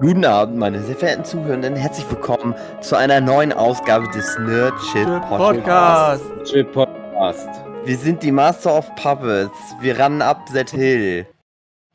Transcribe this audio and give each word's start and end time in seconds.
Guten 0.00 0.24
Abend, 0.24 0.58
meine 0.58 0.82
sehr 0.82 0.96
verehrten 0.96 1.24
Zuhörenden. 1.24 1.76
Herzlich 1.76 2.08
willkommen 2.10 2.54
zu 2.80 2.96
einer 2.96 3.20
neuen 3.20 3.52
Ausgabe 3.52 4.08
des 4.10 4.36
Nerd 4.38 4.74
Shit 4.82 5.06
Podcast. 5.28 6.24
Podcast. 6.72 7.48
Wir 7.84 7.96
sind 7.96 8.22
die 8.22 8.32
Master 8.32 8.76
of 8.76 8.94
Puppets. 8.96 9.56
Wir 9.80 9.98
rannen 9.98 10.22
up 10.22 10.46
that 10.52 10.70
hill. 10.70 11.26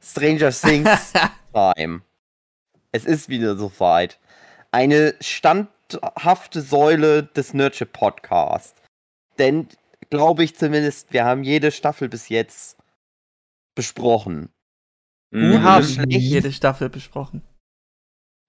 Stranger 0.02 0.52
Things 0.52 1.14
Time. 1.54 2.02
Es 2.92 3.06
ist 3.06 3.30
wieder 3.30 3.56
soweit. 3.58 4.20
Eine 4.72 5.16
standhafte 5.20 6.62
Säule 6.62 7.24
des 7.24 7.54
Nerdship 7.54 7.92
Podcast. 7.94 8.76
Denn, 9.38 9.68
glaube 10.10 10.44
ich 10.44 10.56
zumindest, 10.56 11.12
wir 11.14 11.26
haben 11.26 11.44
jede 11.44 11.72
Staffel 11.72 12.08
bis 12.10 12.30
jetzt 12.30 12.78
besprochen. 13.76 14.50
Wir 15.32 15.62
haben 15.62 15.86
jede 16.10 16.52
Staffel 16.52 16.90
besprochen. 16.90 17.44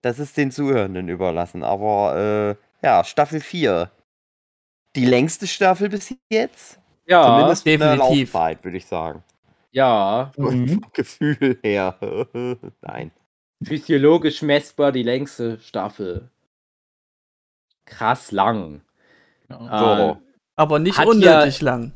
Das 0.03 0.19
ist 0.19 0.37
den 0.37 0.51
Zuhörenden 0.51 1.09
überlassen. 1.09 1.63
Aber 1.63 2.57
äh, 2.83 2.87
ja, 2.87 3.05
Staffel 3.05 3.41
4. 3.41 3.91
Die 4.97 5.05
längste 5.05 5.47
Staffel 5.47 5.89
bis 5.89 6.15
jetzt? 6.31 6.81
Ja, 7.07 7.25
Zumindest 7.25 7.67
definitiv. 7.67 8.33
Laufzeit, 8.33 8.65
würde 8.65 8.77
ich 8.77 8.87
sagen. 8.87 9.23
ja. 9.73 10.33
Vom 10.35 10.81
Gefühl 10.93 11.59
her. 11.63 11.97
Nein. 12.81 13.11
Physiologisch 13.63 14.43
messbar 14.43 14.91
die 14.93 15.03
längste 15.03 15.59
Staffel. 15.61 16.31
Krass 17.85 18.31
lang. 18.33 18.81
So. 19.49 19.55
Äh, 19.57 20.17
Aber 20.57 20.79
nicht 20.79 20.99
unnötig 21.05 21.61
lang. 21.61 21.93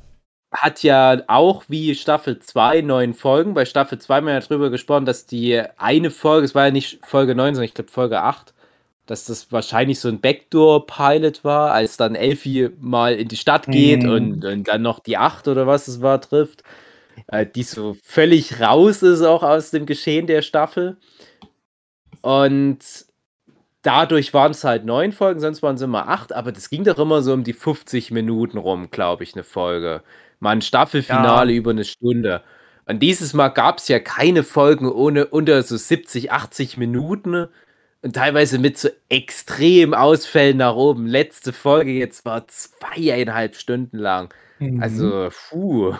Hat 0.54 0.82
ja 0.82 1.22
auch 1.28 1.64
wie 1.68 1.94
Staffel 1.94 2.38
2 2.38 2.82
neun 2.82 3.14
Folgen. 3.14 3.54
Bei 3.54 3.64
Staffel 3.64 3.98
2 3.98 4.16
haben 4.16 4.26
wir 4.26 4.34
ja 4.34 4.40
drüber 4.40 4.70
gesprochen, 4.70 5.04
dass 5.06 5.26
die 5.26 5.60
eine 5.78 6.10
Folge, 6.10 6.44
es 6.46 6.54
war 6.54 6.66
ja 6.66 6.70
nicht 6.70 7.00
Folge 7.04 7.34
9, 7.34 7.54
sondern 7.54 7.66
ich 7.68 7.74
glaube 7.74 7.90
Folge 7.90 8.22
8, 8.22 8.54
dass 9.06 9.26
das 9.26 9.52
wahrscheinlich 9.52 10.00
so 10.00 10.08
ein 10.08 10.20
Backdoor-Pilot 10.20 11.44
war, 11.44 11.72
als 11.72 11.96
dann 11.98 12.14
Elfie 12.14 12.70
mal 12.80 13.14
in 13.14 13.28
die 13.28 13.36
Stadt 13.36 13.66
geht 13.66 14.04
Mhm. 14.04 14.10
und, 14.10 14.44
und 14.44 14.68
dann 14.68 14.82
noch 14.82 15.00
die 15.00 15.18
8 15.18 15.48
oder 15.48 15.66
was 15.66 15.88
es 15.88 16.00
war 16.02 16.20
trifft, 16.20 16.62
äh, 17.28 17.46
die 17.46 17.64
so 17.64 17.96
völlig 18.04 18.60
raus 18.60 19.02
ist 19.02 19.22
auch 19.22 19.42
aus 19.42 19.70
dem 19.72 19.86
Geschehen 19.86 20.26
der 20.26 20.42
Staffel. 20.42 20.96
Und 22.22 22.78
dadurch 23.82 24.32
waren 24.34 24.52
es 24.52 24.64
halt 24.64 24.84
neun 24.84 25.12
Folgen, 25.12 25.40
sonst 25.40 25.62
waren 25.62 25.76
es 25.76 25.82
immer 25.82 26.08
acht, 26.08 26.32
aber 26.32 26.52
das 26.52 26.70
ging 26.70 26.84
doch 26.84 26.98
immer 26.98 27.22
so 27.22 27.32
um 27.34 27.44
die 27.44 27.52
50 27.52 28.10
Minuten 28.10 28.58
rum, 28.58 28.90
glaube 28.90 29.24
ich, 29.24 29.34
eine 29.34 29.44
Folge. 29.44 30.02
Mal 30.44 30.50
ein 30.52 30.62
Staffelfinale 30.62 31.52
über 31.54 31.70
eine 31.70 31.84
Stunde. 31.84 32.42
Und 32.86 33.00
dieses 33.02 33.32
Mal 33.32 33.48
gab 33.48 33.78
es 33.78 33.88
ja 33.88 33.98
keine 33.98 34.42
Folgen 34.44 34.92
ohne 34.92 35.26
unter 35.26 35.62
so 35.62 35.76
70, 35.76 36.30
80 36.32 36.76
Minuten 36.76 37.48
und 38.02 38.14
teilweise 38.14 38.58
mit 38.58 38.76
so 38.76 38.90
extrem 39.08 39.94
Ausfällen 39.94 40.58
nach 40.58 40.74
oben. 40.74 41.06
Letzte 41.06 41.52
Folge 41.54 41.92
jetzt 41.92 42.26
war 42.26 42.46
zweieinhalb 42.46 43.56
Stunden 43.56 43.96
lang. 43.98 44.32
Also, 44.80 45.30
puh. 45.48 45.94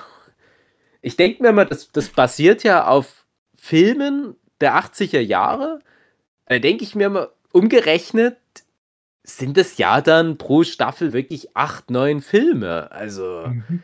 Ich 1.01 1.17
denke 1.17 1.43
mir 1.43 1.53
mal, 1.53 1.65
das, 1.65 1.91
das 1.91 2.11
basiert 2.11 2.63
ja 2.65 2.87
auf 2.87 3.25
Filmen 3.55 4.37
der 4.61 4.75
80er 4.77 5.21
Jahre. 5.21 5.81
Da 6.47 6.59
denke 6.59 6.85
ich 6.85 6.95
mir 6.95 7.09
mal, 7.09 7.31
umgerechnet 7.53 8.37
sind 9.23 9.57
das 9.57 9.79
ja 9.79 10.03
dann 10.03 10.37
pro 10.37 10.65
Staffel 10.65 11.15
wirklich 11.15 11.57
acht, 11.57 11.91
neun 11.91 12.21
Filme. 12.21 12.93
Also, 12.93 13.47
Mhm. 13.47 13.83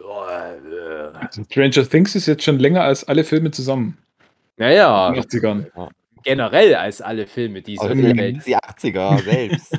Äh, 0.00 1.44
Stranger 1.50 1.88
Things 1.88 2.14
ist 2.14 2.26
jetzt 2.26 2.42
schon 2.44 2.58
länger 2.58 2.82
als 2.82 3.04
alle 3.06 3.24
Filme 3.24 3.50
zusammen. 3.50 3.98
naja, 4.56 5.08
In 5.08 5.14
den 5.14 5.24
80ern. 5.24 5.88
generell 6.24 6.74
als 6.74 7.00
alle 7.00 7.26
Filme 7.26 7.62
dieser 7.62 7.94
wie 7.96 8.16
Welt. 8.16 8.46
die 8.46 8.56
80er 8.56 9.22
selbst. 9.24 9.78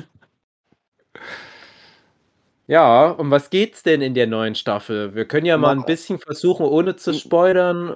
Ja, 2.68 3.10
um 3.10 3.30
was 3.30 3.50
geht's 3.50 3.82
denn 3.82 4.00
in 4.02 4.14
der 4.14 4.26
neuen 4.26 4.54
Staffel? 4.54 5.14
Wir 5.14 5.26
können 5.26 5.46
ja 5.46 5.58
mal 5.58 5.72
ein 5.76 5.84
bisschen 5.84 6.18
versuchen, 6.18 6.64
ohne 6.64 6.96
zu 6.96 7.12
spoilern. 7.12 7.88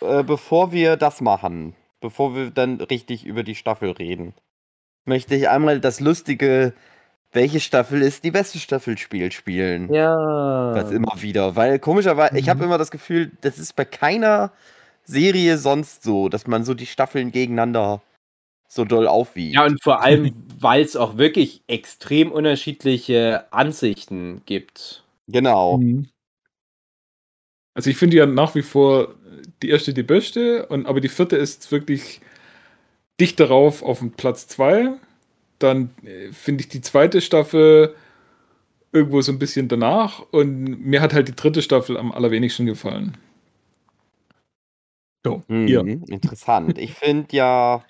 Äh, 0.00 0.18
äh, 0.20 0.22
bevor 0.22 0.70
wir 0.70 0.96
das 0.96 1.20
machen, 1.20 1.74
bevor 2.00 2.36
wir 2.36 2.50
dann 2.50 2.80
richtig 2.80 3.24
über 3.24 3.42
die 3.42 3.54
Staffel 3.54 3.90
reden, 3.92 4.34
möchte 5.06 5.34
ich 5.34 5.48
einmal 5.48 5.80
das 5.80 6.00
lustige, 6.00 6.74
welche 7.36 7.60
Staffel 7.60 8.02
ist 8.02 8.24
die 8.24 8.32
beste 8.32 8.58
Staffel-Spiel 8.58 9.30
spielen. 9.30 9.92
ja. 9.94 10.74
Das 10.74 10.90
immer 10.90 11.12
wieder. 11.22 11.54
Weil 11.54 11.78
komischerweise, 11.78 12.36
ich 12.36 12.48
habe 12.48 12.58
Mhm. 12.60 12.64
immer 12.66 12.78
das 12.78 12.90
Gefühl, 12.90 13.30
das 13.42 13.58
ist 13.58 13.76
bei 13.76 13.84
keiner 13.84 14.52
Serie 15.04 15.56
sonst 15.58 16.02
so, 16.02 16.28
dass 16.28 16.48
man 16.48 16.64
so 16.64 16.74
die 16.74 16.86
Staffeln 16.86 17.30
gegeneinander 17.30 18.02
so 18.68 18.84
doll 18.84 19.06
aufwiegt. 19.06 19.54
Ja, 19.54 19.64
und 19.64 19.80
vor 19.82 20.02
allem, 20.02 20.32
weil 20.58 20.82
es 20.82 20.96
auch 20.96 21.16
wirklich 21.18 21.62
extrem 21.68 22.32
unterschiedliche 22.32 23.46
Ansichten 23.52 24.42
gibt. 24.46 25.04
genau. 25.28 25.78
Mhm. 25.78 26.08
Also 27.74 27.90
ich 27.90 27.96
finde 27.98 28.16
ja 28.16 28.26
nach 28.26 28.54
wie 28.54 28.62
vor 28.62 29.14
die 29.62 29.68
erste 29.68 29.92
die 29.92 30.02
beste, 30.02 30.66
und, 30.66 30.86
aber 30.86 31.00
die 31.00 31.10
vierte 31.10 31.36
ist 31.36 31.70
wirklich 31.70 32.20
dicht 33.20 33.38
darauf 33.38 33.82
auf 33.82 33.98
dem 34.00 34.12
Platz 34.12 34.48
2. 34.48 34.94
Dann 35.58 35.90
äh, 36.04 36.32
finde 36.32 36.62
ich 36.62 36.68
die 36.68 36.80
zweite 36.80 37.20
Staffel 37.20 37.94
irgendwo 38.92 39.20
so 39.20 39.32
ein 39.32 39.38
bisschen 39.38 39.68
danach 39.68 40.20
und 40.30 40.80
mir 40.84 41.00
hat 41.00 41.12
halt 41.12 41.28
die 41.28 41.36
dritte 41.36 41.62
Staffel 41.62 41.96
am 41.96 42.12
allerwenigsten 42.12 42.66
gefallen. 42.66 43.16
So, 45.24 45.42
Mhm, 45.48 45.66
ihr. 45.66 45.80
Interessant. 45.80 46.78
Ich 46.78 46.94
finde 46.94 47.36
ja, 47.36 47.84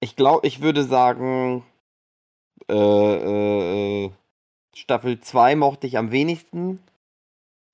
ich 0.00 0.16
glaube, 0.16 0.46
ich 0.46 0.60
würde 0.60 0.82
sagen, 0.82 1.64
äh, 2.68 2.74
äh, 2.74 4.04
äh, 4.06 4.10
Staffel 4.74 5.20
2 5.20 5.56
mochte 5.56 5.86
ich 5.86 5.96
am 5.96 6.10
wenigsten. 6.10 6.80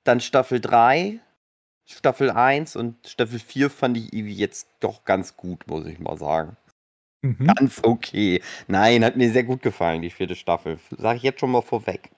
Dann 0.04 0.20
Staffel 0.20 0.60
3, 0.60 1.20
Staffel 1.86 2.30
1 2.30 2.76
und 2.76 2.96
Staffel 3.06 3.38
4 3.38 3.70
fand 3.70 3.96
ich 3.96 4.12
irgendwie 4.12 4.34
jetzt 4.34 4.68
doch 4.80 5.04
ganz 5.04 5.36
gut, 5.36 5.66
muss 5.66 5.86
ich 5.86 5.98
mal 5.98 6.18
sagen. 6.18 6.56
Mhm. 7.24 7.46
Ganz 7.56 7.80
okay. 7.82 8.42
Nein, 8.68 9.02
hat 9.02 9.16
mir 9.16 9.30
sehr 9.30 9.44
gut 9.44 9.62
gefallen, 9.62 10.02
die 10.02 10.10
vierte 10.10 10.36
Staffel. 10.36 10.78
Sag 10.98 11.16
ich 11.16 11.22
jetzt 11.22 11.40
schon 11.40 11.50
mal 11.50 11.62
vorweg. 11.62 12.10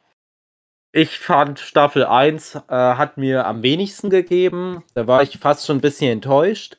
Ich 0.90 1.18
fand 1.18 1.60
Staffel 1.60 2.04
1 2.04 2.56
äh, 2.56 2.60
hat 2.68 3.16
mir 3.16 3.46
am 3.46 3.62
wenigsten 3.62 4.10
gegeben. 4.10 4.82
Da 4.94 5.06
war 5.06 5.22
ich 5.22 5.38
fast 5.38 5.64
schon 5.64 5.78
ein 5.78 5.80
bisschen 5.80 6.10
enttäuscht. 6.10 6.76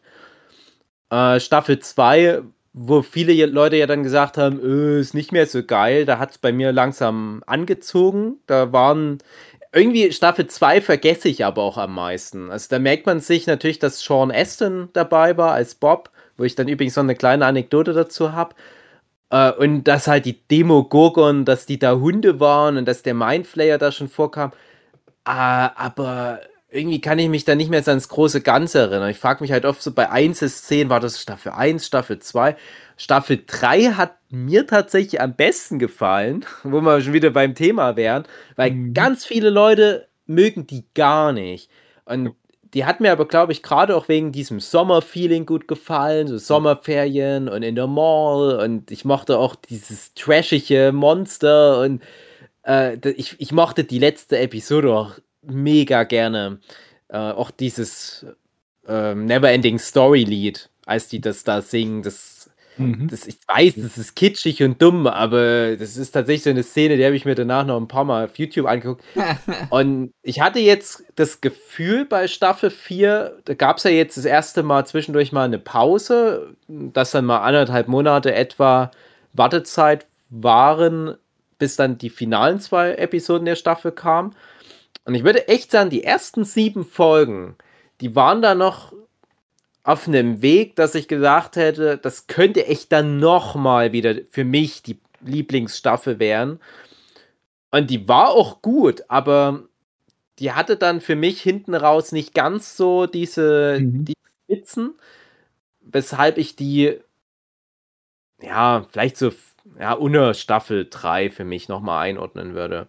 Äh, 1.10 1.40
Staffel 1.40 1.80
2, 1.80 2.42
wo 2.74 3.02
viele 3.02 3.46
Leute 3.46 3.78
ja 3.78 3.88
dann 3.88 4.04
gesagt 4.04 4.38
haben, 4.38 4.60
äh, 4.60 5.00
ist 5.00 5.14
nicht 5.14 5.32
mehr 5.32 5.48
so 5.48 5.64
geil, 5.64 6.06
da 6.06 6.20
hat 6.20 6.32
es 6.32 6.38
bei 6.38 6.52
mir 6.52 6.74
langsam 6.74 7.44
angezogen. 7.48 8.40
Da 8.46 8.74
waren 8.74 9.20
irgendwie 9.72 10.12
Staffel 10.12 10.48
2 10.48 10.82
vergesse 10.82 11.30
ich 11.30 11.46
aber 11.46 11.62
auch 11.62 11.78
am 11.78 11.96
meisten. 11.96 12.52
Also 12.52 12.68
da 12.72 12.80
merkt 12.80 13.06
man 13.06 13.22
sich 13.22 13.48
natürlich, 13.48 13.80
dass 13.80 14.02
Sean 14.02 14.32
Aston 14.32 14.90
dabei 14.92 15.38
war 15.38 15.54
als 15.54 15.76
Bob, 15.76 16.12
wo 16.38 16.44
ich 16.44 16.56
dann 16.56 16.68
übrigens 16.68 16.96
noch 16.96 17.04
eine 17.04 17.16
kleine 17.16 17.46
Anekdote 17.46 17.94
dazu 17.94 18.34
habe. 18.34 18.56
Äh, 19.30 19.52
und 19.54 19.84
dass 19.86 20.08
halt 20.08 20.26
die 20.26 20.40
Demogorgon, 20.48 21.46
dass 21.46 21.66
die 21.66 21.80
da 21.80 21.96
Hunde 21.96 22.40
waren 22.40 22.78
und 22.78 22.86
dass 22.88 23.04
der 23.04 23.14
Mindflayer 23.14 23.78
da 23.78 23.92
schon 23.92 24.08
vorkam. 24.10 24.52
Ah, 25.26 25.72
aber 25.76 26.40
irgendwie 26.70 27.02
kann 27.02 27.20
ich 27.20 27.30
mich 27.30 27.46
da 27.46 27.56
nicht 27.56 27.70
mehr 27.70 27.84
so 27.84 27.92
ans 27.92 28.10
große 28.10 28.42
Ganze 28.42 28.80
erinnern. 28.80 29.10
Ich 29.10 29.18
frage 29.20 29.44
mich 29.44 29.52
halt 29.52 29.66
oft 29.66 29.82
so 29.82 29.92
bei 29.94 30.10
Einzelszenen, 30.10 30.90
war 30.90 31.00
das 31.00 31.22
Staffel 31.22 31.52
1, 31.54 31.86
Staffel 31.88 32.20
2? 32.20 32.56
Staffel 32.98 33.44
3 33.46 33.94
hat 33.94 34.18
mir 34.30 34.68
tatsächlich 34.68 35.22
am 35.22 35.36
besten 35.36 35.80
gefallen, 35.80 36.46
wo 36.64 36.82
wir 36.82 37.02
schon 37.02 37.14
wieder 37.14 37.30
beim 37.32 37.56
Thema 37.56 37.96
wären, 37.96 38.24
weil 38.56 38.72
Mhm. 38.72 38.94
ganz 38.94 39.26
viele 39.26 39.50
Leute 39.50 40.08
mögen 40.26 40.68
die 40.68 40.86
gar 40.94 41.32
nicht. 41.34 41.70
Und 42.06 42.36
die 42.74 42.86
hat 42.86 43.00
mir 43.00 43.12
aber, 43.12 43.28
glaube 43.28 43.52
ich, 43.52 43.64
gerade 43.64 43.96
auch 43.96 44.08
wegen 44.08 44.32
diesem 44.32 44.60
Sommerfeeling 44.60 45.46
gut 45.46 45.68
gefallen, 45.68 46.28
so 46.28 46.38
Sommerferien 46.38 47.50
und 47.50 47.64
in 47.64 47.76
der 47.76 47.88
Mall 47.88 48.60
und 48.60 48.92
ich 48.92 49.06
mochte 49.06 49.38
auch 49.40 49.56
dieses 49.56 50.14
trashige 50.14 50.92
Monster 50.94 51.82
und 51.82 52.02
äh, 52.66 52.98
ich, 53.12 53.36
ich 53.40 53.52
mochte 53.52 53.84
die 53.84 54.00
letzte 54.00 54.38
Episode 54.40 54.94
auch 54.94 55.12
mega 55.42 56.04
gerne. 56.04 56.60
Äh, 57.10 57.18
auch 57.18 57.52
dieses 57.52 58.26
ähm, 58.88 59.26
Neverending 59.26 59.80
Story 59.80 60.24
Lied, 60.24 60.70
als 60.86 61.08
die 61.08 61.22
das 61.22 61.44
da 61.44 61.62
singen, 61.62 62.04
das 62.04 62.37
Mhm. 62.78 63.08
das, 63.08 63.28
ich 63.28 63.38
weiß, 63.48 63.76
das 63.78 63.98
ist 63.98 64.16
kitschig 64.16 64.64
und 64.64 64.82
dumm, 64.82 65.08
aber 65.08 65.76
das 65.76 65.98
ist 65.98 66.12
tatsächlich 66.12 66.44
so 66.44 66.50
eine 66.50 66.64
Szene, 66.64 66.98
die 66.98 67.06
habe 67.06 67.16
ich 67.16 67.26
mir 67.26 67.36
danach 67.36 67.66
noch 67.66 67.78
ein 67.78 67.88
paar 67.88 68.04
Mal 68.04 68.26
auf 68.26 68.38
YouTube 68.38 68.68
angeguckt. 68.68 69.04
Und 69.70 70.14
ich 70.22 70.42
hatte 70.42 70.60
jetzt 70.60 71.04
das 71.16 71.42
Gefühl 71.42 72.06
bei 72.06 72.28
Staffel 72.28 72.70
4, 72.70 73.40
da 73.46 73.54
gab 73.54 73.78
es 73.78 73.84
ja 73.84 73.92
jetzt 73.92 74.18
das 74.18 74.26
erste 74.26 74.64
Mal 74.64 74.86
zwischendurch 74.86 75.32
mal 75.32 75.46
eine 75.46 75.60
Pause, 75.60 76.56
dass 76.68 77.12
dann 77.12 77.26
mal 77.26 77.40
anderthalb 77.40 77.88
Monate 77.88 78.34
etwa 78.34 78.92
Wartezeit 79.34 80.06
waren, 80.30 81.16
bis 81.60 81.76
dann 81.76 81.98
die 81.98 82.10
finalen 82.10 82.60
zwei 82.60 82.94
Episoden 82.94 83.46
der 83.46 83.56
Staffel 83.56 83.92
kamen. 83.92 84.36
Und 85.06 85.16
ich 85.16 85.24
würde 85.24 85.48
echt 85.48 85.72
sagen, 85.72 85.90
die 85.90 86.04
ersten 86.04 86.44
sieben 86.44 86.84
Folgen, 86.84 87.56
die 88.02 88.16
waren 88.16 88.42
da 88.42 88.56
noch 88.56 88.94
auf 89.88 90.06
einem 90.08 90.42
Weg, 90.42 90.76
dass 90.76 90.96
ich 90.96 91.08
gesagt 91.08 91.56
hätte, 91.56 91.98
das 91.98 92.28
könnte 92.28 92.68
echt 92.68 92.92
dann 92.92 93.20
nochmal 93.20 93.94
wieder 93.94 94.16
für 94.30 94.44
mich 94.44 94.84
die 94.84 95.00
Lieblingsstaffel 95.22 96.20
werden. 96.20 96.60
Und 97.72 97.90
die 97.90 98.08
war 98.08 98.32
auch 98.32 98.62
gut, 98.62 99.04
aber 99.08 99.64
die 100.40 100.52
hatte 100.52 100.78
dann 100.78 101.02
für 101.02 101.16
mich 101.16 101.42
hinten 101.42 101.76
raus 101.76 102.12
nicht 102.12 102.34
ganz 102.34 102.76
so 102.78 103.08
diese, 103.08 103.80
Mhm. 103.82 104.06
die 104.06 104.14
Spitzen, 104.46 104.96
weshalb 105.82 106.38
ich 106.38 106.56
die, 106.58 107.00
ja, 108.42 108.86
vielleicht 108.92 109.18
so, 109.18 109.32
ja, 109.80 109.94
unter 109.94 110.34
Staffel 110.34 110.88
3 110.90 111.30
für 111.30 111.46
mich 111.46 111.70
nochmal 111.70 112.08
einordnen 112.08 112.54
würde. 112.56 112.88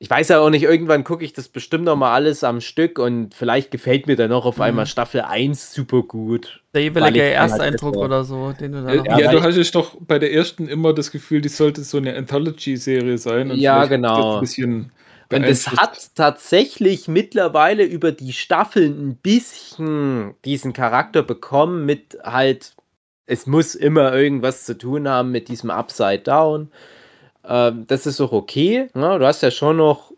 Ich 0.00 0.08
weiß 0.08 0.28
ja 0.28 0.38
auch 0.38 0.50
nicht, 0.50 0.62
irgendwann 0.62 1.02
gucke 1.02 1.24
ich 1.24 1.32
das 1.32 1.48
bestimmt 1.48 1.82
nochmal 1.84 2.12
alles 2.14 2.44
am 2.44 2.60
Stück 2.60 3.00
und 3.00 3.34
vielleicht 3.34 3.72
gefällt 3.72 4.06
mir 4.06 4.14
dann 4.14 4.30
noch 4.30 4.46
auf 4.46 4.58
Mhm. 4.58 4.62
einmal 4.62 4.86
Staffel 4.86 5.22
1 5.22 5.72
super 5.74 6.02
gut. 6.02 6.62
Der 6.72 6.82
Weil 6.82 6.84
jeweilige 6.84 7.24
halt 7.24 7.50
Ersteindruck 7.50 7.94
besser- 7.94 8.04
oder 8.04 8.22
so, 8.24 8.52
den 8.52 8.72
du 8.72 8.82
da 8.84 8.90
Äh, 8.92 8.96
noch 8.98 9.04
Ja, 9.06 9.12
aber 9.14 9.22
du 9.32 9.36
ich- 9.38 9.42
hattest 9.42 9.74
doch 9.74 9.96
bei 10.00 10.20
der 10.20 10.32
ersten 10.32 10.68
immer 10.68 10.92
das 10.92 11.10
Gefühl, 11.10 11.40
die 11.40 11.48
sollte 11.48 11.82
so 11.82 11.96
eine 11.98 12.14
Anthology-Serie 12.16 13.18
sein. 13.18 13.50
Ja, 13.56 13.86
genau. 13.86 14.34
Ein 14.36 14.40
bisschen 14.40 14.92
Und 15.32 15.42
es 15.42 15.66
hat 15.72 16.14
tatsächlich 16.14 17.08
mittlerweile 17.08 17.82
über 17.82 18.12
die 18.12 18.32
Staffeln 18.32 19.08
ein 19.08 19.16
bisschen 19.16 20.34
diesen 20.44 20.72
Charakter 20.72 21.22
bekommen 21.24 21.84
mit 21.84 22.16
halt, 22.22 22.76
es 23.26 23.46
muss 23.48 23.74
immer 23.74 24.14
irgendwas 24.14 24.64
zu 24.64 24.78
tun 24.78 25.08
haben 25.08 25.32
mit 25.32 25.48
diesem 25.48 25.70
Upside 25.70 26.20
Down. 26.20 26.70
Ähm, 27.48 27.84
das 27.86 28.06
ist 28.06 28.20
auch 28.20 28.32
okay. 28.32 28.88
Ne? 28.94 29.18
Du 29.18 29.26
hast 29.26 29.42
ja 29.42 29.50
schon 29.50 29.78
noch 29.78 30.12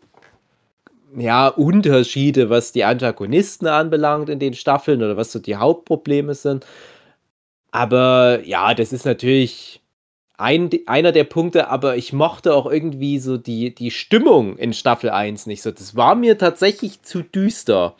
ja, 1.15 1.47
Unterschiede, 1.47 2.49
was 2.49 2.71
die 2.71 2.83
Antagonisten 2.83 3.67
anbelangt 3.67 4.29
in 4.29 4.39
den 4.39 4.53
Staffeln 4.53 5.01
oder 5.01 5.17
was 5.17 5.31
so 5.31 5.39
die 5.39 5.55
Hauptprobleme 5.55 6.35
sind. 6.35 6.65
Aber 7.71 8.41
ja, 8.45 8.73
das 8.73 8.93
ist 8.93 9.05
natürlich 9.05 9.81
ein, 10.37 10.69
einer 10.87 11.11
der 11.11 11.23
Punkte, 11.23 11.69
aber 11.69 11.97
ich 11.97 12.13
mochte 12.13 12.53
auch 12.53 12.65
irgendwie 12.69 13.19
so 13.19 13.37
die, 13.37 13.73
die 13.75 13.91
Stimmung 13.91 14.57
in 14.57 14.73
Staffel 14.73 15.09
1 15.09 15.45
nicht 15.47 15.61
so. 15.61 15.71
Das 15.71 15.95
war 15.95 16.15
mir 16.15 16.37
tatsächlich 16.37 17.01
zu 17.03 17.23
düster. 17.23 17.95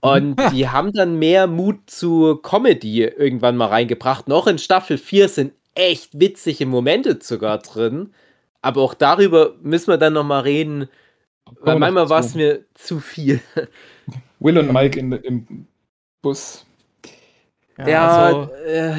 Und 0.00 0.36
die 0.52 0.68
haben 0.68 0.92
dann 0.92 1.18
mehr 1.18 1.46
Mut 1.46 1.78
zu 1.86 2.36
Comedy 2.42 3.04
irgendwann 3.04 3.56
mal 3.56 3.68
reingebracht. 3.68 4.28
Noch 4.28 4.46
in 4.46 4.58
Staffel 4.58 4.98
4 4.98 5.28
sind 5.28 5.52
echt 5.74 6.18
witzige 6.18 6.66
Momente 6.66 7.18
sogar 7.20 7.58
drin. 7.58 8.10
Aber 8.64 8.80
auch 8.80 8.94
darüber 8.94 9.54
müssen 9.62 9.88
wir 9.88 9.98
dann 9.98 10.14
noch 10.14 10.24
mal 10.24 10.40
reden. 10.40 10.88
Weil 11.60 11.74
noch 11.74 11.80
manchmal 11.80 12.08
war 12.08 12.20
es 12.20 12.34
mir 12.34 12.64
zu 12.72 12.98
viel. 12.98 13.40
Will 14.40 14.56
und 14.56 14.72
Mike 14.72 14.98
in, 14.98 15.12
im 15.12 15.66
Bus. 16.22 16.64
Ja, 17.76 18.24
also, 18.24 18.54
äh, 18.64 18.94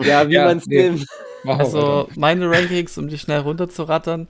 ja 0.00 0.28
wie 0.28 0.32
Ja, 0.34 0.44
man 0.44 0.58
es 0.58 0.66
nee. 0.66 0.90
nimmt. 0.90 1.06
Also 1.44 2.08
meine 2.16 2.50
Rankings, 2.50 2.98
um 2.98 3.08
die 3.08 3.18
schnell 3.18 3.40
runterzurattern. 3.40 4.28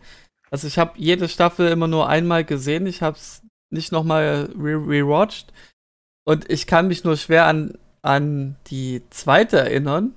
Also 0.53 0.69
ich 0.69 0.79
habe 0.79 0.93
jede 0.94 1.29
Staffel 1.29 1.67
immer 1.69 1.88
nur 1.88 2.09
einmal 2.09 2.44
gesehen. 2.44 2.87
Ich 2.87 3.03
habe 3.03 3.17
es 3.17 3.43
nicht 3.71 3.91
nochmal 3.91 4.49
re 4.56 4.77
rewatcht. 4.77 5.53
Und 6.25 6.49
ich 6.49 6.69
kann 6.69 6.87
mich 6.87 7.03
nur 7.03 7.17
schwer 7.17 7.47
an, 7.47 7.77
an 8.03 8.55
die 8.69 9.03
zweite 9.11 9.59
erinnern. 9.59 10.15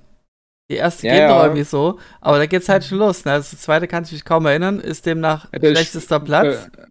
Die 0.70 0.76
erste 0.76 1.06
Ja, 1.06 1.12
geht 1.14 1.28
noch 1.28 1.36
ja. 1.36 1.42
irgendwie 1.44 1.64
so, 1.64 1.98
aber 2.22 2.38
da 2.38 2.46
geht's 2.46 2.68
halt 2.68 2.84
schon 2.84 2.98
los. 2.98 3.24
Ne? 3.24 3.32
Also 3.32 3.50
die 3.56 3.60
zweite 3.60 3.86
kann 3.86 4.04
ich 4.04 4.12
mich 4.12 4.24
kaum 4.24 4.46
erinnern, 4.46 4.80
ist 4.80 5.04
demnach 5.06 5.48
Ja, 5.52 5.58
der 5.58 5.70
ist- 5.72 5.78
schlechtester 5.78 6.20
Platz. 6.20 6.66
Äh, 6.76 6.84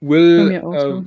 Will, 0.00 0.50
äh, 0.52 1.02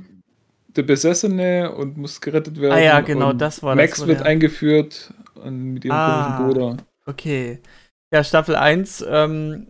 der 0.76 0.82
Besessene 0.82 1.72
und 1.74 1.96
muss 1.96 2.20
gerettet 2.20 2.60
werden. 2.60 2.72
Ah 2.74 2.78
ja, 2.80 3.00
genau, 3.00 3.32
das 3.32 3.62
war 3.62 3.74
das, 3.74 3.82
Max 3.84 4.06
wird 4.06 4.22
eingeführt 4.22 5.14
und 5.34 5.74
mit 5.74 5.84
ihrem 5.84 5.96
Ah. 5.96 6.36
komischen 6.38 6.46
Bruder. 6.46 6.76
Okay. 7.06 7.60
Ja, 8.12 8.22
Staffel 8.24 8.56
1 8.56 9.04
ähm, 9.08 9.68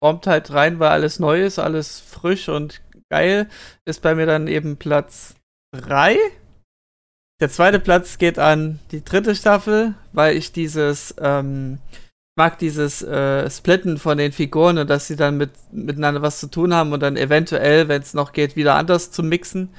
kommt 0.00 0.26
halt 0.26 0.52
rein, 0.52 0.78
weil 0.78 0.88
alles 0.90 1.18
neu 1.18 1.42
ist, 1.44 1.58
alles 1.58 2.00
frisch 2.00 2.48
und 2.48 2.80
geil. 3.10 3.48
Ist 3.84 4.00
bei 4.02 4.14
mir 4.14 4.26
dann 4.26 4.46
eben 4.46 4.76
Platz 4.78 5.34
3. 5.76 6.16
Der 7.40 7.48
zweite 7.50 7.80
Platz 7.80 8.18
geht 8.18 8.38
an 8.38 8.78
die 8.90 9.02
dritte 9.04 9.34
Staffel, 9.34 9.94
weil 10.12 10.36
ich 10.36 10.52
dieses, 10.52 11.14
ähm, 11.18 11.78
ich 11.92 12.36
mag 12.36 12.58
dieses 12.58 13.02
äh, 13.02 13.50
Splitten 13.50 13.96
von 13.98 14.18
den 14.18 14.32
Figuren 14.32 14.76
und 14.78 14.90
dass 14.90 15.06
sie 15.06 15.16
dann 15.16 15.38
mit, 15.38 15.50
miteinander 15.72 16.20
was 16.22 16.38
zu 16.38 16.48
tun 16.48 16.74
haben 16.74 16.92
und 16.92 17.00
dann 17.00 17.16
eventuell, 17.16 17.88
wenn 17.88 18.02
es 18.02 18.12
noch 18.14 18.32
geht, 18.32 18.56
wieder 18.56 18.74
anders 18.74 19.10
zu 19.10 19.22
mixen. 19.22 19.70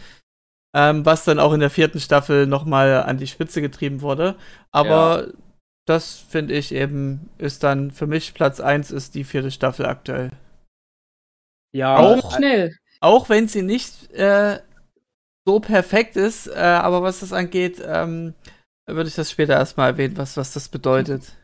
Ähm, 0.74 1.06
was 1.06 1.26
dann 1.26 1.38
auch 1.38 1.52
in 1.54 1.60
der 1.60 1.70
vierten 1.70 2.00
Staffel 2.00 2.48
nochmal 2.48 3.04
an 3.04 3.18
die 3.18 3.28
Spitze 3.28 3.62
getrieben 3.62 4.02
wurde. 4.02 4.36
Aber 4.72 5.28
das 5.86 6.16
finde 6.16 6.54
ich 6.54 6.74
eben, 6.74 7.30
ist 7.38 7.64
dann 7.64 7.92
für 7.92 8.08
mich 8.08 8.34
Platz 8.34 8.62
1 8.62 8.90
ist 8.92 9.14
die 9.14 9.26
vierte 9.26 9.52
Staffel 9.52 9.86
aktuell. 9.86 10.32
Ja, 11.74 11.98
Auch- 11.98 12.36
Schnell. 12.38 12.76
Auch 13.02 13.30
wenn 13.30 13.48
sie 13.48 13.64
nicht 13.64 14.12
äh, 14.14 14.60
so 15.46 15.60
perfekt 15.60 16.16
ist, 16.16 16.48
äh, 16.48 16.60
aber 16.60 17.02
was 17.02 17.22
das 17.22 17.34
angeht, 17.34 17.82
ähm, 17.86 18.34
würde 18.88 19.10
ich 19.10 19.16
das 19.16 19.32
später 19.32 19.54
erstmal 19.54 19.92
erwähnen, 19.92 20.18
was, 20.18 20.38
was 20.38 20.54
das 20.54 20.70
bedeutet. 20.70 21.38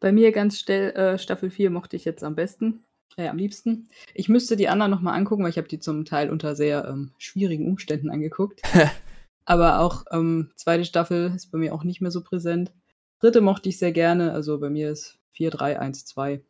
Bei 0.00 0.12
mir 0.12 0.32
ganz 0.32 0.58
schnell, 0.58 0.90
äh, 0.92 1.18
Staffel 1.18 1.50
4 1.50 1.70
mochte 1.70 1.96
ich 1.96 2.04
jetzt 2.04 2.24
am 2.24 2.34
besten, 2.34 2.84
äh, 3.16 3.28
am 3.28 3.36
liebsten. 3.36 3.88
Ich 4.14 4.28
müsste 4.28 4.56
die 4.56 4.68
anderen 4.68 4.90
nochmal 4.90 5.16
angucken, 5.16 5.42
weil 5.42 5.50
ich 5.50 5.58
habe 5.58 5.68
die 5.68 5.78
zum 5.78 6.04
Teil 6.04 6.30
unter 6.30 6.54
sehr 6.54 6.86
ähm, 6.88 7.12
schwierigen 7.18 7.66
Umständen 7.66 8.10
angeguckt. 8.10 8.62
Aber 9.44 9.80
auch 9.80 10.04
ähm, 10.12 10.52
zweite 10.56 10.84
Staffel 10.84 11.32
ist 11.34 11.50
bei 11.50 11.58
mir 11.58 11.74
auch 11.74 11.84
nicht 11.84 12.00
mehr 12.00 12.10
so 12.10 12.22
präsent. 12.22 12.72
Dritte 13.20 13.40
mochte 13.40 13.68
ich 13.68 13.78
sehr 13.78 13.92
gerne, 13.92 14.32
also 14.32 14.58
bei 14.58 14.70
mir 14.70 14.90
ist 14.90 15.18
4, 15.32 15.50
3, 15.50 15.78
1, 15.78 16.06
2 16.06 16.42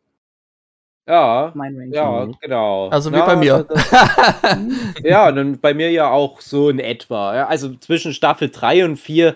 ja, 1.07 1.51
mein 1.55 1.75
Ranking. 1.75 1.93
ja, 1.93 2.27
genau. 2.41 2.89
Also 2.89 3.11
wie 3.11 3.17
Ja, 3.17 3.25
bei 3.25 3.35
mir. 3.35 3.65
das- 3.67 3.91
Ja, 5.03 5.29
und 5.29 5.35
dann 5.35 5.59
bei 5.59 5.73
mir 5.73 5.91
ja 5.91 6.09
auch 6.09 6.41
so 6.41 6.69
in 6.69 6.79
etwa. 6.79 7.35
Ja, 7.35 7.47
also 7.47 7.73
zwischen 7.75 8.13
Staffel 8.13 8.49
3 8.49 8.85
und 8.85 8.97
4 8.97 9.35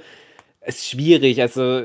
ist 0.66 0.88
schwierig. 0.88 1.42
Also 1.42 1.82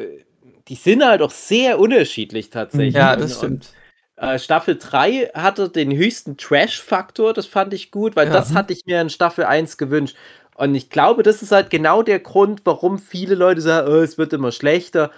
die 0.69 0.75
sind 0.75 1.05
halt 1.05 1.23
auch 1.23 1.31
sehr 1.31 1.79
unterschiedlich 1.79 2.51
tatsächlich. 2.51 2.95
ja, 2.95 3.17
das 3.17 3.37
stimmt. 3.39 3.73
Und, 4.17 4.25
äh, 4.29 4.39
Staffel 4.39 4.77
3 4.79 5.31
hatte 5.35 5.69
den 5.71 5.91
höchsten 5.97 6.37
Trash-Faktor, 6.37 7.33
das 7.33 7.47
fand 7.47 7.73
ich 7.75 7.91
gut, 7.91 8.17
weil 8.17 8.27
Ja. 8.29 8.33
das 8.35 8.55
hatte 8.55 8.73
ich 8.73 8.85
mir 8.87 9.01
in 9.01 9.11
Staffel 9.11 9.45
1 9.45 9.79
gewünscht. 9.79 10.15
Und 10.55 10.75
ich 10.75 10.91
glaube, 10.91 11.23
das 11.23 11.41
ist 11.43 11.53
halt 11.53 11.71
genau 11.71 12.03
der 12.03 12.19
Grund, 12.21 12.61
warum 12.65 12.99
viele 12.99 13.35
Leute 13.35 13.63
sagen, 13.63 13.89
oh, 13.91 13.97
es 13.97 14.19
wird 14.19 14.35
immer 14.35 14.53
schlechter. 14.53 15.11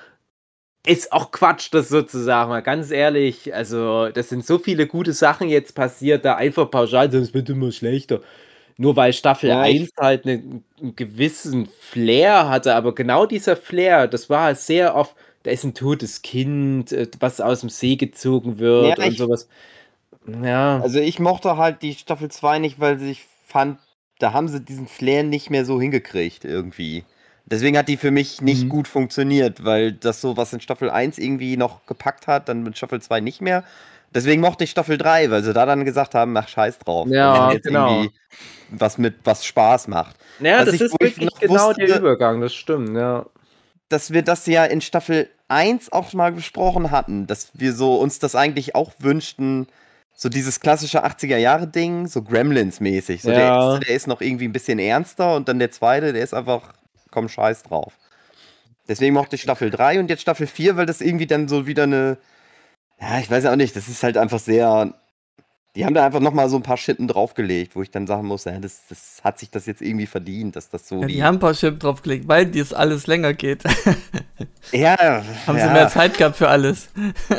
Ist 0.84 1.12
auch 1.12 1.30
Quatsch, 1.30 1.68
das 1.72 1.88
sozusagen, 1.88 2.50
mal 2.50 2.60
ganz 2.60 2.90
ehrlich. 2.90 3.54
Also, 3.54 4.08
das 4.08 4.28
sind 4.30 4.44
so 4.44 4.58
viele 4.58 4.88
gute 4.88 5.12
Sachen 5.12 5.48
jetzt 5.48 5.76
passiert, 5.76 6.24
da 6.24 6.34
einfach 6.34 6.68
pauschal, 6.70 7.06
es 7.14 7.32
wird 7.34 7.48
immer 7.50 7.70
schlechter. 7.70 8.20
Nur 8.78 8.96
weil 8.96 9.12
Staffel 9.12 9.50
Ja, 9.50 9.66
ich- 9.66 9.82
1 9.82 9.90
halt 9.98 10.26
einen, 10.26 10.64
einen 10.80 10.96
gewissen 10.96 11.66
Flair 11.66 12.48
hatte, 12.48 12.74
aber 12.74 12.94
genau 12.94 13.26
dieser 13.26 13.56
Flair, 13.56 14.08
das 14.08 14.30
war 14.30 14.44
halt 14.44 14.58
sehr 14.58 14.96
oft, 14.96 15.14
da 15.44 15.50
ist 15.52 15.64
ein 15.64 15.74
totes 15.74 16.22
Kind, 16.22 16.92
äh, 16.92 17.08
was 17.20 17.40
aus 17.40 17.60
dem 17.60 17.70
See 17.70 17.96
gezogen 17.96 18.58
wird 18.58 18.98
Ja, 18.98 19.04
und 19.04 19.12
ich- 19.12 19.18
sowas. 19.18 19.48
Ja. 20.42 20.80
Also 20.82 21.00
ich 21.00 21.20
mochte 21.20 21.56
halt 21.58 21.82
die 21.82 21.94
Staffel 21.94 22.30
2 22.30 22.58
nicht, 22.60 22.80
weil 22.80 23.02
ich 23.02 23.24
fand, 23.46 23.78
da 24.20 24.32
haben 24.32 24.48
sie 24.48 24.60
diesen 24.60 24.88
Flair 24.88 25.24
nicht 25.24 25.50
mehr 25.50 25.64
so 25.64 25.80
hingekriegt 25.80 26.44
irgendwie. 26.44 27.04
Deswegen 27.46 27.76
hat 27.76 27.88
die 27.88 27.96
für 27.96 28.11
mich 28.11 28.40
nicht 28.40 28.64
Mhm. 28.64 28.68
gut 28.68 28.88
funktioniert, 28.88 29.64
weil 29.64 29.92
das 29.92 30.20
so, 30.20 30.37
was 30.37 30.52
in 30.52 30.61
Staffel 30.61 30.90
1 30.90 31.18
irgendwie 31.18 31.56
noch 31.56 31.84
gepackt 31.87 32.26
hat, 32.26 32.49
dann 32.49 32.62
mit 32.62 32.76
Staffel 32.76 33.00
2 33.02 33.20
nicht 33.20 33.40
mehr. 33.40 33.64
Deswegen 34.14 34.40
mochte 34.42 34.64
ich 34.64 34.70
Staffel 34.70 34.99
3, 34.99 35.30
weil 35.30 35.42
sie 35.42 35.52
da 35.52 35.64
dann 35.66 35.84
gesagt 35.84 36.14
haben, 36.14 36.37
ach 36.37 36.46
scheiß 36.49 36.78
drauf. 36.80 37.08
Ja, 37.08 37.52
genau. 37.62 37.90
irgendwie 38.02 38.14
was 38.70 38.96
mit, 38.99 39.16
was 39.25 39.44
Spaß 39.44 39.88
macht. 39.88 40.16
Ja, 40.40 40.58
Was 40.61 40.66
das 40.66 40.75
ich- 40.76 40.80
ist 40.82 40.92
wirklich 41.00 41.30
genau 41.40 41.72
der 41.72 41.88
wusste- 41.88 41.99
Übergang, 42.00 42.40
das 42.40 42.54
stimmt, 42.54 42.96
ja. 42.96 43.26
dass 43.88 44.11
wir 44.12 44.22
das 44.22 44.46
ja 44.46 44.64
in 44.64 44.80
Staffel 44.80 45.28
1 45.49 45.92
auch 45.92 46.12
mal 46.14 46.32
besprochen 46.32 46.90
hatten, 46.90 47.26
dass 47.26 47.50
wir 47.54 47.75
so 47.75 47.96
uns 47.96 48.18
das 48.18 48.34
eigentlich 48.34 48.75
auch 48.75 48.92
wünschten, 48.99 49.66
so 50.14 50.28
dieses 50.30 50.61
klassische 50.61 51.04
80er-Jahre-Ding, 51.04 52.06
so 52.06 52.20
Gremlins-mäßig. 52.20 53.22
So 53.22 53.30
der, 53.30 53.40
Ja. 53.40 53.70
erste, 53.72 53.87
der 53.87 53.96
ist 53.96 54.06
noch 54.06 54.20
irgendwie 54.20 54.46
ein 54.46 54.52
bisschen 54.52 54.78
ernster 54.78 55.34
und 55.37 55.49
dann 55.49 55.58
der 55.58 55.70
zweite, 55.70 56.12
der 56.12 56.22
ist 56.22 56.32
einfach, 56.34 56.72
komm, 57.12 57.28
scheiß 57.28 57.62
drauf. 57.62 57.92
Deswegen 58.88 59.14
mochte 59.14 59.37
ich 59.37 59.42
Staffel 59.42 59.71
3 59.71 60.00
und 60.00 60.11
jetzt 60.11 60.23
Staffel 60.23 60.49
4, 60.49 60.76
weil 60.76 60.87
das 60.87 61.00
irgendwie 61.00 61.26
dann 61.28 61.47
so 61.47 61.66
wieder 61.69 61.85
eine, 61.85 62.19
ja, 63.00 63.21
ich 63.21 63.31
weiß 63.31 63.45
ja 63.45 63.52
auch 63.52 63.57
nicht, 63.57 63.76
das 63.76 63.88
ist 63.88 64.02
halt 64.02 64.16
einfach 64.16 64.40
sehr, 64.40 64.95
die 65.76 65.87
haben 65.87 65.95
da 65.95 66.04
einfach 66.04 66.21
nochmal 66.21 66.49
so 66.49 66.57
ein 66.57 66.62
paar 66.62 66.76
Schitten 66.76 67.09
draufgelegt, 67.09 67.76
wo 67.76 67.83
ich 67.83 67.90
dann 67.90 68.07
sagen 68.07 68.26
muss, 68.26 68.45
ja, 68.45 68.59
das, 68.59 68.83
das 68.88 69.21
hat 69.23 69.38
sich 69.38 69.50
das 69.50 69.66
jetzt 69.66 69.81
irgendwie 69.81 70.07
verdient, 70.07 70.57
dass 70.57 70.69
das 70.69 70.88
so 70.88 71.00
Ja, 71.00 71.07
die, 71.07 71.23
haben 71.23 71.37
ein 71.37 71.40
paar 71.40 71.54
Schippen 71.54 71.78
draufgelegt, 71.78 72.28
weil 72.28 72.47
dies 72.47 72.73
alles 72.75 73.07
länger 73.07 73.33
geht. 73.35 73.62
ja, 74.73 74.97
haben 75.47 75.57
ja. 75.57 75.66
sie 75.69 75.73
mehr 75.73 75.88
Zeit 75.88 76.19
gehabt 76.19 76.37
für 76.37 76.49
alles. 76.49 76.88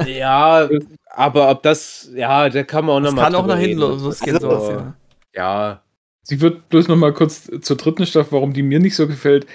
Ja, 0.07 0.67
aber 1.11 1.51
ob 1.51 1.61
das, 1.61 2.09
ja, 2.15 2.49
da 2.49 2.63
kann 2.63 2.85
man 2.85 2.95
auch 2.95 3.01
Das 3.01 3.13
nochmal. 3.13 3.25
kann 3.31 3.35
auch 3.35 3.45
nach 3.47 3.59
hinten 3.59 3.77
losgehen, 3.79 4.35
Also, 4.37 4.49
sowas, 4.49 4.69
ja. 4.69 4.93
Ja, 5.35 5.82
Sie 6.23 6.41
wird 6.41 6.69
bloß 6.69 6.87
noch 6.87 6.95
mal 6.95 7.13
kurz 7.13 7.49
zur 7.61 7.77
dritten 7.77 8.05
Staffel, 8.05 8.31
warum 8.31 8.53
die 8.53 8.63
mir 8.63 8.79
nicht 8.79 8.95
so 8.95 9.07
gefällt. 9.07 9.45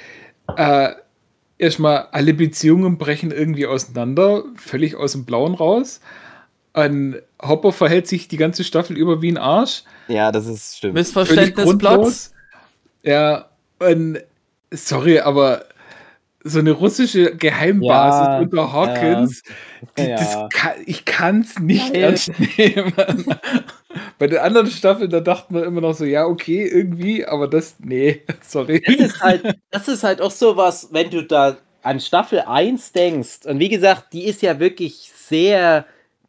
Äh, 0.57 0.91
erstmal 1.57 2.09
alle 2.13 2.35
Beziehungen 2.35 2.99
brechen 2.99 3.31
irgendwie 3.31 3.67
auseinander, 3.67 4.45
völlig 4.57 4.95
aus 4.95 5.13
dem 5.13 5.25
Blauen 5.25 5.55
raus. 5.55 6.01
An 6.75 7.17
Hopper 7.43 7.73
verhält 7.73 8.07
sich 8.07 8.29
die 8.29 8.37
ganze 8.37 8.65
Staffel 8.65 8.97
über 8.97 9.23
wie 9.23 9.33
ein 9.33 9.39
Arsch. 9.39 9.83
Ja, 10.09 10.31
das 10.31 10.47
ist 10.47 10.77
stimmt. 10.77 10.95
Missverständnis 10.95 11.65
grundlos. 11.65 11.91
Plots. 11.91 12.35
Ja, 13.03 13.49
und 13.79 14.19
sorry, 14.71 15.21
aber 15.21 15.65
so 16.45 16.59
eine 16.61 16.73
russische 16.73 17.37
Geheimbasis 17.37 18.27
Ja, 18.29 18.39
unter 18.39 18.73
Hawkins, 18.73 19.43
die, 19.97 20.03
Ja. 20.03 20.49
kann, 20.53 20.73
ich 20.87 21.05
kann 21.05 21.41
es 21.41 21.59
nicht 21.59 21.95
ernst 21.95 22.31
nehmen. 22.57 22.93
Bei 24.19 24.27
den 24.27 24.39
anderen 24.39 24.69
Staffeln, 24.69 25.11
da 25.11 25.21
dachten 25.21 25.55
wir 25.55 25.65
immer 25.65 25.81
noch 25.81 25.95
so, 25.95 26.05
ja, 26.05 26.27
okay, 26.27 26.67
irgendwie, 26.67 27.25
aber 27.27 27.49
das, 27.49 27.77
nee, 27.81 28.23
sorry. 28.43 28.83
Das 28.87 28.95
ist 28.97 29.21
halt, 29.21 29.59
das 29.71 29.89
ist 29.89 30.05
halt 30.05 30.21
auch 30.21 30.31
sowas, 30.31 30.89
wenn 30.93 31.11
du 31.11 31.23
da 31.23 31.57
an 31.83 32.01
Staffel 32.01 32.41
1 32.41 32.93
denkst. 32.93 33.47
Und 33.47 33.59
wie 33.59 33.69
gesagt, 33.69 34.13
die 34.13 34.25
ist 34.25 34.43
ja 34.43 34.61
wirklich 34.61 35.11
sehr 35.15 35.87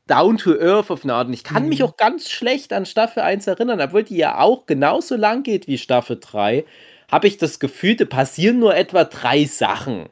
down 0.07 0.37
to 0.37 0.51
earth 0.59 0.89
auf 0.89 1.03
eine 1.03 1.13
Art. 1.13 1.27
Und 1.27 1.33
ich 1.33 1.43
kann 1.43 1.69
mich 1.69 1.83
auch 1.83 1.97
ganz 1.97 2.29
schlecht 2.29 2.73
an 2.73 2.85
Staffel 2.85 3.21
1 3.21 3.45
erinnern, 3.47 3.79
obwohl 3.81 4.03
die 4.03 4.17
ja 4.17 4.39
auch 4.39 4.65
genauso 4.65 5.15
lang 5.15 5.43
geht 5.43 5.67
wie 5.67 5.77
Staffel 5.77 6.17
3. 6.19 6.65
Habe 7.11 7.27
ich 7.27 7.37
das 7.37 7.59
Gefühl, 7.59 7.95
da 7.95 8.05
passieren 8.05 8.59
nur 8.59 8.75
etwa 8.75 9.03
drei 9.03 9.45
Sachen. 9.45 10.09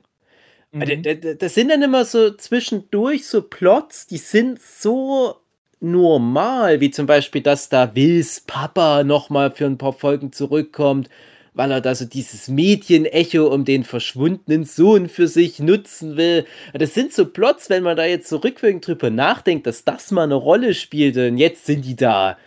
Mhm. 0.72 1.38
Das 1.40 1.56
sind 1.56 1.70
dann 1.70 1.82
immer 1.82 2.06
so 2.06 2.32
zwischendurch 2.32 3.28
so 3.28 3.42
Plots, 3.42 4.08
die 4.08 4.18
sind 4.18 4.62
so 4.62 5.36
normal, 5.80 6.80
wie 6.82 6.92
zum 6.92 7.06
Beispiel, 7.06 7.42
dass 7.42 7.70
da 7.70 7.96
Wills 7.96 8.42
Papa 8.42 9.04
nochmal 9.04 9.52
für 9.52 9.66
ein 9.66 9.78
paar 9.78 9.94
Folgen 9.94 10.32
zurückkommt, 10.32 11.10
weil 11.54 11.72
er 11.72 11.82
da 11.82 11.96
so 11.96 12.06
dieses 12.06 12.48
Mädchen-Echo 12.48 13.48
um 13.48 13.64
den 13.64 13.84
verschwundenen 13.84 14.66
Sohn 14.66 15.08
für 15.08 15.28
sich 15.28 15.60
nutzen 15.60 16.18
will. 16.18 16.46
Das 16.74 16.94
sind 16.94 17.14
so 17.14 17.26
Plots, 17.26 17.70
wenn 17.70 17.84
man 17.84 17.98
da 17.98 18.06
jetzt 18.06 18.28
so 18.28 18.38
rückwirkend 18.38 18.86
drüber 18.86 19.10
nachdenkt, 19.10 19.68
dass 19.68 19.84
das 19.84 20.12
mal 20.12 20.24
eine 20.24 20.36
Rolle 20.36 20.74
spielte 20.74 21.30
und 21.30 21.38
jetzt 21.38 21.66
sind 21.66 21.86
die 21.86 21.96
da 21.96 22.38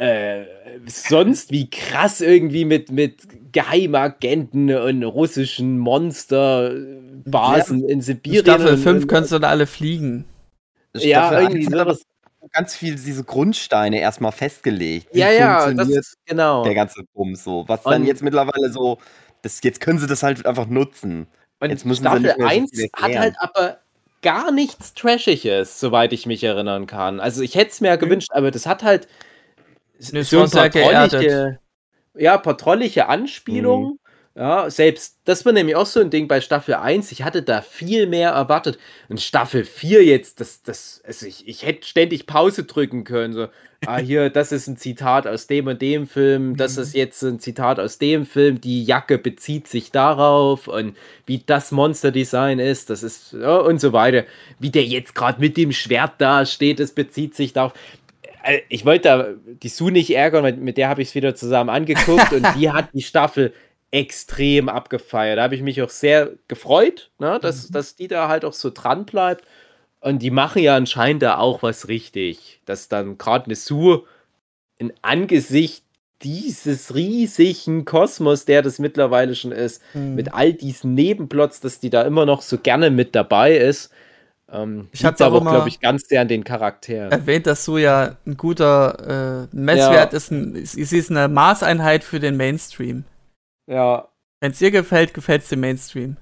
äh, 0.00 0.44
sonst 0.86 1.50
wie 1.50 1.68
krass 1.68 2.20
irgendwie 2.20 2.64
mit, 2.64 2.90
mit 2.90 3.52
Geheimagenten 3.52 4.74
und 4.74 5.02
russischen 5.04 5.78
Monsterbasen 5.78 7.88
in 7.88 8.00
Sibirien. 8.00 8.44
Staffel 8.44 8.74
und- 8.74 8.78
5 8.82 9.02
und- 9.02 9.08
kannst 9.08 9.32
du 9.32 9.38
da 9.38 9.48
alle 9.48 9.66
fliegen. 9.66 10.24
Ja, 10.94 11.28
Staffel 11.28 11.42
irgendwie 11.42 11.66
1 11.66 11.72
hat 11.74 11.80
aber 11.80 11.94
sowas. 11.94 12.06
ganz 12.52 12.74
viel 12.74 12.94
diese 12.96 13.24
Grundsteine 13.24 14.00
erstmal 14.00 14.32
festgelegt. 14.32 15.08
Wie 15.12 15.20
Ja, 15.20 15.30
ja, 15.30 15.72
das 15.72 15.88
ist 15.88 16.16
genau. 16.26 16.64
der 16.64 16.74
ganze 16.74 17.02
Bums 17.14 17.44
so. 17.44 17.64
Was 17.68 17.82
dann 17.82 18.02
Und- 18.02 18.06
jetzt 18.08 18.22
mittlerweile 18.22 18.70
so, 18.72 18.98
das, 19.42 19.60
jetzt 19.62 19.80
können 19.80 19.98
sie 19.98 20.06
das 20.06 20.22
halt 20.22 20.44
einfach 20.46 20.66
nutzen. 20.66 21.26
Und 21.62 21.68
Jetzt 21.70 21.84
müssen 21.84 22.02
Staffel 22.04 22.20
nicht 22.20 22.38
mehr 22.38 22.46
so 22.48 22.54
1 22.54 22.70
viel 22.70 22.88
hat 22.94 23.18
halt 23.18 23.34
aber 23.38 23.76
gar 24.22 24.50
nichts 24.50 24.94
Trashiges, 24.94 25.78
soweit 25.78 26.12
ich 26.14 26.24
mich 26.26 26.42
erinnern 26.42 26.86
kann. 26.86 27.20
Also 27.20 27.42
ich 27.42 27.54
hätte 27.54 27.70
es 27.70 27.80
mir 27.82 27.88
ja 27.88 27.96
gewünscht, 27.96 28.28
aber 28.32 28.50
das 28.50 28.64
hat 28.66 28.82
halt 28.82 29.06
Nee, 30.08 30.20
es 30.20 30.34
war 30.34 30.46
sehr 30.48 30.70
geerdet. 30.70 31.60
ja, 32.14 32.38
paar 32.38 32.56
trollige 32.58 33.08
Anspielungen. 33.08 33.92
Mhm. 33.94 33.98
Ja, 34.36 34.70
selbst, 34.70 35.18
das 35.24 35.44
war 35.44 35.52
nämlich 35.52 35.76
auch 35.76 35.86
so 35.86 36.00
ein 36.00 36.10
Ding 36.10 36.28
bei 36.28 36.40
Staffel 36.40 36.74
1. 36.74 37.10
Ich 37.12 37.24
hatte 37.24 37.42
da 37.42 37.62
viel 37.62 38.06
mehr 38.06 38.30
erwartet. 38.30 38.78
Und 39.08 39.20
Staffel 39.20 39.64
4 39.64 40.04
jetzt, 40.04 40.40
das, 40.40 40.62
das, 40.62 41.02
also 41.04 41.26
ich, 41.26 41.48
ich 41.48 41.66
hätte 41.66 41.86
ständig 41.86 42.26
Pause 42.26 42.64
drücken 42.64 43.04
können. 43.04 43.34
So, 43.34 43.48
ah, 43.84 43.98
hier, 43.98 44.30
das 44.30 44.52
ist 44.52 44.68
ein 44.68 44.76
Zitat 44.76 45.26
aus 45.26 45.48
dem 45.48 45.66
und 45.66 45.82
dem 45.82 46.06
Film, 46.06 46.56
das 46.56 46.76
Mhm. 46.76 46.82
ist 46.84 46.94
jetzt 46.94 47.22
ein 47.24 47.40
Zitat 47.40 47.80
aus 47.80 47.98
dem 47.98 48.24
Film, 48.24 48.60
die 48.60 48.84
Jacke 48.84 49.18
bezieht 49.18 49.66
sich 49.68 49.90
darauf 49.90 50.68
und 50.68 50.96
wie 51.26 51.38
das 51.44 51.72
Monsterdesign 51.72 52.60
ist, 52.60 52.88
das 52.90 53.02
ist, 53.02 53.32
ja, 53.32 53.56
und 53.58 53.80
so 53.80 53.92
weiter. 53.92 54.24
Wie 54.60 54.70
der 54.70 54.84
jetzt 54.84 55.14
gerade 55.14 55.40
mit 55.40 55.56
dem 55.56 55.72
Schwert 55.72 56.14
da 56.18 56.46
steht, 56.46 56.78
das 56.80 56.92
bezieht 56.92 57.34
sich 57.34 57.52
darauf. 57.52 57.72
Äh, 58.42 58.60
Ich 58.68 58.84
wollte 58.84 59.02
da 59.08 59.28
die 59.62 59.68
Sue 59.68 59.92
nicht 59.92 60.10
ärgern, 60.14 60.42
weil 60.42 60.56
mit 60.56 60.76
der 60.76 60.88
habe 60.88 61.02
ich 61.02 61.08
es 61.08 61.14
wieder 61.14 61.34
zusammen 61.34 61.70
angeguckt 61.70 62.32
und 62.32 62.46
die 62.56 62.70
hat 62.72 62.88
die 62.92 63.02
Staffel 63.02 63.52
extrem 63.92 64.68
abgefeiert. 64.68 65.38
Da 65.38 65.42
habe 65.42 65.54
ich 65.56 65.62
mich 65.62 65.82
auch 65.82 65.88
sehr 65.90 66.30
gefreut, 66.48 67.10
ne, 67.18 67.38
dass, 67.42 67.68
dass 67.70 67.96
die 67.96 68.06
da 68.08 68.28
halt 68.28 68.44
auch 68.44 68.52
so 68.52 68.70
dran 68.70 69.04
bleibt. 69.04 69.44
Und 70.00 70.20
die 70.22 70.30
machen 70.30 70.62
ja 70.62 70.76
anscheinend 70.76 71.22
da 71.22 71.38
auch 71.38 71.62
was 71.62 71.88
richtig. 71.88 72.60
Dass 72.64 72.88
dann 72.88 73.18
gerade 73.18 73.46
eine 73.46 73.56
Sue 73.56 74.04
in 74.78 74.92
Angesicht 75.02 75.84
dieses 76.22 76.94
riesigen 76.94 77.84
Kosmos, 77.84 78.44
der 78.44 78.62
das 78.62 78.78
mittlerweile 78.78 79.34
schon 79.34 79.52
ist, 79.52 79.82
Hm. 79.92 80.14
mit 80.14 80.32
all 80.34 80.52
diesen 80.52 80.94
Nebenplots, 80.94 81.60
dass 81.60 81.80
die 81.80 81.90
da 81.90 82.02
immer 82.02 82.26
noch 82.26 82.42
so 82.42 82.58
gerne 82.58 82.90
mit 82.90 83.14
dabei 83.14 83.56
ist. 83.56 83.90
Ähm, 84.52 84.88
Ich 84.92 85.06
auch 85.06 85.20
aber 85.20 85.40
glaube 85.40 85.68
ich, 85.68 85.80
ganz 85.80 86.08
sehr 86.08 86.20
an 86.20 86.28
den 86.28 86.44
Charakteren. 86.44 87.12
Erwähnt, 87.12 87.46
dass 87.46 87.64
so 87.64 87.78
ja 87.78 88.16
ein 88.26 88.36
guter 88.36 89.48
äh, 89.52 89.56
Messwert 89.56 90.12
ist, 90.12 90.30
ein, 90.30 90.54
sie 90.64 90.84
sie 90.84 90.98
ist 90.98 91.10
eine 91.10 91.28
Maßeinheit 91.28 92.04
für 92.04 92.20
den 92.20 92.36
Mainstream. 92.36 93.04
Ja, 93.66 94.08
Wenn 94.40 94.52
es 94.52 94.58
dir 94.58 94.70
gefällt, 94.70 95.14
gefällt 95.14 95.42
es 95.42 95.48
dem 95.48 95.60
Mainstream. 95.60 96.16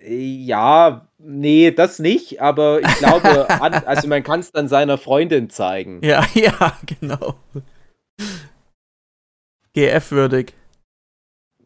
Ja, 0.00 1.08
nee, 1.18 1.72
das 1.72 1.98
nicht, 1.98 2.40
aber 2.40 2.80
ich 2.80 2.98
glaube, 2.98 3.50
an, 3.60 3.74
also 3.74 4.08
man 4.08 4.22
kann 4.22 4.40
es 4.40 4.52
dann 4.52 4.68
seiner 4.68 4.96
Freundin 4.96 5.50
zeigen. 5.50 6.00
Ja, 6.02 6.24
ja, 6.34 6.72
genau. 6.86 7.34
GF-würdig. 9.74 10.54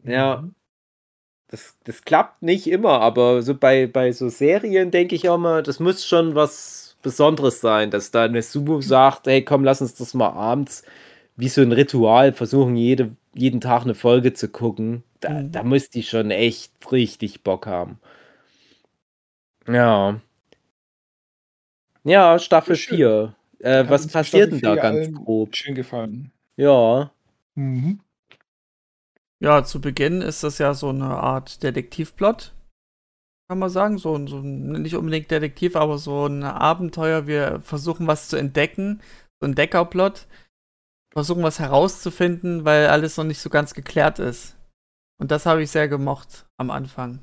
Ja. 0.03 0.43
Das, 1.53 1.77
das 1.83 2.01
klappt 2.01 2.41
nicht 2.41 2.65
immer, 2.65 2.99
aber 3.01 3.43
so 3.43 3.53
bei, 3.53 3.85
bei 3.85 4.11
so 4.11 4.27
Serien 4.27 4.89
denke 4.89 5.13
ich 5.13 5.29
auch 5.29 5.37
mal, 5.37 5.61
das 5.61 5.79
muss 5.79 6.03
schon 6.03 6.33
was 6.33 6.97
Besonderes 7.03 7.61
sein, 7.61 7.91
dass 7.91 8.09
da 8.09 8.23
eine 8.23 8.41
Sumo 8.41 8.81
sagt, 8.81 9.27
hey 9.27 9.43
komm, 9.45 9.63
lass 9.63 9.79
uns 9.79 9.93
das 9.93 10.15
mal 10.15 10.29
abends 10.31 10.81
wie 11.35 11.49
so 11.49 11.61
ein 11.61 11.71
Ritual 11.71 12.33
versuchen, 12.33 12.75
jede, 12.75 13.15
jeden 13.35 13.61
Tag 13.61 13.83
eine 13.83 13.93
Folge 13.93 14.33
zu 14.33 14.47
gucken. 14.49 15.03
Da, 15.19 15.29
Mhm. 15.29 15.51
da 15.51 15.61
muss 15.63 15.91
die 15.91 16.01
schon 16.01 16.31
echt 16.31 16.71
richtig 16.91 17.43
Bock 17.43 17.67
haben. 17.67 17.99
Ja. 19.67 20.19
Ja, 22.03 22.39
Staffel 22.39 22.75
Schön. 22.75 22.97
4. 22.97 23.35
Äh, 23.59 23.87
was 23.89 24.07
passiert 24.07 24.51
denn 24.53 24.59
da 24.59 24.75
ganz 24.75 25.13
grob? 25.13 25.55
Schön 25.55 25.75
gefallen. 25.75 26.31
Ja. 26.57 27.11
Mhm. 27.53 27.99
Ja, 29.43 29.63
zu 29.65 29.81
Beginn 29.81 30.21
ist 30.21 30.43
das 30.43 30.57
ja 30.57 30.73
so 30.73 30.87
eine 30.89 31.17
Art 31.17 31.63
Detektivplot. 31.63 32.53
Kann 33.49 33.59
man 33.59 33.69
sagen. 33.69 33.97
So, 33.97 34.15
ein- 34.15 34.27
so 34.27 34.39
ein, 34.39 34.71
nicht 34.81 34.95
unbedingt 34.95 35.29
Detektiv, 35.31 35.75
aber 35.75 35.97
so 35.97 36.25
ein 36.27 36.43
Abenteuer. 36.43 37.27
Wir 37.27 37.59
versuchen 37.59 38.07
was 38.07 38.29
zu 38.29 38.37
entdecken. 38.37 39.01
So 39.41 39.47
ein 39.47 39.55
Deckerplot. 39.55 40.27
Versuchen 41.13 41.43
was 41.43 41.59
herauszufinden, 41.59 42.63
weil 42.65 42.87
alles 42.87 43.17
noch 43.17 43.25
nicht 43.25 43.39
so 43.39 43.49
ganz 43.49 43.73
geklärt 43.73 44.19
ist. 44.19 44.55
Und 45.19 45.29
das 45.29 45.45
habe 45.45 45.61
ich 45.61 45.69
sehr 45.71 45.87
gemocht 45.87 46.45
am 46.57 46.71
Anfang. 46.71 47.19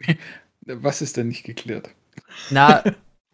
Was 0.66 1.02
ist 1.02 1.16
denn 1.16 1.28
nicht 1.28 1.44
geklärt? 1.44 1.90
Na, 2.50 2.84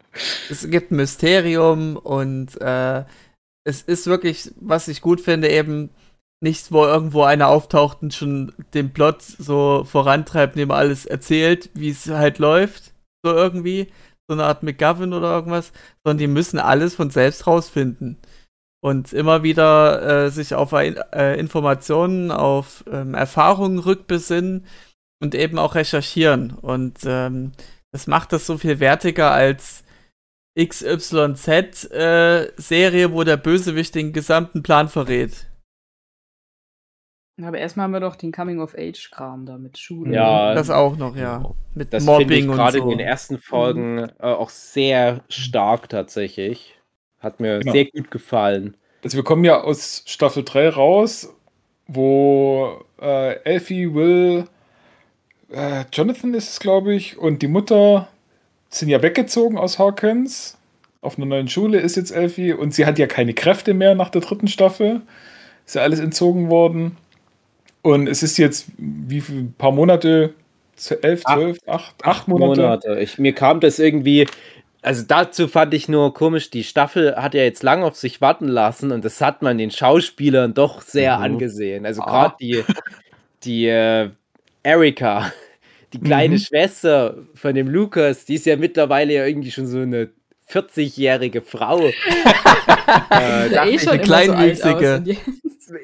es 0.51 0.69
gibt 0.71 0.91
ein 0.91 0.97
Mysterium 0.97 1.97
und 1.97 2.59
äh, 2.61 3.05
es 3.65 3.83
ist 3.83 4.07
wirklich, 4.07 4.51
was 4.57 4.89
ich 4.89 5.03
gut 5.03 5.21
finde, 5.21 5.51
eben 5.51 5.91
nicht, 6.40 6.71
wo 6.73 6.85
irgendwo 6.85 7.23
einer 7.23 7.49
auftaucht 7.49 8.02
und 8.02 8.14
schon 8.14 8.52
den 8.75 8.92
Plot 8.92 9.23
so 9.23 9.85
vorantreibt, 9.85 10.54
indem 10.54 10.71
er 10.71 10.76
alles 10.76 11.04
erzählt, 11.07 11.71
wie 11.75 11.90
es 11.90 12.09
halt 12.09 12.38
läuft, 12.38 12.92
so 13.25 13.33
irgendwie, 13.33 13.88
so 14.28 14.35
eine 14.35 14.45
Art 14.45 14.62
McGovern 14.62 15.12
oder 15.12 15.33
irgendwas, 15.33 15.73
sondern 16.04 16.18
die 16.18 16.26
müssen 16.28 16.59
alles 16.59 16.95
von 16.95 17.11
selbst 17.11 17.47
rausfinden. 17.47 18.18
Und 18.80 19.12
immer 19.12 19.42
wieder 19.42 20.26
äh, 20.26 20.30
sich 20.30 20.54
auf 20.54 20.73
äh, 20.73 21.38
Informationen, 21.38 22.30
auf 22.30 22.85
ähm, 22.90 23.14
Erfahrungen 23.14 23.80
rückbesinnen 23.80 24.66
und 25.21 25.35
eben 25.35 25.59
auch 25.59 25.75
recherchieren. 25.75 26.52
Und 26.52 26.99
ähm, 27.04 27.50
das 27.90 28.07
macht 28.07 28.33
das 28.33 28.47
so 28.47 28.57
viel 28.57 28.78
wertiger 28.78 29.33
als 29.33 29.83
XYZ-Serie, 30.57 31.83
wo 33.12 33.25
der 33.25 33.37
Bösewicht 33.37 33.97
den 33.97 34.12
gesamten 34.12 34.62
Plan 34.62 34.88
verrät. 34.88 35.48
Aber 37.42 37.59
erstmal 37.59 37.85
haben 37.85 37.92
wir 37.92 38.00
doch 38.00 38.16
den 38.16 38.33
Coming-of-Age-Kram 38.33 39.47
da 39.47 39.59
mit 39.59 39.78
Schule. 39.78 40.14
Ja, 40.14 40.54
Das 40.54 40.71
auch 40.71 40.97
noch, 40.97 41.14
ja. 41.16 41.37
genau. 41.38 41.57
Mit 41.75 41.92
Das 41.92 42.04
finde 42.04 42.23
ich 42.23 42.28
Mobbing 42.47 42.50
und 42.50 42.57
gerade 42.57 42.78
so. 42.78 42.83
in 42.85 42.99
den 42.99 43.00
ersten 43.07 43.38
Folgen 43.38 43.99
äh, 43.99 44.11
auch 44.23 44.50
sehr 44.50 45.21
stark 45.28 45.88
tatsächlich. 45.88 46.75
Hat 47.21 47.40
mir 47.40 47.61
Genau. 47.61 47.73
sehr 47.73 47.85
gut 47.87 48.11
gefallen. 48.11 48.76
Also 49.04 49.16
wir 49.16 49.25
kommen 49.25 49.45
ja 49.45 49.61
aus 49.62 50.02
Staffel 50.07 50.45
3 50.45 50.71
raus, 50.71 51.33
wo 51.87 52.80
äh, 53.00 53.35
Elfie, 53.45 53.95
Will, 53.95 54.45
äh, 55.50 55.85
Jonathan 55.92 56.35
ist 56.35 56.50
es, 56.50 56.61
glaube 56.61 56.95
ich, 56.95 57.16
und 57.18 57.42
die 57.42 57.49
Mutter 57.49 58.09
sind 58.68 58.88
ja 58.88 59.00
weggezogen 59.02 59.57
aus 59.59 59.78
Hawkins. 59.78 60.59
Auf 61.00 61.16
einer 61.16 61.26
neuen 61.26 61.49
Schule 61.49 61.78
ist 61.78 61.97
jetzt 61.97 62.11
Elfie 62.11 62.52
und 62.52 62.75
sie 62.75 62.85
hat 62.85 62.99
ja 62.99 63.07
keine 63.07 63.33
Kräfte 63.33 63.73
mehr 63.73 63.95
nach 63.95 64.11
der 64.11 64.21
dritten 64.21 64.49
Staffel. 64.49 65.02
Ist 65.64 65.76
ja 65.76 65.83
alles 65.83 66.00
entzogen 66.00 66.50
worden. 66.50 66.97
Und 67.83 68.09
es 68.09 68.23
ist 68.23 68.37
jetzt 68.39 68.67
wie 68.77 69.21
viel, 69.21 69.39
ein 69.41 69.55
paar 69.57 69.73
Monate, 69.73 70.35
elf, 71.03 71.23
Acht. 71.25 71.35
zwölf, 71.39 71.59
acht, 71.67 71.95
acht 72.05 72.29
Monate. 72.29 72.99
Ich, 73.01 73.19
mir 73.19 73.33
kam 73.35 73.61
das 73.61 73.79
irgendwie, 73.79 74.27
also 74.83 75.05
dazu 75.07 75.49
fand 75.49 75.75
ich 75.75 75.89
nur 75.89 76.15
komisch, 76.15 76.51
die 76.51 76.65
Staffel 76.65 77.17
hat 77.17 77.35
ja 77.35 77.43
jetzt 77.43 77.63
lang 77.63 77.83
auf 77.83 77.97
sich 77.97 78.21
warten 78.21 78.47
lassen 78.49 78.93
und 78.93 79.05
das 79.05 79.21
hat 79.21 79.43
man 79.43 79.59
den 79.59 79.71
Schauspielern 79.71 80.55
doch 80.55 80.83
sehr 80.83 81.19
Mhm. 81.19 81.25
angesehen. 81.25 81.87
Also 81.87 82.03
Ah. 82.03 82.07
gerade 82.11 82.35
die, 82.41 82.65
die 83.45 83.67
äh, 83.69 84.11
Erika, 84.63 85.33
die 85.93 86.01
kleine 86.01 86.35
Mhm. 86.35 86.39
Schwester 86.41 87.17
von 87.35 87.55
dem 87.55 87.69
Lukas, 87.69 88.25
die 88.25 88.35
ist 88.35 88.47
ja 88.47 88.57
mittlerweile 88.57 89.15
ja 89.15 89.27
irgendwie 89.27 89.51
schon 89.51 89.67
so 89.67 89.79
eine 89.81 90.11
40-jährige 90.50 91.43
Frau. 91.43 91.81
äh, 93.11 93.50
dachte 93.50 93.69
eh 93.71 93.75
ich, 93.75 93.83
so 93.83 93.90
alt 93.90 94.02
kleinwüchsige. 94.02 95.00
die- 95.00 95.19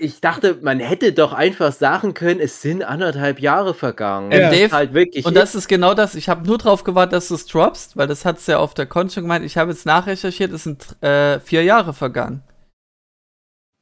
ich 0.00 0.22
dachte, 0.22 0.56
man 0.62 0.80
hätte 0.80 1.12
doch 1.12 1.34
einfach 1.34 1.70
sagen 1.70 2.14
können, 2.14 2.40
es 2.40 2.62
sind 2.62 2.82
anderthalb 2.82 3.38
Jahre 3.38 3.74
vergangen. 3.74 4.32
Ja. 4.32 4.50
Dave, 4.50 4.72
halt 4.72 4.94
wirklich 4.94 5.26
Und 5.26 5.36
das 5.36 5.54
ist 5.54 5.68
genau 5.68 5.92
das. 5.92 6.14
Ich 6.14 6.30
habe 6.30 6.46
nur 6.46 6.56
drauf 6.56 6.84
gewartet, 6.84 7.12
dass 7.12 7.28
du 7.28 7.34
es 7.34 7.44
droppst, 7.44 7.94
weil 7.94 8.06
das 8.06 8.24
hat 8.24 8.38
es 8.38 8.46
ja 8.46 8.58
auf 8.58 8.72
der 8.72 8.86
Con 8.86 9.10
schon 9.10 9.24
gemeint. 9.24 9.44
Ich 9.44 9.58
habe 9.58 9.70
jetzt 9.72 9.84
nachrecherchiert, 9.84 10.52
es 10.52 10.64
sind 10.64 10.96
äh, 11.02 11.38
vier 11.40 11.62
Jahre 11.64 11.92
vergangen. 11.92 12.42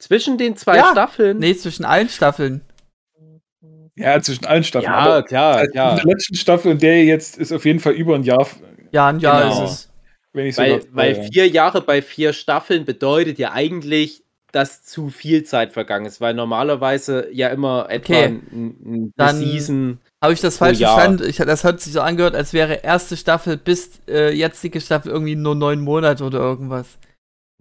zwischen 0.00 0.38
den 0.38 0.56
zwei 0.56 0.76
Ja. 0.78 0.88
Staffeln. 0.90 1.38
Nee, 1.38 1.54
zwischen 1.54 1.84
allen 1.84 2.08
Staffeln. 2.08 2.62
Ja, 3.94 4.20
zwischen 4.20 4.46
allen 4.46 4.64
Staffeln. 4.64 4.90
ja, 4.90 4.98
Aber 4.98 5.22
klar, 5.22 5.56
also 5.58 5.70
klar. 5.70 5.90
In 5.92 5.96
der 5.98 6.06
letzten 6.06 6.34
Staffel 6.34 6.72
und 6.72 6.82
der 6.82 7.04
jetzt 7.04 7.38
ist 7.38 7.52
auf 7.52 7.64
jeden 7.64 7.78
Fall 7.78 7.92
über 7.92 8.16
ein 8.16 8.24
Jahr, 8.24 8.44
Ja, 8.90 9.06
ein 9.06 9.20
Jahr 9.20 9.42
Genau. 9.42 9.64
ist 9.66 9.70
es. 9.70 9.91
Wenn 10.32 10.46
ich 10.46 10.56
Weil, 10.56 10.80
sogar 10.80 10.96
weil 10.96 11.16
ja. 11.16 11.22
vier 11.24 11.48
Jahre 11.48 11.80
bei 11.80 12.02
vier 12.02 12.32
Staffeln 12.32 12.84
bedeutet 12.84 13.38
ja 13.38 13.52
eigentlich, 13.52 14.22
dass 14.52 14.82
zu 14.82 15.08
viel 15.08 15.44
Zeit 15.44 15.72
vergangen 15.72 16.04
ist, 16.04 16.20
weil 16.20 16.34
normalerweise 16.34 17.28
ja 17.32 17.48
immer 17.48 17.86
etwa 17.88 18.12
Okay. 18.12 18.24
ein, 18.26 19.12
ein, 19.16 19.36
Season. 19.36 19.98
Habe 20.22 20.34
ich 20.34 20.40
das 20.40 20.58
falsch 20.58 20.78
verstanden? 20.78 21.24
Ich, 21.26 21.36
das 21.36 21.64
hat 21.64 21.80
sich 21.80 21.94
so 21.94 22.00
angehört, 22.00 22.34
als 22.34 22.52
wäre 22.52 22.82
erste 22.82 23.16
Staffel 23.16 23.56
bis 23.56 24.00
äh, 24.08 24.32
jetzige 24.32 24.80
Staffel 24.80 25.10
irgendwie 25.10 25.36
nur 25.36 25.54
neun 25.54 25.80
Monate 25.80 26.22
oder 26.22 26.38
irgendwas. 26.38 26.98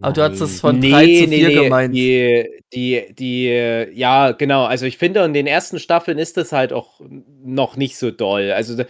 Aber 0.01 0.13
du 0.13 0.23
hast 0.23 0.41
das 0.41 0.59
von 0.59 0.81
drei 0.81 1.05
zu 1.05 1.27
vier 1.27 1.63
gemeint. 1.63 1.95
Die, 1.95 2.45
die, 2.73 3.13
die, 3.13 3.45
ja, 3.93 4.31
genau. 4.31 4.65
Also 4.65 4.85
ich 4.85 4.97
finde, 4.97 5.23
in 5.23 5.33
den 5.33 5.47
ersten 5.47 5.79
Staffeln 5.79 6.17
ist 6.17 6.37
das 6.37 6.51
halt 6.51 6.73
auch 6.73 6.99
noch 7.43 7.77
nicht 7.77 7.97
so 7.97 8.09
doll. 8.09 8.51
Also 8.51 8.83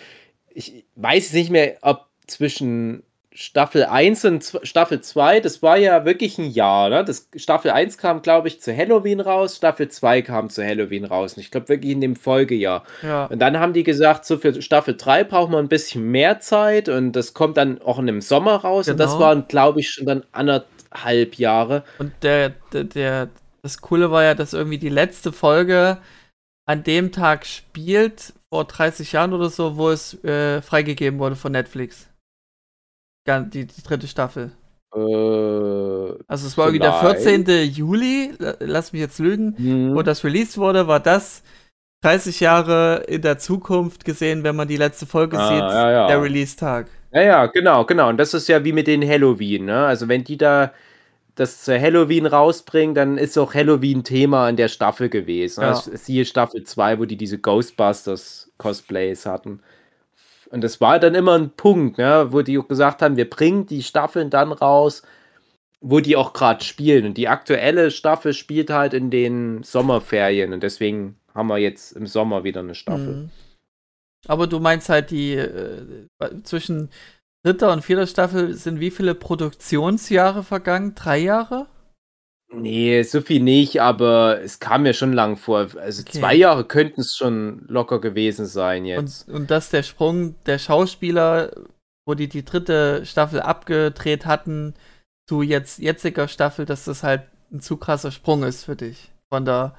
ich 0.49 0.85
weiß 0.95 1.33
nicht 1.33 1.49
mehr, 1.49 1.77
ob 1.81 2.07
zwischen 2.27 3.03
Staffel 3.33 3.85
1 3.85 4.25
und 4.25 4.59
Staffel 4.63 4.99
2, 4.99 5.39
das 5.39 5.63
war 5.63 5.77
ja 5.77 6.03
wirklich 6.03 6.37
ein 6.37 6.49
Jahr, 6.51 6.89
ne? 6.89 7.05
Das, 7.05 7.29
Staffel 7.37 7.71
1 7.71 7.97
kam, 7.97 8.21
glaube 8.21 8.49
ich, 8.49 8.59
zu 8.59 8.75
Halloween 8.75 9.21
raus, 9.21 9.55
Staffel 9.55 9.87
2 9.87 10.21
kam 10.21 10.49
zu 10.49 10.63
Halloween 10.65 11.05
raus. 11.05 11.35
Und 11.37 11.43
ich 11.43 11.49
glaube 11.49 11.69
wirklich 11.69 11.91
in 11.93 12.01
dem 12.01 12.17
Folgejahr. 12.17 12.83
Ja. 13.01 13.25
Und 13.27 13.39
dann 13.39 13.57
haben 13.57 13.71
die 13.71 13.83
gesagt, 13.83 14.25
so 14.25 14.37
für 14.37 14.61
Staffel 14.61 14.97
3 14.97 15.23
brauchen 15.23 15.53
wir 15.53 15.59
ein 15.59 15.69
bisschen 15.69 16.03
mehr 16.11 16.41
Zeit 16.41 16.89
und 16.89 17.13
das 17.13 17.33
kommt 17.33 17.55
dann 17.55 17.81
auch 17.81 17.99
in 17.99 18.07
dem 18.07 18.19
Sommer 18.21 18.55
raus. 18.57 18.89
Und 18.89 18.97
das 18.99 19.11
Genau. 19.13 19.23
waren, 19.23 19.47
glaube 19.47 19.79
ich, 19.79 19.89
schon 19.91 20.05
dann 20.05 20.23
anderthalb 20.33 21.35
Jahre. 21.35 21.83
Und 21.99 22.11
der, 22.23 22.49
der, 22.73 22.83
der, 22.83 23.29
das 23.61 23.79
Coole 23.79 24.11
war 24.11 24.23
ja, 24.23 24.33
dass 24.35 24.51
irgendwie 24.53 24.77
die 24.77 24.89
letzte 24.89 25.31
Folge 25.31 25.99
an 26.65 26.83
dem 26.83 27.13
Tag 27.13 27.45
spielt, 27.45 28.33
vor 28.49 28.65
30 28.65 29.13
Jahren 29.13 29.33
oder 29.33 29.49
so, 29.49 29.77
wo 29.77 29.89
es 29.89 30.21
äh, 30.25 30.61
freigegeben 30.61 31.17
wurde 31.19 31.37
von 31.37 31.53
Netflix. 31.53 32.09
Die, 33.27 33.65
die 33.67 33.83
dritte 33.83 34.07
Staffel. 34.07 34.51
Äh, 34.95 34.99
Also 36.27 36.47
es 36.47 36.57
war 36.57 36.65
irgendwie 36.67 36.79
der 36.79 36.93
Vielleicht. 36.93 37.23
14. 37.23 37.69
Juli, 37.71 38.31
la- 38.39 38.55
lass 38.59 38.91
mich 38.93 39.01
jetzt 39.01 39.19
lügen, 39.19 39.55
hm. 39.57 39.95
wo 39.95 40.01
das 40.01 40.23
released 40.23 40.57
wurde, 40.57 40.87
war 40.87 40.99
das 40.99 41.43
30 42.03 42.39
Jahre 42.39 43.03
in 43.07 43.21
der 43.21 43.37
Zukunft 43.37 44.05
gesehen, 44.05 44.43
wenn 44.43 44.55
man 44.55 44.67
die 44.67 44.77
letzte 44.77 45.05
Folge 45.05 45.37
Ah, 45.37 45.47
sieht, 45.49 45.59
ja, 45.59 45.91
ja. 45.91 46.07
der 46.07 46.21
Release-Tag. 46.21 46.87
Ja, 47.13 47.21
ja, 47.21 47.45
genau, 47.45 47.85
genau. 47.85 48.09
Und 48.09 48.17
das 48.17 48.33
ist 48.33 48.47
ja 48.47 48.63
wie 48.63 48.73
mit 48.73 48.87
den 48.87 49.07
Halloween, 49.07 49.65
ne? 49.65 49.85
Also 49.85 50.07
wenn 50.07 50.23
die 50.23 50.37
da 50.37 50.71
das 51.35 51.63
zu 51.63 51.79
Halloween 51.79 52.25
rausbringen, 52.25 52.93
dann 52.95 53.17
ist 53.17 53.37
auch 53.37 53.53
Halloween 53.53 54.03
Thema 54.03 54.49
in 54.49 54.57
der 54.57 54.67
Staffel 54.67 55.09
gewesen. 55.09 55.61
Ja. 55.61 55.69
Also, 55.69 55.91
siehe 55.95 56.25
Staffel 56.25 56.63
2, 56.65 56.99
wo 56.99 57.05
die 57.05 57.15
diese 57.17 57.37
Ghostbusters-Cosplays 57.37 59.25
hatten. 59.25 59.61
Und 60.51 60.61
das 60.61 60.81
war 60.81 60.99
dann 60.99 61.15
immer 61.15 61.37
ein 61.37 61.51
Punkt, 61.51 61.97
ne? 61.97 62.27
wo 62.29 62.41
die 62.41 62.59
gesagt 62.67 63.01
haben, 63.01 63.15
wir 63.15 63.29
bringen 63.29 63.65
die 63.65 63.83
Staffeln 63.83 64.29
dann 64.29 64.51
raus, 64.51 65.01
wo 65.79 65.99
die 66.01 66.15
auch 66.15 66.33
gerade 66.33 66.63
spielen. 66.63 67.05
Und 67.05 67.17
die 67.17 67.29
aktuelle 67.29 67.89
Staffel 67.89 68.33
spielt 68.33 68.69
halt 68.69 68.93
in 68.93 69.09
den 69.09 69.63
Sommerferien. 69.63 70.51
Und 70.53 70.61
deswegen 70.61 71.15
haben 71.33 71.47
wir 71.47 71.57
jetzt 71.57 71.93
im 71.93 72.05
Sommer 72.05 72.43
wieder 72.43 72.59
eine 72.59 72.75
Staffel. 72.75 73.13
Mhm. 73.13 73.29
Aber 74.27 74.45
du 74.45 74.59
meinst 74.59 74.89
halt, 74.89 75.09
die 75.09 75.33
äh, 75.33 76.07
zwischen 76.43 76.89
dritter 77.43 77.71
und 77.71 77.81
vierter 77.81 78.05
Staffel 78.05 78.53
sind 78.53 78.79
wie 78.79 78.91
viele 78.91 79.15
Produktionsjahre 79.15 80.43
vergangen? 80.43 80.93
Drei 80.95 81.17
Jahre? 81.17 81.67
Nee, 82.53 83.01
so 83.03 83.21
viel 83.21 83.41
nicht, 83.41 83.81
aber 83.81 84.41
es 84.41 84.59
kam 84.59 84.83
mir 84.83 84.93
schon 84.93 85.13
lang 85.13 85.37
vor. 85.37 85.67
Also 85.79 86.01
Okay. 86.01 86.19
zwei 86.19 86.35
Jahre 86.35 86.65
könnten 86.65 87.01
es 87.01 87.15
schon 87.15 87.63
locker 87.67 87.99
gewesen 88.01 88.45
sein 88.45 88.85
jetzt. 88.85 89.27
Und, 89.29 89.35
und 89.35 89.51
das 89.51 89.69
der 89.69 89.83
Sprung 89.83 90.35
der 90.45 90.59
Schauspieler, 90.59 91.51
wo 92.05 92.13
die 92.13 92.27
die 92.27 92.43
dritte 92.43 93.05
Staffel 93.05 93.39
abgedreht 93.41 94.25
hatten, 94.25 94.73
zu 95.29 95.41
jetzt 95.41 95.79
jetziger 95.79 96.27
Staffel, 96.27 96.65
dass 96.65 96.83
das 96.85 97.03
halt 97.03 97.23
ein 97.53 97.61
zu 97.61 97.77
krasser 97.77 98.11
Sprung 98.11 98.43
ist 98.43 98.65
für 98.65 98.75
dich. 98.75 99.11
Von 99.29 99.45
der 99.45 99.75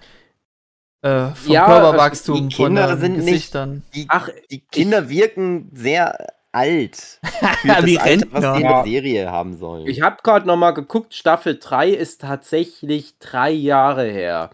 äh, 1.04 1.28
vom 1.34 1.52
Ja, 1.52 1.66
Körperwachstum, 1.66 2.48
die 2.48 2.54
von 2.54 2.66
Kinder 2.68 2.86
den 2.88 3.00
sind 3.00 3.12
nicht- 3.16 3.26
Gesichtern. 3.26 3.82
Die, 3.94 4.06
Ach, 4.08 4.28
die 4.50 4.60
Kinder 4.60 5.08
wirken 5.08 5.68
sehr 5.74 6.16
alt. 6.52 7.20
Wie 7.82 7.98
Alter, 7.98 8.26
was 8.30 8.54
die 8.54 8.62
in 8.62 8.68
der 8.68 8.84
Serie 8.84 9.30
haben 9.30 9.56
sollen. 9.56 9.86
Ich 9.86 10.02
habe 10.02 10.16
gerade 10.22 10.46
noch 10.46 10.56
mal 10.56 10.72
geguckt, 10.72 11.14
Staffel 11.14 11.58
3 11.58 11.88
ist 11.90 12.20
tatsächlich 12.20 13.18
drei 13.18 13.50
Jahre 13.50 14.04
her. 14.04 14.50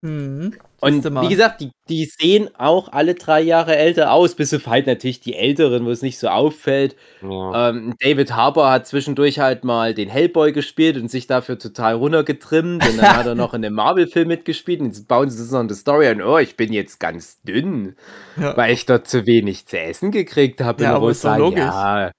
Mhm. 0.00 0.56
Und 0.80 1.04
wie 1.22 1.28
gesagt, 1.28 1.60
die, 1.62 1.70
die 1.88 2.04
sehen 2.04 2.50
auch 2.58 2.92
alle 2.92 3.14
drei 3.14 3.40
Jahre 3.40 3.76
älter 3.76 4.12
aus, 4.12 4.34
bis 4.34 4.52
auf 4.52 4.66
halt 4.66 4.86
natürlich 4.86 5.20
die 5.20 5.34
Älteren, 5.34 5.86
wo 5.86 5.90
es 5.90 6.02
nicht 6.02 6.18
so 6.18 6.28
auffällt. 6.28 6.96
ja. 7.22 7.70
Ähm, 7.70 7.94
David 8.00 8.34
Harbour 8.36 8.70
hat 8.70 8.86
zwischendurch 8.86 9.38
halt 9.38 9.64
mal 9.64 9.94
den 9.94 10.08
Hellboy 10.08 10.52
gespielt 10.52 10.96
und 10.98 11.10
sich 11.10 11.26
dafür 11.26 11.58
total 11.58 11.94
runtergetrimmt. 11.94 12.86
Und 12.88 12.98
dann 12.98 13.16
hat 13.16 13.26
er 13.26 13.34
noch 13.36 13.54
in 13.54 13.64
einem 13.64 13.74
Marvel-Film 13.74 14.28
mitgespielt. 14.28 14.80
Und 14.80 14.86
jetzt 14.88 15.08
bauen 15.08 15.30
sie 15.30 15.38
das 15.38 15.50
noch 15.50 15.60
in 15.60 15.68
die 15.68 15.74
Story 15.74 16.08
an. 16.08 16.20
Oh, 16.20 16.38
ich 16.38 16.56
bin 16.56 16.72
jetzt 16.72 17.00
ganz 17.00 17.40
dünn, 17.42 17.94
Ja. 18.36 18.56
weil 18.56 18.72
ich 18.74 18.84
dort 18.86 19.08
zu 19.08 19.26
wenig 19.26 19.66
zu 19.66 19.78
essen 19.80 20.10
gekriegt 20.10 20.60
habe. 20.60 20.82
Ja, 20.82 20.90
Und 20.90 20.96
aber 20.96 21.10
ist 21.10 21.24
doch 21.24 21.30
sagen, 21.30 21.42
logisch. 21.42 21.60
Ja, 21.64 22.10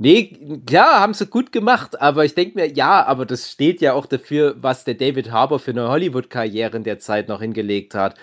nee, 0.00 0.60
klar, 0.66 1.00
haben 1.00 1.14
sie 1.14 1.26
gut 1.26 1.52
gemacht. 1.52 2.00
Aber 2.00 2.24
ich 2.24 2.34
denke 2.34 2.58
mir, 2.58 2.72
ja, 2.72 3.06
aber 3.06 3.26
das 3.26 3.50
steht 3.50 3.80
ja 3.80 3.92
auch 3.92 4.06
dafür, 4.06 4.56
was 4.60 4.84
der 4.84 4.94
David 4.94 5.30
Harbour 5.30 5.60
für 5.60 5.70
eine 5.70 5.88
Hollywood-Karriere 5.88 6.76
in 6.76 6.84
der 6.84 6.98
Zeit 6.98 7.28
noch 7.28 7.40
hingelegt 7.40 7.94
hat. 7.94 8.16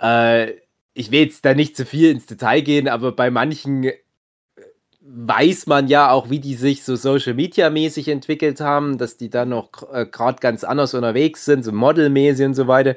Äh, 0.00 0.52
ich 0.94 1.10
will 1.10 1.20
jetzt 1.20 1.44
da 1.44 1.54
nicht 1.54 1.76
zu 1.76 1.84
viel 1.84 2.10
ins 2.10 2.26
Detail 2.26 2.62
gehen, 2.62 2.88
aber 2.88 3.12
bei 3.12 3.30
manchen 3.30 3.84
äh, 3.84 3.94
weiß 5.02 5.66
man 5.66 5.88
ja 5.88 6.10
auch, 6.10 6.30
wie 6.30 6.40
die 6.40 6.54
sich 6.54 6.84
so 6.84 6.96
Social 6.96 7.34
Media 7.34 7.70
mäßig 7.70 8.08
entwickelt 8.08 8.60
haben, 8.60 8.96
dass 8.98 9.16
die 9.16 9.30
dann 9.30 9.50
noch 9.50 9.70
äh, 9.92 10.06
gerade 10.06 10.40
ganz 10.40 10.64
anders 10.64 10.94
unterwegs 10.94 11.44
sind, 11.44 11.64
so 11.64 11.72
modelmäßig 11.72 12.46
und 12.46 12.54
so 12.54 12.68
weiter. 12.68 12.96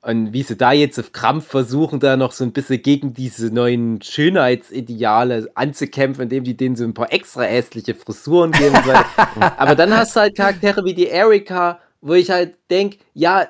Und 0.00 0.32
wie 0.32 0.42
sie 0.42 0.56
da 0.56 0.72
jetzt 0.72 0.98
auf 0.98 1.12
Krampf 1.12 1.48
versuchen, 1.48 1.98
da 1.98 2.16
noch 2.16 2.30
so 2.30 2.44
ein 2.44 2.52
bisschen 2.52 2.80
gegen 2.82 3.14
diese 3.14 3.52
neuen 3.52 4.00
Schönheitsideale 4.00 5.50
anzukämpfen, 5.54 6.24
indem 6.24 6.44
die 6.44 6.56
denen 6.56 6.76
so 6.76 6.84
ein 6.84 6.94
paar 6.94 7.12
extra 7.12 7.42
hässliche 7.42 7.94
Frisuren 7.94 8.52
geben. 8.52 8.76
und 8.76 8.84
so 8.84 8.92
weiter. 8.92 9.60
Aber 9.60 9.74
dann 9.74 9.96
hast 9.96 10.14
du 10.14 10.20
halt 10.20 10.36
Charaktere 10.36 10.84
wie 10.84 10.94
die 10.94 11.08
Erika, 11.08 11.80
wo 12.00 12.14
ich 12.14 12.30
halt 12.30 12.54
denke, 12.70 12.98
ja, 13.12 13.48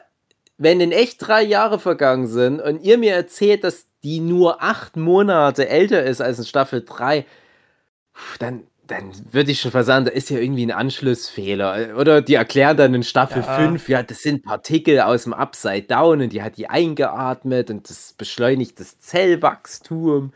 wenn 0.57 0.81
in 0.81 0.91
echt 0.91 1.19
drei 1.21 1.43
Jahre 1.43 1.79
vergangen 1.79 2.27
sind 2.27 2.61
und 2.61 2.83
ihr 2.83 2.99
mir 2.99 3.15
erzählt, 3.15 3.63
dass 3.63 3.87
die 4.03 4.21
nur 4.21 4.63
acht 4.63 4.97
Monate 4.97 5.69
älter 5.69 6.03
ist 6.03 6.21
als 6.21 6.39
in 6.39 6.45
Staffel 6.45 6.85
3, 6.85 7.27
dann, 8.39 8.65
dann 8.88 9.12
würde 9.33 9.53
ich 9.53 9.61
schon 9.61 9.70
versagen, 9.70 10.05
da 10.07 10.11
ist 10.11 10.31
ja 10.31 10.38
irgendwie 10.38 10.64
ein 10.66 10.72
Anschlussfehler. 10.72 11.96
Oder 11.98 12.22
die 12.22 12.35
erklären 12.35 12.77
dann 12.77 12.94
in 12.94 13.03
Staffel 13.03 13.42
Ja. 13.42 13.57
5, 13.57 13.88
ja, 13.88 14.03
das 14.03 14.22
sind 14.22 14.42
Partikel 14.44 15.01
aus 15.01 15.24
dem 15.24 15.35
Upside 15.35 15.83
Down 15.83 16.20
und 16.22 16.33
die 16.33 16.42
hat 16.42 16.57
die 16.57 16.68
eingeatmet 16.68 17.70
und 17.70 17.88
das 17.88 18.14
beschleunigt 18.14 18.81
das 18.81 18.98
Zellwachstum. 18.98 20.33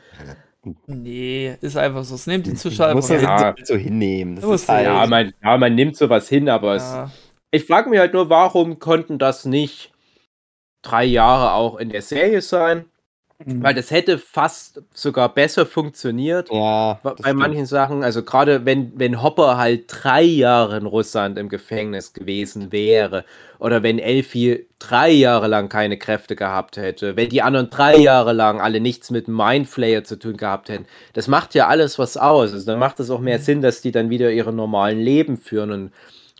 Nee, 0.86 1.56
ist 1.60 1.76
einfach 1.76 2.04
so. 2.04 2.14
Es 2.14 2.26
nimmt 2.28 2.46
die 2.46 2.54
Zuschauer 2.54 2.94
muss 2.94 3.10
einfach 3.10 3.54
das 3.56 3.66
so 3.68 3.74
hinnehmen. 3.74 4.36
Das 4.36 4.44
ist 4.44 4.68
halt, 4.68 4.86
Ja, 4.86 5.06
man, 5.06 5.32
ja, 5.42 5.58
man 5.58 5.74
nimmt 5.74 5.96
sowas 5.96 6.28
hin, 6.28 6.48
aber 6.48 6.76
es, 6.76 6.82
Ja. 6.84 7.10
ich 7.50 7.64
frage 7.64 7.90
mich 7.90 7.98
halt 7.98 8.12
nur, 8.14 8.28
warum 8.28 8.78
konnten 8.78 9.18
das 9.18 9.44
nicht 9.44 9.92
drei 10.82 11.04
Jahre 11.04 11.54
auch 11.54 11.78
in 11.78 11.88
der 11.88 12.02
Serie 12.02 12.42
sein? 12.42 12.84
Weil 13.46 13.74
das 13.74 13.90
hätte 13.90 14.18
fast 14.18 14.82
sogar 14.92 15.28
besser 15.32 15.66
funktioniert. 15.66 16.50
Ja. 16.50 16.98
Bei 17.02 17.32
manchen 17.32 17.66
Sachen, 17.66 18.02
also 18.02 18.22
gerade 18.22 18.64
wenn, 18.64 18.92
wenn 18.96 19.22
Hopper 19.22 19.56
halt 19.56 19.84
drei 19.88 20.22
Jahre 20.22 20.76
in 20.76 20.86
Russland 20.86 21.38
im 21.38 21.48
Gefängnis 21.48 22.12
gewesen 22.12 22.72
wäre 22.72 23.24
oder 23.58 23.82
wenn 23.82 23.98
Elfie 23.98 24.66
drei 24.78 25.10
Jahre 25.10 25.46
lang 25.48 25.68
keine 25.68 25.96
Kräfte 25.96 26.36
gehabt 26.36 26.76
hätte, 26.76 27.16
wenn 27.16 27.28
die 27.28 27.42
anderen 27.42 27.70
drei 27.70 27.96
Jahre 27.96 28.32
lang 28.32 28.60
alle 28.60 28.80
nichts 28.80 29.10
mit 29.10 29.28
Mindflayer 29.28 30.04
zu 30.04 30.18
tun 30.18 30.36
gehabt 30.36 30.68
hätten, 30.68 30.86
das 31.12 31.28
macht 31.28 31.54
ja 31.54 31.68
alles 31.68 31.98
was 31.98 32.16
aus. 32.16 32.52
Also 32.52 32.66
dann 32.66 32.78
macht 32.78 33.00
es 33.00 33.10
auch 33.10 33.20
mehr 33.20 33.38
Sinn, 33.38 33.62
dass 33.62 33.80
die 33.80 33.92
dann 33.92 34.10
wieder 34.10 34.32
ihre 34.32 34.52
normalen 34.52 34.98
Leben 34.98 35.36
führen 35.36 35.70
und 35.70 35.92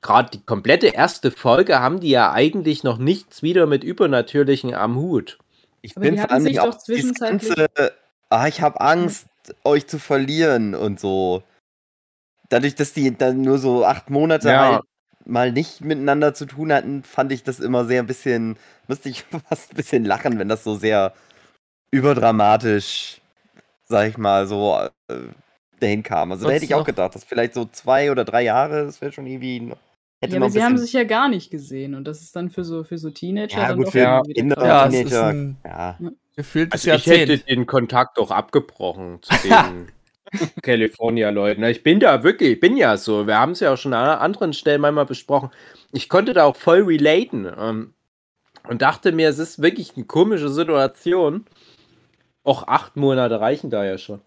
gerade 0.02 0.30
die 0.30 0.44
komplette 0.44 0.88
erste 0.88 1.30
Folge 1.30 1.80
haben 1.80 2.00
die 2.00 2.10
ja 2.10 2.32
eigentlich 2.32 2.82
noch 2.84 2.98
nichts 2.98 3.42
wieder 3.42 3.66
mit 3.66 3.84
Übernatürlichen 3.84 4.74
am 4.74 4.96
Hut. 4.96 5.38
Ich 5.82 5.96
Aber 5.96 6.04
bin 6.04 6.18
vor 6.18 6.30
allem 6.30 6.58
auch 6.58 6.70
dieses 6.70 6.84
zwischenzeitlich- 6.84 7.54
ganze, 7.54 7.92
ah, 8.30 8.46
ich 8.46 8.60
habe 8.62 8.80
Angst, 8.80 9.26
euch 9.64 9.86
zu 9.88 9.98
verlieren 9.98 10.74
und 10.74 11.00
so. 11.00 11.42
Dadurch, 12.48 12.74
dass 12.76 12.92
die 12.92 13.16
dann 13.16 13.42
nur 13.42 13.58
so 13.58 13.84
acht 13.84 14.08
Monate 14.08 14.48
Ja. 14.48 14.72
halt 14.74 14.82
mal 15.24 15.52
nicht 15.52 15.80
miteinander 15.80 16.34
zu 16.34 16.46
tun 16.46 16.72
hatten, 16.72 17.02
fand 17.02 17.32
ich 17.32 17.42
das 17.42 17.60
immer 17.60 17.84
sehr 17.84 18.02
ein 18.02 18.06
bisschen, 18.06 18.56
musste 18.88 19.08
ich 19.08 19.24
fast 19.48 19.72
ein 19.72 19.76
bisschen 19.76 20.04
lachen, 20.04 20.38
wenn 20.38 20.48
das 20.48 20.64
so 20.64 20.74
sehr 20.76 21.12
überdramatisch, 21.92 23.20
sag 23.84 24.08
ich 24.08 24.18
mal, 24.18 24.46
so 24.46 24.78
äh, 25.08 25.14
dahin 25.80 26.02
kam. 26.02 26.32
Also 26.32 26.44
da 26.44 26.48
Sonst 26.50 26.54
hätte 26.54 26.64
ich 26.64 26.74
auch 26.74 26.84
gedacht, 26.84 27.14
dass 27.14 27.24
vielleicht 27.24 27.54
so 27.54 27.64
zwei 27.66 28.10
oder 28.10 28.24
drei 28.24 28.42
Jahre, 28.42 28.84
das 28.84 29.00
wäre 29.00 29.12
schon 29.12 29.26
irgendwie. 29.26 29.72
Hätte 30.22 30.34
Ja, 30.36 30.40
aber 30.40 30.50
sie 30.50 30.62
haben 30.62 30.78
sich 30.78 30.92
ja 30.92 31.02
gar 31.02 31.28
nicht 31.28 31.50
gesehen 31.50 31.96
und 31.96 32.04
das 32.04 32.22
ist 32.22 32.36
dann 32.36 32.48
für 32.48 32.62
so, 32.62 32.84
für 32.84 32.96
so 32.96 33.10
Teenager 33.10 33.60
Ja, 33.60 33.68
dann 33.68 33.78
gut, 33.78 33.88
für 33.90 33.98
wieder 33.98 34.22
Kinder-. 34.22 34.64
Ja, 34.64 34.88
Teenager. 34.88 35.28
ein 35.30 35.56
Ja, 35.64 35.98
gefühltes 36.36 36.86
Also 36.86 36.96
ich 36.96 37.06
hätte 37.06 37.38
den 37.38 37.66
Kontakt 37.66 38.18
doch 38.18 38.30
abgebrochen 38.30 39.18
zu 39.22 39.34
den 39.42 39.88
California-Leuten. 40.62 41.64
Ich 41.64 41.82
bin 41.82 41.98
da 41.98 42.22
wirklich, 42.22 42.52
ich 42.52 42.60
bin 42.60 42.76
ja 42.76 42.96
so. 42.96 43.26
Wir 43.26 43.36
haben 43.36 43.50
es 43.50 43.60
ja 43.60 43.72
auch 43.72 43.76
schon 43.76 43.94
an 43.94 44.18
anderen 44.20 44.52
Stellen 44.52 44.80
manchmal 44.80 45.06
besprochen. 45.06 45.50
Ich 45.90 46.08
konnte 46.08 46.34
da 46.34 46.44
auch 46.44 46.54
voll 46.54 46.82
relaten 46.82 47.50
ähm, 47.58 47.94
und 48.68 48.80
dachte 48.80 49.10
mir, 49.10 49.28
es 49.28 49.40
ist 49.40 49.60
wirklich 49.60 49.96
eine 49.96 50.04
komische 50.04 50.50
Situation. 50.50 51.46
Auch 52.44 52.68
acht 52.68 52.94
Monate 52.94 53.40
reichen 53.40 53.70
da 53.70 53.84
ja 53.84 53.98
schon. 53.98 54.20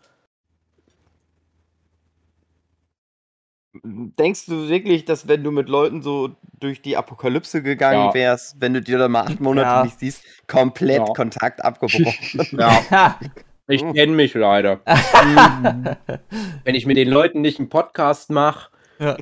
Denkst 3.83 4.45
du 4.45 4.69
wirklich, 4.69 5.05
dass 5.05 5.27
wenn 5.27 5.43
du 5.43 5.51
mit 5.51 5.67
Leuten 5.69 6.01
so 6.01 6.29
durch 6.59 6.81
die 6.81 6.95
Apokalypse 6.97 7.61
gegangen 7.61 8.07
Ja. 8.07 8.13
wärst, 8.13 8.55
wenn 8.59 8.73
du 8.73 8.81
dir 8.81 8.97
da 8.97 9.07
mal 9.07 9.21
acht 9.23 9.39
Monate 9.41 9.67
Ja. 9.67 9.83
nicht 9.83 9.99
siehst, 9.99 10.23
komplett 10.47 10.99
Ja. 11.07 11.13
Kontakt 11.13 11.61
abgebrochen? 11.65 12.47
Ja, 12.57 13.19
ich 13.67 13.81
kenne 13.81 14.13
mich 14.13 14.33
leider. 14.33 14.79
Wenn 16.63 16.75
ich 16.75 16.85
mit 16.85 16.97
den 16.97 17.09
Leuten 17.09 17.41
nicht 17.41 17.59
einen 17.59 17.69
Podcast 17.69 18.29
mache, 18.29 18.69
ja. 18.99 19.17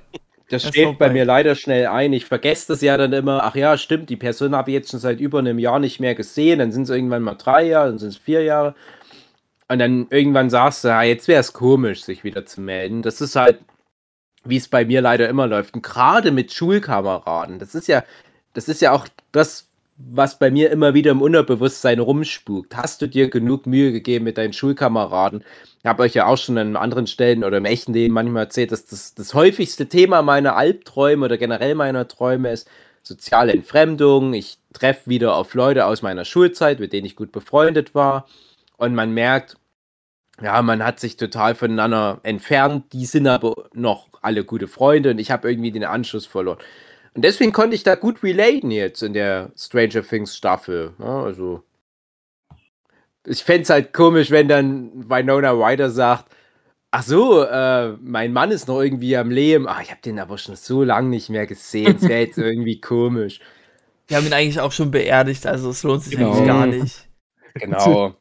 Das 0.50 0.66
Ist 0.66 0.74
schläft 0.76 1.00
bei 1.00 1.10
mir 1.10 1.26
leider 1.26 1.56
schnell 1.56 1.88
ein. 1.88 2.14
Ich 2.14 2.26
vergesse 2.26 2.74
das 2.74 2.82
ja 2.82 2.96
dann 2.96 3.12
immer. 3.12 3.42
Ach 3.44 3.56
ja, 3.56 3.76
stimmt, 3.76 4.10
die 4.12 4.18
Person 4.18 4.54
habe 4.56 4.70
ich 4.70 4.76
jetzt 4.76 4.92
schon 4.92 5.00
seit 5.00 5.20
über 5.20 5.40
einem 5.40 5.58
Jahr 5.58 5.80
nicht 5.80 6.00
mehr 6.00 6.14
gesehen. 6.14 6.60
Dann 6.60 6.72
sind 6.72 6.84
es 6.84 6.90
irgendwann 6.92 7.24
mal 7.24 7.34
drei 7.36 7.64
Jahre, 7.64 7.90
dann 7.90 7.98
sind 7.98 8.10
es 8.10 8.18
vier 8.18 8.44
Jahre. 8.44 8.76
Und 9.70 9.80
dann 9.80 10.06
irgendwann 10.12 10.52
sagst 10.52 10.84
du, 10.84 10.94
ah, 10.94 11.02
jetzt 11.02 11.28
wäre 11.28 11.40
es 11.40 11.54
komisch, 11.54 12.04
sich 12.04 12.24
wieder 12.24 12.46
zu 12.46 12.62
melden. 12.62 13.02
Das 13.02 13.20
ist 13.20 13.36
halt, 13.36 13.60
wie 14.46 14.58
es 14.58 14.68
bei 14.68 14.86
mir 14.86 15.02
leider 15.02 15.30
immer 15.30 15.48
läuft. 15.48 15.74
Und 15.74 15.84
gerade 15.84 16.32
mit 16.32 16.52
Schulkameraden. 16.54 17.60
Das 17.60 17.76
ist 17.76 17.88
ja, 17.88 18.04
das 18.54 18.68
ist 18.68 18.82
ja 18.82 18.92
auch 18.92 19.08
das, 19.32 19.68
was 19.98 20.40
bei 20.40 20.52
mir 20.52 20.72
immer 20.72 20.94
wieder 20.94 21.12
im 21.12 21.22
Unterbewusstsein 21.22 22.00
rumspukt. 22.00 22.76
Hast 22.76 23.02
du 23.02 23.08
dir 23.08 23.30
genug 23.30 23.68
Mühe 23.68 23.92
gegeben 23.92 24.26
mit 24.26 24.38
deinen 24.38 24.54
Schulkameraden? 24.54 25.44
Ich 25.80 25.86
habe 25.86 26.04
euch 26.04 26.14
ja 26.14 26.26
auch 26.26 26.38
schon 26.38 26.58
an 26.58 26.76
anderen 26.76 27.08
Stellen 27.08 27.44
oder 27.44 27.58
im 27.58 27.66
echten 27.66 27.94
Leben 27.94 28.14
manchmal 28.14 28.44
erzählt, 28.44 28.72
dass 28.72 28.86
das 28.86 29.14
das 29.14 29.34
häufigste 29.34 29.88
Thema 29.88 30.22
meiner 30.22 30.56
Albträume 30.56 31.26
oder 31.26 31.38
generell 31.38 31.76
meiner 31.76 32.08
Träume 32.08 32.52
ist 32.52 32.68
soziale 33.04 33.54
Entfremdung. 33.54 34.34
Ich 34.34 34.58
treffe 34.72 35.10
wieder 35.10 35.36
auf 35.36 35.54
Leute 35.54 35.86
aus 35.86 36.02
meiner 36.02 36.26
Schulzeit, 36.26 36.80
mit 36.80 36.94
denen 36.94 37.06
ich 37.06 37.16
gut 37.16 37.32
befreundet 37.32 37.94
war. 37.94 38.28
Und 38.78 38.96
man 38.96 39.14
merkt, 39.14 39.58
ja, 40.42 40.62
man 40.62 40.84
hat 40.84 41.00
sich 41.00 41.18
total 41.18 41.56
voneinander 41.56 42.20
entfernt. 42.24 42.92
Die 42.94 43.06
sind 43.06 43.28
aber 43.28 43.70
noch 43.74 44.08
alle 44.24 44.44
gute 44.44 44.68
Freunde 44.68 45.12
und 45.12 45.20
ich 45.20 45.32
habe 45.32 45.50
irgendwie 45.50 45.72
den 45.72 45.84
Anschluss 45.84 46.26
verloren. 46.26 46.58
Und 47.14 47.24
deswegen 47.24 47.52
konnte 47.52 47.76
ich 47.76 47.84
da 47.84 47.96
gut 47.96 48.24
relaten 48.24 48.72
jetzt 48.72 49.04
in 49.04 49.14
der 49.14 49.52
Stranger 49.56 50.02
Things 50.04 50.36
Staffel. 50.36 50.94
Ja, 51.00 51.24
also 51.24 51.64
ich 53.26 53.44
fände 53.44 53.64
es 53.64 53.70
halt 53.70 53.94
komisch, 53.94 54.32
wenn 54.32 54.48
dann 54.48 55.10
Winona 55.10 55.52
Ryder 55.52 55.90
sagt, 55.90 56.26
ach 56.92 57.04
so, 57.04 57.44
äh, 57.44 57.94
mein 58.02 58.34
Mann 58.34 58.52
ist 58.52 58.68
noch 58.68 58.82
irgendwie 58.82 59.16
am 59.16 59.32
Leben. 59.32 59.68
Ah, 59.68 59.80
ich 59.82 59.92
habe 59.92 60.02
den 60.02 60.20
aber 60.20 60.38
schon 60.38 60.56
so 60.56 60.84
lange 60.84 61.10
nicht 61.10 61.30
mehr 61.30 61.48
gesehen. 61.48 61.96
Es 61.96 62.08
wäre 62.08 62.22
jetzt 62.22 62.38
irgendwie 62.40 62.82
komisch. 62.82 63.40
Wir 64.08 64.18
haben 64.18 64.26
ihn 64.28 64.34
eigentlich 64.34 64.60
auch 64.60 64.72
schon 64.74 64.92
beerdigt, 64.92 65.48
also 65.48 65.70
es 65.70 65.84
lohnt 65.84 66.04
sich 66.04 66.18
Genau. 66.18 66.32
eigentlich 66.34 66.48
gar 66.48 66.66
nicht. 66.68 67.08
Genau. 67.56 68.16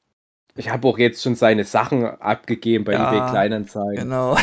Ich 0.54 0.68
habe 0.68 0.86
auch 0.86 0.98
jetzt 0.98 1.22
schon 1.22 1.34
seine 1.36 1.64
Sachen 1.64 2.04
abgegeben 2.04 2.84
bei 2.84 2.92
Ja, 2.92 3.08
eBay 3.10 3.30
Kleinanzeigen. 3.30 3.96
Genau. 3.96 4.36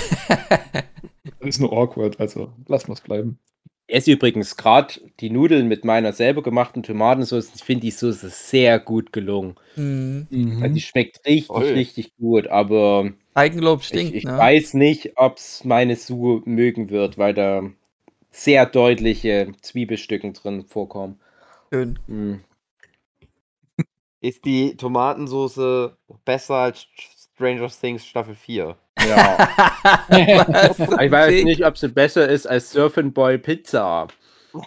Das 1.40 1.50
ist 1.50 1.60
nur 1.60 1.72
awkward, 1.74 2.20
also 2.20 2.52
lassen 2.68 2.90
wir 2.90 2.94
es 2.94 3.02
bleiben. 3.02 3.40
Er 3.88 3.98
ist 3.98 4.08
übrigens 4.08 4.56
gerade 4.56 4.94
die 5.20 5.32
Nudeln 5.32 5.68
mit 5.68 5.84
meiner 5.84 6.14
selber 6.14 6.44
gemachten 6.44 6.84
Tomatensauce. 6.84 7.52
Ich 7.56 7.64
finde 7.64 7.82
die 7.82 7.92
Soße 7.92 8.30
sehr 8.30 8.80
gut 8.80 9.12
gelungen. 9.12 9.56
Hm. 9.74 10.28
Also 10.62 10.76
die 10.76 10.82
schmeckt 10.82 11.26
richtig, 11.26 11.48
Toll. 11.48 11.74
richtig 11.74 12.16
gut, 12.18 12.48
aber 12.48 13.12
Eigenlob 13.34 13.82
stinkt, 13.84 14.12
ich, 14.12 14.18
ich 14.18 14.24
ne? 14.26 14.38
weiß 14.38 14.76
nicht, 14.76 15.14
ob 15.16 15.38
es 15.38 15.64
meine 15.64 15.96
Sue 15.96 16.44
mögen 16.46 16.92
wird, 16.92 17.18
weil 17.18 17.34
da 17.34 17.64
sehr 18.30 18.68
deutliche 18.68 19.54
Zwiebelstücken 19.62 20.34
drin 20.34 20.66
vorkommen. 20.66 21.20
Schön. 21.74 21.98
Hm. 22.08 22.42
Ist 24.22 24.46
die 24.46 24.76
Tomatensauce 24.76 25.94
besser 26.26 26.56
als 26.56 26.86
Stranger 27.34 27.70
Things 27.70 28.06
Staffel 28.06 28.36
4? 28.36 28.76
Ja. 29.08 29.38
Ich 31.02 31.12
weiß 31.12 31.44
nicht, 31.44 31.66
ob 31.66 31.78
sie 31.78 31.90
besser 31.90 32.28
ist 32.28 32.48
als 32.48 32.72
Surfing 32.72 33.14
Boy 33.14 33.38
Pizza. 33.38 34.08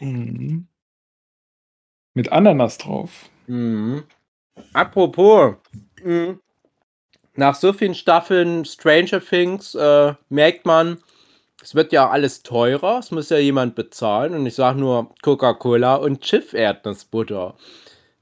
Mhm. 0.01 0.67
Mit 2.15 2.31
Ananas 2.33 2.79
drauf. 2.79 3.29
Mhm. 3.47 4.05
Apropos, 4.73 5.57
mhm. 6.03 6.41
nach 7.35 7.55
so 7.55 7.73
vielen 7.73 7.95
Staffeln 7.95 8.65
Stranger 8.65 9.21
Things 9.21 9.75
äh, 9.75 10.15
merkt 10.29 10.67
man, 10.67 10.99
es 11.63 11.75
wird 11.75 11.93
ja 11.93 12.11
alles 12.11 12.43
teurer, 12.43 12.99
es 12.99 13.11
muss 13.13 13.31
ja 13.31 13.39
jemand 13.39 13.75
bezahlen 13.77 14.35
und 14.35 14.45
ich 14.47 14.55
sage 14.55 14.81
nur 14.81 15.15
Coca-Cola 15.23 15.95
und 15.95 16.27
Schiff-Erdnussbutter. 16.27 17.57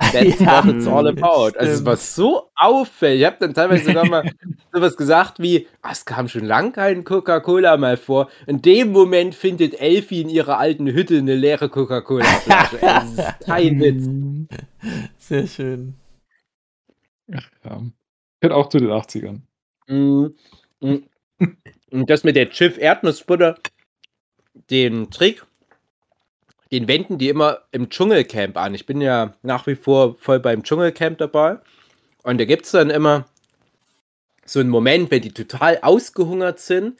That's 0.00 0.40
Ja, 0.40 0.64
what 0.64 0.74
it's 0.74 0.86
all 0.86 1.06
about. 1.06 1.58
Also 1.58 1.72
es 1.72 1.84
war 1.84 1.96
so 1.96 2.50
auffällig. 2.54 3.20
Ich 3.20 3.26
habe 3.26 3.36
dann 3.38 3.54
teilweise 3.54 3.84
sogar 3.84 4.06
mal 4.06 4.30
sowas 4.72 4.96
gesagt 4.96 5.38
wie, 5.38 5.66
ah, 5.82 5.92
es 5.92 6.04
kam 6.04 6.28
schon 6.28 6.44
lang 6.44 6.72
kein 6.72 7.04
Coca-Cola 7.04 7.76
mal 7.76 7.96
vor. 7.96 8.30
In 8.46 8.62
dem 8.62 8.92
Moment 8.92 9.34
findet 9.34 9.80
Elfie 9.80 10.22
in 10.22 10.28
ihrer 10.28 10.58
alten 10.58 10.86
Hütte 10.86 11.18
eine 11.18 11.34
leere 11.34 11.68
Coca-Cola-Flasche. 11.68 12.78
Es 12.80 13.18
ist 13.18 13.46
kein 13.46 13.80
Witz. 13.80 14.06
Mhm. 14.06 14.48
Sehr 15.18 15.46
schön. 15.46 15.94
Ja. 17.28 17.40
Gehört 18.40 18.56
auch 18.56 18.68
zu 18.68 18.78
den 18.78 18.88
80ern. 18.88 19.40
Mm, 19.86 20.34
mm. 20.80 21.04
Und 21.90 22.10
das 22.10 22.24
mit 22.24 22.36
der 22.36 22.50
Schiff 22.50 22.78
Erdnussbutter, 22.78 23.56
den 24.70 25.10
Trick, 25.10 25.44
den 26.72 26.88
wenden 26.88 27.18
die 27.18 27.28
immer 27.28 27.62
im 27.72 27.90
Dschungelcamp 27.90 28.56
an. 28.56 28.74
Ich 28.74 28.86
bin 28.86 29.00
ja 29.00 29.34
nach 29.42 29.66
wie 29.66 29.74
vor 29.74 30.16
voll 30.18 30.40
beim 30.40 30.62
Dschungelcamp 30.62 31.18
dabei. 31.18 31.58
Und 32.22 32.38
da 32.38 32.44
gibt 32.44 32.66
es 32.66 32.72
dann 32.72 32.90
immer 32.90 33.26
so 34.44 34.60
einen 34.60 34.68
Moment, 34.68 35.10
wenn 35.10 35.22
die 35.22 35.32
total 35.32 35.78
ausgehungert 35.82 36.60
sind, 36.60 36.98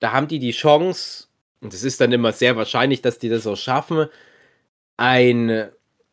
da 0.00 0.12
haben 0.12 0.28
die 0.28 0.38
die 0.38 0.52
Chance, 0.52 1.26
und 1.60 1.74
es 1.74 1.82
ist 1.82 2.00
dann 2.00 2.12
immer 2.12 2.32
sehr 2.32 2.56
wahrscheinlich, 2.56 3.02
dass 3.02 3.18
die 3.18 3.28
das 3.28 3.46
auch 3.46 3.56
schaffen, 3.56 4.06
ein, 4.96 5.68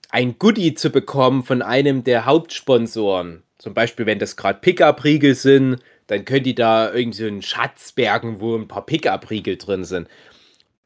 ein 0.09 0.37
Goodie 0.39 0.73
zu 0.73 0.89
bekommen 0.89 1.43
von 1.43 1.61
einem 1.61 2.03
der 2.03 2.25
Hauptsponsoren. 2.25 3.43
Zum 3.57 3.73
Beispiel, 3.73 4.05
wenn 4.05 4.19
das 4.19 4.35
gerade 4.35 4.59
Pickup-Riegel 4.59 5.35
sind, 5.35 5.79
dann 6.07 6.25
können 6.25 6.43
die 6.43 6.55
da 6.55 6.93
irgendwie 6.93 7.17
so 7.17 7.27
einen 7.27 7.41
Schatz 7.41 7.91
bergen, 7.91 8.39
wo 8.39 8.55
ein 8.55 8.67
paar 8.67 8.85
Pickup-Riegel 8.85 9.57
drin 9.57 9.83
sind. 9.83 10.07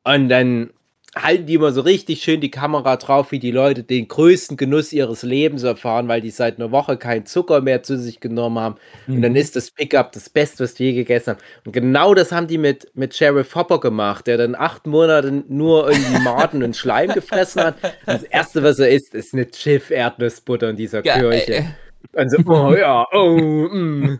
Und 0.04 0.30
dann 0.30 0.72
halten 1.15 1.45
die 1.45 1.56
immer 1.56 1.74
so 1.74 1.82
richtig 1.82 2.21
schön 2.24 2.39
die 2.39 2.52
Kamera 2.52 2.95
drauf, 2.95 3.32
wie 3.32 3.39
die 3.39 3.52
Leute 3.52 3.84
den 3.84 4.08
größten 4.08 4.56
Genuss 4.56 4.93
ihres 4.93 5.24
Lebens 5.24 5.63
erfahren, 5.63 6.08
weil 6.08 6.21
die 6.21 6.30
seit 6.30 6.58
einer 6.58 6.71
Woche 6.71 6.95
keinen 6.95 7.26
Zucker 7.26 7.60
mehr 7.60 7.84
zu 7.84 7.97
sich 7.97 8.21
genommen 8.21 8.60
haben. 8.60 8.76
Und 9.08 9.21
dann 9.21 9.36
ist 9.36 9.58
das 9.58 9.71
Pickup 9.71 10.13
das 10.13 10.30
Beste, 10.30 10.63
was 10.63 10.74
die 10.74 10.86
je 10.86 10.93
gegessen 10.93 11.32
haben. 11.32 11.39
Und 11.65 11.74
genau 11.74 12.13
das 12.13 12.32
haben 12.32 12.47
die 12.47 12.58
mit, 12.58 12.88
mit 12.95 13.13
Sheriff 13.13 13.54
Hopper 13.56 13.82
gemacht, 13.82 14.26
der 14.28 14.38
dann 14.38 14.56
acht 14.56 14.88
Monate 14.88 15.43
nur 15.50 15.89
irgendwie 15.89 16.24
Maden 16.24 16.63
und 16.63 16.78
Schleim 16.78 17.12
gefressen 17.12 17.62
hat. 17.62 17.76
Und 17.84 17.91
das 18.06 18.24
Erste, 18.24 18.63
was 18.63 18.80
er 18.80 18.89
isst, 18.89 19.13
ist 19.13 19.34
eine 19.34 19.47
Schiff 19.54 19.91
Erdnussbutter 19.91 20.69
in 20.69 20.78
dieser 20.78 21.02
Geil. 21.02 21.41
Kirche. 21.43 21.76
Also, 22.13 22.38
oh 22.47 22.74
ja, 22.74 23.06
oh, 23.12 23.38
mm. 23.38 24.19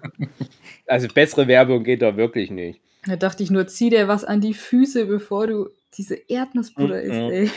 Also 0.88 1.08
bessere 1.08 1.48
Werbung 1.48 1.84
geht 1.84 2.02
da 2.02 2.18
wirklich 2.18 2.52
nicht. 2.52 2.82
Da 3.08 3.16
dachte 3.16 3.44
ich 3.44 3.50
nur, 3.50 3.66
zieh 3.68 3.90
dir 3.90 4.08
was 4.08 4.24
an 4.24 4.42
die 4.42 4.54
Füße, 4.54 5.06
bevor 5.06 5.48
du 5.48 5.70
diese 5.94 6.16
Erdnussbutter 6.16 7.02
isst, 7.02 7.20
Mhm. 7.20 7.32
ey. 7.32 7.52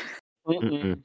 Mhm. 0.46 1.04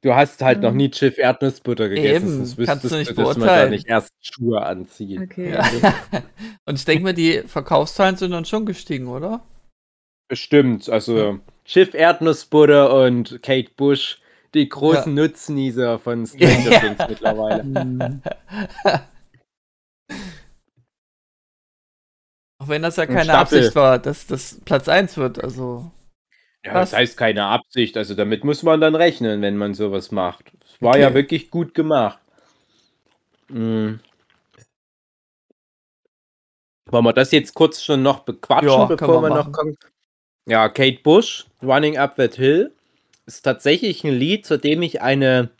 Du 0.00 0.14
hast 0.14 0.40
halt 0.42 0.62
noch 0.62 0.70
Mhm. 0.70 0.76
nie 0.76 0.92
Schiff 0.92 1.18
Erdnussbutter 1.18 1.88
gegessen, 1.88 2.26
Eben, 2.28 2.46
sonst 2.46 2.56
kannst 2.66 2.84
du 2.84 2.90
wüsstest 2.90 3.08
nicht 3.16 3.18
dass 3.18 3.36
man 3.36 3.48
da 3.48 3.68
nicht 3.68 3.88
erst 3.88 4.12
Schuhe 4.20 4.62
anziehen. 4.62 5.24
Okay. 5.24 5.50
Ja. 5.52 5.62
Und 6.66 6.76
ich 6.76 6.84
denke 6.84 7.02
mir, 7.04 7.14
die 7.14 7.42
Verkaufszahlen 7.46 8.16
sind 8.16 8.30
dann 8.30 8.44
schon 8.44 8.64
gestiegen, 8.64 9.08
oder? 9.08 9.42
Bestimmt, 10.28 10.88
also 10.88 11.40
Schiff 11.64 11.94
Erdnussbutter 11.94 12.94
und 13.02 13.42
Kate 13.42 13.70
Bush, 13.76 14.20
die 14.54 14.68
großen 14.68 15.12
Nutznießer 15.14 15.98
von 15.98 16.26
Stranger 16.28 16.70
Ja. 16.70 16.80
Things 16.80 16.98
mittlerweile. 17.08 17.62
Hm. 17.64 18.22
Auch 22.58 22.68
wenn 22.68 22.82
das 22.82 22.96
ja 22.96 23.06
keine. 23.06 23.34
Absicht 23.34 23.74
war, 23.74 23.98
dass 23.98 24.26
das 24.26 24.60
Platz 24.64 24.88
1 24.88 25.16
wird. 25.16 25.42
Also, 25.42 25.90
Ja, 26.64 26.74
das 26.74 26.92
heißt 26.92 27.16
keine 27.16 27.46
Absicht, 27.46 27.96
also 27.96 28.14
damit 28.14 28.44
muss 28.44 28.62
man 28.62 28.80
dann 28.80 28.94
rechnen, 28.96 29.42
wenn 29.42 29.56
man 29.56 29.74
sowas 29.74 30.10
macht. 30.10 30.52
Es 30.64 30.82
war 30.82 30.90
Okay. 30.90 31.00
ja 31.02 31.14
wirklich 31.14 31.50
gut 31.50 31.72
gemacht. 31.74 32.18
Mhm. 33.48 34.00
Wollen 36.90 37.04
wir 37.04 37.12
das 37.12 37.30
jetzt 37.32 37.54
kurz 37.54 37.82
schon 37.82 38.02
noch 38.02 38.20
bequatschen, 38.20 38.68
Ja, 38.68 38.84
bevor 38.86 39.22
wir 39.22 39.28
wir 39.28 39.34
noch 39.36 39.52
kommen? 39.52 39.76
Ja, 40.46 40.68
Kate 40.68 41.00
Bush, 41.02 41.46
Running 41.62 41.98
Up 41.98 42.16
That 42.16 42.34
Hill, 42.36 42.72
ist 43.26 43.42
tatsächlich 43.42 44.04
ein 44.04 44.14
Lied, 44.18 44.46
zu 44.46 44.58
dem 44.58 44.80
ich 44.82 45.02
eine 45.02 45.50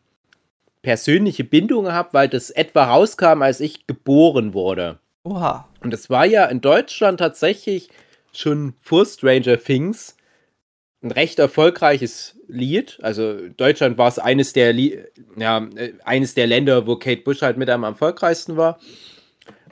persönliche 0.80 1.44
Bindung 1.44 1.92
habe, 1.92 2.08
weil 2.12 2.28
das 2.28 2.50
etwa 2.50 2.84
rauskam, 2.84 3.42
als 3.42 3.60
ich 3.60 3.86
geboren 3.86 4.54
wurde. 4.54 4.98
Oha. 5.30 5.68
Und 5.80 5.94
es 5.94 6.10
war 6.10 6.26
ja 6.26 6.46
in 6.46 6.60
Deutschland 6.60 7.20
tatsächlich 7.20 7.88
schon 8.32 8.74
vor 8.80 9.06
Stranger 9.06 9.58
Things 9.58 10.16
ein 11.02 11.12
recht 11.12 11.38
erfolgreiches 11.38 12.36
Lied. 12.48 12.98
Also 13.02 13.32
in 13.32 13.56
Deutschland 13.56 13.98
war 13.98 14.08
es 14.08 14.18
eines 14.18 14.52
der, 14.52 14.72
Lie 14.72 15.06
ja, 15.36 15.66
äh, 15.76 15.92
eines 16.04 16.34
der 16.34 16.46
Länder, 16.46 16.86
wo 16.86 16.96
Kate 16.96 17.22
Bush 17.22 17.42
halt 17.42 17.56
mit 17.56 17.70
am 17.70 17.84
erfolgreichsten 17.84 18.56
war. 18.56 18.78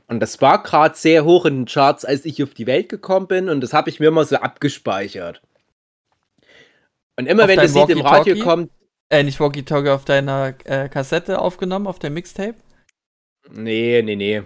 Und 0.09 0.21
das 0.21 0.41
war 0.41 0.63
gerade 0.63 0.97
sehr 0.97 1.25
hoch 1.25 1.47
in 1.47 1.63
den 1.63 1.67
Charts, 1.67 2.05
als 2.05 2.25
ich 2.25 2.43
auf 2.43 2.55
die 2.55 2.67
Welt 2.67 2.89
gekommen 2.89 3.27
bin. 3.27 3.49
Und 3.49 3.61
das 3.61 3.73
habe 3.73 3.91
ich 3.91 3.99
mir 3.99 4.07
immer 4.07 4.25
so 4.25 4.37
abgespeichert. 4.37 5.43
Und 7.19 7.27
immer 7.27 7.45
Auf 7.45 7.49
wenn 7.49 7.57
das 7.57 7.75
Lied 7.75 7.89
im 7.89 8.03
Radio 8.03 8.37
kommt, 8.45 8.71
Äh, 9.09 9.23
nicht 9.23 9.39
Walkie-Talkie 9.39 9.91
auf 9.91 10.05
deiner 10.05 10.55
äh, 10.65 10.89
Kassette 10.89 11.39
aufgenommen, 11.39 11.87
auf 11.87 12.01
der 12.01 12.11
Mixtape? 12.11 12.57
Nee, 13.51 14.03
nee, 14.03 14.17
nee. 14.17 14.43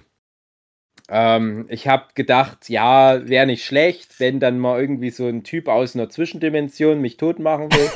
Ähm, 1.13 1.67
ich 1.69 1.89
habe 1.89 2.05
gedacht, 2.15 2.69
ja, 2.69 3.29
wäre 3.29 3.47
nicht 3.47 3.65
schlecht, 3.65 4.21
wenn 4.21 4.39
dann 4.39 4.61
mal 4.61 4.81
irgendwie 4.81 5.11
so 5.11 5.27
ein 5.27 5.43
Typ 5.43 5.67
aus 5.67 5.97
einer 5.97 6.09
Zwischendimension 6.09 7.01
mich 7.01 7.17
tot 7.17 7.41
machen 7.41 7.71
will. 7.73 7.91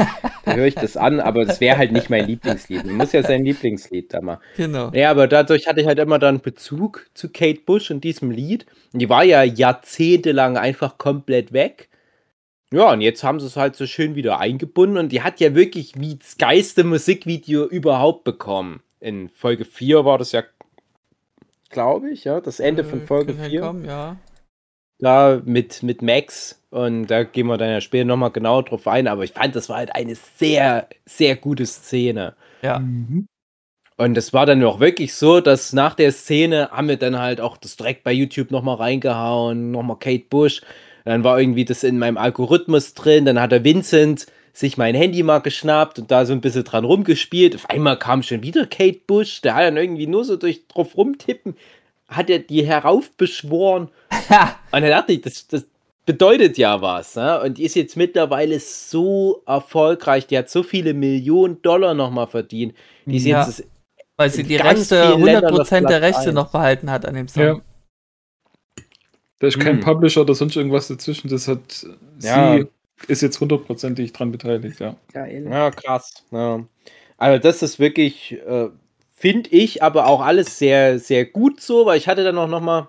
dann 0.44 0.56
höre 0.56 0.66
ich 0.66 0.74
das 0.74 0.96
an, 0.96 1.20
aber 1.20 1.42
es 1.42 1.60
wäre 1.60 1.78
halt 1.78 1.92
nicht 1.92 2.10
mein 2.10 2.26
Lieblingslied. 2.26 2.84
Man 2.84 2.96
muss 2.96 3.12
ja 3.12 3.22
sein 3.22 3.44
Lieblingslied 3.44 4.12
da 4.12 4.20
mal. 4.20 4.40
Genau. 4.56 4.90
Ja, 4.92 5.12
aber 5.12 5.28
dadurch 5.28 5.68
hatte 5.68 5.80
ich 5.80 5.86
halt 5.86 6.00
immer 6.00 6.18
dann 6.18 6.40
Bezug 6.40 7.06
zu 7.14 7.30
Kate 7.30 7.60
Bush 7.64 7.92
und 7.92 8.02
diesem 8.02 8.32
Lied. 8.32 8.66
Und 8.92 8.98
die 8.98 9.08
war 9.08 9.22
ja 9.22 9.44
jahrzehntelang 9.44 10.56
einfach 10.56 10.98
komplett 10.98 11.52
weg. 11.52 11.88
Ja, 12.72 12.90
und 12.92 13.00
jetzt 13.00 13.22
haben 13.22 13.38
sie 13.38 13.46
es 13.46 13.56
halt 13.56 13.76
so 13.76 13.86
schön 13.86 14.16
wieder 14.16 14.40
eingebunden 14.40 14.98
und 14.98 15.12
die 15.12 15.22
hat 15.22 15.38
ja 15.38 15.54
wirklich 15.54 15.92
wie 16.00 16.16
das 16.16 16.36
geilste 16.36 16.82
Musikvideo 16.82 17.66
überhaupt 17.66 18.24
bekommen. 18.24 18.82
In 18.98 19.28
Folge 19.28 19.64
4 19.64 20.04
war 20.04 20.18
das 20.18 20.32
ja, 20.32 20.42
glaube 21.74 22.10
ich, 22.10 22.24
ja, 22.24 22.40
das 22.40 22.60
Ende 22.60 22.84
von 22.84 23.02
Äh, 23.02 23.06
Folge 23.06 23.34
kann 23.34 23.50
4. 23.50 23.50
hinkommen, 23.50 23.84
ja. 23.84 24.18
Da 24.98 25.42
mit, 25.44 25.82
mit 25.82 26.02
Max 26.02 26.64
und 26.70 27.08
da 27.08 27.24
gehen 27.24 27.46
wir 27.48 27.58
dann 27.58 27.70
ja 27.70 27.80
später 27.80 28.04
nochmal 28.06 28.30
genau 28.30 28.62
drauf 28.62 28.86
ein, 28.88 29.08
aber 29.08 29.24
ich 29.24 29.32
fand, 29.32 29.56
das 29.56 29.68
war 29.68 29.78
halt 29.78 29.94
eine 29.94 30.14
sehr, 30.14 30.88
sehr 31.04 31.36
gute 31.36 31.66
Szene. 31.66 32.36
Ja. 32.62 32.78
Mhm. 32.78 33.26
Und 33.96 34.16
es 34.18 34.32
war 34.32 34.46
dann 34.46 34.62
auch 34.64 34.80
wirklich 34.80 35.14
so, 35.14 35.40
dass 35.40 35.72
nach 35.72 35.94
der 35.94 36.12
Szene 36.12 36.70
haben 36.72 36.88
wir 36.88 36.96
dann 36.96 37.18
halt 37.18 37.40
auch 37.40 37.56
das 37.56 37.76
direkt 37.76 38.02
bei 38.04 38.12
YouTube 38.12 38.50
nochmal 38.50 38.76
reingehauen, 38.76 39.70
nochmal 39.70 39.98
Kate 39.98 40.24
Bush. 40.28 40.62
Dann 41.04 41.22
war 41.24 41.38
irgendwie 41.40 41.64
das 41.64 41.84
in 41.84 41.98
meinem 41.98 42.16
Algorithmus 42.16 42.94
drin. 42.94 43.24
Dann 43.24 43.40
hat 43.40 43.52
der 43.52 43.64
Vincent 43.64 44.26
sich 44.54 44.78
mein 44.78 44.94
Handy 44.94 45.22
mal 45.24 45.40
geschnappt 45.40 45.98
und 45.98 46.10
da 46.12 46.24
so 46.24 46.32
ein 46.32 46.40
bisschen 46.40 46.62
dran 46.64 46.84
rumgespielt. 46.84 47.56
Auf 47.56 47.68
einmal 47.68 47.98
kam 47.98 48.22
schon 48.22 48.42
wieder 48.42 48.66
Kate 48.66 49.00
Bush. 49.06 49.40
Der 49.42 49.56
hat 49.56 49.64
dann 49.64 49.76
irgendwie 49.76 50.06
nur 50.06 50.24
so 50.24 50.36
durch 50.36 50.66
drauf 50.68 50.96
rumtippen, 50.96 51.56
hat 52.08 52.30
er 52.30 52.38
die 52.38 52.64
heraufbeschworen. 52.64 53.88
Und 54.70 54.80
dann 54.82 54.84
dachte 54.90 55.12
ich, 55.12 55.22
das, 55.22 55.48
das 55.48 55.66
bedeutet 56.06 56.56
ja 56.56 56.80
was. 56.80 57.16
Ne? 57.16 57.40
Und 57.42 57.58
die 57.58 57.64
ist 57.64 57.74
jetzt 57.74 57.96
mittlerweile 57.96 58.60
so 58.60 59.42
erfolgreich. 59.44 60.28
Die 60.28 60.38
hat 60.38 60.48
so 60.48 60.62
viele 60.62 60.94
Millionen 60.94 61.60
Dollar 61.62 61.94
nochmal 61.94 62.28
verdient. 62.28 62.74
Die 63.06 63.16
ist 63.16 63.24
Ja. 63.26 63.44
jetzt 63.44 63.58
das 63.60 63.66
Weil 64.16 64.30
sie 64.30 64.44
die 64.44 64.54
Rechte, 64.56 65.02
vielen 65.08 65.24
Ländern 65.24 65.58
auf 65.58 65.68
100% 65.68 65.88
der 65.88 66.00
Rechte 66.00 66.32
noch 66.32 66.52
behalten 66.52 66.90
hat 66.92 67.04
an 67.06 67.14
dem 67.14 67.26
Song. 67.26 67.42
Ja. 67.42 67.56
Da 69.40 69.46
ist 69.48 69.58
kein 69.58 69.78
Hm. 69.78 69.80
Publisher 69.80 70.20
oder 70.20 70.34
sonst 70.36 70.54
irgendwas 70.54 70.86
dazwischen. 70.86 71.28
Das 71.28 71.48
hat 71.48 71.84
Ja. 72.20 72.56
sie 72.58 72.66
ist 73.08 73.22
jetzt 73.22 73.40
hundertprozentig 73.40 74.12
dran 74.12 74.32
beteiligt, 74.32 74.80
ja. 74.80 74.96
Geil. 75.12 75.46
Ja, 75.50 75.70
krass. 75.70 76.24
Ja. 76.30 76.64
Also 77.16 77.42
das 77.42 77.62
ist 77.62 77.78
wirklich, 77.78 78.32
äh, 78.32 78.68
finde 79.12 79.50
ich, 79.50 79.82
aber 79.82 80.06
auch 80.06 80.20
alles 80.20 80.58
sehr, 80.58 80.98
sehr 80.98 81.24
gut 81.24 81.60
so, 81.60 81.86
weil 81.86 81.98
ich 81.98 82.08
hatte 82.08 82.24
dann 82.24 82.38
auch 82.38 82.48
noch 82.48 82.60
mal 82.60 82.88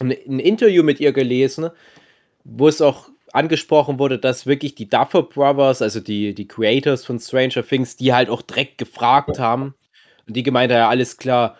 ein, 0.00 0.10
ein 0.10 0.38
Interview 0.38 0.82
mit 0.82 1.00
ihr 1.00 1.12
gelesen, 1.12 1.70
wo 2.44 2.68
es 2.68 2.80
auch 2.80 3.08
angesprochen 3.32 3.98
wurde, 3.98 4.18
dass 4.18 4.46
wirklich 4.46 4.74
die 4.74 4.88
Duffer 4.88 5.22
Brothers, 5.22 5.82
also 5.82 6.00
die, 6.00 6.34
die 6.34 6.48
Creators 6.48 7.04
von 7.04 7.18
Stranger 7.18 7.66
Things, 7.66 7.96
die 7.96 8.12
halt 8.12 8.30
auch 8.30 8.42
direkt 8.42 8.78
gefragt 8.78 9.38
haben 9.38 9.74
und 10.26 10.36
die 10.36 10.42
gemeint 10.42 10.72
haben, 10.72 10.78
ja, 10.78 10.88
alles 10.88 11.16
klar, 11.16 11.56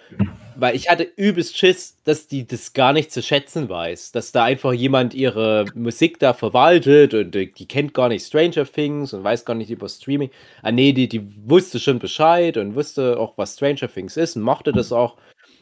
weil 0.60 0.74
ich 0.74 0.90
hatte 0.90 1.04
übelst 1.04 1.56
Schiss, 1.56 1.96
dass 2.02 2.26
die 2.26 2.44
das 2.46 2.72
gar 2.72 2.92
nicht 2.92 3.12
zu 3.12 3.22
schätzen 3.22 3.68
weiß, 3.68 4.10
dass 4.10 4.32
da 4.32 4.42
einfach 4.42 4.72
jemand 4.72 5.14
ihre 5.14 5.66
Musik 5.74 6.18
da 6.18 6.32
verwaltet 6.34 7.14
und 7.14 7.32
die, 7.32 7.52
die 7.52 7.68
kennt 7.68 7.94
gar 7.94 8.08
nicht 8.08 8.26
Stranger 8.26 8.64
Things 8.66 9.12
und 9.12 9.22
weiß 9.22 9.44
gar 9.44 9.54
nicht 9.54 9.70
über 9.70 9.88
Streaming. 9.88 10.30
Ah 10.62 10.72
nee, 10.72 10.92
die, 10.92 11.08
die 11.08 11.22
wusste 11.48 11.78
schon 11.78 12.00
Bescheid 12.00 12.56
und 12.56 12.74
wusste 12.74 13.18
auch, 13.20 13.38
was 13.38 13.54
Stranger 13.54 13.88
Things 13.92 14.16
ist 14.16 14.34
und 14.34 14.42
mochte 14.42 14.72
das 14.72 14.90
auch. 14.90 15.16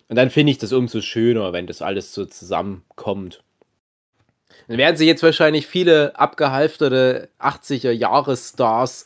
Und 0.09 0.17
dann 0.17 0.31
finde 0.31 0.53
ich 0.53 0.59
das 0.59 0.73
umso 0.73 1.03
schöner, 1.03 1.53
wenn 1.53 1.67
das 1.67 1.83
alles 1.83 2.15
so 2.15 2.25
zusammenkommt. 2.25 3.43
Dann 4.69 4.79
werden 4.79 4.97
sie 4.97 5.07
jetzt 5.07 5.23
wahrscheinlich 5.23 5.67
viele 5.67 6.19
abgehalfterte 6.19 7.29
80er-Jahres-Stars 7.39 9.05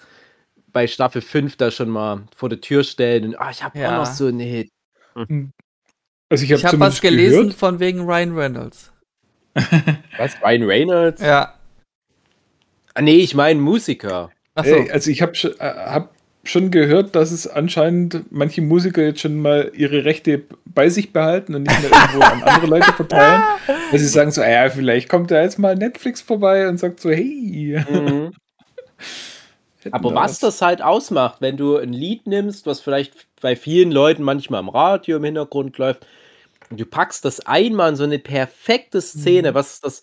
bei 0.72 0.86
Staffel 0.86 1.20
5 1.20 1.56
da 1.56 1.72
schon 1.72 1.88
mal 1.88 2.28
vor 2.36 2.48
der 2.48 2.60
Tür 2.60 2.84
stellen 2.84 3.24
und 3.24 3.34
ah, 3.40 3.50
ich 3.50 3.64
habe 3.64 3.76
Ja. 3.78 3.88
auch 3.88 4.04
noch 4.04 4.12
so 4.14 4.26
einen 4.26 4.38
Hit. 4.38 4.70
Also 6.30 6.44
ich 6.44 6.52
habe 6.52 6.62
habe 6.62 6.80
was 6.80 7.00
gelesen 7.00 7.40
gehört, 7.40 7.54
von 7.54 7.80
wegen 7.80 8.00
Ryan 8.02 8.36
Reynolds. 8.36 8.92
Was? 10.16 10.36
Ryan 10.42 10.62
Reynolds? 10.62 11.20
Ja. 11.20 11.54
Ah, 12.94 13.02
nee, 13.02 13.16
ich 13.16 13.34
meine 13.34 13.60
Musiker. 13.60 14.30
Achso. 14.54 14.76
Ey, 14.76 14.90
also 14.90 15.10
ich 15.10 15.22
habe 15.22 15.34
schon, 15.34 15.52
äh, 15.58 15.64
hab 15.64 16.14
schon 16.44 16.70
gehört, 16.70 17.14
dass 17.16 17.32
es 17.32 17.46
anscheinend 17.46 18.30
manche 18.30 18.62
Musiker 18.62 19.02
jetzt 19.02 19.20
schon 19.20 19.40
mal 19.40 19.72
ihre 19.74 20.04
Rechte 20.04 20.44
bei 20.64 20.88
sich 20.88 21.12
behalten 21.12 21.54
und 21.54 21.64
nicht 21.64 21.82
mehr 21.82 21.90
irgendwo 21.90 22.20
an 22.20 22.42
andere 22.42 22.66
Leute 22.66 22.92
verteilen. 22.92 23.42
Weil 23.90 23.98
sie 23.98 24.06
sagen 24.06 24.30
so, 24.30 24.42
ja, 24.42 24.70
vielleicht 24.70 25.08
kommt 25.08 25.30
da 25.30 25.42
jetzt 25.42 25.58
mal 25.58 25.74
Netflix 25.76 26.20
vorbei 26.20 26.68
und 26.68 26.78
sagt 26.78 27.00
so, 27.00 27.10
hey. 27.10 27.84
Mhm. 27.90 28.32
Aber 29.92 30.14
was 30.14 30.38
das 30.38 30.62
halt 30.62 30.82
ausmacht, 30.82 31.40
wenn 31.40 31.56
du 31.56 31.76
ein 31.76 31.92
Lied 31.92 32.26
nimmst, 32.26 32.66
was 32.66 32.80
vielleicht 32.80 33.14
bei 33.40 33.56
vielen 33.56 33.90
Leuten 33.90 34.22
manchmal 34.22 34.60
im 34.60 34.68
Radio 34.68 35.16
im 35.16 35.24
Hintergrund 35.24 35.76
läuft, 35.78 36.06
und 36.70 36.78
du 36.78 36.86
packst 36.86 37.24
das 37.24 37.40
einmal 37.46 37.90
in 37.90 37.96
so 37.96 38.04
eine 38.04 38.20
perfekte 38.20 39.00
Szene, 39.00 39.54
was 39.54 39.80
das 39.80 40.02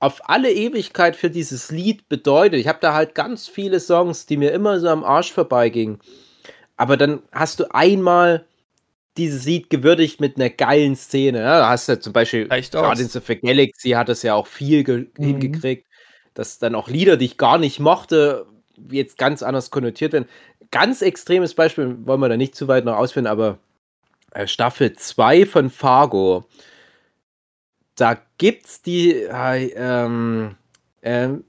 auf 0.00 0.28
alle 0.28 0.52
Ewigkeit 0.52 1.14
für 1.14 1.30
dieses 1.30 1.70
Lied 1.70 2.08
bedeutet. 2.08 2.58
Ich 2.60 2.66
habe 2.68 2.78
da 2.80 2.92
halt 2.94 3.14
ganz 3.14 3.48
viele 3.48 3.78
Songs, 3.78 4.26
die 4.26 4.36
mir 4.36 4.50
immer 4.52 4.80
so 4.80 4.88
am 4.88 5.04
Arsch 5.04 5.32
vorbeigingen. 5.32 6.00
Aber 6.76 6.96
dann 6.96 7.22
hast 7.32 7.60
du 7.60 7.72
einmal 7.72 8.46
dieses 9.16 9.44
Lied 9.44 9.70
gewürdigt 9.70 10.20
mit 10.20 10.36
einer 10.36 10.50
geilen 10.50 10.94
Szene. 10.96 11.40
Ja, 11.40 11.58
da 11.58 11.68
hast 11.70 11.88
du 11.88 11.98
zum 11.98 12.12
Beispiel 12.12 12.48
aus. 12.50 12.70
Guardians 12.70 13.16
of 13.16 13.26
the 13.26 13.36
Galaxy 13.36 13.90
hat 13.90 14.08
es 14.08 14.22
ja 14.22 14.34
auch 14.34 14.46
viel 14.46 14.84
Mhm. 14.86 15.24
hingekriegt, 15.24 15.86
dass 16.34 16.58
dann 16.58 16.74
auch 16.76 16.88
Lieder, 16.88 17.16
die 17.16 17.26
ich 17.26 17.36
gar 17.36 17.58
nicht 17.58 17.80
mochte, 17.80 18.46
jetzt 18.90 19.18
ganz 19.18 19.42
anders 19.42 19.70
konnotiert 19.70 20.12
werden. 20.12 20.28
Ganz 20.70 21.02
extremes 21.02 21.54
Beispiel, 21.54 21.96
wollen 22.06 22.20
wir 22.20 22.28
da 22.28 22.36
nicht 22.36 22.54
zu 22.54 22.68
weit 22.68 22.84
noch 22.84 22.96
ausführen, 22.96 23.26
aber 23.26 23.58
äh, 24.32 24.46
Staffel 24.46 24.92
2 24.92 25.46
von 25.46 25.70
Fargo, 25.70 26.44
da 27.96 28.16
gibt's 28.38 28.82
die, 28.82 29.12
äh, 29.14 29.72
ähm, 29.74 30.56
ähm, 31.02 31.44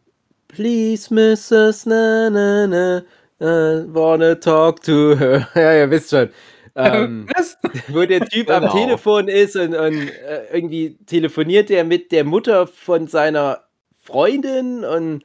Please, 0.48 1.14
Mrs. 1.14 1.86
Na, 1.86 2.30
na, 2.30 2.66
na, 2.68 3.04
I 3.42 3.86
wanna 3.94 4.36
talk 4.36 4.82
to 4.84 5.16
her. 5.18 5.48
ja, 5.56 5.74
ihr 5.78 5.90
wisst 5.92 6.10
schon. 6.10 6.30
ähm, 6.76 7.28
wo 7.90 8.04
der 8.06 8.22
Typ 8.26 8.50
am 8.50 8.62
Genau. 8.64 8.74
Telefon 8.74 9.28
ist 9.28 9.56
und, 9.56 9.76
und 9.76 10.10
äh, 10.10 10.46
irgendwie 10.54 10.98
telefoniert 11.06 11.70
er 11.70 11.84
mit 11.84 12.12
der 12.12 12.24
Mutter 12.24 12.68
von 12.68 13.08
seiner 13.08 13.64
Freundin 14.04 14.84
und 14.84 15.24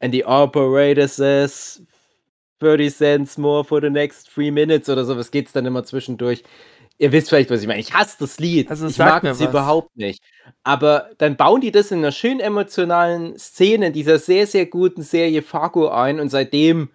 and 0.00 0.12
the 0.14 0.24
operator 0.24 1.06
says 1.08 1.82
30 2.60 2.90
cents 2.90 3.38
more 3.38 3.64
for 3.64 3.80
the 3.80 3.90
next 3.90 4.30
three 4.32 4.50
minutes 4.50 4.88
oder 4.88 5.04
sowas 5.04 5.30
geht's 5.30 5.52
dann 5.52 5.66
immer 5.66 5.84
zwischendurch. 5.84 6.42
Ihr 7.00 7.12
wisst 7.12 7.28
vielleicht, 7.28 7.50
was 7.50 7.60
ich 7.62 7.68
meine. 7.68 7.80
Ich 7.80 7.94
hasse 7.94 8.16
das 8.18 8.40
Lied. 8.40 8.68
Also, 8.70 8.88
ich 8.88 8.98
mag 8.98 9.22
es 9.22 9.38
was. 9.38 9.48
überhaupt 9.48 9.96
nicht. 9.96 10.22
Aber 10.64 11.10
dann 11.18 11.36
bauen 11.36 11.60
die 11.60 11.70
das 11.70 11.92
in 11.92 11.98
einer 11.98 12.10
schön 12.10 12.40
emotionalen 12.40 13.38
Szene 13.38 13.88
in 13.88 13.92
dieser 13.92 14.18
sehr, 14.18 14.46
sehr 14.48 14.66
guten 14.66 15.02
Serie 15.02 15.42
Fargo 15.42 15.88
ein 15.88 16.18
und 16.18 16.28
seitdem, 16.28 16.90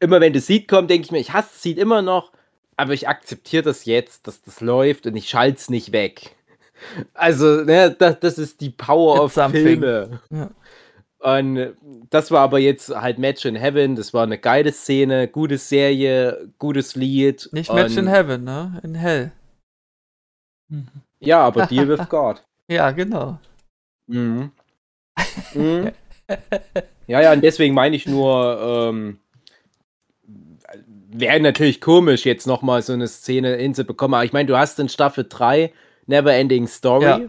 immer 0.00 0.20
wenn 0.20 0.32
das 0.32 0.48
Lied 0.48 0.66
kommt, 0.66 0.90
denke 0.90 1.04
ich 1.04 1.12
mir, 1.12 1.20
ich 1.20 1.32
hasse 1.32 1.50
das 1.52 1.64
Lied 1.64 1.78
immer 1.78 2.02
noch, 2.02 2.32
aber 2.76 2.92
ich 2.92 3.08
akzeptiere 3.08 3.62
das 3.62 3.84
jetzt, 3.84 4.26
dass 4.26 4.42
das 4.42 4.60
läuft 4.60 5.06
und 5.06 5.14
ich 5.14 5.28
schalte 5.28 5.58
es 5.58 5.70
nicht 5.70 5.92
weg. 5.92 6.34
Also, 7.14 7.64
ne, 7.64 7.94
das, 7.96 8.20
das 8.20 8.38
ist 8.38 8.60
die 8.60 8.70
Power 8.70 9.14
It's 9.16 9.24
of 9.24 9.32
something. 9.32 9.62
Filme. 9.62 10.20
Ja. 10.30 10.50
Und 11.18 11.74
das 12.10 12.30
war 12.30 12.40
aber 12.40 12.58
jetzt 12.58 12.90
halt 12.90 13.18
Match 13.18 13.44
in 13.44 13.56
Heaven. 13.56 13.96
Das 13.96 14.12
war 14.12 14.22
eine 14.22 14.38
geile 14.38 14.72
Szene, 14.72 15.28
gute 15.28 15.58
Serie, 15.58 16.50
gutes 16.58 16.94
Lied. 16.94 17.48
Nicht 17.52 17.72
Match 17.72 17.96
in 17.96 18.06
Heaven, 18.06 18.44
ne? 18.44 18.80
In 18.82 18.94
Hell. 18.94 19.32
Ja, 21.20 21.40
aber 21.40 21.66
Deal 21.66 21.88
with 21.88 22.00
God. 22.08 22.44
Ja, 22.68 22.90
genau. 22.90 23.38
Mhm. 24.06 24.50
Mhm. 25.54 25.92
Ja, 27.06 27.20
ja, 27.20 27.32
und 27.32 27.42
deswegen 27.42 27.74
meine 27.74 27.96
ich 27.96 28.06
nur, 28.06 28.60
ähm, 28.60 29.18
wäre 31.08 31.40
natürlich 31.40 31.80
komisch, 31.80 32.26
jetzt 32.26 32.46
nochmal 32.46 32.82
so 32.82 32.92
eine 32.92 33.08
Szene 33.08 33.56
hinzubekommen. 33.56 34.14
Aber 34.14 34.24
ich 34.24 34.32
meine, 34.32 34.46
du 34.46 34.58
hast 34.58 34.78
in 34.78 34.88
Staffel 34.88 35.24
3 35.28 35.72
Neverending 36.06 36.66
Story 36.66 37.04
Ja. 37.04 37.20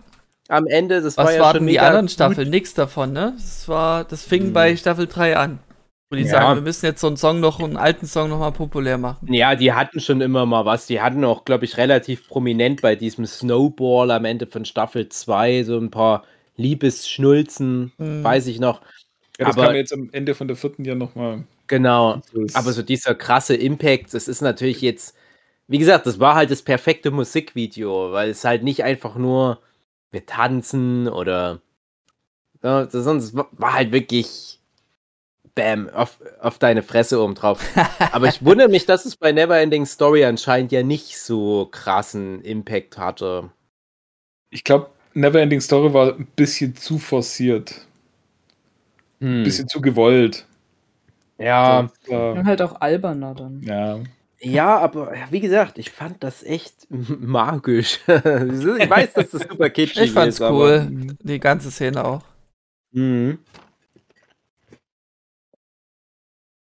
Am 0.49 0.67
Ende. 0.67 1.01
Das 1.01 1.17
war 1.17 1.25
Was 1.25 1.36
ja 1.36 1.41
waren 1.41 1.57
schon 1.57 1.67
die 1.67 1.73
mega 1.73 1.88
anderen. 1.88 2.10
Staffeln? 2.10 2.49
Nix 2.49 2.73
davon, 2.73 3.13
ne? 3.13 3.33
Das 3.38 3.67
war, 3.67 4.03
das 4.03 4.23
fing 4.23 4.47
Mhm. 4.47 4.53
bei 4.53 4.75
Staffel 4.75 5.07
3 5.07 5.38
an. 5.38 5.60
Wo 6.10 6.15
die 6.15 6.23
Ja. 6.23 6.29
sagen, 6.31 6.55
wir 6.60 6.62
müssen 6.62 6.86
jetzt 6.86 7.01
so 7.01 7.07
einen 7.07 7.17
Song 7.17 7.41
noch, 7.41 7.60
einen 7.60 7.75
alten 7.75 8.05
Song 8.05 8.29
noch 8.29 8.39
mal 8.39 8.51
populär 8.51 8.97
machen. 8.97 9.33
Ja, 9.33 9.55
die 9.55 9.73
hatten 9.73 9.99
schon 9.99 10.21
immer 10.21 10.45
mal 10.45 10.63
was. 10.65 10.88
Die 10.88 11.01
hatten 11.01 11.25
auch, 11.25 11.43
glaube 11.43 11.65
ich, 11.65 11.75
relativ 11.75 12.29
prominent 12.29 12.81
bei 12.81 12.95
diesem 12.95 13.25
Snowball 13.25 14.12
am 14.12 14.23
Ende 14.23 14.47
von 14.47 14.63
Staffel 14.63 15.10
2 15.10 15.63
so 15.63 15.77
ein 15.77 15.91
paar 15.91 16.23
Liebesschnulzen, 16.55 17.91
Mhm. 17.97 18.23
weiß 18.23 18.47
ich 18.47 18.60
noch. 18.60 18.81
Ja, 19.39 19.45
das 19.47 19.57
Aber- 19.57 19.67
kam 19.67 19.75
jetzt 19.75 19.93
am 19.93 20.10
Ende 20.13 20.33
von 20.33 20.47
der 20.47 20.57
vierten 20.57 20.83
ja 20.86 20.95
nochmal. 20.95 21.43
Genau. 21.67 22.21
Aber 22.53 22.71
so 22.71 22.81
dieser 22.81 23.13
krasse 23.13 23.55
Impact, 23.55 24.13
das 24.13 24.27
ist 24.27 24.41
natürlich 24.41 24.81
jetzt, 24.81 25.15
wie 25.67 25.77
gesagt, 25.77 26.05
das 26.07 26.19
war 26.19 26.36
halt 26.36 26.49
das 26.49 26.62
perfekte 26.62 27.12
Musikvideo, 27.12 28.13
weil 28.13 28.29
es 28.29 28.45
halt 28.45 28.63
nicht 28.63 28.83
einfach 28.86 29.15
nur 29.17 29.60
wir 30.12 30.26
tanzen 30.26 31.08
oder 31.08 31.62
ja, 32.63 32.86
das- 32.86 33.04
sonst 33.04 33.36
war 33.36 33.74
halt 33.74 33.91
wirklich 33.91 34.60
Bam, 35.56 35.89
auf, 35.89 36.20
auf 36.39 36.60
deine 36.60 36.84
Fresse 36.84 37.20
oben 37.22 37.34
drauf. 37.36 37.60
Aber 38.12 38.28
ich 38.28 38.46
wundere 38.46 38.70
mich, 38.70 38.86
dass 38.86 39.06
es 39.06 39.15
bei 39.15 39.32
Neverending 39.32 39.86
Story 39.88 40.24
anscheinend 40.26 40.72
ja 40.72 40.84
nicht 40.84 41.17
so 41.17 41.67
krassen 41.72 42.41
Impact 42.43 42.98
hatte. 43.00 43.50
Ich 44.52 44.63
glaube, 44.63 44.91
Neverending 45.15 45.62
Story 45.62 45.93
war 45.93 46.13
ein 46.13 46.28
bisschen 46.36 46.76
zu 46.76 47.00
forciert. 47.00 47.88
Ein 49.20 49.38
Hm. 49.39 49.43
bisschen 49.43 49.67
zu 49.67 49.82
gewollt. 49.82 50.46
Ja, 51.39 51.89
Und 52.08 52.46
halt 52.46 52.62
auch 52.62 52.82
alberner 52.82 53.34
dann. 53.36 53.62
ja. 53.63 54.00
Ja, 54.39 54.78
aber 54.78 55.13
wie 55.32 55.39
gesagt, 55.39 55.78
ich 55.78 55.91
fand 55.91 56.23
das 56.23 56.43
echt 56.43 56.88
magisch. 56.89 58.00
ich 58.08 58.89
weiß, 58.89 59.13
dass 59.13 59.30
das 59.32 59.41
super 59.43 59.69
kitschig 59.69 60.04
Ich 60.06 60.12
fand's 60.12 60.36
ist. 60.36 60.41
aber- 60.41 60.56
cool. 60.58 61.08
Die 61.21 61.39
ganze 61.39 61.71
Szene 61.71 62.04
auch. 62.06 62.21
Mhm. 62.91 63.39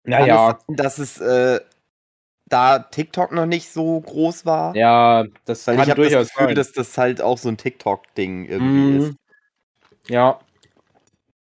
Naja, 0.05 0.59
dass 0.69 0.99
es 0.99 1.21
äh, 1.21 1.61
da 2.47 2.79
TikTok 2.81 3.33
noch 3.33 3.47
nicht 3.47 3.71
so 3.71 4.01
groß 4.01 4.45
war. 4.47 4.75
ja, 4.75 5.25
das 5.45 5.67
Weil 5.67 5.77
kann 5.77 5.85
ich 5.85 5.91
habe 5.91 6.03
das 6.11 6.29
Gefühl, 6.31 6.47
sein. 6.47 6.55
dass 6.57 6.73
das 6.73 6.99
halt 6.99 7.21
auch 7.21 7.39
so 7.39 7.49
ein 7.49 7.57
TikTok-Ding 7.59 8.47
irgendwie 8.47 8.99
Mhm. 8.99 9.01
ist. 9.01 9.17
Ja. 10.09 10.41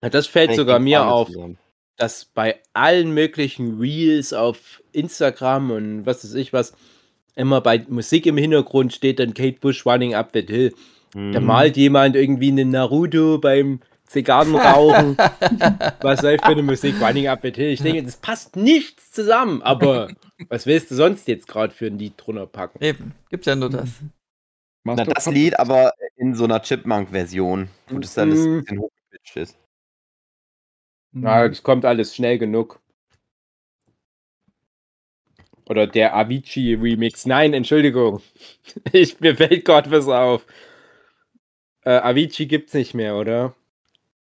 Das 0.02 0.28
fällt 0.28 0.50
Hängt 0.50 0.58
sogar 0.60 0.80
mir 0.80 1.06
auf, 1.06 1.28
zusammen. 1.28 1.58
Dass 1.98 2.26
bei 2.26 2.60
allen 2.74 3.12
möglichen 3.12 3.80
Reels 3.80 4.34
auf 4.34 4.84
Instagram 4.92 5.72
und 5.72 6.06
was 6.06 6.24
weiß 6.24 6.34
ich 6.36 6.52
was, 6.54 6.74
immer 7.36 7.62
bei 7.62 7.86
Musik 7.90 8.26
im 8.26 8.38
Hintergrund 8.38 8.94
steht 8.94 9.20
dann 9.20 9.34
Kate 9.34 9.60
Bush 9.60 9.86
Running 9.86 10.14
Up 10.16 10.34
That 10.34 10.50
Hill. 10.50 10.74
Da 11.14 11.20
Mhm. 11.40 11.46
malt 11.46 11.78
jemand 11.78 12.16
irgendwie 12.18 12.50
einen 12.50 12.72
Naruto 12.72 13.38
beim 13.38 13.80
Zigarrenrauchen. 14.06 15.16
was 16.02 16.20
soll 16.22 16.38
für 16.38 16.46
eine 16.48 16.62
Musik 16.62 16.96
Running 17.02 17.28
Up 17.28 17.42
That 17.42 17.56
Hill? 17.56 17.70
Ich 17.70 17.82
denke, 17.82 18.04
das 18.04 18.18
passt 18.18 18.56
nichts 18.58 19.12
zusammen, 19.12 19.62
aber 19.62 20.10
was 20.50 20.66
willst 20.66 20.92
du 20.92 20.96
sonst 20.96 21.28
jetzt 21.30 21.48
gerade 21.48 21.74
für 21.74 21.88
ein 21.88 21.98
Lied 21.98 22.14
drunter 22.18 22.48
packen? 22.48 22.84
Eben. 22.84 23.14
Gibt 23.30 23.46
ja 23.46 23.56
nur 23.56 23.70
das. 23.70 23.90
Na, 24.84 24.94
Master 24.96 25.06
das 25.14 25.26
Lied 25.28 25.58
aber 25.58 25.94
in 26.18 26.36
so 26.36 26.44
einer 26.44 26.62
Chipmunk-Version, 26.62 27.70
wo 27.88 28.00
das 28.00 28.18
alles 28.18 28.40
Mhm. 28.40 28.46
ein 28.58 28.60
bisschen 28.62 28.80
hochgepitcht 28.80 29.38
ist. 29.38 29.58
Ja, 31.16 31.48
das 31.48 31.64
kommt 31.64 31.86
alles 31.86 32.16
schnell 32.16 32.38
genug. 32.38 32.80
Oder 35.68 35.88
der 35.88 36.16
Avicii 36.16 36.76
Remix. 36.76 37.26
Nein, 37.26 37.54
Entschuldigung. 37.54 38.22
Ich, 38.92 39.20
mir 39.20 39.36
fällt 39.36 39.64
gerade 39.66 39.90
was 39.92 40.08
auf. 40.08 40.46
Äh, 41.82 41.92
Avicii 41.92 42.46
gibt's 42.48 42.74
nicht 42.74 42.94
mehr, 42.94 43.16
oder? 43.16 43.56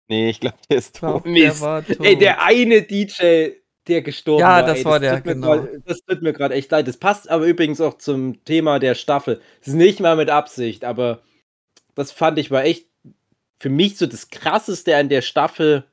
Nee, 0.08 0.30
ich 0.30 0.40
glaube, 0.40 0.58
der 0.70 0.78
ist 0.78 1.00
Glaub, 1.00 1.24
tot. 1.24 1.26
der 1.26 1.32
Mist. 1.32 1.62
war 1.62 1.86
tot. 1.86 2.00
Ey, 2.06 2.18
der 2.18 2.44
eine 2.44 2.82
DJ, 2.82 3.52
der 3.88 4.02
gestorben 4.02 4.42
Ja, 4.42 4.48
war. 4.58 4.66
das 4.66 4.80
ey, 4.80 4.86
war 4.86 5.00
der, 5.00 5.22
genau. 5.22 5.48
grad- 5.62 5.70
das 5.86 6.02
tut 6.02 6.22
mir 6.22 6.34
gerade 6.34 6.56
echt 6.56 6.72
leid. 6.72 6.88
Das 6.88 6.98
passt 6.98 7.30
aber 7.30 7.46
übrigens 7.46 7.80
auch 7.80 7.98
zum 7.98 8.44
Thema 8.44 8.80
der 8.80 8.96
Staffel. 8.96 9.40
Das 9.60 9.70
ist 9.70 9.74
nicht 9.76 10.00
mal 10.00 10.16
mit 10.16 10.30
Absicht, 10.30 10.84
aber 10.84 11.22
das 11.96 12.12
fand 12.12 12.38
ich 12.40 12.52
war 12.52 12.64
echt 12.66 12.88
für 13.60 13.70
mich 13.70 13.98
so 13.98 14.06
das 14.08 14.30
krasseste 14.30 14.96
an 14.98 15.10
der 15.10 15.22
Staffel. 15.22 15.86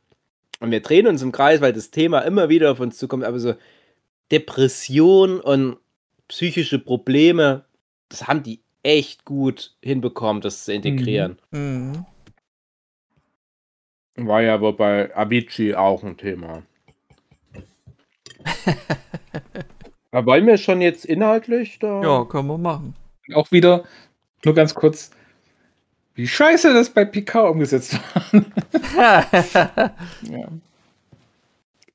Und 0.61 0.71
wir 0.71 0.81
drehen 0.81 1.07
uns 1.07 1.23
im 1.23 1.33
Kreis, 1.33 1.61
weil 1.61 1.73
das 1.73 1.91
Thema 1.91 2.21
immer 2.21 2.49
wieder 2.49 2.71
auf 2.71 2.81
uns 2.81 2.99
zukommt, 2.99 3.25
aber 3.25 3.41
so 3.41 3.55
Depression 4.31 5.41
und 5.41 5.79
psychische 6.29 6.79
Probleme, 6.79 7.65
das 8.09 8.29
haben 8.29 8.43
die 8.43 8.61
echt 8.83 9.25
gut 9.25 9.75
hinbekommen, 9.83 10.43
das 10.43 10.65
zu 10.65 10.73
integrieren. 10.73 11.39
Mhm. 11.51 12.05
War 14.17 14.43
ja 14.43 14.55
aber 14.55 14.75
bei 14.75 15.15
Avicii 15.17 15.75
auch 15.75 16.05
ein 16.05 16.17
Thema. 16.17 16.63
Aber 20.13 20.27
wollen 20.33 20.47
wir 20.47 20.59
schon 20.59 20.81
jetzt 20.81 21.05
inhaltlich 21.05 21.79
da? 21.79 22.03
Ja, 22.03 22.25
können 22.25 22.49
wir 22.49 22.59
machen. 22.59 22.97
Auch 23.33 23.53
wieder, 23.53 23.85
nur 24.45 24.55
ganz 24.55 24.75
kurz, 24.75 25.13
wie 26.21 26.29
scheiße 26.29 26.75
das 26.75 26.91
bei 26.91 27.07
Picard 27.07 27.51
umgesetzt 27.53 27.95
war. 27.95 28.45
ja. 30.23 30.49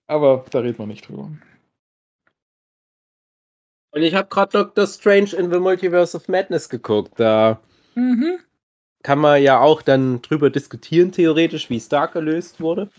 Aber 0.07 0.45
da 0.49 0.59
reden 0.59 0.79
wir 0.79 0.87
nicht 0.87 1.07
drüber. 1.07 1.29
Und 3.91 4.01
ich 4.01 4.15
habe 4.15 4.27
gerade 4.27 4.51
Doctor 4.51 4.87
Strange 4.87 5.35
in 5.35 5.51
the 5.51 5.59
Multiverse 5.59 6.17
of 6.17 6.27
Madness 6.27 6.69
geguckt. 6.69 7.13
Da 7.17 7.61
Mhm. 7.93 8.39
kann 9.03 9.19
man 9.19 9.41
ja 9.41 9.59
auch 9.59 9.83
dann 9.83 10.21
drüber 10.23 10.49
diskutieren, 10.49 11.11
theoretisch, 11.11 11.69
wie 11.69 11.79
Stark 11.79 12.13
gelöst 12.13 12.59
wurde. 12.59 12.89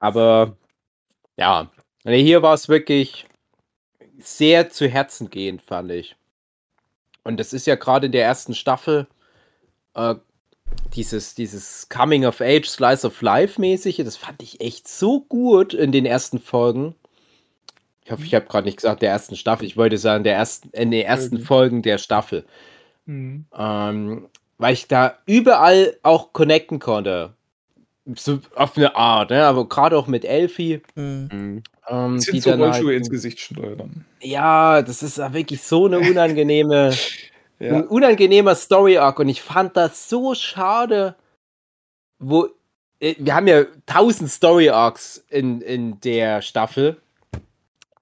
Aber 0.00 0.56
ja, 1.36 1.70
hier 2.04 2.42
war 2.42 2.54
es 2.54 2.68
wirklich 2.70 3.26
sehr 4.18 4.70
zu 4.70 4.88
Herzen 4.88 5.28
gehend, 5.28 5.60
fand 5.60 5.92
ich. 5.92 6.16
Und 7.22 7.38
das 7.38 7.52
ist 7.52 7.66
ja 7.66 7.74
gerade 7.74 8.06
in 8.06 8.12
der 8.12 8.24
ersten 8.24 8.54
Staffel 8.54 9.06
äh, 9.94 10.14
dieses, 10.94 11.34
dieses 11.34 11.88
Coming 11.88 12.24
of 12.24 12.40
Age, 12.40 12.66
Slice 12.66 13.06
of 13.06 13.20
Life 13.22 13.60
mäßige, 13.60 13.98
das 13.98 14.16
fand 14.16 14.42
ich 14.42 14.60
echt 14.60 14.88
so 14.88 15.20
gut 15.20 15.74
in 15.74 15.92
den 15.92 16.06
ersten 16.06 16.38
Folgen. 16.38 16.94
Ich 18.08 18.12
hoffe, 18.12 18.24
ich 18.24 18.34
habe 18.34 18.46
gerade 18.46 18.66
nicht 18.66 18.78
gesagt 18.78 19.02
der 19.02 19.10
ersten 19.10 19.36
Staffel. 19.36 19.66
Ich 19.66 19.76
wollte 19.76 19.98
sagen, 19.98 20.24
der 20.24 20.34
ersten, 20.34 20.70
in 20.70 20.90
den 20.90 21.04
ersten 21.04 21.40
Folgen. 21.40 21.82
Der 21.82 21.98
Staffel. 21.98 22.46
Mhm. 23.04 23.44
Ähm, 23.54 24.28
weil 24.56 24.72
ich 24.72 24.88
da 24.88 25.18
überall 25.26 25.94
auch 26.02 26.32
connecten 26.32 26.78
konnte. 26.78 27.34
So 28.14 28.40
auf 28.54 28.78
eine 28.78 28.96
Art, 28.96 29.28
ne? 29.28 29.44
aber 29.44 29.68
gerade 29.68 29.98
auch 29.98 30.06
mit 30.06 30.24
Elfie. 30.24 30.80
Mhm. 30.94 31.28
Mhm. 31.30 31.62
Ähm, 31.86 32.18
die 32.18 32.40
dann 32.40 32.62
Rollschuhe 32.62 32.86
halt, 32.86 32.96
ins 32.96 33.10
Gesicht 33.10 33.40
schleudern. 33.40 34.06
Ja, 34.22 34.80
das 34.80 35.02
ist 35.02 35.18
wirklich 35.18 35.62
so 35.62 35.84
eine 35.84 35.98
unangenehme, 35.98 36.94
Ja. 37.60 37.74
ein 37.74 37.86
unangenehmer 37.88 38.54
Story-Arc 38.54 39.18
und 39.18 39.28
ich 39.28 39.42
fand 39.42 39.76
das 39.76 40.08
so 40.08 40.34
schade, 40.34 41.16
wo 42.18 42.48
äh, 43.00 43.14
wir 43.18 43.34
haben 43.34 43.48
ja 43.48 43.64
tausend 43.86 44.30
Story-Arcs 44.30 45.24
in, 45.28 45.60
in 45.60 46.00
der 46.00 46.42
Staffel 46.42 47.00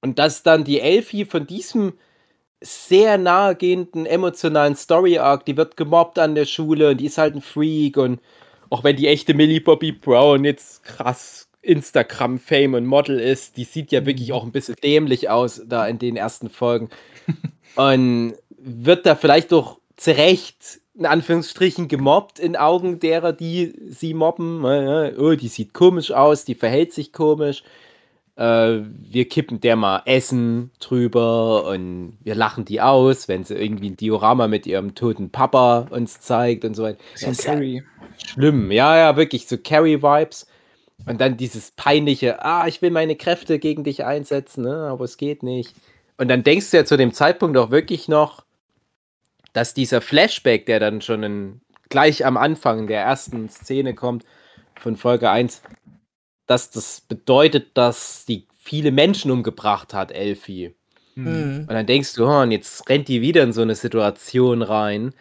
und 0.01 0.19
dass 0.19 0.43
dann 0.43 0.65
die 0.65 0.81
Elfie 0.81 1.25
von 1.25 1.47
diesem 1.47 1.95
sehr 2.63 3.19
nahegehenden 3.19 4.07
emotionalen 4.07 4.77
Story-Arc. 4.77 5.45
Die 5.45 5.57
wird 5.57 5.77
gemobbt 5.77 6.19
an 6.19 6.35
der 6.35 6.47
Schule 6.47 6.91
und 6.91 6.99
die 6.99 7.07
ist 7.07 7.19
halt 7.19 7.35
ein 7.35 7.43
Freak 7.43 7.97
und 7.97 8.21
auch 8.71 8.83
wenn 8.83 8.97
die 8.97 9.07
echte 9.07 9.35
Millie 9.35 9.61
Bobby 9.61 9.93
Brown 9.93 10.45
jetzt 10.45 10.83
krass 10.83 11.49
Instagram-Fame 11.63 12.75
und 12.75 12.87
Model 12.87 13.19
ist, 13.19 13.57
die 13.57 13.65
sieht 13.65 13.93
ja 13.93 14.07
wirklich 14.07 14.33
auch 14.33 14.45
ein 14.45 14.53
bisschen 14.53 14.77
dämlich 14.83 15.29
aus 15.29 15.63
da 15.67 15.87
in 15.87 15.99
den 15.99 16.17
ersten 16.17 16.49
Folgen. 16.49 16.89
und 17.77 18.35
wird 18.67 19.07
da 19.07 19.15
vielleicht 19.15 19.53
doch 19.53 19.81
zurecht 19.97 20.81
in 20.99 21.07
Anführungsstrichen 21.07 21.89
gemobbt 21.89 22.39
in 22.39 22.57
Augen 22.57 22.99
derer, 22.99 23.33
die 23.33 23.75
sie 23.91 24.15
mobben. 24.15 24.65
Oh, 24.65 25.35
die 25.35 25.49
sieht 25.49 25.75
komisch 25.75 26.11
aus, 26.11 26.45
die 26.45 26.55
verhält 26.55 26.93
sich 26.93 27.13
komisch. 27.13 27.63
Äh, 28.37 28.81
wir 28.83 29.29
kippen 29.29 29.61
der 29.61 29.77
mal 29.77 30.03
Essen 30.05 30.71
drüber 30.81 31.69
und 31.69 32.19
wir 32.23 32.35
lachen 32.35 32.65
die 32.65 32.81
aus, 32.81 33.29
wenn 33.29 33.45
sie 33.45 33.55
irgendwie 33.55 33.91
ein 33.91 33.97
Diorama 33.97 34.49
mit 34.49 34.67
ihrem 34.67 34.95
toten 34.95 35.31
Papa 35.31 35.87
uns 35.91 36.21
zeigt 36.21 36.65
und 36.65 36.75
so 36.75 36.83
weiter. 36.83 36.99
So 37.15 37.29
ein 37.29 37.37
Carrie. 37.37 37.83
Schlimm, 38.27 38.71
ja, 38.71 38.97
ja, 38.97 39.17
wirklich, 39.17 39.47
so 39.47 39.57
Carrie-Vibes. 39.59 40.47
Und 41.07 41.21
dann 41.21 41.37
dieses 41.37 41.73
peinliche, 41.73 42.43
ah, 42.43 42.67
ich 42.67 42.81
will 42.81 42.91
meine 42.91 43.17
Kräfte 43.17 43.59
gegen 43.59 43.85
dich 43.85 44.05
einsetzen, 44.05 44.65
ne, 44.65 44.89
aber 44.91 45.05
es 45.05 45.19
geht 45.19 45.43
nicht. 45.43 45.75
Und 46.17 46.29
dann 46.29 46.43
denkst 46.43 46.71
du 46.71 46.79
ja 46.79 46.85
zu 46.87 46.97
dem 46.97 47.13
Zeitpunkt 47.13 47.57
auch 47.59 47.71
wirklich 47.71 48.09
noch, 48.09 48.46
dass 49.57 49.73
dieser 49.73 50.03
Flashback, 50.03 50.67
der 50.67 50.81
dann 50.81 51.01
schon 51.01 51.23
in, 51.23 51.61
gleich 51.89 52.27
am 52.27 52.37
Anfang 52.37 52.87
der 52.87 53.01
ersten 53.01 53.49
Szene 53.49 53.95
kommt, 53.95 54.23
von 54.79 54.97
Folge 54.97 55.31
1, 55.31 55.63
dass 56.47 56.71
das 56.71 57.01
bedeutet, 57.01 57.71
dass 57.73 58.27
die 58.27 58.47
viele 58.59 58.93
Menschen 58.93 59.31
umgebracht 59.31 59.95
hat, 59.95 60.13
Elfie. 60.13 60.75
Mhm. 61.15 61.61
Und 61.61 61.71
dann 61.71 61.87
denkst 61.87 62.13
du, 62.13 62.27
oh, 62.27 62.43
und 62.43 62.51
jetzt 62.51 62.87
rennt 62.91 63.09
die 63.09 63.23
wieder 63.23 63.43
in 63.45 63.55
so 63.55 63.63
eine 63.63 63.77
Situation 63.77 64.61
rein. 64.61 65.15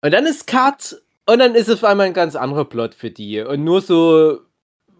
Und 0.00 0.12
dann 0.12 0.26
ist 0.26 0.46
Cut 0.46 1.02
und 1.26 1.40
dann 1.40 1.56
ist 1.56 1.66
es 1.66 1.82
auf 1.82 1.84
einmal 1.84 2.06
ein 2.06 2.14
ganz 2.14 2.36
anderer 2.36 2.66
Plot 2.66 2.94
für 2.94 3.10
die. 3.10 3.40
Und 3.40 3.64
nur 3.64 3.80
so 3.80 4.38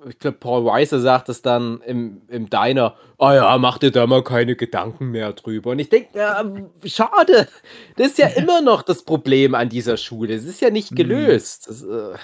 ich 0.08 0.18
glaube, 0.18 0.38
Paul 0.38 0.64
Weiser 0.64 1.00
sagt 1.00 1.28
es 1.28 1.42
dann 1.42 1.80
im, 1.82 2.22
im 2.28 2.48
Diner, 2.48 2.96
oh 3.18 3.30
ja, 3.30 3.56
mach 3.58 3.78
dir 3.78 3.90
da 3.90 4.06
mal 4.06 4.24
keine 4.24 4.56
Gedanken 4.56 5.10
mehr 5.10 5.32
drüber. 5.32 5.70
Und 5.70 5.78
ich 5.78 5.88
denke, 5.88 6.18
ja, 6.18 6.42
schade, 6.84 7.48
das 7.96 8.08
ist 8.08 8.18
ja 8.18 8.28
immer 8.36 8.62
noch 8.62 8.82
das 8.82 9.04
Problem 9.04 9.54
an 9.54 9.68
dieser 9.68 9.96
Schule. 9.96 10.34
Es 10.34 10.44
ist 10.44 10.60
ja 10.60 10.70
nicht 10.70 10.92
mhm. 10.92 10.96
gelöst. 10.96 11.68
Das, 11.68 11.82
äh, 11.82 12.16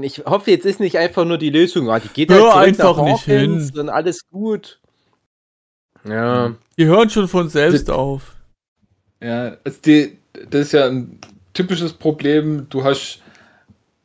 ich 0.00 0.24
hoffe, 0.24 0.50
jetzt 0.50 0.66
ist 0.66 0.80
nicht 0.80 0.98
einfach 0.98 1.24
nur 1.24 1.38
die 1.38 1.50
Lösung, 1.50 1.90
ah, 1.90 2.00
die 2.00 2.08
geht 2.08 2.30
Hör 2.30 2.54
halt 2.54 2.68
einfach 2.68 3.02
nicht 3.02 3.24
hin. 3.24 3.70
und 3.76 3.88
alles 3.88 4.28
gut. 4.30 4.80
Ja. 6.04 6.54
Die 6.76 6.86
hören 6.86 7.10
schon 7.10 7.28
von 7.28 7.48
selbst 7.48 7.88
das, 7.88 7.94
auf. 7.94 8.34
Ja, 9.22 9.56
also 9.64 9.78
die, 9.84 10.18
das 10.50 10.66
ist 10.66 10.72
ja 10.72 10.86
ein 10.86 11.18
typisches 11.52 11.92
Problem. 11.92 12.66
Du 12.68 12.84
hast 12.84 13.22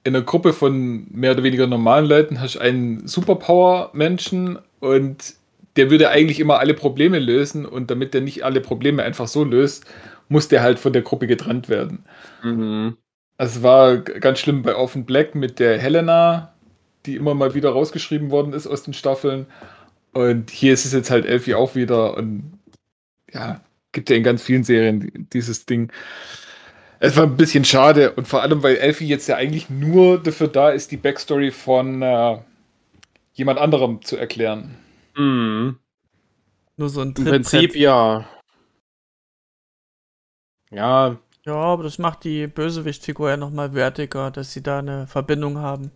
in 0.04 0.16
einer 0.16 0.26
Gruppe 0.26 0.54
von 0.54 1.06
mehr 1.12 1.32
oder 1.32 1.44
weniger 1.44 1.68
normalen 1.68 2.06
Leuten 2.06 2.40
hast 2.42 2.58
einen 2.58 3.08
Superpower-Menschen 3.08 4.60
und 4.80 5.36
der 5.76 5.90
würde 5.90 6.10
eigentlich 6.10 6.40
immer 6.40 6.60
alle 6.60 6.74
Probleme 6.74 7.20
lösen 7.20 7.66
und 7.66 7.92
damit 7.92 8.14
der 8.14 8.22
nicht 8.22 8.44
alle 8.44 8.62
Probleme 8.62 9.04
einfach 9.04 9.28
so 9.28 9.44
löst, 9.44 9.86
muss 10.28 10.48
der 10.48 10.62
halt 10.62 10.80
von 10.80 10.94
der 10.94 11.02
Gruppe 11.02 11.28
getrennt 11.28 11.70
werden. 11.70 12.04
Mhm. 12.44 12.98
Also 13.38 13.60
es 13.60 13.64
war 13.64 13.98
ganz 13.98 14.40
schlimm 14.40 14.64
bei 14.64 14.76
Offen 14.76 15.06
Black 15.06 15.36
mit 15.36 15.60
der 15.60 15.80
Helena, 15.80 16.54
die 17.06 17.16
immer 17.16 17.34
mal 17.34 17.54
wieder 17.54 17.72
rausgeschrieben 17.72 18.32
worden 18.32 18.54
ist 18.54 18.68
aus 18.68 18.84
den 18.84 18.94
Staffeln. 18.94 19.46
Und 20.14 20.50
hier 20.50 20.74
ist 20.74 20.86
es 20.86 20.94
jetzt 20.94 21.10
halt 21.10 21.26
Elfie 21.26 21.56
auch 21.56 21.76
wieder 21.76 22.18
und 22.18 22.60
ja, 23.34 23.62
gibt 23.92 24.10
ja 24.10 24.16
in 24.16 24.24
ganz 24.24 24.44
vielen 24.44 24.64
Serien 24.64 25.28
dieses 25.34 25.66
Ding. 25.66 25.92
Es 27.04 27.18
war 27.18 27.24
ein 27.24 27.36
bisschen 27.36 27.66
schade 27.66 28.12
und 28.12 28.28
vor 28.28 28.44
allem, 28.44 28.62
weil 28.62 28.76
Elfie 28.76 29.08
jetzt 29.08 29.28
ja 29.28 29.36
eigentlich 29.36 29.72
nur 29.72 30.22
dafür 30.22 30.48
da 30.48 30.70
ist, 30.70 30.92
die 30.92 30.98
Backstory 30.98 31.50
von 31.50 32.04
äh, 32.04 32.38
jemand 33.34 33.58
anderem 33.58 34.04
zu 34.04 34.18
erklären. 34.18 34.78
Mhm. 35.18 35.80
Nur 36.78 36.90
so 36.90 37.02
ein 37.02 37.16
Im 37.18 37.26
Prinzip 37.26 37.76
ja. 37.76 38.30
Ja. 40.70 41.18
Ja, 41.44 41.56
aber 41.56 41.82
das 41.82 41.98
macht 41.98 42.24
die 42.24 42.46
Bösewichtfigur 42.46 43.32
ja 43.32 43.38
nochmal 43.38 43.74
wertiger, 43.74 44.30
dass 44.30 44.54
sie 44.54 44.62
da 44.62 44.78
eine 44.78 45.08
Verbindung 45.08 45.58
haben. 45.58 45.90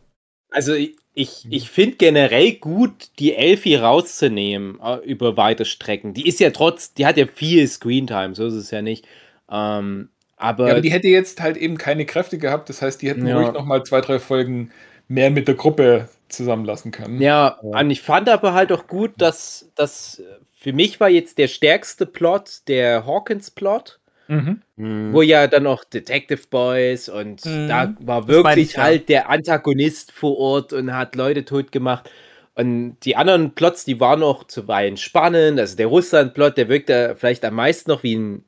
Also 0.50 0.74
ich, 0.74 0.96
ich, 1.14 1.46
ich 1.52 1.70
finde 1.70 1.98
generell 1.98 2.54
gut, 2.54 3.12
die 3.20 3.36
Elfie 3.36 3.76
rauszunehmen 3.76 4.80
äh, 4.82 4.98
über 5.06 5.38
weite 5.38 5.66
Strecken. 5.66 6.16
Die 6.16 6.28
ist 6.28 6.40
ja 6.40 6.50
trotz, 6.50 6.96
die 6.96 7.06
hat 7.06 7.18
ja 7.18 7.28
viel 7.28 7.68
Screentime, 7.68 8.34
so 8.34 8.48
ist 8.48 8.56
es 8.56 8.72
ja 8.72 8.82
nicht. 8.82 9.08
Ähm, 9.52 10.10
aber, 10.38 10.68
ja, 10.68 10.74
aber 10.74 10.82
die 10.82 10.92
hätte 10.92 11.08
jetzt 11.08 11.42
halt 11.42 11.58
eben 11.58 11.78
keine 11.78 12.06
Kräfte 12.06 12.38
gehabt. 12.38 12.70
Das 12.70 12.82
heißt, 12.82 13.02
die 13.02 13.10
hätten 13.10 13.26
ja. 13.26 13.38
ruhig 13.38 13.54
noch 13.54 13.66
mal 13.66 13.84
zwei, 13.84 14.02
drei 14.02 14.20
Folgen 14.20 14.72
mehr 15.08 15.30
mit 15.30 15.48
der 15.48 15.56
Gruppe 15.56 16.10
zusammenlassen 16.30 16.92
können. 16.92 17.22
Ja, 17.22 17.60
ja. 17.62 17.80
und 17.80 17.92
ich 17.92 18.02
fand 18.02 18.30
aber 18.30 18.54
halt 18.54 18.72
auch 18.72 18.88
gut, 18.88 19.14
dass 19.18 19.72
das 19.76 20.22
für 20.58 20.74
mich 20.74 21.00
war 21.00 21.10
jetzt 21.10 21.38
der 21.38 21.48
stärkste 21.48 22.06
Plot 22.06 22.68
der 22.68 23.06
Hawkins-Plot. 23.06 24.00
Mhm. 24.28 24.62
mhm. 24.76 25.14
Wo 25.14 25.22
ja 25.22 25.46
dann 25.46 25.68
auch 25.68 25.84
Detective 25.84 26.48
Boys 26.50 27.10
und 27.10 27.46
mhm. 27.46 27.68
da 27.68 27.94
war 28.00 28.28
wirklich 28.28 28.72
ich, 28.72 28.78
halt 28.80 29.02
ja. 29.02 29.06
der 29.20 29.30
Antagonist 29.30 30.12
vor 30.12 30.38
Ort 30.40 30.74
und 30.74 30.92
hat 30.96 31.16
Leute 31.16 31.46
tot 31.46 31.72
gemacht. 31.72 32.10
Und 32.56 32.98
die 33.02 33.16
anderen 33.16 33.52
Plots, 33.54 33.86
die 33.86 34.00
waren 34.00 34.24
auch 34.24 34.46
zuweilen 34.46 34.98
spannend. 34.98 35.60
Also 35.60 35.76
der 35.76 35.88
Russland-Plot, 35.88 36.58
der 36.58 36.70
wirkte 36.70 37.16
vielleicht 37.20 37.46
am 37.46 37.54
meisten 37.54 37.92
noch 37.92 38.02
wie 38.02 38.16
ein 38.16 38.46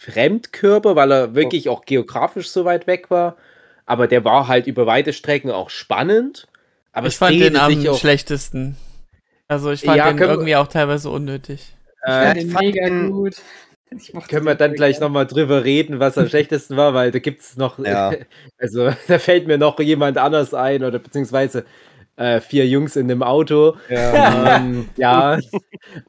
Fremdkörper, 0.00 0.96
weil 0.96 1.12
er 1.12 1.34
wirklich 1.34 1.68
auch 1.68 1.84
geografisch 1.84 2.48
so 2.48 2.64
weit 2.64 2.86
weg 2.86 3.10
war. 3.10 3.36
Aber 3.84 4.06
der 4.06 4.24
war 4.24 4.48
halt 4.48 4.66
über 4.66 4.86
weite 4.86 5.12
Strecken 5.12 5.50
auch 5.50 5.68
spannend. 5.68 6.48
Aber 6.92 7.08
ich 7.08 7.16
fand 7.18 7.38
den 7.38 7.54
am 7.56 7.86
auch 7.86 7.98
schlechtesten. 7.98 8.76
Also 9.46 9.70
ich 9.70 9.82
fand 9.82 9.98
ja, 9.98 10.10
den 10.10 10.18
irgendwie 10.18 10.56
auch 10.56 10.68
teilweise 10.68 11.10
unnötig. 11.10 11.76
Äh, 12.06 12.38
ich 12.38 12.50
fand 12.50 12.74
den 12.74 13.08
mega 13.08 13.08
gut. 13.10 13.36
Können 14.28 14.46
wir 14.46 14.54
dann 14.54 14.72
gleich 14.72 15.00
nochmal 15.00 15.26
drüber 15.26 15.64
reden, 15.64 16.00
was 16.00 16.16
am 16.16 16.28
schlechtesten 16.28 16.78
war, 16.78 16.94
weil 16.94 17.10
da 17.10 17.18
gibt 17.18 17.42
es 17.42 17.58
noch, 17.58 17.78
ja. 17.78 18.12
also 18.58 18.90
da 19.06 19.18
fällt 19.18 19.48
mir 19.48 19.58
noch 19.58 19.78
jemand 19.80 20.16
anders 20.16 20.54
ein 20.54 20.82
oder 20.82 20.98
beziehungsweise 20.98 21.66
äh, 22.16 22.40
vier 22.40 22.66
Jungs 22.66 22.96
in 22.96 23.06
dem 23.06 23.22
Auto. 23.22 23.76
Ja, 23.90 24.56
ähm, 24.60 24.88
ja. 24.96 25.38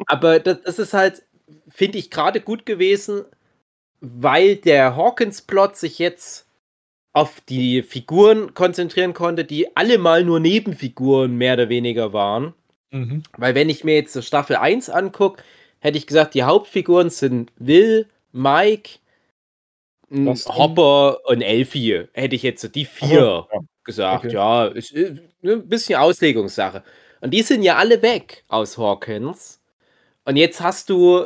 aber 0.06 0.40
das, 0.40 0.62
das 0.62 0.80
ist 0.80 0.94
halt, 0.94 1.24
finde 1.68 1.98
ich, 1.98 2.10
gerade 2.10 2.40
gut 2.40 2.66
gewesen, 2.66 3.26
weil 4.02 4.56
der 4.58 4.96
Hawkins-Plot 4.96 5.78
sich 5.78 6.00
jetzt 6.00 6.48
auf 7.14 7.42
die 7.42 7.84
Figuren 7.84 8.54
konzentrieren 8.54 9.14
konnte, 9.14 9.46
die 9.46 9.76
alle 9.76 9.98
mal 9.98 10.24
nur 10.24 10.40
Nebenfiguren 10.40 11.36
mehr 11.36 11.54
oder 11.54 11.70
weniger 11.70 12.14
waren. 12.14 12.54
Mhm. 12.90 13.24
Weil 13.38 13.56
wenn 13.56 13.70
ich 13.70 13.84
mir 13.84 13.96
jetzt 13.96 14.22
Staffel 14.24 14.56
1 14.56 14.90
angucke, 14.90 15.44
hätte 15.80 15.98
ich 15.98 16.08
gesagt, 16.08 16.34
die 16.34 16.44
Hauptfiguren 16.44 17.10
sind 17.10 17.52
Will, 17.58 18.08
Mike, 18.32 19.00
Hopper 20.10 21.20
und 21.26 21.42
Elfie. 21.42 22.06
Hätte 22.14 22.36
ich 22.36 22.44
jetzt 22.44 22.62
so 22.62 22.68
die 22.68 22.86
vier 22.86 23.46
oh, 23.50 23.56
ja. 23.56 23.60
gesagt. 23.84 24.26
Okay. 24.26 24.34
Ja, 24.34 24.66
ist, 24.68 24.92
ist 24.92 25.22
ein 25.44 25.68
bisschen 25.68 26.00
Auslegungssache. 26.00 26.84
Und 27.22 27.32
die 27.32 27.44
sind 27.44 27.64
ja 27.64 27.78
alle 27.78 28.02
weg 28.02 28.44
aus 28.48 28.78
Hawkins. 28.78 29.62
Und 30.26 30.38
jetzt 30.38 30.62
hast 30.62 30.90
du 30.90 31.26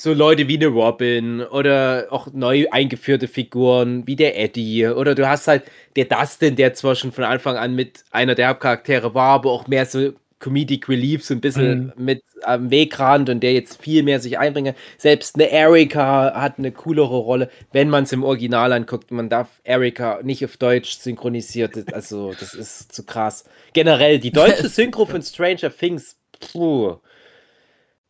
so 0.00 0.14
Leute 0.14 0.48
wie 0.48 0.56
eine 0.56 0.68
Robin 0.68 1.42
oder 1.42 2.06
auch 2.08 2.28
neu 2.32 2.66
eingeführte 2.70 3.28
Figuren 3.28 4.06
wie 4.06 4.16
der 4.16 4.40
Eddie 4.40 4.86
oder 4.86 5.14
du 5.14 5.28
hast 5.28 5.46
halt 5.46 5.64
der 5.94 6.06
Dustin, 6.06 6.56
der 6.56 6.72
zwar 6.72 6.94
schon 6.94 7.12
von 7.12 7.24
Anfang 7.24 7.56
an 7.56 7.74
mit 7.74 8.04
einer 8.10 8.34
der 8.34 8.48
Hauptcharaktere 8.48 9.14
war, 9.14 9.34
aber 9.34 9.50
auch 9.50 9.66
mehr 9.66 9.84
so 9.84 10.12
Comedic 10.38 10.88
Relief 10.88 11.22
so 11.22 11.34
ein 11.34 11.42
bisschen 11.42 11.92
mhm. 11.96 12.04
mit 12.04 12.22
am 12.44 12.70
Wegrand 12.70 13.28
und 13.28 13.40
der 13.40 13.52
jetzt 13.52 13.82
viel 13.82 14.02
mehr 14.02 14.20
sich 14.20 14.38
einbringt. 14.38 14.74
Selbst 14.96 15.34
eine 15.34 15.50
Erika 15.50 16.32
hat 16.34 16.58
eine 16.58 16.72
coolere 16.72 17.18
Rolle, 17.18 17.50
wenn 17.72 17.90
man 17.90 18.04
es 18.04 18.12
im 18.12 18.24
Original 18.24 18.72
anguckt. 18.72 19.10
Man 19.10 19.28
darf 19.28 19.60
Erika 19.64 20.20
nicht 20.22 20.42
auf 20.42 20.56
Deutsch 20.56 20.96
synchronisiert, 20.96 21.92
also 21.92 22.32
das 22.40 22.54
ist 22.54 22.92
zu 22.92 23.04
krass. 23.04 23.44
Generell 23.74 24.18
die 24.18 24.32
deutsche 24.32 24.68
Synchro 24.70 25.04
von 25.04 25.20
Stranger 25.20 25.70
Things, 25.70 26.16
puh 26.40 26.96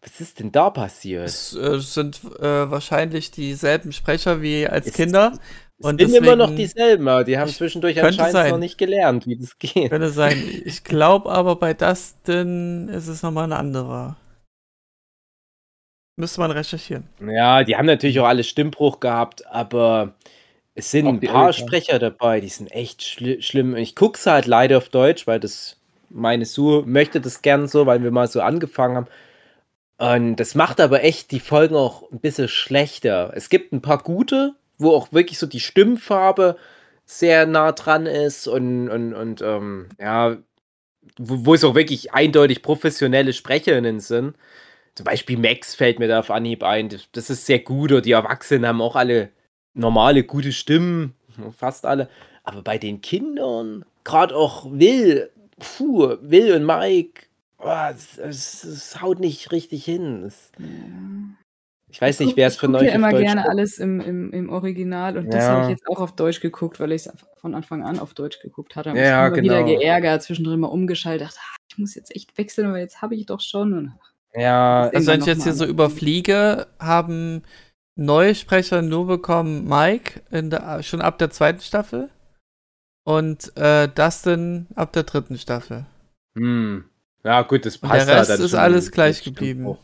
was 0.03 0.21
ist 0.21 0.41
denn 0.41 0.51
da 0.51 0.71
passiert? 0.71 1.27
Es 1.27 1.55
äh, 1.55 1.79
sind 1.79 2.21
äh, 2.39 2.71
wahrscheinlich 2.71 3.31
dieselben 3.31 3.93
Sprecher 3.93 4.41
wie 4.41 4.67
als 4.67 4.87
es 4.87 4.95
Kinder. 4.95 5.39
Und 5.79 6.01
sind 6.01 6.15
immer 6.15 6.37
noch 6.37 6.55
dieselben, 6.55 7.09
aber 7.09 7.25
die 7.25 7.39
haben 7.39 7.51
zwischendurch 7.51 8.03
anscheinend 8.03 8.33
sein. 8.33 8.51
noch 8.51 8.59
nicht 8.59 8.77
gelernt, 8.77 9.27
wie 9.27 9.37
das 9.37 9.59
geht. 9.59 9.91
Könnte 9.91 10.11
sein. 10.11 10.43
Ich 10.65 10.85
glaube 10.85 11.31
aber 11.31 11.57
bei 11.57 11.73
Dustin 11.73 12.89
ist 12.89 13.09
es 13.09 13.23
nochmal 13.23 13.45
ein 13.45 13.53
anderer. 13.53 14.17
Müsste 16.17 16.41
man 16.41 16.51
recherchieren. 16.51 17.05
Ja, 17.27 17.65
die 17.65 17.77
haben 17.77 17.87
natürlich 17.87 18.21
auch 18.21 18.27
alle 18.27 18.45
Stimmbruch 18.45 19.01
gehabt, 19.01 19.47
aber 19.47 20.15
es 20.75 20.91
sind 20.91 21.07
auch 21.07 21.13
ein 21.13 21.21
paar 21.21 21.47
Eltern. 21.47 21.67
Sprecher 21.67 21.99
dabei, 21.99 22.41
die 22.41 22.49
sind 22.49 22.71
echt 22.73 23.03
schli 23.03 23.41
schlimm. 23.41 23.75
Ich 23.75 23.97
gucke 23.97 24.19
es 24.19 24.27
halt 24.27 24.47
leider 24.47 24.77
auf 24.77 24.91
Deutsch, 24.91 25.27
weil 25.27 25.41
das 25.41 25.79
meine 26.11 26.45
Sue 26.45 26.85
möchte 26.85 27.23
das 27.23 27.41
gern 27.41 27.69
so, 27.69 27.87
weil 27.87 28.03
wir 28.03 28.11
mal 28.11 28.27
so 28.27 28.43
angefangen 28.43 28.97
haben. 28.97 29.07
Und 30.01 30.37
das 30.37 30.55
macht 30.55 30.81
aber 30.81 31.05
echt 31.05 31.31
die 31.31 31.41
Folgen 31.41 31.77
auch 31.77 32.11
ein 32.11 32.21
bisschen 32.21 32.49
schlechter. 32.49 33.33
Es 33.35 33.51
gibt 33.51 33.71
ein 33.75 33.83
paar 33.83 34.03
gute, 34.03 34.55
wo 34.79 34.93
auch 34.93 35.13
wirklich 35.13 35.39
so 35.39 35.47
die 35.47 35.61
Stimmfarbe 35.61 36.57
sehr 37.05 37.45
nah 37.45 37.73
dran 37.73 38.07
ist 38.07 38.49
und, 38.49 38.89
und, 38.89 39.13
und 39.13 39.43
ähm, 39.43 39.91
ja, 40.01 40.39
wo, 41.19 41.45
wo 41.45 41.55
es 41.55 41.65
auch 41.65 41.75
wirklich 41.75 42.15
eindeutig 42.15 42.63
professionelle 42.63 43.35
Sprecherinnen 43.35 44.01
sind. 44.01 44.37
Zum 44.95 45.05
Beispiel 45.05 45.37
Max 45.37 45.75
fällt 45.75 45.99
mir 45.99 46.09
da 46.09 46.21
auf 46.21 46.31
Anhieb 46.31 46.63
ein. 46.63 46.89
Das 47.13 47.29
ist 47.29 47.45
sehr 47.45 47.59
gut. 47.59 47.93
Oder 47.93 48.01
die 48.01 48.13
Erwachsenen 48.13 48.67
haben 48.67 48.81
auch 48.81 48.97
alle 48.97 49.29
normale, 49.75 50.25
gute 50.25 50.53
Stimmen. 50.53 51.13
Fast 51.55 51.85
alle. 51.85 52.09
Aber 52.43 52.63
bei 52.63 52.79
den 52.79 53.03
Kindern, 53.03 53.85
gerade 54.05 54.35
auch 54.35 54.65
Will, 54.71 55.31
puh, 55.59 56.17
Will 56.23 56.55
und 56.55 56.65
Mike, 56.65 57.27
oh, 57.63 57.91
es, 57.95 58.19
es, 58.19 58.65
es 58.65 59.01
haut 59.01 59.21
nicht 59.21 59.53
richtig 59.53 59.85
hin. 59.85 60.25
Es, 60.25 60.51
ich 61.91 62.01
weiß 62.01 62.21
nicht, 62.21 62.37
wer 62.37 62.47
es 62.47 62.57
für 62.57 62.67
Ich 62.67 62.75
euch 62.75 62.79
gucke 62.79 62.87
ja 62.87 62.93
auf 62.93 62.97
immer 62.99 63.11
Deutsch 63.11 63.25
gerne 63.27 63.43
guckt. 63.43 63.51
alles 63.51 63.79
im, 63.79 64.01
im, 64.01 64.33
im 64.33 64.49
Original 64.51 65.17
und 65.19 65.35
das 65.35 65.43
Ja. 65.45 65.51
habe 65.51 65.63
ich 65.63 65.69
jetzt 65.69 65.87
auch 65.89 66.01
auf 66.01 66.15
Deutsch 66.15 66.41
geguckt, 66.41 66.79
weil 66.81 66.93
ich 66.93 67.07
es 67.07 67.13
von 67.37 67.55
Anfang 67.55 67.83
an 67.85 67.99
auf 67.99 68.15
Deutsch 68.15 68.41
geguckt 68.41 68.77
hatte. 68.77 68.91
Und 68.91 68.97
Ja, 68.97 69.31
mich 69.31 69.39
immer 69.39 69.43
wieder 69.43 69.63
genau. 69.63 69.79
geärgert, 69.81 70.23
zwischendrin 70.23 70.61
mal 70.61 70.69
umgeschaltet, 70.69 71.29
dachte, 71.29 71.41
ah, 71.43 71.57
ich 71.71 71.79
muss 71.79 71.95
jetzt 71.95 72.15
echt 72.15 72.37
wechseln, 72.39 72.69
aber 72.69 72.79
jetzt 72.79 73.03
habe 73.03 73.15
ich 73.15 73.27
doch 73.27 73.41
schon. 73.41 73.73
Und 73.75 73.93
Ja, 74.35 74.85
Das 74.87 74.95
Also 74.95 75.09
wenn 75.13 75.21
ich 75.21 75.27
jetzt 75.27 75.43
hier 75.43 75.53
so 75.55 75.65
überfliege, 75.65 76.69
haben 76.79 77.43
neue 77.97 78.35
Sprecher 78.35 78.83
nur 78.83 79.07
bekommen 79.07 79.67
Mike 79.69 80.23
in 80.31 80.51
der, 80.51 80.83
schon 80.83 81.01
ab 81.03 81.19
der 81.19 81.31
zweiten 81.31 81.61
Staffel 81.61 82.09
und 83.05 83.57
äh, 83.57 83.89
Dustin 83.89 84.69
ab 84.77 84.93
der 84.93 85.03
dritten 85.03 85.39
Staffel. 85.39 85.87
hm. 86.37 86.85
Ja 87.25 87.43
gut, 87.43 87.67
das 87.67 87.79
Und 87.83 87.89
passt 87.89 88.09
der 88.09 88.17
da 88.17 88.19
Rest 88.19 88.31
dann 88.31 88.41
ist 88.41 88.55
alles 88.55 88.91
gleich 88.93 89.23
geblieben. 89.25 89.67
auch. 89.67 89.79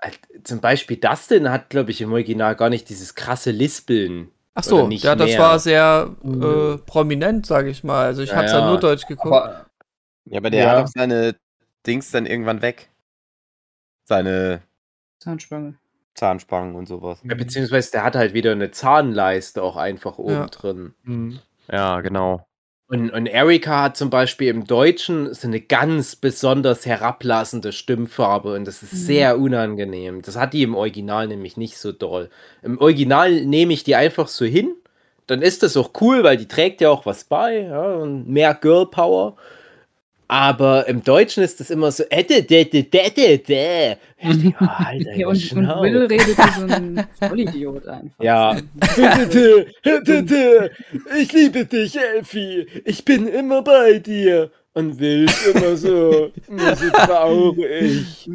Halt, 0.00 0.18
Zum 0.44 0.60
Beispiel 0.60 0.98
Dustin 0.98 1.50
hat, 1.50 1.70
glaube 1.70 1.90
ich, 1.90 2.00
im 2.00 2.12
Original 2.12 2.54
gar 2.56 2.68
nicht 2.70 2.88
dieses 2.88 3.14
krasse 3.14 3.50
Lispeln. 3.50 4.30
Ach 4.54 4.62
so, 4.64 4.88
ja, 4.90 5.14
das 5.16 5.30
mehr. 5.30 5.38
war 5.38 5.58
sehr 5.58 6.16
äh, 6.22 6.24
Mhm. 6.26 6.82
prominent, 6.86 7.46
sage 7.46 7.70
ich 7.70 7.84
mal. 7.84 8.04
Also 8.06 8.22
ich 8.22 8.30
Ja, 8.30 8.36
hab's 8.36 8.52
ja 8.52 8.60
ja. 8.60 8.66
nur 8.66 8.78
Deutsch 8.78 9.06
geguckt. 9.06 9.30
Aber 9.32 9.66
Ja, 10.26 10.38
aber 10.38 10.50
der 10.50 10.62
Ja. 10.64 10.70
hat 10.70 10.84
auch 10.84 10.88
seine 10.88 11.36
Dings 11.86 12.10
dann 12.10 12.26
irgendwann 12.26 12.62
weg. 12.62 12.90
Seine 14.04 14.62
Zahnspange. 15.20 15.78
Zahnspangen 16.14 16.74
und 16.74 16.86
sowas. 16.86 17.22
Ja, 17.24 17.34
beziehungsweise 17.34 17.90
der 17.90 18.04
hat 18.04 18.16
halt 18.16 18.32
wieder 18.34 18.52
eine 18.52 18.70
Zahnleiste 18.70 19.62
auch 19.62 19.76
einfach 19.76 20.16
oben 20.18 20.32
Ja. 20.34 20.46
drin. 20.46 20.94
hm, 21.04 21.38
Ja, 21.68 22.00
genau. 22.00 22.46
Und, 22.88 23.10
und 23.10 23.26
Erika 23.26 23.82
hat 23.82 23.96
zum 23.96 24.10
Beispiel 24.10 24.48
im 24.48 24.64
Deutschen 24.64 25.34
so 25.34 25.48
eine 25.48 25.60
ganz 25.60 26.14
besonders 26.14 26.86
herablassende 26.86 27.72
Stimmfarbe 27.72 28.54
und 28.54 28.64
das 28.64 28.82
ist 28.84 28.92
Mhm. 28.92 28.96
sehr 28.98 29.38
unangenehm. 29.40 30.22
Das 30.22 30.36
hat 30.36 30.52
die 30.52 30.62
im 30.62 30.76
Original 30.76 31.26
nämlich 31.26 31.56
nicht 31.56 31.78
so 31.78 31.90
doll. 31.90 32.30
Im 32.62 32.78
Original 32.78 33.44
nehme 33.44 33.72
ich 33.72 33.82
die 33.82 33.96
einfach 33.96 34.28
so 34.28 34.44
hin, 34.44 34.72
dann 35.26 35.42
ist 35.42 35.64
das 35.64 35.76
auch 35.76 35.90
cool, 36.00 36.22
weil 36.22 36.36
die 36.36 36.46
trägt 36.46 36.80
ja 36.80 36.90
auch 36.90 37.06
was 37.06 37.24
bei, 37.24 37.62
ja, 37.62 37.94
und 37.96 38.28
mehr 38.28 38.54
Girl 38.54 38.86
Power. 38.86 39.34
Aber 40.28 40.88
im 40.88 41.04
Deutschen 41.04 41.44
ist 41.44 41.60
das 41.60 41.70
immer 41.70 41.92
so. 41.92 42.02
Ja, 44.18 44.60
halt 44.60 45.02
Ja, 45.02 45.14
deine 45.14 45.28
und. 45.28 45.82
Will 45.82 46.06
redet 46.06 46.36
wie 46.36 46.60
so 46.60 46.66
ein 46.66 47.06
Vollidiot 47.20 47.86
einfach. 47.86 48.24
Ja. 48.24 48.56
Ich 51.18 51.32
liebe 51.32 51.64
dich, 51.64 51.96
Elfie. 51.96 52.66
Ich 52.84 53.04
bin 53.04 53.28
immer 53.28 53.62
bei 53.62 53.98
dir. 53.98 54.50
Und 54.74 54.98
Will 54.98 55.24
ist 55.24 55.46
immer 55.46 55.76
so, 55.76 56.32
immer 56.48 56.76
so 56.76 56.90
traurig. 56.90 58.28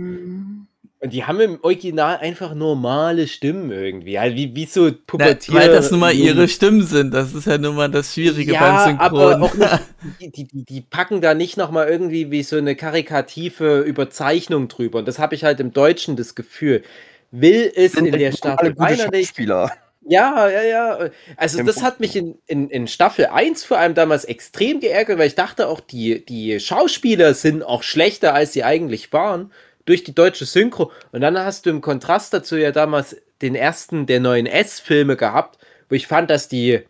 Und 1.04 1.14
die 1.14 1.24
haben 1.24 1.40
im 1.40 1.58
Original 1.64 2.18
einfach 2.18 2.54
normale 2.54 3.28
Stimmen 3.28 3.72
irgendwie. 3.72 4.20
Halt 4.20 4.36
wie, 4.36 4.56
wie 4.56 4.66
so 4.66 4.86
Na, 4.86 4.96
Pubertier. 5.08 5.56
weil 5.56 5.70
das 5.70 5.90
nun 5.90 6.00
mal 6.00 6.14
ihre 6.14 6.48
Stimmen 6.48 6.84
sind. 6.84 7.12
Das 7.12 7.34
ist 7.34 7.48
ja 7.48 7.58
nun 7.58 7.76
mal 7.76 7.90
das 7.90 8.14
Schwierige 8.14 8.54
beim 8.54 9.00
aber 9.00 9.34
Synchron. 9.34 9.42
auch 9.42 9.54
nicht, 9.56 9.80
die, 10.38 10.44
die, 10.44 10.64
die, 10.64 10.82
packen 10.82 11.20
da 11.20 11.34
nicht 11.34 11.58
nochmal 11.58 11.90
irgendwie 11.90 12.30
wie 12.30 12.44
so 12.44 12.56
eine 12.56 12.76
karikative 12.76 13.80
Überzeichnung 13.80 14.68
drüber. 14.68 15.00
Und 15.00 15.08
das 15.08 15.18
habe 15.18 15.34
ich 15.34 15.44
halt 15.44 15.60
im 15.60 15.74
Deutschen 15.74 16.18
das 16.18 16.36
Gefühl. 16.36 16.84
Will 17.32 17.64
ist 17.64 17.98
in 17.98 18.12
der 18.12 18.32
Staffel 18.32 18.78
weinerlich. 18.78 19.30
Schauspieler. 19.30 19.72
Ja, 20.04 20.50
ja, 20.50 20.62
ja. 20.62 21.10
Also 21.36 21.64
das 21.64 21.82
hat 21.82 22.00
mich 22.00 22.16
in, 22.16 22.36
in, 22.46 22.70
in 22.70 22.88
Staffel 22.88 23.26
1 23.26 23.64
vor 23.64 23.80
allem 23.80 23.96
damals 23.96 24.26
extrem 24.26 24.80
geärgert, 24.80 25.18
weil 25.18 25.28
ich 25.28 25.36
dachte 25.36 25.68
auch, 25.68 25.80
die, 25.80 26.24
die 26.26 26.60
Schauspieler 26.60 27.34
sind 27.34 27.64
auch 27.64 27.82
schlechter, 27.82 28.36
als 28.36 28.54
sie 28.54 28.64
eigentlich 28.64 29.14
waren, 29.14 29.52
durch 29.86 30.04
die 30.04 30.16
deutsche 30.16 30.46
Synchro. 30.46 30.92
Und 31.12 31.22
dann 31.22 31.38
hast 31.38 31.66
du 31.66 31.70
im 31.70 31.82
Kontrast 31.82 32.34
dazu 32.34 32.58
ja 32.58 32.72
damals 32.72 33.16
den 33.42 33.56
ersten 33.56 34.06
der 34.06 34.20
neuen 34.20 34.46
S-Filme 34.46 35.16
gehabt, 35.16 35.58
wo 35.90 35.96
ich 35.96 36.08
fand, 36.08 36.30
dass 36.30 36.48
die 36.48 36.82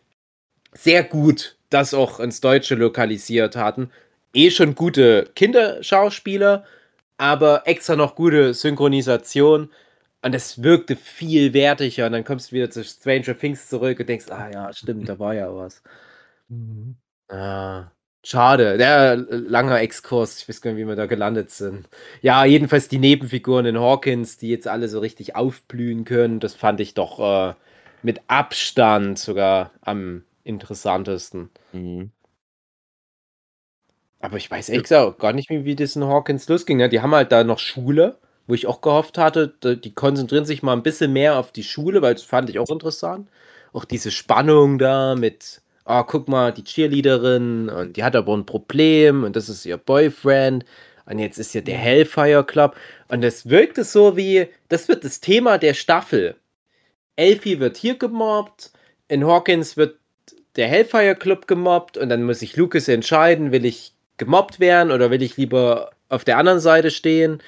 sehr 0.74 1.04
gut 1.04 1.58
das 1.70 1.94
auch 1.94 2.20
ins 2.20 2.42
Deutsche 2.42 2.76
lokalisiert 2.76 3.56
hatten. 3.56 3.92
Eh 4.34 4.52
schon 4.52 4.76
gute 4.76 5.30
Kinderschauspieler, 5.36 6.66
aber 7.18 7.64
extra 7.66 7.96
noch 7.96 8.16
gute 8.16 8.54
Synchronisation. 8.54 9.72
Und 10.24 10.36
es 10.36 10.62
wirkte 10.62 10.96
viel 10.96 11.54
wertiger. 11.54 12.06
Und 12.06 12.12
dann 12.14 12.24
kommst 12.24 12.52
du 12.52 12.56
wieder 12.56 12.70
zu 12.70 12.84
Stranger 12.84 13.38
Things 13.38 13.70
zurück 13.70 14.00
und 14.00 14.08
denkst, 14.10 14.30
ah 14.30 14.50
ja, 14.52 14.74
stimmt, 14.74 15.10
da 15.10 15.18
war 15.18 15.34
ja 15.34 15.54
was. 15.56 15.82
Ah, 17.30 17.92
schade. 18.24 18.78
Der 18.78 19.16
langer 19.16 19.80
Exkurs. 19.82 20.40
Ich 20.40 20.50
weiß 20.50 20.62
gar 20.62 20.72
nicht, 20.72 20.82
wie 20.82 20.88
wir 20.88 20.96
da 20.96 21.06
gelandet 21.06 21.52
sind. 21.52 21.88
Ja, 22.22 22.46
jedenfalls 22.46 22.88
die 22.88 23.00
Nebenfiguren 23.00 23.66
in 23.66 23.80
Hawkins, 23.80 24.38
die 24.38 24.50
jetzt 24.50 24.68
alle 24.68 24.88
so 24.90 25.00
richtig 25.00 25.36
aufblühen 25.36 26.06
können, 26.06 26.40
das 26.40 26.54
fand 26.56 26.80
ich 26.80 26.94
doch 26.94 27.20
äh, 27.52 27.54
mit 28.04 28.22
Abstand 28.28 29.20
sogar 29.20 29.72
am 29.82 30.24
interessantesten. 30.44 31.50
Mhm. 31.72 32.12
Aber 34.20 34.38
ich 34.38 34.50
weiß 34.50 34.70
ehrlich 34.70 34.84
gesagt 34.84 35.20
gar 35.20 35.34
nicht, 35.34 35.50
wie, 35.50 35.66
wie 35.66 35.76
das 35.76 35.96
in 35.96 36.04
Hawkins 36.06 36.48
losging. 36.48 36.78
Ne? 36.78 36.90
Die 36.90 37.02
haben 37.02 37.14
halt 37.14 37.32
da 37.32 37.44
noch 37.44 37.60
Schule, 37.60 38.18
wo 38.48 38.54
ich 38.54 38.68
auch 38.68 38.82
gehofft 38.82 39.18
hatte, 39.18 39.48
die 39.48 39.94
konzentrieren 39.94 40.46
sich 40.46 40.62
mal 40.64 40.74
ein 40.74 40.84
bisschen 40.84 41.14
mehr 41.14 41.38
auf 41.38 41.52
die 41.52 41.64
Schule, 41.64 42.02
weil 42.02 42.14
das 42.14 42.24
fand 42.24 42.50
ich 42.50 42.60
auch 42.60 42.70
interessant. 42.70 43.30
Auch 43.74 43.86
diese 43.86 44.12
Spannung 44.12 44.78
da 44.78 45.16
mit, 45.16 45.61
ah, 45.86 46.04
guck 46.04 46.28
mal, 46.28 46.52
die 46.52 46.64
Cheerleaderin 46.64 47.70
und 47.70 47.98
die 47.98 48.04
hat 48.04 48.16
aber 48.16 48.36
ein 48.36 48.46
Problem 48.46 49.24
und 49.24 49.36
das 49.36 49.50
ist 49.50 49.66
ihr 49.66 49.78
Boyfriend 49.78 50.66
und 51.06 51.20
jetzt 51.20 51.38
ist 51.38 51.54
ja 51.54 51.62
der 51.62 51.78
Hellfire 51.78 52.44
Club 52.44 52.76
und 53.08 53.24
es 53.24 53.50
wirkte 53.50 53.84
so 53.84 54.16
wie, 54.18 54.48
das 54.70 54.88
wird 54.88 55.04
das 55.04 55.20
Thema 55.20 55.58
der 55.58 55.74
Staffel. 55.74 56.36
Elfie 57.16 57.60
wird 57.60 57.78
hier 57.78 57.98
gemobbt, 57.98 58.72
in 59.08 59.26
Hawkins 59.26 59.78
wird 59.78 59.98
der 60.56 60.68
Hellfire 60.68 61.16
Club 61.16 61.48
gemobbt 61.48 61.98
und 61.98 62.10
dann 62.10 62.24
muss 62.24 62.40
sich 62.40 62.56
Lucas 62.56 62.88
entscheiden, 62.88 63.52
will 63.52 63.66
ich 63.66 63.94
gemobbt 64.18 64.60
werden 64.60 64.92
oder 64.92 65.12
will 65.12 65.22
ich 65.22 65.38
lieber 65.38 65.92
auf 66.10 66.24
der 66.24 66.38
anderen 66.38 66.60
Seite 66.60 66.92
stehen. 66.92 67.42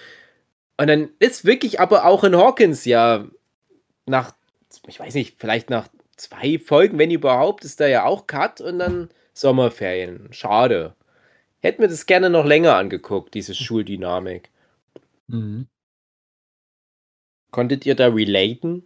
Und 0.77 0.87
dann 0.87 1.09
ist 1.19 1.45
wirklich 1.45 1.79
aber 1.79 2.05
auch 2.05 2.23
in 2.23 2.35
Hawkins 2.35 2.85
ja 2.85 3.25
nach, 4.05 4.33
ich 4.87 4.99
weiß 4.99 5.13
nicht, 5.13 5.35
vielleicht 5.37 5.69
nach 5.69 5.87
zwei 6.17 6.59
Folgen, 6.59 6.97
wenn 6.99 7.11
überhaupt, 7.11 7.63
ist 7.65 7.79
da 7.79 7.87
ja 7.87 8.05
auch 8.05 8.27
Cut 8.27 8.61
und 8.61 8.79
dann 8.79 9.09
Sommerferien. 9.33 10.31
Schade. 10.31 10.95
Hätten 11.61 11.81
wir 11.81 11.87
das 11.89 12.05
gerne 12.05 12.29
noch 12.29 12.45
länger 12.45 12.75
angeguckt, 12.75 13.33
diese 13.33 13.55
Schuldynamik. 13.55 14.49
Mhm. 15.27 15.67
Konntet 17.51 17.85
ihr 17.85 17.95
da 17.95 18.07
relaten? 18.07 18.83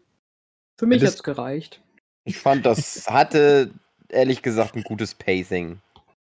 Für 0.77 0.85
mich 0.85 1.01
Das- 1.01 1.13
hat's 1.13 1.23
gereicht. 1.23 1.81
Ich 2.25 2.37
fand, 2.37 2.65
das 2.65 3.07
hatte 3.07 3.71
ehrlich 4.09 4.41
gesagt 4.41 4.75
ein 4.75 4.83
gutes 4.83 5.15
Pacing. 5.15 5.81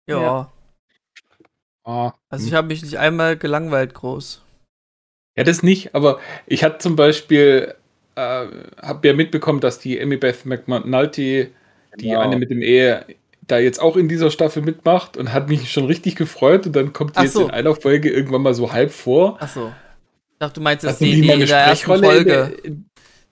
ja. 0.07 0.21
Ja. 0.21 0.51
Ah, 1.83 2.13
Also 2.29 2.47
ich 2.47 2.53
habe 2.53 2.67
mich 2.67 2.83
nicht 2.83 2.99
einmal 2.99 3.35
gelangweilt 3.37 3.93
groß. 3.95 4.43
Ja, 5.35 5.43
das 5.43 5.63
nicht, 5.63 5.95
aber 5.95 6.19
ich 6.45 6.63
hatte 6.63 6.77
zum 6.77 6.95
Beispiel, 6.95 7.73
äh, 8.15 8.45
habe 8.81 9.07
ja 9.07 9.13
mitbekommen, 9.13 9.59
dass 9.59 9.79
die 9.79 9.99
Amy 10.01 10.17
Beth 10.17 10.45
McNulty, 10.45 11.49
die 11.99 12.07
Genau. 12.09 12.19
eine 12.21 12.37
mit 12.37 12.49
dem 12.51 12.61
Ehe, 12.61 13.05
da 13.47 13.57
jetzt 13.59 13.81
auch 13.81 13.97
in 13.97 14.07
dieser 14.07 14.31
Staffel 14.31 14.61
mitmacht 14.63 15.17
und 15.17 15.33
hat 15.33 15.49
mich 15.49 15.71
schon 15.71 15.85
richtig 15.85 16.15
gefreut 16.15 16.65
und 16.67 16.75
dann 16.75 16.93
kommt 16.93 17.15
die 17.15 17.19
Ach 17.19 17.23
jetzt 17.23 17.33
so. 17.33 17.43
in 17.43 17.51
einer 17.51 17.75
Folge 17.75 18.09
irgendwann 18.09 18.41
mal 18.43 18.53
so 18.53 18.71
halb 18.71 18.91
vor. 18.91 19.41
Achso. 19.41 19.69
Ich 20.33 20.37
dachte, 20.39 20.55
du 20.55 20.61
meinst 20.61 20.83
jetzt 20.83 20.93
Hatten 20.95 21.03
die, 21.05 21.19
in 21.19 21.27
der 21.27 21.57
ersten 21.57 21.83
Sprechrolle 21.83 22.07
in 22.07 22.13
Folge. 22.13 22.31
der, 22.31 22.65
in, 22.65 22.85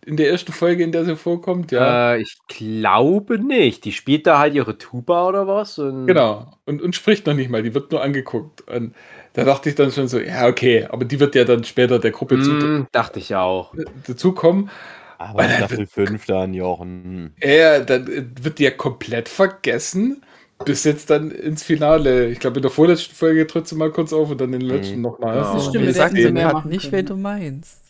in 0.06 0.18
der 0.18 0.30
ersten 0.30 0.52
Folge, 0.52 0.84
in 0.84 0.92
der 0.92 1.06
sie 1.06 1.16
vorkommt? 1.16 1.72
Ja, 1.72 2.14
Äh, 2.16 2.22
ich 2.22 2.38
glaube 2.48 3.40
nicht. 3.40 3.86
Die 3.86 3.92
spielt 3.92 4.28
da 4.28 4.40
halt 4.40 4.56
ihre 4.56 4.78
Tuba 4.78 5.28
oder 5.28 5.48
was? 5.48 5.78
Und 5.80 6.08
genau. 6.08 6.58
Und, 6.66 6.82
und 6.82 6.96
spricht 6.96 7.26
noch 7.28 7.34
nicht 7.34 7.50
mal, 7.50 7.64
die 7.64 7.74
wird 7.74 7.92
nur 7.92 8.02
angeguckt. 8.02 8.62
Und 8.68 8.96
da 9.40 9.46
dachte 9.46 9.70
ich 9.70 9.76
dann 9.76 9.92
schon 9.92 10.08
so, 10.08 10.20
ja, 10.20 10.48
okay, 10.48 10.86
aber 10.90 11.06
die 11.06 11.20
wird 11.20 11.36
ja 11.36 11.44
dann 11.46 11.64
später 11.64 12.00
der 12.00 12.12
Gruppe 12.12 12.40
zu, 12.42 12.52
Mm, 12.52 12.88
dachte 12.92 13.20
ich 13.20 13.36
auch. 13.36 13.74
dazukommen. 14.08 14.70
Aber 15.18 15.40
Alter, 15.42 15.56
Staffel 15.68 15.86
5 15.88 16.26
dann, 16.28 16.54
Jochen. 16.54 17.34
Ja, 17.44 17.80
dann 17.82 18.08
äh, 18.08 18.24
wird 18.42 18.60
die 18.60 18.64
ja 18.64 18.72
komplett 18.72 19.28
vergessen, 19.28 20.24
bis 20.64 20.84
jetzt 20.86 21.10
dann 21.10 21.32
ins 21.32 21.62
Finale. 21.64 22.28
Ich 22.30 22.40
glaube, 22.40 22.58
in 22.58 22.62
der 22.62 22.72
vorletzten 22.72 23.14
Folge 23.16 23.46
tritt 23.46 23.68
sie 23.68 23.76
mal 23.76 23.92
kurz 23.92 24.14
auf 24.14 24.30
und 24.32 24.40
dann 24.40 24.54
in 24.54 24.62
der 24.68 24.78
letzten 24.78 24.96
Mhm. 24.98 25.02
nochmal. 25.02 25.36
Ja. 25.36 25.54
Das 25.54 25.66
stimmt, 25.68 25.94
sagen 25.94 26.16
sie 26.16 26.22
gerade 26.32 26.54
machen 26.54 26.70
nicht, 26.70 26.92
wen 26.92 27.06
du 27.06 27.16
meinst. 27.18 27.82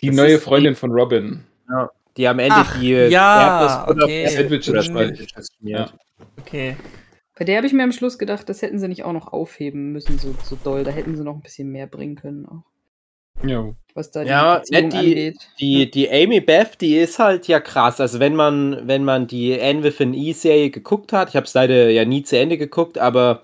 Die 0.00 0.08
Das 0.08 0.16
neue 0.16 0.38
Freundin 0.38 0.74
von 0.76 0.90
Robin. 0.92 1.44
Die 2.16 2.28
am 2.28 2.38
Ende 2.38 2.54
Ach, 2.58 2.78
die 2.78 2.90
ja, 2.90 3.86
Erdnussbutter- 3.88 4.04
okay. 4.04 4.28
Sandwiches 4.28 5.48
schmiert. 5.58 5.94
Okay. 6.40 6.76
Bei 7.36 7.44
der 7.44 7.56
habe 7.56 7.66
ich 7.66 7.72
mir 7.72 7.82
am 7.82 7.92
Schluss 7.92 8.18
gedacht, 8.18 8.48
das 8.48 8.62
hätten 8.62 8.78
sie 8.78 8.88
nicht 8.88 9.02
auch 9.04 9.12
noch 9.12 9.32
aufheben 9.32 9.90
müssen, 9.92 10.18
so, 10.18 10.34
so 10.44 10.56
doll. 10.62 10.84
Da 10.84 10.90
hätten 10.92 11.16
sie 11.16 11.24
noch 11.24 11.34
ein 11.34 11.40
bisschen 11.42 11.70
mehr 11.70 11.86
bringen 11.88 12.14
können, 12.14 12.46
auch, 12.46 12.62
Ja. 13.44 13.74
was 13.94 14.12
da 14.12 14.22
Ja, 14.22 14.60
die 14.60 14.60
Beziehung 14.60 14.82
nicht 14.84 14.92
die- 14.92 14.98
angeht. 14.98 15.36
Die, 15.58 15.90
die 15.90 16.10
Amy 16.10 16.40
Beth, 16.40 16.80
die 16.80 16.96
ist 16.96 17.18
halt 17.18 17.48
ja 17.48 17.58
krass. 17.58 18.00
Also 18.00 18.20
wenn 18.20 18.36
man, 18.36 18.86
wenn 18.86 19.02
man 19.04 19.26
die 19.26 19.60
Anne 19.60 19.82
Within 19.82 20.14
E-Serie 20.14 20.70
geguckt 20.70 21.12
hat, 21.12 21.30
ich 21.30 21.36
habe 21.36 21.46
es 21.46 21.54
leider 21.54 21.90
ja 21.90 22.04
nie 22.04 22.22
zu 22.22 22.38
Ende 22.38 22.56
geguckt, 22.56 22.98
aber 22.98 23.42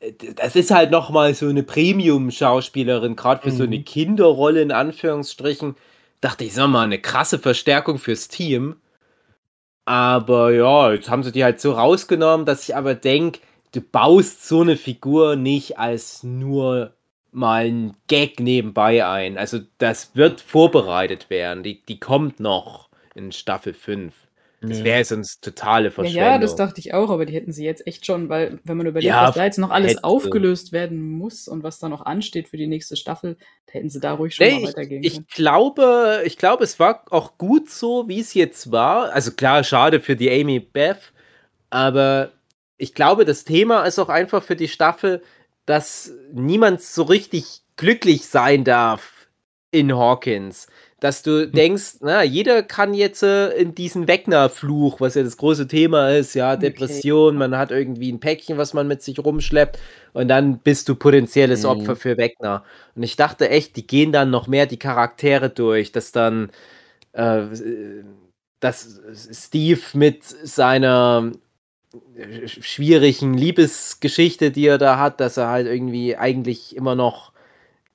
äh, 0.00 0.12
das 0.36 0.56
ist 0.56 0.70
halt 0.70 0.90
nochmal 0.90 1.34
so 1.34 1.48
eine 1.48 1.62
Premium-Schauspielerin, 1.62 3.14
gerade 3.16 3.42
für 3.42 3.50
so 3.50 3.64
Mhm. 3.64 3.72
eine 3.74 3.82
Kinderrolle 3.82 4.62
in 4.62 4.72
Anführungsstrichen. 4.72 5.74
Dachte 6.22 6.44
ich, 6.44 6.54
sag 6.54 6.68
mal, 6.68 6.84
eine 6.84 6.98
krasse 6.98 7.38
Verstärkung 7.38 7.98
fürs 7.98 8.28
Team. 8.28 8.76
Aber 9.90 10.52
ja, 10.52 10.92
jetzt 10.92 11.10
haben 11.10 11.24
sie 11.24 11.32
die 11.32 11.42
halt 11.42 11.60
so 11.60 11.72
rausgenommen, 11.72 12.46
dass 12.46 12.62
ich 12.68 12.76
aber 12.76 12.94
denke, 12.94 13.40
du 13.72 13.80
baust 13.80 14.46
so 14.46 14.60
eine 14.60 14.76
Figur 14.76 15.34
nicht 15.34 15.80
als 15.80 16.22
nur 16.22 16.94
mal 17.32 17.64
ein 17.64 17.96
Gag 18.06 18.38
nebenbei 18.38 19.04
ein. 19.04 19.36
Also 19.36 19.58
das 19.78 20.14
wird 20.14 20.42
vorbereitet 20.42 21.28
werden. 21.28 21.64
Die, 21.64 21.84
die 21.84 21.98
kommt 21.98 22.38
noch 22.38 22.88
in 23.16 23.32
Staffel 23.32 23.74
5. 23.74 24.14
Das 24.68 24.78
Ja. 24.78 24.84
wäre 24.84 25.04
sonst 25.04 25.42
totale 25.44 25.90
Ja, 25.98 26.04
Verschwendung. 26.04 26.08
ja, 26.08 26.38
das 26.38 26.54
dachte 26.54 26.80
ich 26.80 26.94
auch, 26.94 27.10
aber 27.10 27.26
die 27.26 27.34
hätten 27.34 27.52
sie 27.52 27.64
jetzt 27.64 27.86
echt 27.86 28.06
schon, 28.06 28.28
weil, 28.30 28.58
wenn 28.64 28.76
man 28.78 28.86
überlegt, 28.86 29.16
Ja, 29.16 29.20
was 29.20 29.34
da 29.34 29.44
jetzt 29.44 29.58
noch 29.58 29.70
alles 29.70 29.92
hätte. 29.92 30.04
aufgelöst 30.04 30.72
werden 30.72 31.02
muss 31.02 31.46
und 31.46 31.62
was 31.62 31.78
da 31.78 31.88
noch 31.90 32.02
ansteht 32.06 32.48
für 32.48 32.56
die 32.56 32.66
nächste 32.66 32.96
Staffel, 32.96 33.36
da 33.66 33.72
hätten 33.74 33.90
sie 33.90 34.00
da 34.00 34.14
ruhig 34.14 34.34
schon 34.34 34.48
Nee, 34.48 34.50
mal 34.50 34.62
ich, 34.64 34.70
weitergehen 34.70 35.06
ich 35.12 35.26
können. 35.26 35.26
glaube, 35.28 36.22
ich 36.24 36.36
glaube, 36.38 36.64
es 36.64 36.78
war 36.78 37.04
auch 37.10 37.36
gut 37.38 37.68
so, 37.70 38.08
wie 38.08 38.20
es 38.20 38.34
jetzt 38.34 38.72
war. 38.72 39.12
Also 39.12 39.32
klar, 39.32 39.64
schade 39.64 40.00
für 40.00 40.16
die 40.16 40.30
Amy 40.30 40.60
Beth, 40.60 41.12
aber 41.70 42.32
ich 42.78 42.94
glaube, 42.94 43.24
das 43.26 43.44
Thema 43.44 43.84
ist 43.84 43.98
auch 43.98 44.08
einfach 44.10 44.42
für 44.44 44.56
die 44.56 44.68
Staffel, 44.68 45.22
dass 45.66 46.12
niemand 46.32 46.82
so 46.82 47.04
richtig 47.04 47.62
glücklich 47.76 48.26
sein 48.28 48.64
darf 48.64 49.28
in 49.72 49.94
Hawkins. 49.96 50.68
Dass 51.00 51.22
du 51.22 51.48
denkst, 51.48 51.96
na, 52.00 52.22
jeder 52.22 52.62
kann 52.62 52.92
jetzt 52.94 53.22
äh, 53.22 53.50
in 53.54 53.74
diesen 53.74 54.06
Wegner-Fluch, 54.06 55.00
was 55.00 55.14
ja 55.14 55.22
das 55.22 55.36
große 55.38 55.66
Thema 55.66 56.10
ist, 56.10 56.34
ja, 56.34 56.52
Okay. 56.54 56.70
Depression, 56.70 57.36
man 57.36 57.56
hat 57.56 57.70
irgendwie 57.70 58.12
ein 58.12 58.20
Päckchen, 58.20 58.58
was 58.58 58.74
man 58.74 58.86
mit 58.86 59.02
sich 59.02 59.18
rumschleppt 59.18 59.78
und 60.12 60.28
dann 60.28 60.58
bist 60.58 60.88
du 60.88 60.94
potenzielles 60.94 61.62
Mhm. 61.64 61.68
Opfer 61.70 61.96
für 61.96 62.16
Wegner. 62.18 62.64
Und 62.94 63.02
ich 63.02 63.16
dachte 63.16 63.48
echt, 63.48 63.76
die 63.76 63.86
gehen 63.86 64.12
dann 64.12 64.30
noch 64.30 64.46
mehr 64.46 64.66
die 64.66 64.78
Charaktere 64.78 65.50
durch, 65.50 65.92
dass 65.92 66.12
dann 66.12 66.50
äh, 67.12 67.42
dass 68.60 69.00
Steve 69.32 69.80
mit 69.94 70.22
seiner 70.24 71.32
äh, 72.14 72.46
schwierigen 72.48 73.34
Liebesgeschichte, 73.34 74.50
die 74.50 74.66
er 74.66 74.78
da 74.78 74.98
hat, 74.98 75.20
dass 75.20 75.36
er 75.36 75.48
halt 75.48 75.66
irgendwie 75.66 76.16
eigentlich 76.16 76.76
immer 76.76 76.94
noch 76.94 77.32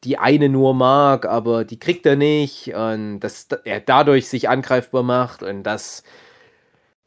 die 0.05 0.17
eine 0.17 0.47
nur 0.47 0.73
mag, 0.73 1.25
aber 1.25 1.65
die 1.65 1.79
kriegt 1.79 2.05
er 2.05 2.15
nicht 2.15 2.73
und 2.73 3.19
dass 3.19 3.47
er 3.65 3.79
dadurch 3.81 4.29
sich 4.29 4.47
angreifbar 4.47 5.03
macht 5.03 5.43
und 5.43 5.63
dass 5.63 6.03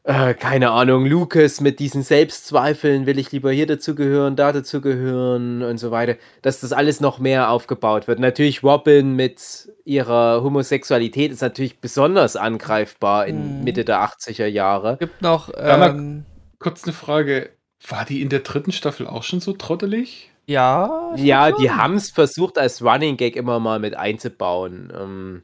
äh, 0.03 0.33
keine 0.33 0.71
Ahnung, 0.71 1.05
Lucas 1.05 1.61
mit 1.61 1.79
diesen 1.79 2.03
Selbstzweifeln, 2.03 3.05
will 3.05 3.19
ich 3.19 3.31
lieber 3.31 3.51
hier 3.51 3.67
dazugehören, 3.67 4.35
da 4.35 4.51
dazugehören 4.51 5.61
und 5.61 5.77
so 5.77 5.91
weiter, 5.91 6.15
dass 6.41 6.61
das 6.61 6.71
alles 6.71 6.99
noch 7.01 7.19
mehr 7.19 7.51
aufgebaut 7.51 8.07
wird. 8.07 8.19
Natürlich 8.19 8.63
Robin 8.63 9.15
mit 9.15 9.69
ihrer 9.83 10.41
Homosexualität 10.41 11.31
ist 11.31 11.41
natürlich 11.41 11.79
besonders 11.79 12.37
angreifbar 12.37 13.27
in 13.27 13.59
Mhm. 13.59 13.63
Mitte 13.63 13.85
der 13.85 14.01
80er 14.01 14.47
Jahre. 14.47 14.97
Gibt 14.97 15.21
noch, 15.21 15.51
ähm, 15.55 16.25
Kurz 16.59 16.83
eine 16.85 16.93
Frage. 16.93 17.51
War 17.87 18.03
die 18.03 18.21
in 18.21 18.29
der 18.29 18.39
dritten 18.39 18.71
Staffel 18.71 19.05
auch 19.05 19.23
schon 19.23 19.39
so 19.41 19.53
trottelig? 19.53 20.31
Ja. 20.49 21.13
Ja, 21.15 21.51
die 21.51 21.69
haben 21.69 21.95
es 21.95 22.09
versucht, 22.09 22.57
als 22.57 22.83
Running 22.83 23.17
Gag 23.17 23.35
immer 23.35 23.59
mal 23.59 23.79
mit 23.79 23.95
einzubauen. 23.95 24.91
Ähm, 24.99 25.43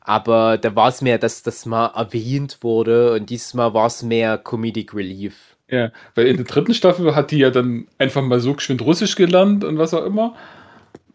aber 0.00 0.58
da 0.58 0.74
war 0.74 0.88
es 0.88 1.02
mehr, 1.02 1.18
dass 1.18 1.42
das 1.42 1.66
mal 1.66 1.86
erwähnt 1.94 2.58
wurde 2.62 3.12
und 3.12 3.30
dieses 3.30 3.54
Mal 3.54 3.74
war 3.74 3.86
es 3.86 4.02
mehr 4.02 4.38
Comedic 4.38 4.94
Relief. 4.94 5.56
Ja, 5.68 5.90
weil 6.14 6.26
in 6.26 6.36
der 6.36 6.46
dritten 6.46 6.74
Staffel 6.74 7.14
hat 7.14 7.30
die 7.30 7.38
ja 7.38 7.50
dann 7.50 7.86
einfach 7.98 8.22
mal 8.22 8.40
so 8.40 8.54
geschwind 8.54 8.82
Russisch 8.82 9.16
gelernt 9.16 9.64
und 9.64 9.78
was 9.78 9.94
auch 9.94 10.04
immer. 10.04 10.34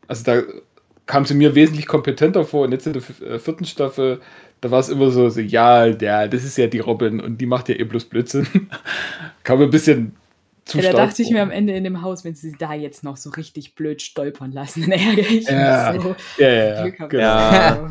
Also 0.08 0.24
da 0.24 0.42
kam 1.06 1.26
sie 1.26 1.34
mir 1.34 1.56
wesentlich 1.56 1.88
kompetenter 1.88 2.46
vor 2.46 2.66
und 2.66 2.72
jetzt 2.72 2.88
in 2.88 2.94
der 2.94 3.04
äh, 3.28 3.40
vierten 3.40 3.66
Staffel, 3.66 4.22
da 4.62 4.72
war 4.72 4.80
es 4.80 4.90
immer 4.90 5.10
so, 5.10 5.30
so, 5.30 5.42
ja, 5.42 5.86
ja, 5.88 6.28
das 6.28 6.44
ist 6.44 6.58
ja 6.58 6.68
die 6.68 6.80
Robin 6.80 7.20
und 7.20 7.40
die 7.40 7.46
macht 7.46 7.70
ja 7.70 7.76
eh 7.76 7.84
bloß 7.84 8.06
Blödsinn. 8.06 8.48
kam 9.44 9.62
ein 9.62 9.70
bisschen 9.70 10.16
zu 10.68 10.80
Ja, 10.80 10.92
da 10.92 11.06
dachte 11.06 11.22
ich 11.22 11.30
mir 11.32 11.42
am 11.42 11.52
Ende 11.52 11.74
in 11.74 11.84
dem 11.84 12.02
Haus, 12.02 12.24
wenn 12.26 12.36
sie 12.36 12.54
da 12.58 12.74
jetzt 12.74 13.04
noch 13.04 13.18
so 13.18 13.30
richtig 13.32 13.76
blöd 13.76 14.02
stolpern 14.02 14.52
lassen, 14.52 14.82
dann 14.90 14.92
ärgere 14.92 15.26
ich 15.26 15.48
Ja. 15.50 15.92
mich 15.94 16.02
so. 16.02 16.16
Ja, 16.38 16.50
ja, 16.50 16.64
ja, 16.76 16.82
Glück 16.84 17.00
haben 17.00 17.10
genau. 17.10 17.24
Ja. 17.24 17.90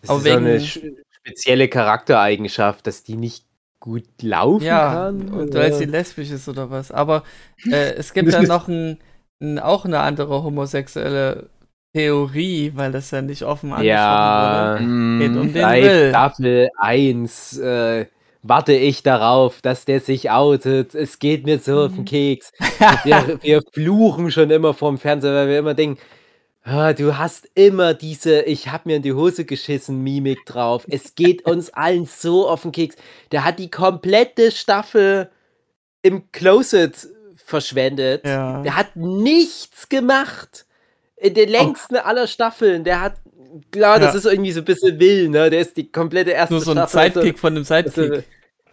Das 0.00 0.10
Aber 0.10 0.18
ist 0.18 0.24
so 0.24 0.30
eine 0.36 0.54
wegen- 0.60 0.96
spezielle 1.24 1.68
Charaktereigenschaft, 1.68 2.86
dass 2.86 3.02
die 3.04 3.16
nicht 3.16 3.44
gut 3.78 4.04
laufen 4.22 4.64
Ja, 4.64 4.92
kann. 4.92 5.28
und 5.30 5.48
oder? 5.50 5.60
weil 5.60 5.72
sie 5.72 5.84
lesbisch 5.86 6.30
ist 6.30 6.48
oder 6.48 6.70
was. 6.70 6.90
Aber 6.92 7.24
äh, 7.70 7.94
es 7.94 8.12
gibt 8.12 8.32
ja 8.32 8.42
noch 8.42 8.68
ein, 8.68 8.98
ein, 9.40 9.58
auch 9.58 9.84
eine 9.84 10.00
andere 10.00 10.42
homosexuelle 10.42 11.48
Theorie, 11.94 12.72
weil 12.74 12.90
das 12.92 13.10
ja 13.10 13.22
nicht 13.22 13.42
offen 13.42 13.72
angesprochen 13.72 13.86
ja, 13.88 14.78
wurde. 14.80 15.18
Geht 15.18 15.36
um 15.36 15.52
den 15.52 15.82
Will. 15.82 16.08
Staffel 16.10 16.70
1 16.78 17.58
äh, 17.58 18.06
warte 18.42 18.72
ich 18.72 19.02
darauf, 19.02 19.62
dass 19.62 19.84
der 19.84 20.00
sich 20.00 20.30
outet. 20.30 20.94
Es 20.94 21.18
geht 21.18 21.44
mir 21.44 21.58
so 21.58 21.84
auf 21.84 21.94
den 21.94 22.04
Keks. 22.04 22.52
Wir, 23.04 23.38
wir 23.42 23.62
fluchen 23.72 24.30
schon 24.30 24.50
immer 24.50 24.74
vorm 24.74 24.98
Fernseher, 24.98 25.34
weil 25.34 25.48
wir 25.48 25.58
immer 25.60 25.74
denken, 25.74 26.00
ah, 26.64 26.92
du 26.92 27.16
hast 27.16 27.48
immer 27.54 27.94
diese 27.94 28.42
Ich 28.42 28.68
hab 28.68 28.86
mir 28.86 28.96
in 28.96 29.02
die 29.02 29.12
Hose 29.12 29.44
geschissen 29.44 30.02
Mimik 30.02 30.44
drauf. 30.46 30.84
Es 30.88 31.14
geht 31.14 31.46
uns 31.46 31.70
allen 31.70 32.06
so 32.06 32.48
auf 32.48 32.62
den 32.62 32.72
Keks. 32.72 32.96
Der 33.30 33.44
hat 33.44 33.58
die 33.58 33.70
komplette 33.70 34.50
Staffel 34.50 35.30
im 36.02 36.30
Closet 36.32 37.08
verschwendet. 37.36 38.26
Ja. 38.26 38.62
Der 38.62 38.76
hat 38.76 38.96
nichts 38.96 39.88
gemacht. 39.88 40.66
In 41.16 41.34
den 41.34 41.48
längsten 41.48 41.96
aller 41.96 42.26
Staffeln. 42.26 42.82
Der 42.82 43.00
hat, 43.00 43.14
klar, 43.70 43.98
das 44.00 44.12
Ja. 44.14 44.18
ist 44.18 44.24
irgendwie 44.26 44.52
so 44.52 44.60
ein 44.60 44.64
bisschen 44.64 44.98
will, 45.00 45.28
ne? 45.28 45.50
Der 45.50 45.60
ist 45.60 45.76
die 45.76 45.90
komplette 45.90 46.30
erste 46.30 46.54
Nur 46.54 46.62
so 46.62 46.70
ein 46.72 46.76
Staffel. 46.78 46.98
also- 47.00 47.20
Sidekick 47.20 47.38
von 47.38 47.54
einem 47.56 47.64
Sidekick. 47.64 48.24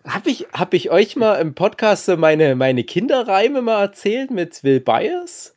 hab 0.06 0.28
ich, 0.28 0.48
hab 0.54 0.74
ich 0.74 0.90
euch 0.92 1.16
mal 1.16 1.36
im 1.36 1.54
Podcast 1.56 2.06
so 2.06 2.18
meine, 2.18 2.56
meine 2.56 2.84
Kinderreime 2.84 3.62
mal 3.62 3.82
erzählt 3.82 4.32
mit 4.32 4.64
Will 4.64 4.80
Byers? 4.80 5.56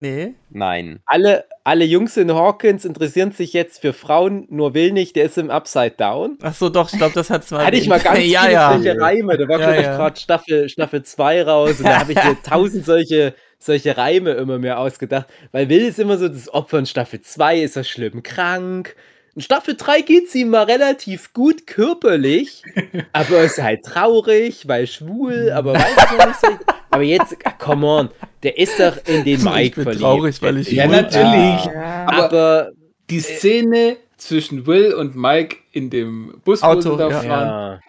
Nee. 0.00 0.34
Nein. 0.50 1.00
Alle, 1.06 1.44
alle 1.64 1.84
Jungs 1.84 2.16
in 2.16 2.32
Hawkins 2.32 2.84
interessieren 2.84 3.32
sich 3.32 3.52
jetzt 3.52 3.80
für 3.80 3.92
Frauen, 3.92 4.46
nur 4.48 4.72
Will 4.72 4.92
nicht, 4.92 5.16
der 5.16 5.24
ist 5.24 5.38
im 5.38 5.50
Upside 5.50 5.94
Down. 5.98 6.38
Ach 6.40 6.54
so, 6.54 6.68
doch, 6.68 6.92
ich 6.92 6.98
glaube, 6.98 7.14
das 7.14 7.30
hat's 7.30 7.50
mal. 7.50 7.66
Hatte 7.66 7.76
ich 7.78 7.88
mal 7.88 7.98
ganz 7.98 8.18
ja, 8.24 8.42
viele 8.42 8.52
ja. 8.52 8.72
solche 8.74 9.00
Reime. 9.00 9.36
Da 9.36 9.48
war, 9.48 9.58
Ja, 9.58 9.66
glaube 9.66 9.80
ich, 9.80 9.86
ja. 9.86 9.96
gerade 9.96 10.20
Staffel, 10.20 10.68
Staffel 10.68 11.02
2 11.02 11.42
raus 11.42 11.78
und 11.80 11.86
da 11.86 11.98
habe 11.98 12.12
ich 12.12 12.18
mir 12.24 12.36
tausend 12.44 12.86
solche, 12.86 13.34
solche 13.58 13.96
Reime 13.96 14.32
immer 14.32 14.58
mehr 14.58 14.78
ausgedacht. 14.78 15.26
Weil 15.52 15.68
Will 15.68 15.82
ist 15.86 15.98
immer 15.98 16.16
so 16.18 16.28
das 16.28 16.48
Opfer 16.52 16.78
in 16.78 16.86
Staffel 16.86 17.20
2 17.20 17.60
ist 17.60 17.76
er 17.76 17.84
schlimm 17.84 18.22
krank. 18.22 18.94
In 19.34 19.42
Staffel 19.42 19.76
3 19.76 20.00
geht's 20.02 20.34
ihm 20.34 20.50
mal 20.50 20.64
relativ 20.64 21.32
gut 21.32 21.66
körperlich, 21.66 22.62
aber 23.12 23.42
ist 23.42 23.62
halt 23.62 23.84
traurig, 23.84 24.66
weil 24.66 24.86
schwul, 24.86 25.50
aber 25.52 25.74
weiß 25.74 25.96
ich 26.18 26.26
nicht 26.26 26.40
so. 26.40 26.48
Aber 26.90 27.02
jetzt, 27.02 27.36
ah, 27.44 27.52
come 27.52 27.86
on, 27.86 28.08
der 28.42 28.58
ist 28.58 28.80
doch 28.80 28.96
in 29.06 29.24
den 29.24 29.38
Ich 29.38 29.44
Mike 29.44 29.74
bin 29.76 29.84
verliebt. 29.84 30.02
traurig, 30.02 30.42
weil 30.42 30.58
ich 30.58 30.72
Ja, 30.72 30.86
natürlich. 30.88 31.64
Ja. 31.66 32.06
Aber- 32.08 32.24
aber 32.24 32.70
Die 33.10 33.20
Szene 33.20 33.96
zwischen 34.16 34.66
Will 34.66 34.92
und 34.94 35.14
Mike 35.14 35.58
in 35.72 35.90
dem 35.90 36.40
Bus, 36.44 36.62
Auto, 36.62 36.96
da 36.96 37.08
ja. 37.08 37.20
fahren, 37.20 37.48
ja. 37.48 37.80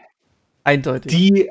Eindeutig. 0.63 1.11
die, 1.11 1.49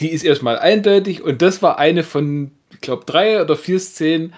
die 0.00 0.08
ist 0.10 0.24
erstmal 0.24 0.58
eindeutig 0.58 1.22
und 1.22 1.42
das 1.42 1.62
war 1.62 1.78
eine 1.78 2.02
von, 2.02 2.50
ich 2.74 2.80
glaube, 2.80 3.04
drei 3.06 3.40
oder 3.42 3.56
vier 3.56 3.80
Szenen 3.80 4.34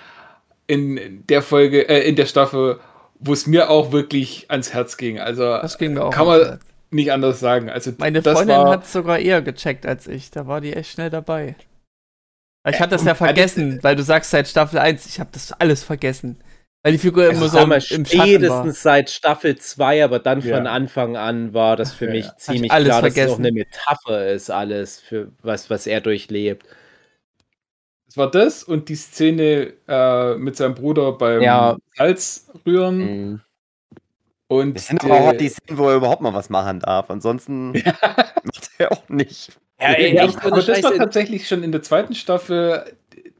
in 0.66 1.24
der 1.28 1.42
Folge, 1.42 1.88
äh, 1.88 2.08
in 2.08 2.16
der 2.16 2.26
Staffel, 2.26 2.80
wo 3.18 3.32
es 3.32 3.46
mir 3.46 3.70
auch 3.70 3.92
wirklich 3.92 4.46
ans 4.50 4.72
Herz 4.74 4.96
ging. 4.96 5.20
Also 5.20 5.42
das 5.58 5.78
ging 5.78 5.94
mir 5.94 6.04
auch. 6.04 6.10
kann 6.10 6.26
man 6.26 6.40
Herz. 6.40 6.60
nicht 6.90 7.12
anders 7.12 7.40
sagen. 7.40 7.70
Also 7.70 7.92
Meine 7.98 8.22
das 8.22 8.42
Freundin 8.42 8.68
hat 8.68 8.84
es 8.84 8.92
sogar 8.92 9.18
eher 9.18 9.42
gecheckt 9.42 9.86
als 9.86 10.06
ich. 10.06 10.30
Da 10.30 10.46
war 10.46 10.60
die 10.60 10.72
echt 10.74 10.90
schnell 10.92 11.10
dabei. 11.10 11.56
Ich 12.68 12.80
Äh, 12.80 12.80
hatte 12.80 12.90
das 12.90 13.04
ja 13.04 13.14
vergessen, 13.14 13.78
weil 13.82 13.96
du 13.96 14.02
sagst 14.02 14.30
seit 14.30 14.48
Staffel 14.48 14.78
1, 14.78 15.06
ich 15.06 15.20
habe 15.20 15.30
das 15.32 15.52
alles 15.52 15.84
vergessen. 15.84 16.38
Weil 16.82 16.92
die 16.92 16.98
Figur 16.98 17.24
Also 17.24 17.46
immer 17.46 17.48
so 17.48 17.66
mal, 17.66 17.82
im 17.90 18.04
spätestens 18.06 18.82
seit 18.82 19.10
Staffel 19.10 19.56
2, 19.58 20.04
aber 20.04 20.18
dann 20.20 20.42
von 20.42 20.66
Ja. 20.66 20.66
Anfang 20.66 21.16
an 21.16 21.54
war 21.54 21.76
das 21.76 21.92
für 21.92 22.08
mich 22.08 22.34
ja. 22.36 22.36
ziemlich 22.36 22.72
alles 22.72 22.84
klar, 22.84 23.02
dass 23.02 23.16
es 23.18 23.26
auch 23.26 23.38
vergessen. 23.38 23.40
eine 23.40 23.52
Metapher 23.52 24.28
ist, 24.28 24.50
alles, 24.50 25.00
für 25.00 25.32
was, 25.42 25.70
was 25.70 25.86
er 25.86 26.00
durchlebt. 26.00 26.66
War 28.16 28.30
das 28.30 28.62
und 28.64 28.88
die 28.88 28.96
Szene 28.96 29.72
äh, 29.88 30.34
mit 30.36 30.56
seinem 30.56 30.74
Bruder 30.74 31.12
beim 31.12 31.42
Ja. 31.42 31.76
Salzrühren. 31.96 32.98
Mhm. 32.98 33.40
Und 34.48 34.74
Das 34.76 34.86
sind 34.86 35.02
der- 35.02 35.10
aber 35.12 35.28
auch 35.30 35.32
die 35.36 35.48
Szenen, 35.48 35.76
wo 35.78 35.88
er 35.88 35.96
überhaupt 35.96 36.22
mal 36.22 36.32
was 36.34 36.50
machen 36.50 36.80
darf. 36.80 37.10
Ansonsten 37.10 37.72
macht 38.44 38.70
er 38.78 38.92
auch 38.92 39.08
nicht. 39.08 39.58
Ja, 39.80 39.88
ey, 39.92 40.14
Ja, 40.14 40.24
echt, 40.24 40.44
aber 40.44 40.62
das 40.62 40.82
war 40.82 40.94
tatsächlich 40.94 41.46
schon 41.48 41.62
in 41.62 41.72
der 41.72 41.82
zweiten 41.82 42.14
Staffel. 42.14 42.84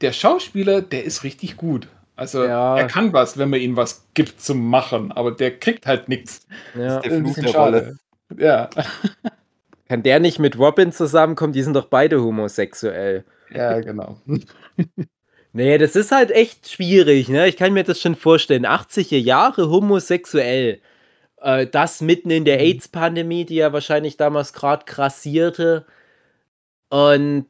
Der 0.01 0.13
Schauspieler, 0.13 0.83
der 0.83 1.05
ist 1.05 1.23
richtig 1.25 1.57
gut. 1.57 1.89
Also 2.17 2.45
Ja. 2.45 2.77
er 2.79 2.87
kann 2.87 3.13
was, 3.13 3.39
wenn 3.39 3.51
man 3.51 3.61
ihm 3.61 3.77
was 3.77 4.07
gibt 4.15 4.41
zum 4.41 4.69
Machen, 4.69 5.13
aber 5.13 5.31
der 5.33 5.59
kriegt 5.59 5.87
halt 5.87 6.09
nichts. 6.09 6.47
Ja. 6.75 7.01
Der 7.01 7.13
Ein 7.13 7.21
Fluch 7.25 7.35
bisschen 7.35 7.53
der 7.53 7.55
Rolle. 7.61 7.97
Ja, 8.37 8.69
Kann 9.89 10.03
der 10.03 10.19
nicht 10.19 10.39
mit 10.41 10.59
Robin 10.59 10.91
zusammenkommen? 10.93 11.53
Die 11.53 11.63
sind 11.63 11.75
doch 11.75 11.87
beide 11.87 12.21
homosexuell. 12.21 13.25
ja, 13.55 13.79
genau. 13.81 14.19
Nee, 15.57 15.79
das 15.79 15.97
ist 15.97 16.13
halt 16.13 16.33
echt 16.33 16.71
schwierig, 16.71 17.31
ne? 17.31 17.49
Ich 17.49 17.57
kann 17.57 17.73
mir 17.73 17.83
das 17.83 17.99
schon 17.99 18.15
vorstellen. 18.15 18.67
80er 18.67 19.17
Jahre 19.17 19.71
homosexuell. 19.71 20.83
Äh, 21.41 21.67
das 21.67 22.03
mitten 22.03 22.29
in 22.31 22.45
der 22.45 22.61
AIDS-Pandemie, 22.61 23.47
die 23.47 23.55
ja 23.55 23.73
wahrscheinlich 23.73 24.19
damals 24.19 24.53
gerade 24.53 24.85
krassierte. 24.85 25.87
Und 26.91 27.47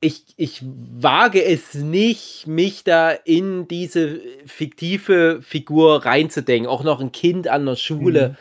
ich, 0.00 0.22
ich 0.36 0.62
wage 0.62 1.42
es 1.42 1.74
nicht, 1.74 2.46
mich 2.46 2.84
da 2.84 3.10
in 3.10 3.66
diese 3.66 4.20
fiktive 4.46 5.40
Figur 5.42 6.04
reinzudenken. 6.04 6.68
Auch 6.68 6.84
noch 6.84 7.00
ein 7.00 7.10
Kind 7.10 7.48
an 7.48 7.66
der 7.66 7.74
Schule. 7.74 8.28
Mhm. 8.28 8.36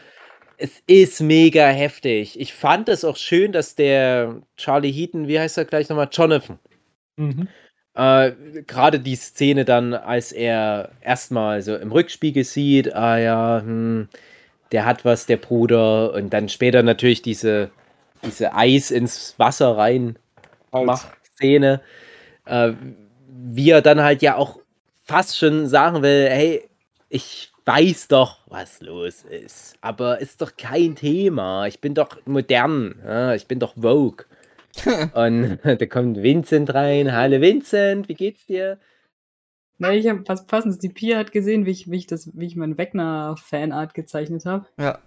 Es 0.58 0.84
ist 0.86 1.20
mega 1.20 1.68
heftig. 1.68 2.40
Ich 2.40 2.54
fand 2.54 2.90
es 2.90 3.04
auch 3.04 3.18
schön, 3.18 3.54
dass 3.54 3.74
der 3.74 4.44
Charlie 4.56 4.92
Heaton, 4.92 5.28
wie 5.28 5.40
heißt 5.40 5.58
er 5.58 5.66
gleich 5.66 5.90
nochmal? 5.90 6.10
Jonathan. 6.12 6.60
Mhm. 7.16 7.48
Äh, 7.96 8.32
Gerade 8.66 9.00
die 9.00 9.16
Szene 9.16 9.66
dann, 9.66 9.94
als 9.94 10.32
er 10.32 10.92
erstmal 11.02 11.62
so 11.62 11.76
im 11.76 11.92
Rückspiegel 11.92 12.44
sieht, 12.44 12.94
ah 12.94 13.18
ja, 13.18 13.62
hm, 13.64 14.08
der 14.72 14.86
hat 14.86 15.06
was, 15.06 15.28
der 15.28 15.38
Bruder, 15.38 16.14
und 16.14 16.32
dann 16.32 16.50
später 16.50 16.82
natürlich 16.82 17.22
diese, 17.22 17.70
diese 18.24 18.56
Eis 18.56 18.90
ins 18.92 19.36
Wasser 19.38 19.78
rein 19.78 20.18
Halt. 20.72 20.86
macht 20.88 21.08
Szene, 21.36 21.82
äh, 22.46 22.74
wie 23.28 23.70
er 23.70 23.82
dann 23.82 24.02
halt 24.02 24.22
ja 24.22 24.36
auch 24.36 24.60
fast 25.04 25.38
schon 25.38 25.68
sagen 25.68 26.02
will, 26.02 26.28
hey, 26.30 26.68
ich 27.10 27.52
weiß 27.66 28.08
doch, 28.08 28.40
was 28.48 28.82
los 28.82 29.24
ist, 29.24 29.76
aber 29.82 30.20
ist 30.20 30.42
doch 30.42 30.58
kein 30.58 30.96
Thema. 30.96 31.68
Ich 31.68 31.80
bin 31.80 31.94
doch 31.94 32.18
modern, 32.26 32.96
ja, 33.06 33.36
ich 33.36 33.48
bin 33.48 33.60
doch 33.60 33.76
Vogue. 33.76 34.26
Und 35.14 35.60
da 35.64 35.86
kommt 35.86 36.22
Vincent 36.22 36.74
rein. 36.74 37.12
Hallo 37.14 37.42
Vincent, 37.42 38.10
wie 38.10 38.14
geht's 38.16 38.46
dir? 38.46 38.80
Nee, 39.78 39.98
ich 39.98 40.08
habe 40.08 40.24
was 40.28 40.46
passendes. 40.46 40.80
Die 40.80 40.90
Pia 40.90 41.18
hat 41.18 41.32
gesehen, 41.32 41.66
wie 41.66 41.72
ich, 41.72 41.90
wie 41.90 41.98
ich, 41.98 42.08
das, 42.08 42.30
wie 42.38 42.46
ich 42.46 42.56
mein 42.56 42.78
Wegner-Fanart 42.78 43.94
gezeichnet 43.94 44.46
habe. 44.46 44.66
Ja. 44.80 45.00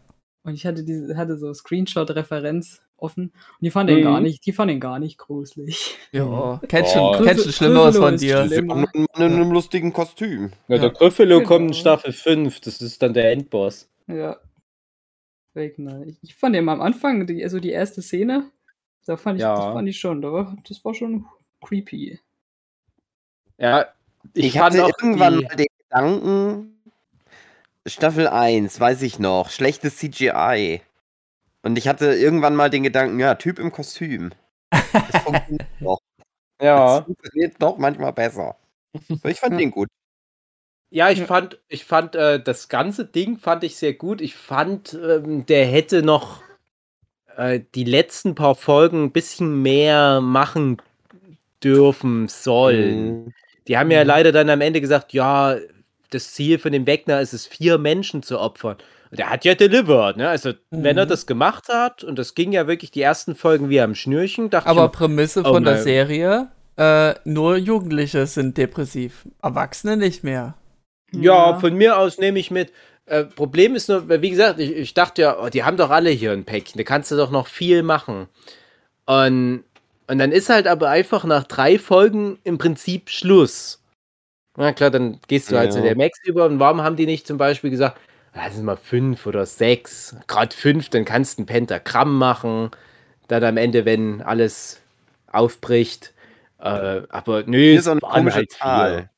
Und 0.42 0.54
ich 0.54 0.66
hatte 0.66 0.84
diese, 0.84 1.16
hatte 1.16 1.36
so 1.38 1.52
Screenshot-Referenz 1.54 2.82
offen. 2.98 3.24
Und 3.24 3.32
die 3.60 3.70
fand 3.70 3.90
ihn 3.90 3.98
Mhm. 3.98 4.02
gar 4.04 4.20
nicht, 4.20 4.44
die 4.46 4.52
fand 4.52 4.70
ihn 4.70 4.80
gar 4.80 4.98
nicht 4.98 5.18
gruselig. 5.18 5.96
Ja. 6.12 6.60
Kennst 6.68 6.92
schon, 6.92 7.02
Oh. 7.02 7.22
kennst 7.22 7.44
schon 7.44 7.52
Schlimmeres 7.52 7.96
von 7.96 8.16
dir. 8.16 8.42
in 8.50 8.70
einem 9.14 9.50
lustigen 9.52 9.92
Kostüm. 9.92 10.50
Ja, 10.68 10.76
Ja. 10.76 10.82
der 10.82 10.90
Griffelo 10.90 11.38
Genau. 11.38 11.48
kommt 11.48 11.68
in 11.68 11.74
Staffel 11.74 12.12
5, 12.12 12.60
das 12.60 12.80
ist 12.80 13.02
dann 13.02 13.12
der 13.14 13.32
Endboss. 13.32 13.88
Ja. 14.08 14.36
Wegner. 15.54 16.02
Ich, 16.06 16.16
ich 16.22 16.34
fand 16.34 16.54
ihn 16.56 16.68
am 16.68 16.80
Anfang, 16.80 17.26
die, 17.26 17.42
also 17.42 17.60
die 17.60 17.70
erste 17.70 18.02
Szene, 18.02 18.50
da 19.06 19.16
fand 19.16 19.38
ich, 19.38 19.42
Ja. 19.42 19.54
das 19.54 19.72
fand 19.74 19.88
ich 19.88 19.98
schon, 19.98 20.20
da 20.22 20.32
war, 20.32 20.56
das 20.68 20.84
war 20.84 20.94
schon 20.94 21.26
creepy. 21.64 22.20
Ja, 23.58 23.86
ich, 24.34 24.46
Ich, 24.46 24.58
hatte 24.58 24.78
irgendwann 24.78 25.38
die, 25.38 25.44
mal 25.44 25.56
den 25.56 25.66
Gedanken, 25.78 26.82
Staffel 27.86 28.28
1, 28.28 28.78
weiß 28.80 29.02
ich 29.02 29.18
noch, 29.18 29.50
schlechtes 29.50 29.96
CGI. 29.98 30.82
Und 31.62 31.78
ich 31.78 31.88
hatte 31.88 32.14
irgendwann 32.14 32.54
mal 32.56 32.70
den 32.70 32.82
Gedanken, 32.82 33.18
ja, 33.18 33.34
Typ 33.36 33.58
im 33.58 33.72
Kostüm. 33.72 34.30
Das 34.70 35.22
funktioniert 35.22 35.66
doch. 35.80 36.00
ja, 36.60 36.96
Das 36.98 37.04
funktioniert 37.06 37.56
doch 37.62 37.78
manchmal 37.78 38.12
besser. 38.12 38.56
Aber 39.10 39.30
ich 39.30 39.40
fand 39.40 39.58
den 39.60 39.70
gut. 39.70 39.88
ja, 40.90 41.10
ich 41.10 41.22
fand, 41.22 41.60
ich 41.68 41.84
fand 41.84 42.14
äh, 42.16 42.42
das 42.42 42.68
ganze 42.68 43.04
Ding 43.06 43.36
fand 43.38 43.64
ich 43.64 43.76
sehr 43.76 43.94
gut. 43.94 44.20
Ich 44.20 44.34
fand, 44.34 44.94
ähm, 44.94 45.44
der 45.46 45.66
hätte 45.66 46.02
noch 46.02 46.42
äh, 47.36 47.60
die 47.74 47.84
letzten 47.84 48.34
paar 48.34 48.54
Folgen 48.54 49.04
ein 49.04 49.12
bisschen 49.12 49.62
mehr 49.62 50.20
machen 50.20 50.78
dürfen 51.62 52.28
sollen. 52.28 53.20
Mhm. 53.26 53.34
Die 53.68 53.78
haben 53.78 53.90
ja 53.90 54.02
Mhm. 54.02 54.08
leider 54.08 54.32
dann 54.32 54.50
am 54.50 54.60
Ende 54.60 54.80
gesagt, 54.80 55.12
ja, 55.12 55.56
das 56.10 56.32
Ziel 56.32 56.58
von 56.58 56.72
dem 56.72 56.86
Wegner 56.86 57.20
ist 57.20 57.32
es, 57.32 57.46
vier 57.46 57.78
Menschen 57.78 58.22
zu 58.22 58.38
opfern. 58.40 58.76
Und 59.10 59.20
er 59.20 59.30
hat 59.30 59.44
ja 59.44 59.54
delivered, 59.54 60.16
ne? 60.16 60.28
Also, 60.28 60.52
wenn 60.74 60.96
er 60.98 61.06
Mhm. 61.06 61.08
das 61.08 61.26
gemacht 61.26 61.68
hat, 61.68 62.04
und 62.04 62.18
das 62.18 62.34
ging 62.34 62.52
ja 62.52 62.66
wirklich 62.66 62.90
die 62.90 63.02
ersten 63.02 63.34
Folgen 63.34 63.68
wie 63.70 63.80
am 63.80 63.94
Schnürchen, 63.94 64.50
dachte 64.50 64.68
Aber 64.68 64.86
ich, 64.86 64.92
Prämisse 64.92 65.44
Oh 65.44 65.50
von 65.50 65.64
der 65.64 65.74
nein. 65.74 65.82
Serie, 65.84 66.50
äh, 66.76 67.14
nur 67.24 67.56
Jugendliche 67.56 68.26
sind 68.26 68.56
depressiv. 68.58 69.26
Erwachsene 69.42 69.96
nicht 69.96 70.24
mehr. 70.24 70.54
ja, 71.12 71.54
von 71.54 71.74
mir 71.74 71.98
aus 71.98 72.18
nehme 72.18 72.38
ich 72.38 72.50
mit. 72.50 72.72
Äh, 73.06 73.24
Problem 73.24 73.74
ist 73.76 73.88
nur, 73.88 74.08
wie 74.08 74.30
gesagt, 74.30 74.58
ich, 74.58 74.72
ich 74.72 74.94
dachte 74.94 75.22
ja, 75.22 75.38
oh, 75.40 75.48
die 75.48 75.62
haben 75.64 75.76
doch 75.76 75.90
alle 75.90 76.10
hier 76.10 76.32
ein 76.32 76.44
Päckchen, 76.44 76.78
da 76.78 76.84
kannst 76.84 77.10
du 77.10 77.16
doch 77.16 77.30
noch 77.30 77.46
viel 77.46 77.82
machen. 77.82 78.28
Und, 79.06 79.64
und 80.08 80.18
dann 80.18 80.32
ist 80.32 80.48
halt 80.48 80.66
aber 80.66 80.88
einfach 80.90 81.24
nach 81.24 81.44
drei 81.44 81.78
Folgen 81.78 82.38
im 82.42 82.58
Prinzip 82.58 83.08
Schluss. 83.08 83.80
Na 84.56 84.72
klar, 84.72 84.90
dann 84.90 85.20
gehst 85.28 85.50
du 85.52 85.56
halt 85.56 85.70
Ja. 85.70 85.76
zu 85.76 85.82
der 85.82 85.96
Max 85.96 86.18
über 86.24 86.46
und 86.46 86.58
warum 86.58 86.82
haben 86.82 86.96
die 86.96 87.06
nicht 87.06 87.26
zum 87.26 87.38
Beispiel 87.38 87.70
gesagt, 87.70 88.00
lass 88.34 88.54
es 88.54 88.62
mal 88.62 88.76
fünf 88.76 89.26
oder 89.26 89.46
sechs, 89.46 90.16
gerade 90.26 90.54
fünf, 90.54 90.88
dann 90.88 91.04
kannst 91.04 91.38
du 91.38 91.42
ein 91.42 91.46
Pentagramm 91.46 92.18
machen, 92.18 92.70
dann 93.28 93.44
am 93.44 93.56
Ende, 93.56 93.84
wenn 93.84 94.20
alles 94.22 94.80
aufbricht. 95.30 96.12
Äh, 96.58 97.02
aber 97.10 97.44
nö, 97.44 97.58
Hier 97.58 97.78
ist 97.78 97.84
so 97.84 97.92
eine 97.92 98.00
komische 98.00 98.36
halt. 98.36 98.50
Zahl. 98.52 99.10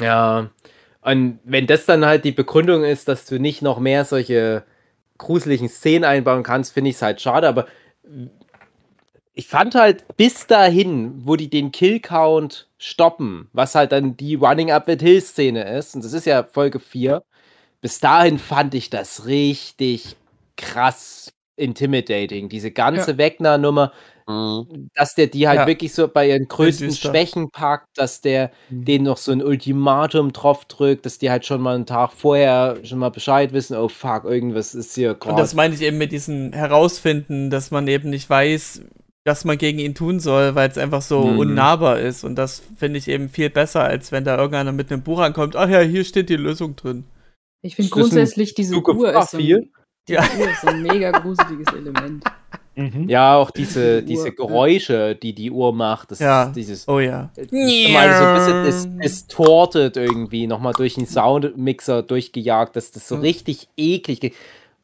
Ja, 0.00 0.50
und 1.02 1.38
wenn 1.44 1.66
das 1.66 1.86
dann 1.86 2.04
halt 2.04 2.24
die 2.24 2.32
Begründung 2.32 2.84
ist, 2.84 3.08
dass 3.08 3.26
du 3.26 3.38
nicht 3.38 3.62
noch 3.62 3.78
mehr 3.78 4.04
solche 4.04 4.64
gruseligen 5.18 5.68
Szenen 5.68 6.04
einbauen 6.04 6.42
kannst, 6.42 6.72
finde 6.72 6.90
ich 6.90 6.96
es 6.96 7.02
halt 7.02 7.20
schade, 7.20 7.48
aber 7.48 7.66
ich 9.34 9.48
fand 9.48 9.74
halt 9.74 10.04
bis 10.16 10.46
dahin, 10.46 11.26
wo 11.26 11.36
die 11.36 11.48
den 11.48 11.72
Kill-Count 11.72 12.68
stoppen, 12.78 13.48
was 13.52 13.74
halt 13.74 13.92
dann 13.92 14.16
die 14.16 14.34
Running 14.34 14.70
Up 14.70 14.86
That 14.86 15.00
Hill-Szene 15.00 15.76
ist, 15.76 15.94
und 15.94 16.04
das 16.04 16.12
ist 16.12 16.26
ja 16.26 16.44
Folge 16.44 16.80
4, 16.80 17.22
bis 17.80 18.00
dahin 18.00 18.38
fand 18.38 18.74
ich 18.74 18.90
das 18.90 19.26
richtig 19.26 20.16
krass 20.56 21.32
intimidating. 21.56 22.48
Diese 22.48 22.70
ganze 22.70 23.18
Wegner-Nummer, 23.18 23.92
Mhm. 24.26 24.88
dass 24.94 25.14
der 25.14 25.26
die 25.26 25.48
halt 25.48 25.60
Ja. 25.60 25.66
wirklich 25.66 25.92
so 25.94 26.08
bei 26.08 26.28
ihren 26.28 26.46
größten. 26.48 26.92
Schwächen 26.92 27.50
packt, 27.50 27.88
dass 27.96 28.20
der 28.20 28.50
Mhm. 28.70 28.84
denen 28.84 29.04
noch 29.04 29.16
so 29.16 29.32
ein 29.32 29.42
Ultimatum 29.42 30.32
drauf 30.32 30.64
drückt, 30.66 31.06
dass 31.06 31.18
die 31.18 31.30
halt 31.30 31.44
schon 31.46 31.60
mal 31.60 31.74
einen 31.74 31.86
Tag 31.86 32.12
vorher 32.12 32.76
schon 32.84 32.98
mal 32.98 33.10
Bescheid 33.10 33.52
wissen, 33.52 33.76
oh 33.76 33.88
fuck, 33.88 34.24
irgendwas 34.24 34.74
ist 34.74 34.94
hier 34.94 35.10
Und 35.12 35.20
gerade. 35.20 35.40
das 35.42 35.54
meine 35.54 35.74
ich 35.74 35.82
eben 35.82 35.98
mit 35.98 36.12
diesem 36.12 36.52
Herausfinden, 36.52 37.50
dass 37.50 37.70
man 37.70 37.86
eben 37.88 38.10
nicht 38.10 38.28
weiß, 38.30 38.82
was 39.24 39.44
man 39.44 39.56
gegen 39.56 39.78
ihn 39.78 39.94
tun 39.94 40.18
soll, 40.18 40.54
weil 40.56 40.68
es 40.68 40.78
einfach 40.78 41.02
so 41.02 41.24
Mhm. 41.24 41.38
unnahbar 41.38 42.00
ist. 42.00 42.24
Und 42.24 42.34
das 42.36 42.60
finde 42.76 42.98
ich 42.98 43.06
eben 43.08 43.28
viel 43.28 43.50
besser, 43.50 43.84
als 43.84 44.10
wenn 44.10 44.24
da 44.24 44.36
irgendeiner 44.36 44.72
mit 44.72 44.90
einem 44.92 45.02
Buch 45.02 45.20
ankommt. 45.20 45.54
Ach 45.54 45.68
ja, 45.68 45.80
hier 45.80 46.04
steht 46.04 46.28
die 46.28 46.36
Lösung 46.36 46.74
drin. 46.76 47.04
Ich 47.64 47.76
finde 47.76 47.90
grundsätzlich 47.90 48.54
diese 48.54 48.74
Uhr 48.76 49.14
ist 49.16 49.30
so 49.30 49.36
ein, 49.38 49.70
die 50.08 50.12
Ja. 50.12 50.22
Uhr 50.36 50.50
ist 50.50 50.62
so 50.62 50.66
ein 50.66 50.82
mega 50.82 51.12
gruseliges 51.12 51.72
Element. 51.72 52.24
Mhm. 52.74 53.08
Ja, 53.08 53.36
auch 53.36 53.50
diese, 53.50 54.00
Die 54.02 54.06
diese 54.14 54.28
ja. 54.28 54.34
Geräusche, 54.34 55.14
die 55.14 55.34
die 55.34 55.50
Uhr 55.50 55.72
macht, 55.74 56.10
das 56.10 56.20
Ja. 56.20 56.44
ist 56.44 56.52
dieses 56.56 56.88
Oh 56.88 57.00
ja. 57.00 57.30
immer 57.36 58.14
so 58.14 58.24
ein 58.24 58.34
bisschen 58.34 58.64
dis 58.64 58.88
distorted 59.02 59.96
irgendwie, 59.96 60.46
nochmal 60.46 60.72
durch 60.72 60.94
den 60.94 61.06
Soundmixer 61.06 62.02
durchgejagt, 62.02 62.74
dass 62.76 62.90
das 62.90 63.06
so 63.08 63.16
Mhm. 63.16 63.22
richtig 63.22 63.68
eklig 63.76 64.20
geht. 64.20 64.34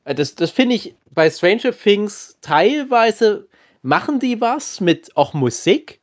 Äh, 0.05 0.15
Das, 0.15 0.35
das 0.35 0.51
finde 0.51 0.75
ich 0.75 0.95
bei 1.13 1.31
Stranger 1.31 1.73
Things 1.73 2.37
teilweise 2.43 3.47
machen 3.83 4.21
die 4.21 4.41
was 4.41 4.81
mit 4.81 5.17
auch 5.17 5.33
Musik, 5.35 6.01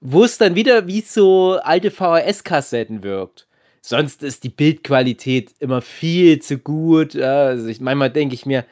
wo 0.00 0.24
es 0.24 0.38
dann 0.38 0.54
wieder 0.56 0.86
wie 0.88 1.00
so 1.02 1.58
alte 1.62 1.90
VHS-Kassetten 1.90 3.02
wirkt. 3.02 3.46
Sonst 3.80 4.22
ist 4.24 4.42
die 4.42 4.48
Bildqualität 4.48 5.52
immer 5.60 5.80
viel 5.82 6.40
zu 6.42 6.58
gut. 6.58 7.14
ja, 7.14 7.44
Also 7.46 7.68
ich, 7.68 7.80
manchmal 7.80 8.10
denke 8.10 8.34
ich 8.34 8.44
mir, 8.44 8.64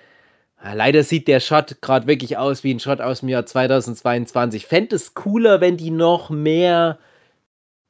leider 0.73 1.03
sieht 1.03 1.29
der 1.29 1.41
Shot 1.41 1.81
gerade 1.83 2.07
wirklich 2.07 2.39
aus 2.39 2.65
wie 2.65 2.73
ein 2.73 2.81
Shot 2.81 3.01
aus 3.01 3.21
dem 3.21 3.29
Jahr 3.29 3.45
2022. 3.45 4.67
Fände 4.67 4.97
es 4.97 5.15
cooler, 5.15 5.61
wenn 5.61 5.77
die 5.77 5.91
noch 5.91 6.31
mehr 6.31 6.99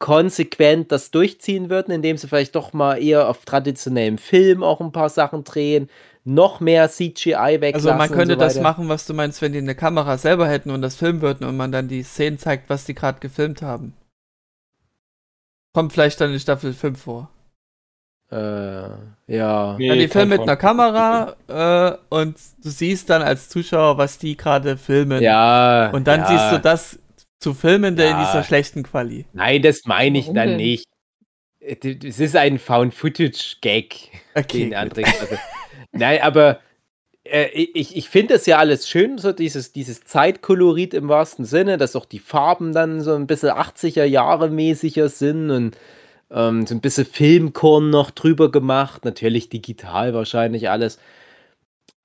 konsequent 0.01 0.91
das 0.93 1.11
durchziehen 1.11 1.70
würden, 1.70 1.93
indem 1.93 2.16
sie 2.16 2.29
vielleicht 2.29 2.57
doch 2.57 2.72
mal 2.72 3.03
eher 3.03 3.29
auf 3.29 3.45
traditionellem 3.45 4.18
Film 4.18 4.62
auch 4.62 4.81
ein 4.81 4.93
paar 4.93 5.09
Sachen 5.09 5.45
drehen, 5.45 5.89
noch 6.25 6.61
mehr 6.61 6.91
CGI 6.91 7.59
weglassen. 7.61 7.75
Also 7.75 7.95
man 7.95 8.11
könnte 8.11 8.35
so 8.35 8.41
das 8.41 8.61
machen, 8.61 8.89
was 8.89 9.07
du 9.07 9.14
meinst, 9.14 9.41
wenn 9.41 9.53
die 9.53 9.59
eine 9.59 9.75
Kamera 9.75 10.18
selber 10.18 10.49
hätten 10.49 10.70
und 10.70 10.83
das 10.83 10.97
filmen 10.97 11.22
würden 11.22 11.47
und 11.47 11.57
man 11.57 11.70
dann 11.70 11.89
die 11.89 12.03
Szenen 12.03 12.39
zeigt, 12.39 12.68
was 12.70 12.85
die 12.85 12.95
gerade 12.95 13.20
gefilmt 13.20 13.62
haben. 13.62 13.95
Kommt 15.75 15.93
vielleicht 15.93 16.20
dann 16.20 16.33
in 16.33 16.41
Staffel 16.41 16.72
5 16.72 17.01
vor. 17.01 17.31
Äh, 18.35 18.89
ja. 19.37 19.76
Nee, 19.78 19.87
Ja, 19.87 19.95
die 19.95 20.09
filmen 20.09 20.30
mit 20.30 20.41
einer 20.41 20.57
Kamera 20.57 21.37
äh, 21.49 21.97
und 22.09 22.37
du 22.62 22.68
siehst 22.70 23.09
dann 23.11 23.22
als 23.22 23.49
Zuschauer, 23.49 23.97
was 23.97 24.18
die 24.18 24.37
gerade 24.37 24.76
filmen. 24.76 25.22
Ja. 25.22 25.91
Und 25.91 26.09
dann 26.09 26.20
ja. 26.20 26.26
siehst 26.26 26.53
du 26.53 26.59
das 26.61 26.99
zu 27.39 27.55
filmen, 27.55 27.95
der 27.97 28.07
in 28.11 28.16
Ja. 28.16 28.26
dieser 28.26 28.43
schlechten 28.45 28.82
Quali. 28.82 29.26
Nein, 29.32 29.62
das 29.62 29.85
meine 29.85 30.18
ich 30.18 30.24
Warum 30.26 30.35
dann 30.37 30.49
denn? 30.49 30.57
nicht. 30.57 30.87
Es 31.61 32.20
ist 32.20 32.37
ein 32.37 32.59
Found-Footage-Gag. 32.59 34.11
Okay. 34.35 34.59
den 34.70 34.74
André 34.74 35.07
hatte. 35.07 35.39
Nein, 35.93 36.20
aber 36.22 36.59
äh, 37.24 37.47
ich, 37.55 37.97
ich 37.97 38.09
finde 38.09 38.35
das 38.35 38.47
ja 38.47 38.59
alles 38.59 38.89
schön, 38.89 39.16
so 39.16 39.32
dieses, 39.32 39.72
dieses 39.72 40.05
Zeitkolorit 40.05 40.93
im 40.93 41.09
wahrsten 41.09 41.45
Sinne, 41.45 41.78
dass 41.78 41.97
auch 41.97 42.05
die 42.05 42.18
Farben 42.18 42.72
dann 42.72 43.01
so 43.01 43.14
ein 43.14 43.26
bisschen 43.26 43.51
80er 43.51 44.05
Jahre 44.05 44.51
mäßiger 44.51 45.09
sind 45.09 45.51
und 45.51 45.78
ähm, 46.35 46.66
so 46.66 46.74
ein 46.74 46.80
bisschen 46.80 47.07
Filmkorn 47.07 47.91
noch 47.91 48.11
drüber 48.11 48.51
gemacht, 48.51 49.05
natürlich 49.05 49.49
digital 49.49 50.12
wahrscheinlich 50.12 50.68
alles. 50.68 50.99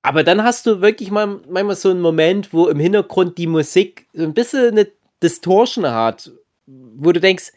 Aber 0.02 0.24
dann 0.24 0.44
hast 0.44 0.66
du 0.66 0.80
wirklich 0.80 1.10
mal 1.10 1.40
manchmal 1.48 1.76
so 1.76 1.90
einen 1.90 2.00
Moment, 2.00 2.54
wo 2.54 2.68
im 2.68 2.80
Hintergrund 2.80 3.36
die 3.36 3.46
Musik 3.46 4.06
so 4.14 4.22
ein 4.22 4.32
bisschen 4.32 4.68
eine 4.68 4.88
Distortion 5.22 5.90
hat, 5.90 6.32
wo 6.66 7.12
du 7.12 7.20
denkst, 7.20 7.52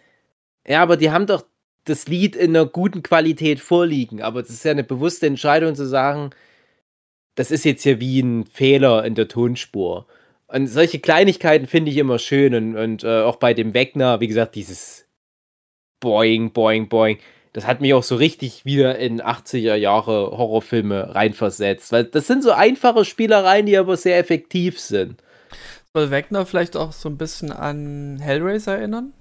ja, 0.67 0.81
aber 0.81 0.97
die 0.97 1.11
haben 1.11 1.27
doch 1.27 1.45
das 1.85 2.07
Lied 2.07 2.35
in 2.35 2.55
einer 2.55 2.65
guten 2.65 3.03
Qualität 3.03 3.59
vorliegen. 3.59 4.21
Aber 4.21 4.41
das 4.41 4.51
ist 4.51 4.65
ja 4.65 4.71
eine 4.71 4.83
bewusste 4.83 5.27
Entscheidung 5.27 5.75
zu 5.75 5.85
sagen, 5.87 6.31
das 7.35 7.51
ist 7.51 7.65
jetzt 7.65 7.83
hier 7.83 7.99
wie 7.99 8.21
ein 8.21 8.45
Fehler 8.45 9.05
in 9.05 9.15
der 9.15 9.27
Tonspur. 9.27 10.07
Und 10.47 10.67
solche 10.67 10.99
Kleinigkeiten 10.99 11.67
finde 11.67 11.91
ich 11.91 11.97
immer 11.97 12.19
schön. 12.19 12.53
Und, 12.55 12.75
und 12.75 13.03
äh, 13.03 13.21
auch 13.21 13.37
bei 13.37 13.53
dem 13.53 13.73
Wegner, 13.73 14.19
wie 14.19 14.27
gesagt, 14.27 14.55
dieses 14.55 15.02
Boing, 16.03 16.51
Boing, 16.51 16.89
Boing, 16.89 17.17
das 17.53 17.65
hat 17.65 17.79
mich 17.79 17.93
auch 17.93 18.03
so 18.03 18.17
richtig 18.17 18.65
wieder 18.65 18.99
in 18.99 19.21
80er 19.21 19.75
Jahre 19.75 20.37
Horrorfilme 20.37 21.15
reinversetzt. 21.15 21.93
Weil 21.93 22.03
das 22.03 22.27
sind 22.27 22.43
so 22.43 22.51
einfache 22.51 23.05
Spielereien, 23.05 23.65
die 23.65 23.77
aber 23.77 23.95
sehr 23.95 24.17
effektiv 24.17 24.81
sind. 24.81 25.23
Soll 25.93 26.11
Wegner 26.11 26.45
vielleicht 26.45 26.75
auch 26.75 26.91
so 26.91 27.07
ein 27.07 27.17
bisschen 27.17 27.53
an 27.53 28.19
Hellraiser 28.19 28.77
erinnern? 28.77 29.13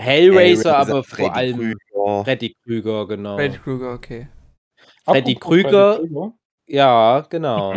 Hellraiser, 0.00 0.78
aber 0.78 1.04
Freddy 1.04 1.22
vor 1.22 1.36
allem 1.36 1.56
Krüger. 1.58 2.24
Freddy 2.24 2.56
Krüger, 2.64 3.06
genau. 3.06 3.36
Freddy 3.36 3.58
Krueger, 3.58 3.92
okay. 3.92 4.28
Freddy 5.04 5.34
Krüger. 5.34 5.96
Freddy 5.96 6.08
Krüger. 6.08 6.32
Ja, 6.68 7.26
genau. 7.28 7.74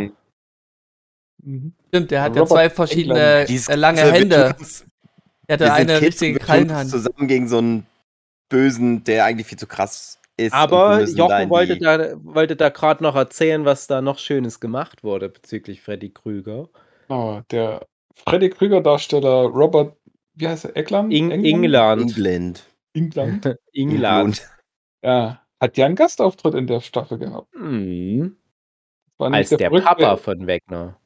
Mhm. 1.44 1.74
Stimmt, 1.90 2.12
der 2.12 2.22
hat 2.22 2.36
ja 2.36 2.44
Robert 2.44 2.50
zwei 2.50 2.64
Englund. 2.64 2.76
verschiedene 2.76 3.46
äh, 3.48 3.76
lange 3.76 4.02
Hände. 4.12 4.56
Er 5.48 5.54
hatte 5.54 5.66
wir 5.66 5.76
sind 5.76 5.90
eine 5.90 6.00
Kids 6.00 6.22
richtige 6.22 6.40
Krallenhand. 6.40 6.90
zusammen 6.90 7.28
gegen 7.28 7.48
so 7.48 7.58
einen 7.60 7.86
Bösen, 8.50 9.04
der 9.04 9.26
eigentlich 9.26 9.48
viel 9.48 9.58
zu 9.60 9.68
krass 9.68 10.20
ist. 10.38 10.54
Aber 10.54 11.02
Jochen 11.04 11.50
wollte 11.50 11.78
da, 11.78 12.14
wollte 12.24 12.56
da 12.56 12.70
gerade 12.70 13.04
noch 13.04 13.16
erzählen, 13.16 13.66
was 13.66 13.88
da 13.88 14.02
noch 14.02 14.20
Schönes 14.20 14.60
gemacht 14.60 15.04
wurde 15.04 15.30
bezüglich 15.30 15.82
Freddy 15.82 16.10
Krüger. 16.10 16.70
Oh, 17.10 17.42
der 17.52 17.86
Freddy 18.14 18.50
Krüger-Darsteller 18.50 19.44
Robert, 19.46 19.96
wie 20.36 20.48
heißt 20.48 20.66
er? 20.66 20.76
Eckland? 20.78 21.14
In 21.14 21.32
England? 21.32 22.02
England. 22.02 22.64
England. 22.94 23.46
England. 23.46 23.60
England. 23.74 24.50
Ja. 25.04 25.42
Hat 25.62 25.78
ja 25.78 25.86
einen 25.86 25.96
Gastauftritt 25.96 26.54
in 26.56 26.68
der 26.68 26.82
Staffel 26.82 27.18
gehabt. 27.18 27.54
Mhm. 27.56 28.36
Als 29.18 29.50
der, 29.50 29.58
Verrückte- 29.60 29.86
Papa 29.86 30.18
von 30.18 30.46
Wegner. 30.48 31.00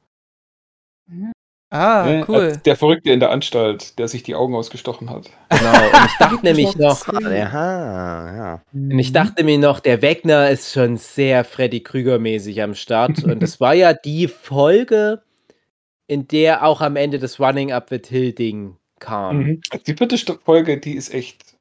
Ah, 1.72 2.06
ne, 2.06 2.26
cool. 2.28 2.36
als 2.38 2.62
Der 2.64 2.76
Verrückte 2.76 3.12
in 3.12 3.20
der 3.20 3.30
Anstalt, 3.30 4.00
der 4.00 4.08
sich 4.08 4.24
die 4.24 4.34
Augen 4.34 4.56
ausgestochen 4.56 5.10
hat. 5.12 5.30
Genau. 5.50 5.72
Und 5.72 6.06
ich 6.08 6.18
dachte 6.18 6.40
nämlich 6.44 6.76
noch, 6.76 7.08
Ja, 7.22 8.36
ja. 8.36 8.62
und 8.74 8.98
ich 9.00 9.12
dachte 9.12 9.44
mir 9.44 9.60
noch, 9.60 9.80
der 9.80 10.02
Wegner 10.02 10.50
ist 10.50 10.74
schon 10.74 10.98
sehr 10.98 11.44
Freddy 11.44 11.82
Krüger-mäßig 11.82 12.62
am 12.64 12.74
Start. 12.74 13.24
Und 13.24 13.44
es 13.44 13.60
war 13.60 13.76
ja 13.76 13.94
die 13.94 14.28
Folge, 14.28 15.22
in 16.08 16.28
der 16.28 16.64
auch 16.66 16.82
am 16.82 16.96
Ende 16.96 17.20
das 17.20 17.40
Running 17.40 17.72
Up 17.72 17.90
the 17.90 18.02
Hill 18.04 18.34
Ding 18.34 18.78
kam. 19.00 19.38
Mhm. 19.38 19.62
Die 19.86 19.94
vierte 19.94 20.18
Folge, 20.44 20.80
die 20.80 20.94
ist 20.96 21.14
echt. 21.14 21.56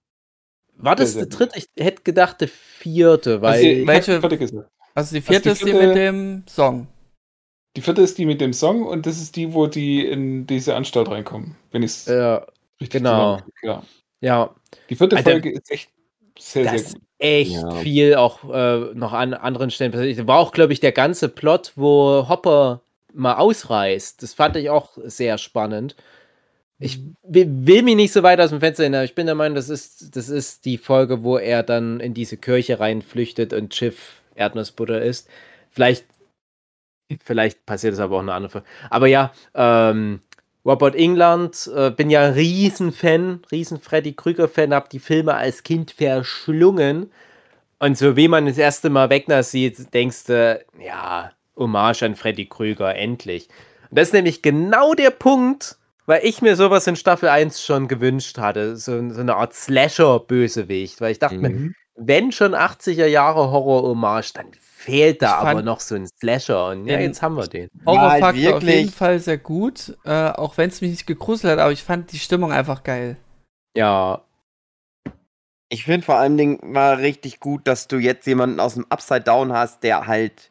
War 0.79 0.97
das 0.97 1.19
die 1.19 1.29
dritte? 1.29 1.59
Ich 1.59 1.67
hätte 1.79 2.03
gedacht, 2.03 2.41
die 2.41 2.47
vierte, 2.47 3.43
weil. 3.43 3.53
also, 3.57 3.67
ich 3.67 3.81
hab 3.81 3.87
welche- 3.89 4.15
die 4.15 4.21
vierte 4.21 4.39
gesagt. 4.39 4.71
Also 4.95 5.15
die 5.17 5.21
vierte 5.21 5.43
die 5.43 5.53
ist 5.53 5.65
die 5.67 5.73
mit 5.75 5.95
dem 5.95 6.45
Song. 6.49 6.87
Die 7.77 7.81
vierte 7.81 8.03
ist 8.03 8.19
die 8.19 8.27
mit 8.27 8.41
dem 8.41 8.53
Song 8.53 8.85
und 8.87 9.07
das 9.07 9.19
ist 9.19 9.37
die, 9.37 9.53
wo 9.55 9.67
die 9.67 10.05
in 10.07 10.47
diese 10.47 10.75
Anstalt 10.75 11.09
reinkommen. 11.11 11.57
Wenn 11.71 11.83
ich 11.83 11.93
es 11.93 12.07
ja, 12.07 12.47
richtig 12.81 13.01
genau. 13.01 13.39
Ja. 13.63 13.83
ja. 14.21 14.55
Die 14.91 14.97
vierte 14.97 15.17
Alter, 15.17 15.33
Folge 15.33 15.53
ist 15.53 15.71
echt 15.71 15.91
sehr, 16.39 16.65
das 16.65 16.73
sehr 16.73 16.81
ist 16.81 16.95
gut. 16.95 17.03
echt 17.19 17.53
Ja. 17.53 17.71
viel 17.73 18.15
auch 18.17 18.45
äh, 18.53 18.95
noch 18.95 19.13
an 19.13 19.35
anderen 19.35 19.71
Stellen 19.71 19.93
passiert. 19.93 20.27
War 20.27 20.39
auch, 20.39 20.53
glaube 20.53 20.73
ich, 20.73 20.81
der 20.81 20.93
ganze 20.93 21.29
Plot, 21.29 21.73
wo 21.77 22.27
Hopper 22.29 22.83
mal 23.13 23.35
ausreist. 23.37 24.23
Das 24.23 24.35
fand 24.35 24.57
ich 24.57 24.71
auch 24.71 24.99
sehr 25.05 25.39
spannend. 25.39 25.95
Ich 26.81 27.01
will, 27.25 27.49
will 27.67 27.83
mich 27.83 27.97
nicht 27.97 28.13
so 28.13 28.23
weit 28.23 28.41
aus 28.41 28.51
dem 28.51 28.61
Fenster 28.61 28.85
hin, 28.85 28.95
aber 28.95 29.05
ich 29.05 29.15
bin 29.17 29.27
der 29.27 29.35
Meinung, 29.35 29.57
das 29.57 29.69
ist, 29.69 30.17
das 30.17 30.29
ist 30.29 30.65
die 30.65 30.79
Folge, 30.79 31.25
wo 31.25 31.37
er 31.37 31.63
dann 31.65 31.99
in 32.01 32.15
diese 32.15 32.37
Kirche 32.37 32.79
reinflüchtet 32.81 33.53
und 33.53 33.75
Schiff 33.75 34.23
Erdnussbutter 34.37 35.03
ist. 35.03 35.29
Vielleicht, 35.71 36.07
vielleicht 37.25 37.65
passiert 37.67 37.95
es 37.95 38.01
aber 38.01 38.17
auch 38.17 38.21
eine 38.23 38.35
andere 38.35 38.51
Folge. 38.51 38.67
Aber 38.91 39.07
ja, 39.07 39.33
ähm, 39.55 40.21
Robert 40.65 40.95
England, 40.95 41.71
äh, 41.75 41.91
bin 41.91 42.11
ja 42.11 42.27
ein 42.27 42.33
Riesenfan, 42.35 43.41
riesen 43.51 43.81
Freddy 43.81 44.13
Krüger-Fan, 44.13 44.75
hab 44.75 44.91
die 44.91 44.99
Filme 44.99 45.35
als 45.35 45.63
Kind 45.63 45.93
verschlungen. 45.93 47.11
Und 47.79 47.97
so 47.97 48.17
wie 48.17 48.29
man 48.29 48.47
das 48.47 48.59
erste 48.59 48.91
Mal 48.91 49.09
Wegner 49.09 49.43
sieht, 49.43 49.95
denkst 49.95 50.25
du, 50.27 50.61
ja, 50.85 51.31
Hommage 51.57 52.03
an 52.03 52.17
Freddy 52.17 52.47
Krüger, 52.47 52.95
endlich. 52.95 53.49
Und 53.91 53.99
das 53.99 54.09
ist 54.09 54.15
nämlich 54.15 54.43
genau 54.43 54.95
der 54.95 55.11
Punkt, 55.11 55.79
weil 56.07 56.21
ich 56.25 56.43
mir 56.43 56.57
sowas 56.57 56.87
in 56.87 56.97
Staffel 56.97 57.29
1 57.29 57.63
schon 57.65 57.89
gewünscht 57.89 58.39
hatte. 58.39 58.77
So, 58.77 59.11
so 59.11 59.21
eine 59.21 59.37
Art 59.37 59.55
Slasher-Bösewicht. 59.55 61.01
Weil 61.01 61.13
ich 61.13 61.19
dachte 61.19 61.37
mir, 61.39 61.51
Mhm. 61.51 61.75
Wenn 61.99 62.33
schon 62.33 62.55
80er 62.55 63.07
Jahre 63.07 63.51
Horror-Hommage, 63.51 64.33
dann 64.35 64.47
fehlt 64.61 65.21
da 65.23 65.35
aber 65.35 65.63
noch 65.63 65.81
so 65.81 65.97
ein 65.97 66.07
Slasher. 66.07 66.69
Und 66.69 66.87
ja, 66.87 66.99
jetzt 67.01 67.21
haben 67.21 67.35
wir 67.37 67.47
den. 67.49 67.69
Horrorfaktor 67.85 68.43
halt 68.43 68.55
auf 68.55 68.63
jeden 68.63 68.91
Fall 68.91 69.19
sehr 69.19 69.39
gut, 69.39 69.97
äh, 70.05 70.31
auch 70.31 70.57
wenn 70.57 70.69
es 70.71 70.81
mich 70.81 70.91
nicht 70.91 71.07
gegruselt 71.07 71.53
hat, 71.53 71.59
aber 71.59 71.73
ich 71.73 71.83
fand 71.83 72.13
die 72.13 72.19
Stimmung 72.19 72.53
einfach 72.53 72.85
geil. 72.85 73.17
Ja, 73.77 74.23
Ich 75.71 75.85
finde 75.85 76.05
vor 76.07 76.15
allen 76.17 76.39
Dingen 76.39 76.59
war 76.75 76.99
richtig 76.99 77.41
gut, 77.41 77.67
dass 77.67 77.89
du 77.89 77.99
jetzt 77.99 78.27
jemanden 78.27 78.59
aus 78.61 78.75
dem 78.75 78.87
Upside 78.89 79.21
Down 79.23 79.53
hast, 79.53 79.83
der 79.83 80.07
halt 80.07 80.51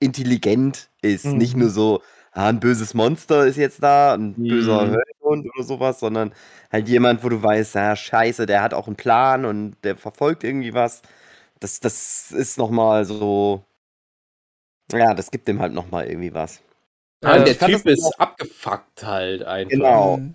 intelligent 0.00 0.88
ist. 1.02 1.26
Mhm. 1.26 1.36
Nicht 1.38 1.56
nur 1.56 1.68
so, 1.68 2.00
ah, 2.32 2.48
ein 2.48 2.60
böses 2.60 2.94
Monster 2.94 3.44
ist 3.46 3.56
jetzt 3.56 3.82
da, 3.82 4.14
ein 4.14 4.34
Mhm. 4.38 4.48
böser 4.48 4.80
Höllenhund 4.88 5.46
oder 5.54 5.64
sowas, 5.64 6.00
sondern 6.00 6.32
halt 6.70 6.88
jemand, 6.88 7.24
wo 7.24 7.28
du 7.28 7.42
weißt, 7.42 7.74
ja, 7.74 7.96
scheiße, 7.96 8.46
der 8.46 8.62
hat 8.62 8.74
auch 8.74 8.86
einen 8.86 8.96
Plan 8.96 9.44
und 9.44 9.76
der 9.84 9.96
verfolgt 9.96 10.44
irgendwie 10.44 10.74
was. 10.74 11.02
Das, 11.60 11.80
das 11.80 12.32
ist 12.32 12.58
nochmal 12.58 13.04
so. 13.04 13.64
Ja, 14.92 15.14
das 15.14 15.30
gibt 15.30 15.46
dem 15.48 15.60
halt 15.60 15.72
nochmal 15.72 16.06
irgendwie 16.06 16.34
was. 16.34 16.60
Ja, 17.22 17.38
der 17.38 17.52
ich 17.52 17.58
fand 17.58 17.74
Typ 17.74 17.86
ist 17.86 18.18
abgefuckt 18.18 19.04
halt 19.04 19.42
einfach. 19.42 19.70
Genau. 19.70 20.16
Mhm. 20.16 20.34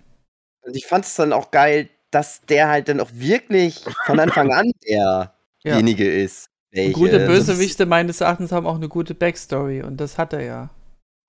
Und 0.62 0.76
ich 0.76 0.86
fand 0.88 1.06
es 1.06 1.16
dann 1.16 1.34
auch 1.34 1.52
geil, 1.52 1.90
dass 2.12 2.42
der 2.46 2.70
halt 2.70 2.88
dann 2.88 3.00
auch 3.00 3.10
wirklich 3.14 3.84
von 4.06 4.20
Anfang 4.20 4.52
an 4.54 4.72
Ja. 4.84 5.34
derjenige 5.64 6.10
ist. 6.10 6.48
Und 6.72 6.78
Welche. 6.78 6.94
gute 6.94 7.26
Bösewichte 7.26 7.86
meines 7.86 8.22
Erachtens 8.22 8.52
haben 8.52 8.66
auch 8.68 8.76
eine 8.76 8.90
gute 8.90 9.16
Backstory 9.16 9.82
und 9.82 9.98
das 9.98 10.18
hat 10.18 10.34
er 10.34 10.44
ja. 10.44 10.70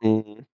Mhm. 0.01 0.47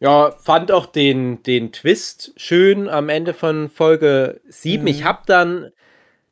Ja, 0.00 0.32
fand 0.44 0.70
auch 0.70 0.86
den, 0.86 1.42
den 1.42 1.72
Twist 1.72 2.32
schön 2.36 2.88
am 2.88 3.08
Ende 3.08 3.34
von 3.34 3.68
Folge 3.68 4.40
7. 4.48 4.82
Mhm. 4.82 4.86
Ich 4.88 5.04
hab 5.04 5.26
dann, 5.26 5.70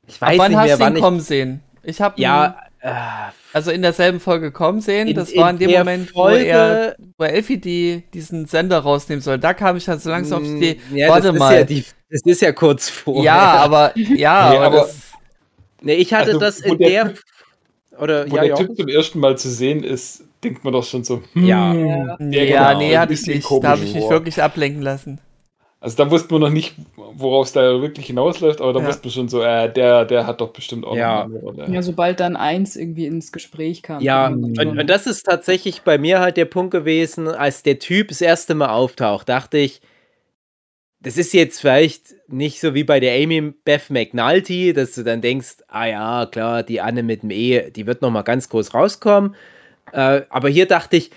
ich 0.07 0.21
weiß 0.21 0.39
wann 0.39 0.51
nicht 0.53 0.59
hast 0.61 0.67
mehr, 0.67 0.77
du 0.77 0.83
ihn 0.83 0.87
wann 0.87 0.97
ich. 0.97 1.03
kommen 1.03 1.21
sehen? 1.21 1.63
Ich 1.83 2.01
habe 2.01 2.21
Ja, 2.21 2.59
äh, 2.81 2.93
also 3.53 3.73
in 3.73 3.83
derselben 3.83 4.21
Folge 4.21 4.53
kommen 4.53 4.81
sehen. 4.81 5.09
in- 5.09 5.17
das 5.17 5.35
war 5.37 5.51
in 5.51 5.59
dem 5.59 5.71
der 5.71 5.81
Moment, 5.81 6.15
wo 6.15 6.29
er, 6.29 6.95
Folge- 6.95 6.97
wo 7.19 7.25
Elfie 7.25 7.59
die, 7.59 8.05
diesen 8.15 8.47
Sender 8.47 8.79
rausnehmen 8.79 9.21
soll. 9.23 9.39
Da 9.39 9.53
kam 9.53 9.77
ich 9.77 9.85
dann 9.85 9.99
so 9.99 10.11
langsam 10.11 10.43
auf 10.43 10.49
die 10.49 10.57
Idee. 10.57 10.81
Mm, 10.91 10.97
Ja, 10.97 11.09
warte 11.09 11.29
das 11.33 11.37
mal. 11.39 11.53
Ist 11.55 11.59
ja 11.59 11.65
die, 11.65 11.85
das 12.11 12.23
ist 12.25 12.43
ja 12.43 12.53
kurz 12.53 12.89
vor. 12.89 13.25
Ja, 13.25 13.37
aber 13.59 13.93
ja, 13.99 14.51
Nee, 14.51 14.57
aber, 14.59 14.67
aber- 14.67 14.77
das, 14.83 15.03
Nee, 15.83 15.95
ich 15.95 16.13
hatte 16.15 16.29
Also, 16.29 16.41
das 16.41 16.61
in 16.61 16.79
der 16.79 17.05
der. 17.05 17.15
Oder, 18.01 18.31
Wo 18.31 18.37
ja, 18.37 18.43
der 18.43 18.51
ja. 18.51 18.57
Typ 18.57 18.77
zum 18.77 18.89
ersten 18.89 19.21
Mal 19.21 19.39
zu 19.39 19.49
sehen 19.49 19.83
ist, 19.85 20.25
denkt 20.43 20.65
man 20.65 20.73
doch 20.73 20.85
schon 20.85 21.05
so, 21.05 21.23
hm, 21.33 21.45
Ja. 21.45 21.75
ja, 21.75 22.17
kommt 22.17 22.21
nee, 22.21 22.97
hatte 22.97 23.15
ich 23.15 23.27
nicht. 23.27 23.49
Da 23.63 23.71
habe 23.71 23.85
ich 23.85 23.95
mich 23.95 24.09
wirklich 24.09 24.43
ablenken 24.43 24.83
lassen. 24.83 25.21
Also 25.79 26.03
da 26.03 26.11
wussten 26.11 26.31
wir 26.31 26.39
noch 26.39 26.51
nicht, 26.51 26.75
worauf 26.97 27.47
es 27.47 27.53
da 27.53 27.81
wirklich 27.81 28.07
hinausläuft, 28.07 28.61
aber 28.61 28.73
da 28.73 28.81
Ja. 28.81 28.87
wussten 28.89 29.05
wir 29.05 29.11
schon 29.11 29.29
so, 29.29 29.43
äh, 29.43 29.71
der, 29.73 30.05
der 30.07 30.27
hat 30.27 30.41
doch 30.41 30.49
bestimmt 30.53 30.85
auch 30.87 30.97
Ja. 30.97 31.25
eine 31.25 31.39
Rolle. 31.39 31.67
Ja, 31.71 31.83
sobald 31.83 32.19
dann 32.19 32.35
eins 32.35 32.77
irgendwie 32.77 33.07
ins 33.07 33.31
Gespräch 33.31 33.83
kam. 33.83 34.03
Ja, 34.03 34.29
und, 34.29 34.59
und 34.59 34.87
das 34.89 35.07
ist 35.07 35.25
tatsächlich 35.25 35.83
bei 35.83 35.99
mir 35.99 36.19
halt 36.21 36.39
der 36.39 36.47
Punkt 36.47 36.71
gewesen, 36.73 37.29
als 37.29 37.63
der 37.63 37.79
Typ 37.79 38.09
das 38.09 38.21
erste 38.21 38.55
Mal 38.55 38.71
auftaucht, 38.71 39.29
dachte 39.29 39.59
ich, 39.59 39.81
das 41.01 41.19
ist 41.19 41.33
jetzt 41.35 41.61
vielleicht 41.61 42.15
nicht 42.29 42.61
so 42.61 42.75
wie 42.75 42.85
bei 42.85 43.01
der 43.01 43.23
Amy 43.23 43.41
Beth 43.65 43.91
McNulty, 43.91 44.73
dass 44.73 44.95
du 44.95 45.05
dann 45.05 45.21
denkst, 45.21 45.59
ah 45.69 45.87
ja, 45.87 46.27
klar, 46.27 46.63
die 46.63 46.81
Anne 46.81 47.03
mit 47.03 47.23
dem 47.23 47.31
E, 47.31 47.71
die 47.71 47.87
wird 47.87 48.03
noch 48.03 48.11
mal 48.11 48.23
ganz 48.23 48.49
groß 48.49 48.75
rauskommen. 48.75 49.35
Äh, 49.93 50.23
aber 50.29 50.49
hier 50.49 50.67
dachte 50.67 50.97
ich, 50.97 51.11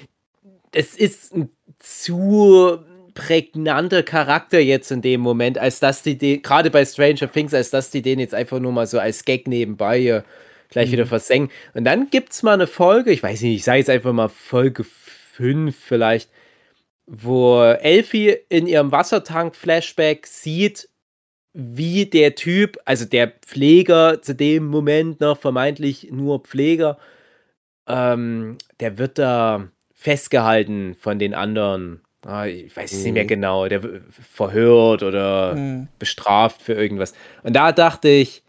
es 0.71 0.95
ist 0.95 1.33
ein 1.33 1.49
zu 1.79 2.79
prägnanter 3.13 4.03
Charakter 4.03 4.59
jetzt 4.59 4.91
in 4.91 5.01
dem 5.01 5.21
Moment, 5.21 5.57
als 5.57 5.79
dass 5.79 6.03
die, 6.03 6.17
den, 6.17 6.41
gerade 6.41 6.69
bei 6.69 6.85
Stranger 6.85 7.31
Things, 7.31 7.53
als 7.53 7.69
dass 7.69 7.89
die 7.89 8.01
den 8.01 8.19
jetzt 8.19 8.33
einfach 8.33 8.59
nur 8.59 8.71
mal 8.71 8.87
so 8.87 8.99
als 8.99 9.25
Gag 9.25 9.47
nebenbei 9.47 9.99
hier 9.99 10.23
gleich 10.69 10.89
mhm. 10.89 10.93
wieder 10.93 11.05
versenken. 11.05 11.53
Und 11.73 11.83
dann 11.85 12.09
gibt 12.09 12.31
es 12.31 12.43
mal 12.43 12.53
eine 12.53 12.67
Folge, 12.67 13.11
ich 13.11 13.23
weiß 13.23 13.41
nicht, 13.41 13.55
ich 13.55 13.63
sage 13.63 13.79
jetzt 13.79 13.89
einfach 13.89 14.13
mal 14.13 14.29
Folge 14.29 14.83
5 14.83 15.75
vielleicht, 15.75 16.29
wo 17.09 17.63
Elfie 17.63 18.37
in 18.49 18.67
ihrem 18.67 18.91
Wassertank-Flashback 18.91 20.27
sieht, 20.27 20.89
wie 21.53 22.05
der 22.05 22.35
Typ, 22.35 22.77
also 22.85 23.05
der 23.05 23.33
Pfleger 23.41 24.21
zu 24.21 24.35
dem 24.35 24.67
Moment 24.67 25.19
noch 25.19 25.39
vermeintlich 25.39 26.09
nur 26.11 26.41
Pfleger, 26.41 26.99
ähm, 27.87 28.59
der 28.79 28.99
wird 28.99 29.17
da 29.17 29.67
festgehalten 29.95 30.95
von 30.95 31.17
den 31.17 31.33
anderen. 31.33 32.01
Ah, 32.25 32.45
ich 32.45 32.75
weiß 32.75 32.91
es 32.91 32.99
mhm. 32.99 33.03
nicht 33.05 33.13
mehr 33.13 33.23
mhm. 33.23 33.27
genau, 33.27 33.67
der 33.67 33.81
verhört 34.11 35.01
oder 35.01 35.55
mhm. 35.55 35.87
bestraft 35.97 36.61
für 36.61 36.73
irgendwas. 36.73 37.15
Und 37.41 37.55
da 37.55 37.71
dachte 37.71 38.09
ich, 38.09 38.43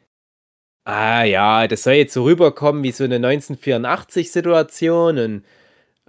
ah 0.84 1.22
ja, 1.22 1.66
das 1.66 1.84
soll 1.84 1.94
jetzt 1.94 2.12
so 2.12 2.24
rüberkommen 2.24 2.82
wie 2.82 2.92
so 2.92 3.04
eine 3.04 3.18
1984-Situation 3.18 5.18
und 5.18 5.44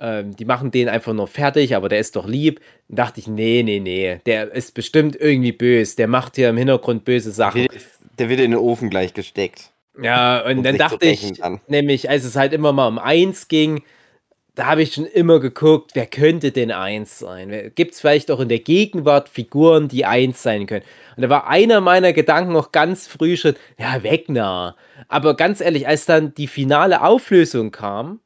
ähm, 0.01 0.35
die 0.35 0.45
machen 0.45 0.71
den 0.71 0.89
einfach 0.89 1.13
nur 1.13 1.27
fertig, 1.27 1.75
aber 1.75 1.87
der 1.87 1.99
ist 1.99 2.15
doch 2.15 2.27
lieb. 2.27 2.59
Dann 2.87 2.95
dachte 2.95 3.19
ich, 3.19 3.27
nee, 3.27 3.61
nee, 3.63 3.79
nee, 3.79 4.19
der 4.25 4.51
ist 4.51 4.73
bestimmt 4.73 5.15
irgendwie 5.15 5.51
böse. 5.51 5.95
Der 5.95 6.07
macht 6.07 6.35
hier 6.35 6.49
im 6.49 6.57
Hintergrund 6.57 7.05
böse 7.05 7.31
Sachen. 7.31 7.67
Der, 7.67 7.81
der 8.17 8.29
wird 8.29 8.39
in 8.39 8.51
den 8.51 8.59
Ofen 8.59 8.89
gleich 8.89 9.13
gesteckt. 9.13 9.69
Ja, 10.01 10.43
und 10.45 10.63
dann 10.63 10.77
dachte 10.77 11.05
ich, 11.05 11.39
kann. 11.39 11.61
nämlich, 11.67 12.09
als 12.09 12.23
es 12.23 12.35
halt 12.35 12.53
immer 12.53 12.73
mal 12.73 12.87
um 12.87 12.97
eins 12.97 13.47
ging, 13.47 13.83
da 14.55 14.65
habe 14.65 14.81
ich 14.81 14.93
schon 14.93 15.05
immer 15.05 15.39
geguckt, 15.39 15.91
wer 15.93 16.07
könnte 16.07 16.51
denn 16.51 16.71
eins 16.71 17.19
sein? 17.19 17.71
Gibt 17.75 17.93
es 17.93 18.01
vielleicht 18.01 18.31
auch 18.31 18.39
in 18.39 18.49
der 18.49 18.59
Gegenwart 18.59 19.29
Figuren, 19.29 19.87
die 19.87 20.05
eins 20.05 20.41
sein 20.41 20.65
können? 20.65 20.83
Und 21.15 21.23
da 21.23 21.29
war 21.29 21.47
einer 21.47 21.79
meiner 21.79 22.11
Gedanken 22.11 22.53
noch 22.53 22.71
ganz 22.71 23.07
früh 23.07 23.37
schon, 23.37 23.55
ja, 23.77 24.01
Wegner. 24.01 24.75
Aber 25.07 25.35
ganz 25.35 25.61
ehrlich, 25.61 25.87
als 25.87 26.05
dann 26.05 26.33
die 26.33 26.47
finale 26.47 27.01
Auflösung 27.01 27.71
kam, 27.71 28.19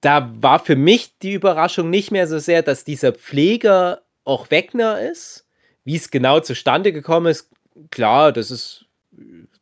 da 0.00 0.30
war 0.34 0.58
für 0.58 0.76
mich 0.76 1.18
die 1.18 1.34
Überraschung 1.34 1.90
nicht 1.90 2.10
mehr 2.10 2.26
so 2.26 2.38
sehr, 2.38 2.62
dass 2.62 2.84
dieser 2.84 3.12
Pfleger 3.12 4.02
auch 4.24 4.50
Wegner 4.50 5.00
ist. 5.00 5.46
Wie 5.84 5.96
es 5.96 6.10
genau 6.10 6.40
zustande 6.40 6.92
gekommen 6.92 7.26
ist, 7.26 7.50
klar, 7.90 8.32
das 8.32 8.50
ist 8.50 8.86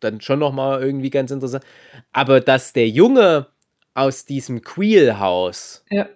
dann 0.01 0.21
schon 0.21 0.39
nochmal 0.39 0.83
irgendwie 0.83 1.11
ganz 1.11 1.31
interessant. 1.31 1.65
Aber 2.13 2.41
dass 2.41 2.73
der 2.73 2.89
Junge 2.89 3.47
aus 3.95 4.25
diesem 4.25 4.63
Queel-Haus, 4.63 5.85
ja. 5.91 6.09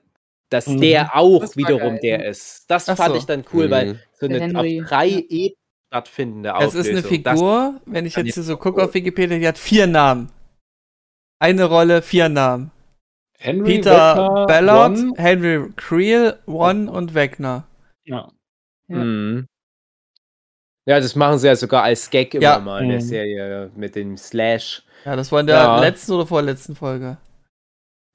dass 0.50 0.66
mhm. 0.66 0.80
der 0.80 1.16
auch 1.16 1.56
wiederum 1.56 1.94
geil. 1.94 2.00
der 2.02 2.26
ist, 2.26 2.64
das 2.68 2.88
Ach 2.88 2.96
fand 2.96 3.14
so. 3.14 3.18
ich 3.18 3.26
dann 3.26 3.44
cool, 3.52 3.66
mhm. 3.66 3.70
weil 3.70 4.00
so 4.20 4.26
eine 4.26 4.44
auf 4.58 4.88
drei 4.88 5.06
ja. 5.06 5.18
Ebenen 5.28 5.56
stattfindende 5.92 6.54
Auflösung. 6.54 6.78
Das 6.78 6.86
ist 6.86 6.92
eine 6.92 7.02
Figur, 7.02 7.80
das 7.84 7.94
wenn 7.94 8.06
ich 8.06 8.16
jetzt 8.16 8.34
hier 8.34 8.42
so 8.42 8.56
gucke 8.56 8.82
auf 8.82 8.94
Wikipedia, 8.94 9.38
die 9.38 9.46
hat 9.48 9.58
vier 9.58 9.86
Namen. 9.86 10.30
Eine 11.38 11.64
Rolle, 11.64 12.02
vier 12.02 12.28
Namen. 12.28 12.71
Henry 13.42 13.76
Peter 13.76 13.90
Wecker, 13.90 14.46
Ballard, 14.46 14.98
One. 14.98 15.12
Henry 15.16 15.72
Creel, 15.76 16.38
One 16.46 16.88
und 16.88 17.12
Wegner. 17.12 17.66
Ja. 18.04 18.30
Ja. 18.86 18.96
Mhm. 18.96 19.48
ja. 20.86 21.00
das 21.00 21.16
machen 21.16 21.38
sie 21.38 21.48
ja 21.48 21.56
sogar 21.56 21.82
als 21.82 22.08
Gag 22.08 22.34
immer 22.34 22.42
ja. 22.42 22.58
mal 22.60 22.82
in 22.82 22.90
der 22.90 23.00
mhm. 23.00 23.04
Serie 23.04 23.70
mit 23.74 23.96
dem 23.96 24.16
Slash. 24.16 24.84
Ja, 25.04 25.16
das 25.16 25.32
war 25.32 25.40
in 25.40 25.48
der 25.48 25.56
ja. 25.56 25.80
letzten 25.80 26.12
oder 26.12 26.26
vorletzten 26.26 26.76
Folge. 26.76 27.16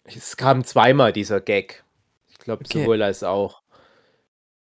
Es 0.06 0.38
kam 0.38 0.64
zweimal 0.64 1.12
dieser 1.12 1.42
Gag. 1.42 1.84
Ich 2.30 2.38
glaube, 2.38 2.64
okay. 2.64 2.80
sowohl 2.80 3.02
als 3.02 3.24
auch. 3.24 3.62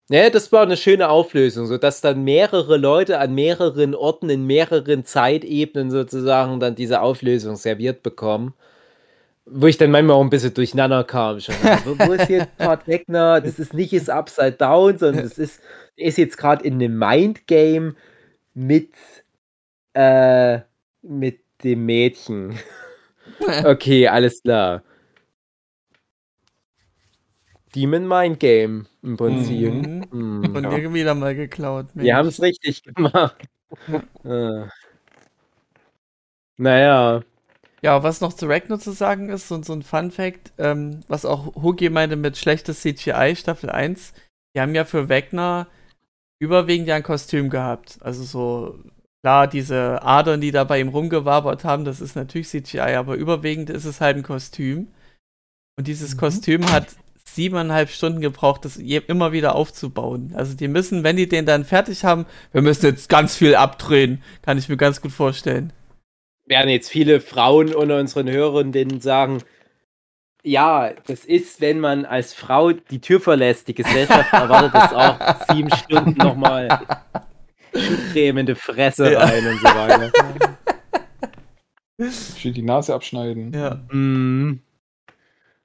Ja, 0.09 0.29
das 0.29 0.51
war 0.53 0.61
eine 0.61 0.77
schöne 0.77 1.09
Auflösung, 1.09 1.65
sodass 1.65 1.99
dann 1.99 2.23
mehrere 2.23 2.77
Leute 2.77 3.19
an 3.19 3.35
mehreren 3.35 3.95
Orten 3.95 4.29
in 4.29 4.45
mehreren 4.45 5.03
Zeitebenen 5.03 5.91
sozusagen 5.91 6.61
dann 6.61 6.75
diese 6.75 7.01
Auflösung 7.01 7.57
serviert 7.57 8.01
bekommen. 8.01 8.53
Wo 9.45 9.67
ich 9.67 9.77
dann 9.77 9.91
manchmal 9.91 10.15
auch 10.15 10.21
ein 10.21 10.29
bisschen 10.29 10.53
durcheinander 10.53 11.03
kam. 11.03 11.39
Schon. 11.39 11.55
wo, 11.85 11.97
wo 12.07 12.13
ist 12.13 12.29
jetzt 12.29 12.57
Part 12.57 12.87
Wegner? 12.87 13.41
Das 13.41 13.59
ist 13.59 13.73
nicht 13.73 13.93
das 13.93 14.09
Upside 14.09 14.53
Down, 14.53 14.97
sondern 14.97 15.23
das 15.23 15.37
ist, 15.37 15.61
der 15.97 16.05
ist 16.05 16.17
jetzt 16.17 16.37
gerade 16.37 16.63
in 16.63 16.75
einem 16.75 16.97
Mindgame 16.97 17.95
mit, 18.53 18.93
äh, 19.93 20.59
mit 21.01 21.41
dem 21.63 21.85
Mädchen. 21.85 22.57
okay, 23.65 24.07
alles 24.07 24.41
klar. 24.41 24.83
Demon 27.75 28.07
Mind 28.07 28.39
Game 28.39 28.87
im 29.01 29.17
Prinzip. 29.17 29.73
Mhm. 29.73 30.05
Mhm, 30.11 30.53
Von 30.53 30.63
ja. 30.63 30.77
dir 30.77 30.93
wieder 30.93 31.15
mal 31.15 31.35
geklaut. 31.35 31.87
Wir 31.93 32.15
haben 32.15 32.27
es 32.27 32.41
richtig 32.41 32.83
gemacht. 32.83 33.37
äh. 34.23 34.67
Naja, 36.57 37.23
ja, 37.83 38.01
was 38.01 38.21
noch 38.21 38.33
zu 38.33 38.47
Ragnar 38.47 38.79
zu 38.79 38.91
sagen 38.91 39.29
ist, 39.29 39.51
und 39.51 39.65
so 39.65 39.73
ein 39.73 39.83
Fun 39.83 40.09
Fact, 40.09 40.53
ähm, 40.57 41.01
was 41.09 41.25
auch 41.25 41.53
Hugi 41.55 41.89
meinte 41.89 42.15
mit 42.15 42.37
schlechtes 42.37 42.81
CGI 42.81 43.35
Staffel 43.35 43.69
1, 43.69 44.13
die 44.55 44.61
haben 44.61 44.73
ja 44.73 44.85
für 44.85 45.09
Wagner 45.09 45.67
überwiegend 46.39 46.87
ja 46.87 46.95
ein 46.95 47.03
Kostüm 47.03 47.49
gehabt. 47.49 47.97
Also 47.99 48.23
so, 48.23 48.79
klar, 49.21 49.47
diese 49.47 50.01
Adern, 50.01 50.39
die 50.39 50.51
da 50.51 50.63
bei 50.63 50.79
ihm 50.79 50.87
rumgewabert 50.87 51.65
haben, 51.65 51.83
das 51.83 51.99
ist 51.99 52.15
natürlich 52.15 52.47
CGI, 52.47 52.95
aber 52.95 53.15
überwiegend 53.15 53.69
ist 53.69 53.85
es 53.85 53.99
halt 53.99 54.15
ein 54.15 54.23
Kostüm. 54.23 54.87
Und 55.77 55.87
dieses 55.87 56.15
mhm. 56.15 56.19
Kostüm 56.19 56.71
hat 56.71 56.87
siebeneinhalb 57.25 57.89
Stunden 57.89 58.21
gebraucht, 58.21 58.63
das 58.63 58.77
immer 58.77 59.33
wieder 59.33 59.55
aufzubauen. 59.55 60.33
Also 60.35 60.55
die 60.55 60.67
müssen, 60.69 61.03
wenn 61.03 61.17
die 61.17 61.27
den 61.27 61.45
dann 61.45 61.65
fertig 61.65 62.05
haben, 62.05 62.27
wir 62.53 62.61
müssen 62.61 62.85
jetzt 62.85 63.09
ganz 63.09 63.35
viel 63.35 63.55
abdrehen, 63.55 64.21
kann 64.41 64.57
ich 64.57 64.69
mir 64.69 64.77
ganz 64.77 65.01
gut 65.01 65.11
vorstellen 65.11 65.73
werden 66.45 66.69
jetzt 66.69 66.89
viele 66.89 67.21
Frauen 67.21 67.73
unter 67.73 67.99
unseren 67.99 68.29
Hörerinnen 68.29 68.99
sagen, 69.01 69.41
ja, 70.43 70.91
das 71.07 71.23
ist, 71.23 71.61
wenn 71.61 71.79
man 71.79 72.05
als 72.05 72.33
Frau 72.33 72.73
die 72.73 72.99
Tür 72.99 73.21
verlässt, 73.21 73.67
die 73.69 73.75
Gesellschaft 73.75 74.33
erwartet 74.33 74.73
das 74.73 74.93
auch 74.93 75.47
sieben 75.49 75.69
Stunden 75.71 76.17
nochmal 76.17 76.85
Schuhcreme 77.73 78.39
in 78.39 78.45
die 78.47 78.55
Fresse 78.55 79.17
rein 79.17 79.47
und 79.47 79.59
so 79.59 79.65
weiter. 79.65 80.11
Schön 82.37 82.53
die 82.53 82.61
Nase 82.61 82.93
abschneiden. 82.93 83.53
Ja. 83.53 83.75
Mm. 83.95 84.59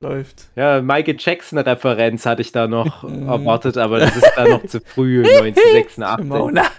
Läuft. 0.00 0.46
Ja, 0.54 0.80
Michael 0.80 1.16
Jackson-Referenz 1.18 2.24
hatte 2.24 2.42
ich 2.42 2.52
da 2.52 2.68
noch 2.68 3.02
mm. 3.08 3.28
erwartet, 3.28 3.76
aber 3.76 3.98
das 3.98 4.16
ist 4.16 4.32
da 4.36 4.46
noch 4.46 4.64
zu 4.66 4.80
früh, 4.80 5.24
1986. 5.26 6.70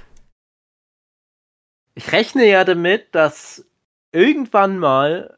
Ich 1.95 2.11
rechne 2.13 2.47
ja 2.47 2.63
damit, 2.63 3.13
dass 3.13 3.65
irgendwann 4.11 4.77
mal 4.77 5.35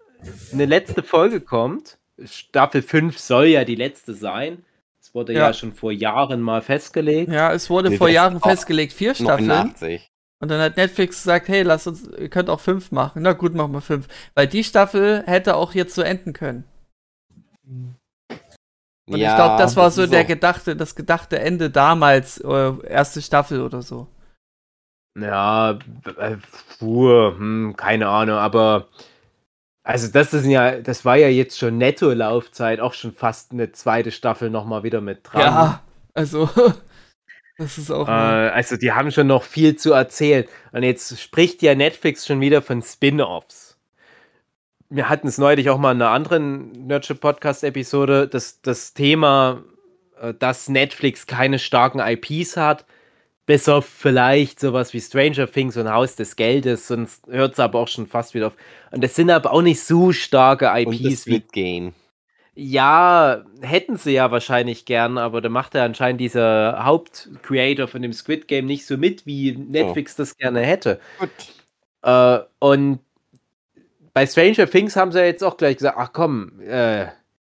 eine 0.51 0.65
letzte 0.65 1.03
Folge 1.03 1.41
kommt. 1.41 1.97
Staffel 2.24 2.82
5 2.82 3.17
soll 3.17 3.47
ja 3.47 3.63
die 3.63 3.76
letzte 3.76 4.13
sein. 4.13 4.63
Es 5.01 5.15
wurde 5.15 5.34
ja, 5.34 5.47
ja 5.47 5.53
schon 5.53 5.74
vor 5.74 5.91
Jahren 5.91 6.41
mal 6.41 6.61
festgelegt. 6.61 7.32
Ja, 7.32 7.51
es 7.51 7.69
wurde 7.69 7.89
nee, 7.89 7.97
vor 7.97 8.09
Jahren 8.09 8.39
festgelegt, 8.39 8.93
vier 8.93 9.15
Staffeln. 9.15 9.47
89. 9.47 10.11
Und 10.39 10.49
dann 10.49 10.59
hat 10.59 10.78
Netflix 10.78 11.17
gesagt, 11.17 11.47
hey, 11.49 11.61
lasst 11.61 11.88
uns, 11.88 12.07
ihr 12.07 12.30
könnt 12.30 12.49
auch 12.49 12.59
fünf 12.59 12.91
machen. 12.91 13.22
Na 13.22 13.34
gut, 13.34 13.53
machen 13.53 13.74
wir 13.74 13.82
fünf. 13.82 14.07
Weil 14.34 14.47
die 14.47 14.63
Staffel 14.63 15.24
hätte 15.26 15.55
auch 15.55 15.74
jetzt 15.74 15.93
so 15.93 16.01
enden 16.01 16.34
können. 16.34 16.63
Und 19.11 19.17
ja, 19.17 19.32
ich 19.32 19.36
glaube, 19.36 19.61
das 19.61 19.76
war 19.76 19.86
das 19.86 19.95
so 19.95 20.07
der 20.07 20.24
gedachte, 20.24 20.76
das 20.76 20.95
gedachte 20.95 21.39
Ende 21.39 21.69
damals, 21.69 22.39
äh, 22.39 22.74
erste 22.88 23.22
Staffel 23.22 23.61
oder 23.61 23.82
so. 23.82 24.07
Ja, 25.20 25.78
äh, 26.18 26.38
hm, 26.80 27.74
keine 27.76 28.07
Ahnung, 28.07 28.38
aber 28.38 28.88
also 29.84 30.07
das 30.07 30.34
ist 30.34 30.45
ja, 30.45 30.80
das 30.80 31.05
war 31.05 31.18
ja 31.18 31.28
jetzt 31.28 31.57
schon 31.57 31.78
Netto-Laufzeit, 31.78 32.80
auch 32.80 32.93
schon 32.93 33.12
fast 33.12 33.51
eine 33.51 33.72
zweite 33.72 34.12
Staffel 34.12 34.49
nochmal 34.49 34.84
wieder 34.84 35.01
mit 35.01 35.22
dran. 35.24 35.41
Ja, 35.41 35.84
also 36.14 36.49
das 37.57 37.78
ist 37.78 37.91
auch. 37.91 38.07
Äh, 38.07 38.12
also 38.12 38.78
die 38.78 38.91
haben 38.91 39.12
schon 39.12 39.28
noch 39.28 39.43
viel 39.43 39.76
zu 39.76 39.91
erzählen. 39.93 40.45
Und 40.72 40.84
jetzt 40.84 41.20
spricht 41.20 41.62
ja 41.62 41.76
Netflix 41.76 42.28
schon 42.28 42.39
wieder 42.41 42.62
von 42.62 42.82
Spin-offs. 42.82 43.78
Wir 44.89 45.09
hatten 45.09 45.28
es 45.28 45.38
neulich 45.38 45.70
auch 45.70 45.78
mal 45.78 45.93
in 45.93 46.01
einer 46.01 46.12
anderen 46.12 46.88
Nurture 46.88 47.18
Podcast-Episode, 47.18 48.28
dass 48.28 48.62
das 48.62 48.93
Thema, 48.93 49.64
äh, 50.22 50.34
dass 50.36 50.70
Netflix 50.70 51.26
keine 51.26 51.57
starken 51.57 51.99
IPs 51.99 52.55
hat 52.55 52.86
bis 53.46 53.68
auf 53.68 53.86
vielleicht 53.86 54.60
sowas 54.60 54.94
wie 54.94 55.02
Stranger 55.02 55.52
Things 55.52 55.78
und 55.78 55.92
Haus 55.92 56.16
des 56.16 56.36
Geldes, 56.36 56.88
sonst 56.88 57.28
hört 57.28 57.54
es 57.54 57.60
aber 57.60 57.80
auch 57.80 57.88
schon 57.88 58.08
fast 58.08 58.34
wieder 58.34 58.48
auf. 58.48 58.56
Und 58.92 59.04
das 59.04 59.16
sind 59.16 59.30
aber 59.30 59.52
auch 59.52 59.62
nicht 59.62 59.84
so 59.84 60.12
starke 60.12 60.72
IPs 60.74 61.26
wie. 61.26 61.39
Gehen. 61.39 61.94
Ja, 62.54 63.44
hätten 63.62 63.98
sie 63.98 64.12
ja 64.12 64.30
wahrscheinlich 64.30 64.86
gern, 64.86 65.18
aber 65.18 65.42
da 65.42 65.50
macht 65.50 65.74
er 65.74 65.84
anscheinend 65.84 66.20
dieser 66.20 66.84
Hauptcreator 66.84 67.88
von 67.88 68.02
dem 68.02 68.14
Squid 68.14 68.48
Game 68.48 68.66
nicht 68.66 68.86
so 68.86 68.98
mit, 68.98 69.26
wie 69.26 69.54
Netflix 69.54 70.16
das 70.18 70.38
gerne 70.38 70.60
hätte. 70.62 71.00
Gut. 71.18 71.30
Äh, 72.04 72.39
und 72.60 73.00
bei 74.14 74.28
Stranger 74.28 74.70
Things 74.70 74.96
haben 74.96 75.12
sie 75.12 75.20
ja 75.20 75.26
jetzt 75.26 75.44
auch 75.44 75.58
gleich 75.58 75.78
gesagt, 75.78 75.98
ach 75.98 76.12
komm, 76.12 76.60
äh, 76.62 77.08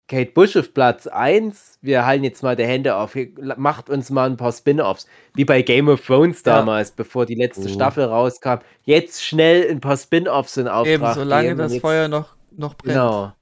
Kate 0.08 0.32
Bush 0.32 0.56
auf 0.56 0.74
Platz 0.74 1.06
1, 1.06 1.78
wir 1.80 2.04
halten 2.04 2.24
jetzt 2.24 2.42
mal 2.42 2.54
die 2.56 2.64
Hände 2.66 2.96
auf, 2.96 3.16
macht 3.56 3.88
uns 3.88 4.10
mal 4.10 4.28
ein 4.28 4.36
paar 4.36 4.52
Spin-Offs, 4.52 5.06
wie 5.34 5.44
bei 5.44 5.62
Game 5.62 5.88
of 5.88 6.04
Thrones 6.04 6.42
Ja. 6.44 6.56
damals, 6.56 6.90
bevor 6.90 7.24
die 7.24 7.34
letzte 7.36 7.68
Mhm. 7.68 7.72
Staffel 7.74 8.04
rauskam. 8.04 8.56
Jetzt 8.84 9.24
schnell 9.24 9.70
ein 9.70 9.80
paar 9.80 9.96
Spin-Offs 9.96 10.56
in 10.58 10.68
Auftrag 10.68 10.92
Eben, 10.94 11.14
solange 11.14 11.48
geben, 11.48 11.58
das 11.58 11.72
jetzt, 11.72 11.80
Feuer 11.82 12.08
noch, 12.08 12.34
noch 12.50 12.74
brennt. 12.74 12.94
Genau. 12.94 13.32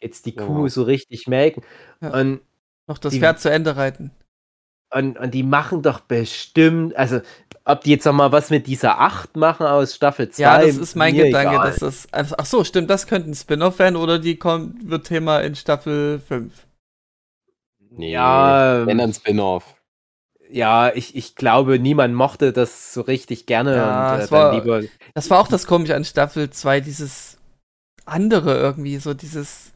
Jetzt 0.00 0.26
die 0.26 0.34
Kuh 0.34 0.46
Genau. 0.46 0.68
so 0.68 0.82
richtig 0.82 1.26
melken. 1.28 1.62
Ja. 2.00 2.10
Und 2.20 2.40
Noch 2.86 2.98
das 2.98 3.12
Die- 3.12 3.20
Pferd 3.20 3.38
zu 3.38 3.50
Ende 3.50 3.76
reiten. 3.76 4.12
Und, 4.90 5.18
und 5.18 5.34
die 5.34 5.42
machen 5.42 5.82
doch 5.82 6.00
bestimmt, 6.00 6.96
also 6.96 7.20
ob 7.68 7.82
die 7.82 7.90
jetzt 7.90 8.04
noch 8.04 8.12
mal 8.12 8.32
was 8.32 8.50
mit 8.50 8.66
dieser 8.66 8.98
8 9.00 9.36
machen 9.36 9.66
aus 9.66 9.94
Staffel 9.94 10.28
2. 10.30 10.42
Ja, 10.42 10.60
das 10.60 10.76
ist 10.76 10.96
mein 10.96 11.14
Gedanke, 11.14 11.52
egal. 11.54 11.66
dass 11.70 11.78
das. 11.80 12.08
Also, 12.12 12.34
ach 12.38 12.46
so, 12.46 12.64
stimmt, 12.64 12.90
das 12.90 13.06
könnte 13.06 13.30
ein 13.30 13.34
Spin-off 13.34 13.78
werden 13.78 13.96
oder 13.96 14.18
die 14.18 14.36
kommt, 14.36 14.88
wird 14.88 15.06
Thema 15.06 15.40
in 15.40 15.54
Staffel 15.54 16.18
5. 16.20 16.52
Nee, 17.90 18.12
Ja, 18.12 18.86
wenn 18.86 18.98
dann 18.98 19.12
Spin-off. 19.12 19.64
Ja, 20.50 20.90
ich, 20.94 21.14
ich 21.14 21.34
glaube, 21.34 21.78
niemand 21.78 22.14
mochte 22.14 22.52
das 22.52 22.94
so 22.94 23.02
richtig 23.02 23.44
gerne. 23.46 23.76
Ja, 23.76 24.14
und, 24.14 24.16
äh, 24.16 24.20
dann 24.22 24.30
war- 24.30 24.54
lieber, 24.54 24.82
Das 25.14 25.28
war 25.30 25.40
auch 25.40 25.48
das 25.48 25.66
Komische 25.66 25.94
an 25.94 26.04
Staffel 26.04 26.48
2, 26.50 26.80
dieses 26.80 27.38
andere 28.06 28.58
irgendwie, 28.58 28.96
so 28.96 29.12
dieses, 29.12 29.72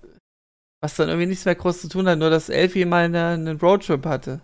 was 0.80 0.96
dann 0.96 1.08
irgendwie 1.08 1.26
nichts 1.26 1.44
mehr 1.44 1.54
groß 1.54 1.82
zu 1.82 1.88
tun 1.88 2.08
hat, 2.08 2.18
nur 2.18 2.30
dass 2.30 2.48
Elfie 2.48 2.86
mal 2.86 3.04
eine, 3.04 3.26
einen 3.28 3.58
Roadtrip 3.58 4.06
hatte. 4.06 4.40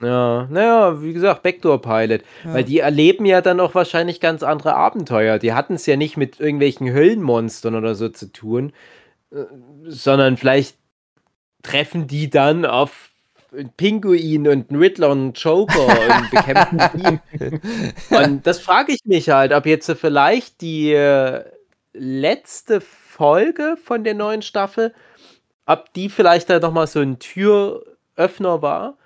Ja, 0.00 0.46
naja, 0.50 1.02
wie 1.02 1.12
gesagt, 1.12 1.42
Backdoor-Pilot. 1.42 2.22
Ja. 2.44 2.54
Weil 2.54 2.64
die 2.64 2.78
erleben 2.78 3.26
ja 3.26 3.40
dann 3.40 3.60
auch 3.60 3.74
wahrscheinlich 3.74 4.20
ganz 4.20 4.42
andere 4.42 4.74
Abenteuer. 4.74 5.38
Die 5.38 5.52
hatten 5.52 5.74
es 5.74 5.86
ja 5.86 5.96
nicht 5.96 6.16
mit 6.16 6.38
irgendwelchen 6.38 6.92
Höllenmonstern 6.92 7.74
oder 7.74 7.94
so 7.94 8.08
zu 8.08 8.32
tun, 8.32 8.72
äh, 9.32 9.44
sondern 9.84 10.36
vielleicht 10.36 10.76
treffen 11.62 12.06
die 12.06 12.30
dann 12.30 12.64
auf 12.64 13.10
einen 13.52 13.70
Pinguin 13.70 14.46
und 14.46 14.70
einen 14.70 14.80
Riddler 14.80 15.10
und 15.10 15.18
einen 15.18 15.32
Joker 15.32 15.86
und 15.86 16.30
bekämpfen 16.30 16.80
die. 16.94 18.14
Und 18.14 18.46
das 18.46 18.60
frage 18.60 18.92
ich 18.92 19.04
mich 19.04 19.30
halt, 19.30 19.52
ob 19.52 19.66
jetzt 19.66 19.90
vielleicht 19.92 20.60
die 20.60 20.92
äh, 20.92 21.44
letzte 21.92 22.80
Folge 22.80 23.76
von 23.82 24.04
der 24.04 24.14
neuen 24.14 24.42
Staffel, 24.42 24.94
ob 25.66 25.92
die 25.94 26.08
vielleicht 26.08 26.50
da 26.50 26.60
nochmal 26.60 26.86
so 26.86 27.00
ein 27.00 27.18
Türöffner 27.18 28.62
war, 28.62 28.96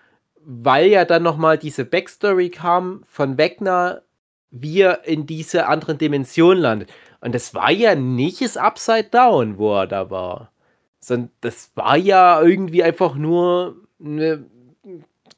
weil 0.45 0.87
ja 0.87 1.05
dann 1.05 1.23
nochmal 1.23 1.59
diese 1.59 1.85
Backstory 1.85 2.51
kam 2.51 3.03
von 3.07 3.39
Wegner, 3.39 4.03
wie 4.51 4.81
er 4.81 5.05
in 5.07 5.27
diese 5.27 5.67
anderen 5.67 5.99
Dimension 5.99 6.59
landet. 6.59 6.93
Und 7.21 7.35
das 7.35 7.55
war 7.55 7.71
ja 7.71 7.95
nicht 7.95 8.41
das 8.41 8.57
Upside 8.57 9.09
Down, 9.11 9.59
wo 9.59 9.75
er 9.75 9.87
da 9.87 10.11
war. 10.11 10.53
Sondern 11.01 11.31
das 11.41 11.73
war 11.75 11.97
ja 11.97 12.41
irgendwie 12.43 12.83
einfach 12.83 13.15
nur 13.15 13.77
eine 14.01 14.45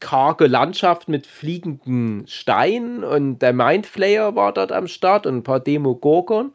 karge 0.00 0.46
Landschaft 0.46 1.08
mit 1.08 1.26
fliegenden 1.26 2.26
Steinen 2.26 3.04
und 3.04 3.38
der 3.38 3.52
Mindflayer 3.52 4.34
war 4.34 4.52
dort 4.52 4.72
am 4.72 4.88
Start 4.88 5.26
und 5.26 5.36
ein 5.36 5.42
paar 5.42 5.60
Demogorgon. 5.60 6.52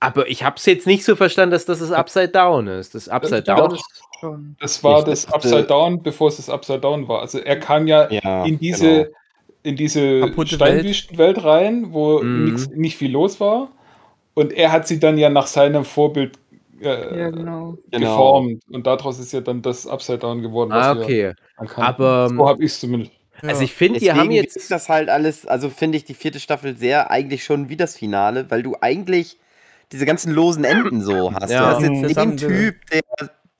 Aber 0.00 0.28
ich 0.28 0.44
habe 0.44 0.56
es 0.56 0.66
jetzt 0.66 0.86
nicht 0.86 1.04
so 1.04 1.16
verstanden, 1.16 1.50
dass 1.52 1.64
das 1.64 1.80
das 1.80 1.90
Upside 1.90 2.28
Down 2.28 2.68
ist. 2.68 2.94
Das 2.94 3.08
Upside 3.08 3.42
Down 3.42 3.74
ist. 3.74 3.84
Schon. 4.20 4.56
Das 4.60 4.82
war 4.84 5.04
das 5.04 5.26
Upside 5.32 5.64
Down, 5.64 6.02
bevor 6.02 6.28
es 6.28 6.36
das 6.36 6.48
Upside 6.50 6.80
Down 6.80 7.08
war. 7.08 7.20
Also 7.20 7.38
er 7.38 7.58
kam 7.58 7.86
ja 7.86 8.08
Ja, 8.10 8.44
in 8.44 8.58
diese, 8.58 8.86
genau. 9.04 9.16
in 9.64 9.76
diese 9.76 10.20
Kaputte 10.20 10.54
Steinwüstenwelt 10.56 11.42
rein, 11.44 11.92
wo 11.92 12.20
Mhm. 12.22 12.44
nix, 12.44 12.68
nicht 12.70 12.96
viel 12.96 13.10
los 13.12 13.40
war. 13.40 13.68
Und 14.34 14.52
er 14.52 14.70
hat 14.70 14.86
sie 14.86 15.00
dann 15.00 15.18
ja 15.18 15.30
nach 15.30 15.46
seinem 15.48 15.84
Vorbild 15.84 16.38
äh, 16.80 16.84
Ja, 17.18 17.30
genau. 17.30 17.76
Genau. 17.90 17.98
geformt. 18.12 18.62
Und 18.70 18.86
daraus 18.86 19.18
ist 19.18 19.32
ja 19.32 19.40
dann 19.40 19.62
das 19.62 19.84
Upside 19.84 20.18
Down 20.18 20.42
geworden, 20.42 20.70
was 20.70 20.86
Ah, 20.86 20.92
okay. 21.00 21.32
Aber- 21.74 22.28
so 22.28 22.48
habe 22.48 22.62
ich 22.64 22.70
es 22.70 22.78
zumindest. 22.80 23.12
Also 23.42 23.62
ich 23.62 23.72
finde, 23.72 23.98
die 24.00 24.12
haben 24.12 24.30
jetzt. 24.30 24.56
ist 24.56 24.70
das 24.70 24.88
halt 24.88 25.08
alles, 25.08 25.44
also 25.46 25.70
finde 25.70 25.96
ich 25.98 26.04
die 26.04 26.14
vierte 26.14 26.38
Staffel 26.40 26.76
sehr 26.76 27.10
eigentlich 27.10 27.42
schon 27.44 27.68
wie 27.68 27.76
das 27.76 27.96
Finale, 27.96 28.46
weil 28.48 28.62
du 28.64 28.76
eigentlich 28.80 29.38
diese 29.92 30.06
ganzen 30.06 30.32
losen 30.32 30.64
Enden 30.64 31.02
so 31.02 31.32
hast. 31.34 31.50
Ja. 31.50 31.60
Du 31.70 31.76
hast 31.76 31.82
jetzt 31.82 32.02
nicht 32.02 32.16
den 32.18 32.36
Typ, 32.36 32.76
der, 32.90 33.00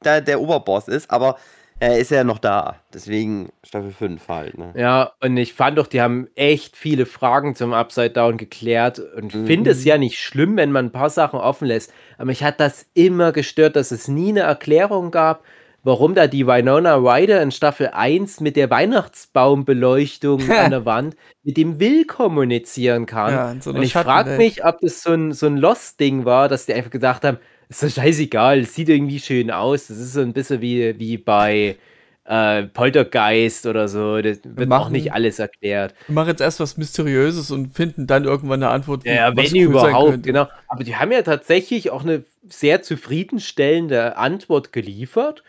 der 0.05 0.21
der 0.21 0.41
Oberboss 0.41 0.89
ist, 0.89 1.11
aber 1.11 1.37
er 1.81 1.99
ist 1.99 2.11
ja 2.11 2.25
noch 2.25 2.39
da. 2.41 2.75
Deswegen 2.93 3.51
Staffel 3.63 3.93
5 3.93 4.27
halt. 4.29 4.59
Ne? 4.59 4.73
Ja, 4.77 5.13
und 5.21 5.37
ich 5.37 5.55
fand 5.55 5.79
doch, 5.79 5.87
die 5.87 6.01
haben 6.01 6.27
echt 6.35 6.77
viele 6.77 7.07
Fragen 7.07 7.55
zum 7.55 7.73
Upside 7.73 8.11
Down 8.11 8.37
geklärt 8.37 8.99
und 8.99 9.33
Mhm. 9.33 9.47
finde 9.47 9.71
es 9.71 9.85
ja 9.85 9.97
nicht 9.97 10.19
schlimm, 10.19 10.57
wenn 10.57 10.73
man 10.73 10.87
ein 10.87 10.93
paar 10.93 11.11
Sachen 11.11 11.39
offen 11.39 11.69
lässt. 11.69 11.93
Aber 12.17 12.27
mich 12.27 12.43
hat 12.43 12.59
das 12.59 12.87
immer 12.95 13.31
gestört, 13.31 13.77
dass 13.77 13.93
es 13.93 14.09
nie 14.09 14.31
eine 14.31 14.41
Erklärung 14.41 15.13
gab, 15.13 15.45
warum 15.85 16.15
da 16.15 16.27
die 16.27 16.47
Winona 16.47 16.97
Ryder 16.97 17.41
in 17.43 17.51
Staffel 17.51 17.89
1 17.89 18.41
mit 18.41 18.57
der 18.57 18.69
Weihnachtsbaumbeleuchtung 18.71 20.51
an 20.51 20.71
der 20.71 20.85
Wand 20.85 21.17
mit 21.43 21.57
dem 21.57 21.81
Will 21.81 22.05
kommunizieren 22.05 23.07
kann. 23.07 23.33
Ja, 23.33 23.55
so 23.61 23.71
und 23.71 23.83
ich 23.83 23.93
frage 23.93 24.37
mich, 24.37 24.65
ob 24.65 24.81
das 24.81 25.03
so 25.03 25.13
ein, 25.13 25.33
so 25.33 25.47
ein 25.47 25.57
Lost-Ding 25.57 26.25
war, 26.25 26.49
dass 26.49 26.67
die 26.67 26.75
einfach 26.75 26.91
gedacht 26.91 27.25
haben, 27.25 27.39
ist 27.69 27.83
doch 27.83 27.89
scheißegal, 27.91 28.61
es 28.61 28.75
sieht 28.75 28.89
irgendwie 28.89 29.21
schön 29.21 29.51
aus. 29.51 29.89
Das 29.89 29.99
ist 29.99 30.15
so 30.15 30.21
ein 30.21 30.33
bisschen 30.33 30.61
wie, 30.63 30.99
wie 30.99 31.19
bei 31.19 31.77
äh, 32.25 32.63
Poltergeist 32.65 33.67
oder 33.67 33.89
so. 33.89 34.21
Das 34.21 34.39
wird 34.45 34.67
auch 34.73 34.79
machen- 34.81 34.93
nicht 34.93 35.13
alles 35.13 35.39
erklärt. 35.39 35.95
Wir 36.07 36.15
machen 36.15 36.29
jetzt 36.29 36.41
erst 36.41 36.61
was 36.61 36.77
Mysteriöses 36.77 37.51
und 37.51 37.75
finden 37.75 38.07
dann 38.07 38.25
irgendwann 38.25 38.63
eine 38.63 38.73
Antwort, 38.73 39.05
Ja, 39.05 39.35
wenn 39.37 39.47
cool 39.53 39.59
überhaupt, 39.59 40.23
genau. 40.23 40.47
Aber 40.69 40.85
die 40.85 40.97
haben 40.97 41.13
ja 41.13 41.23
tatsächlich 41.23 41.91
auch 41.91 42.03
eine 42.03 42.25
sehr 42.49 42.83
zufriedenstellende 42.83 44.17
Antwort 44.17 44.73
geliefert. 44.73 45.43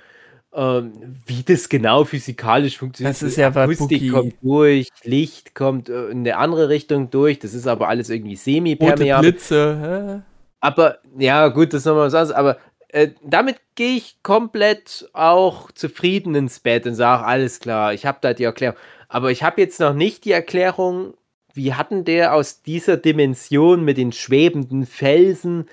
Ähm, 0.52 0.94
wie 1.28 1.44
das 1.44 1.70
genau 1.70 2.06
physikalisch 2.06 2.80
funktioniert. 2.80 3.16
Das 3.16 3.22
ist 3.22 3.38
ja 3.38 3.52
bei 3.52 3.64
Akustik 3.64 4.00
Boogie. 4.00 4.10
kommt 4.10 4.34
durch, 4.42 4.88
Licht 5.04 5.54
kommt 5.54 5.90
äh, 5.90 6.08
in 6.08 6.20
eine 6.20 6.38
andere 6.38 6.70
Richtung 6.70 7.12
durch. 7.12 7.38
Das 7.38 7.54
ist 7.54 7.68
aber 7.68 7.88
alles 7.88 8.10
irgendwie 8.10 8.32
Rote 8.32 8.44
semi-permeabel. 8.44 9.32
Blitze. 9.32 10.24
Aber 10.60 10.98
ja, 11.18 11.48
gut, 11.50 11.74
das 11.74 11.82
ist 11.82 11.86
nochmal 11.86 12.08
was 12.08 12.16
anderes. 12.16 12.36
Aber 12.36 12.58
äh, 12.88 13.10
damit 13.24 13.58
gehe 13.76 13.96
ich 13.96 14.18
komplett 14.24 15.08
auch 15.14 15.72
zufrieden 15.72 16.34
ins 16.34 16.60
Bett 16.60 16.88
und 16.88 16.96
sage, 16.96 17.26
alles 17.26 17.60
klar, 17.60 17.94
ich 17.94 18.08
habe 18.08 18.18
da 18.22 18.34
die 18.34 18.44
Erklärung. 18.44 18.78
Aber 19.08 19.32
ich 19.32 19.44
habe 19.44 19.62
jetzt 19.62 19.80
noch 19.80 19.94
nicht 19.94 20.26
die 20.26 20.32
Erklärung, 20.32 21.14
wie 21.54 21.76
hatten 21.76 22.06
der 22.06 22.34
aus 22.34 22.64
dieser 22.64 22.98
Dimension 22.98 23.86
mit 23.86 23.98
den 23.98 24.12
schwebenden 24.12 24.88
Felsen 24.88 25.68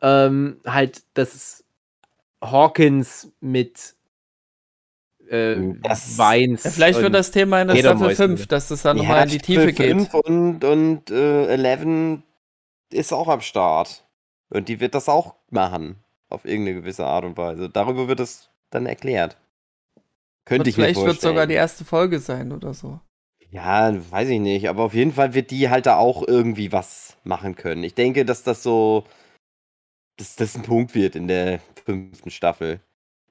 ähm, 0.00 0.58
halt 0.64 1.02
das 1.14 1.64
Hawkins 2.42 3.32
mit 3.40 3.94
äh, 5.28 5.56
Das- 5.82 6.16
Weins. 6.18 6.64
Ja, 6.64 6.70
vielleicht 6.70 7.00
wird 7.00 7.14
das 7.14 7.30
Thema 7.30 7.60
in 7.62 7.68
der 7.68 7.76
Staffel 7.76 7.98
Mäuschen. 8.06 8.36
5, 8.36 8.46
dass 8.46 8.68
das 8.68 8.82
dann 8.82 8.96
nochmal 8.96 9.24
in 9.24 9.30
die 9.30 9.38
Tiefe 9.38 9.72
geht. 9.72 9.88
5 9.90 10.14
Und, 10.14 10.64
und 10.64 11.10
äh, 11.10 11.46
Eleven 11.52 12.22
ist 12.90 13.12
auch 13.12 13.28
am 13.28 13.40
Start. 13.40 14.04
Und 14.50 14.68
die 14.68 14.80
wird 14.80 14.94
das 14.94 15.08
auch 15.08 15.34
machen. 15.50 15.96
Auf 16.30 16.44
irgendeine 16.44 16.80
gewisse 16.80 17.06
Art 17.06 17.24
und 17.24 17.36
Weise. 17.36 17.68
Darüber 17.68 18.08
wird 18.08 18.20
es 18.20 18.50
dann 18.70 18.86
erklärt. 18.86 19.36
Könnte 20.44 20.62
Und 20.62 20.68
ich 20.68 20.76
mir 20.76 20.84
vielleicht 20.84 20.94
vorstellen. 21.00 21.14
wird 21.16 21.20
sogar 21.22 21.46
die 21.46 21.54
erste 21.54 21.84
Folge 21.84 22.18
sein 22.20 22.52
oder 22.52 22.72
so. 22.72 23.00
Ja, 23.50 23.94
weiß 24.10 24.28
ich 24.30 24.40
nicht. 24.40 24.68
Aber 24.68 24.84
auf 24.84 24.94
jeden 24.94 25.12
Fall 25.12 25.34
wird 25.34 25.50
die 25.50 25.68
halt 25.68 25.86
da 25.86 25.96
auch 25.96 26.26
irgendwie 26.26 26.72
was 26.72 27.16
machen 27.24 27.54
können. 27.56 27.82
Ich 27.84 27.94
denke, 27.94 28.24
dass 28.24 28.42
das 28.44 28.62
so. 28.62 29.04
Dass 30.16 30.36
das 30.36 30.56
ein 30.56 30.62
Punkt 30.62 30.94
wird 30.94 31.14
in 31.16 31.28
der 31.28 31.60
fünften 31.92 32.30
Staffel. 32.30 32.80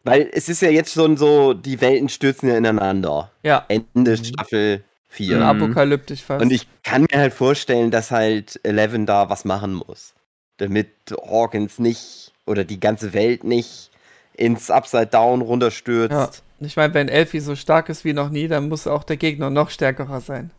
Weil 0.04 0.30
es 0.34 0.50
ist 0.50 0.62
ja 0.62 0.70
jetzt 0.70 0.94
schon 0.94 1.16
so, 1.18 1.54
die 1.54 1.80
Welten 1.82 2.10
stürzen 2.10 2.50
ja 2.50 2.58
ineinander. 2.58 3.30
Ja, 3.44 3.66
Ende 3.68 4.12
Mhm. 4.18 4.24
Staffel 4.24 4.84
4. 5.10 5.38
Mhm. 5.38 5.44
apokalyptisch 5.44 6.24
fast. 6.24 6.42
Und 6.42 6.52
ich 6.52 6.68
kann 6.84 7.04
mir 7.12 7.20
halt 7.20 7.34
vorstellen, 7.34 7.92
dass 7.92 8.10
halt 8.12 8.60
Eleven 8.64 9.06
da 9.06 9.30
was 9.30 9.46
machen 9.46 9.74
muss. 9.74 10.14
Damit 10.58 10.90
Hawkins 11.30 11.78
nicht 11.78 12.34
oder 12.48 12.64
die 12.64 12.80
ganze 12.80 13.14
Welt 13.14 13.44
nicht 13.44 13.92
ins 14.34 14.72
Upside 14.72 15.08
Down 15.08 15.42
runterstürzt. 15.42 16.12
ja. 16.12 16.30
Ich 16.60 16.76
meine, 16.76 16.94
wenn 16.96 17.08
Elfie 17.08 17.40
so 17.40 17.56
stark 17.56 17.88
ist 17.90 18.04
wie 18.04 18.14
noch 18.14 18.30
nie, 18.30 18.48
dann 18.48 18.68
muss 18.70 18.88
auch 18.88 19.04
der 19.04 19.18
Gegner 19.18 19.52
noch 19.52 19.70
stärkerer 19.70 20.22
sein. 20.22 20.50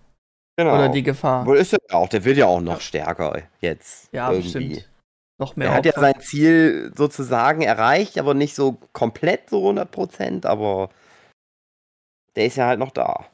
Genau. 0.57 0.75
Oder 0.75 0.89
die 0.91 1.03
Gefahr. 1.03 1.45
Wohl 1.47 1.57
ist 1.57 1.73
er 1.73 1.79
auch, 1.91 2.09
der 2.09 2.25
wird 2.25 2.37
ja 2.37 2.47
auch 2.47 2.61
noch 2.61 2.75
Ja. 2.75 2.81
stärker 2.81 3.43
jetzt. 3.61 4.09
ja, 4.13 4.31
irgendwie. 4.31 4.69
bestimmt. 4.69 4.89
Noch 5.39 5.55
mehr 5.55 5.69
Er 5.69 5.75
hat 5.75 5.87
ja 5.87 5.93
sein 5.93 6.21
Ziel 6.21 6.93
sozusagen 6.97 7.63
erreicht, 7.63 8.19
aber 8.19 8.35
nicht 8.35 8.55
so 8.55 8.79
komplett 8.93 9.51
so 9.51 9.69
100%, 9.69 10.47
aber 10.47 10.91
der 12.35 12.47
ist 12.47 12.57
ja 12.57 12.67
halt 12.67 12.81
noch 12.81 12.91
da. 12.91 13.27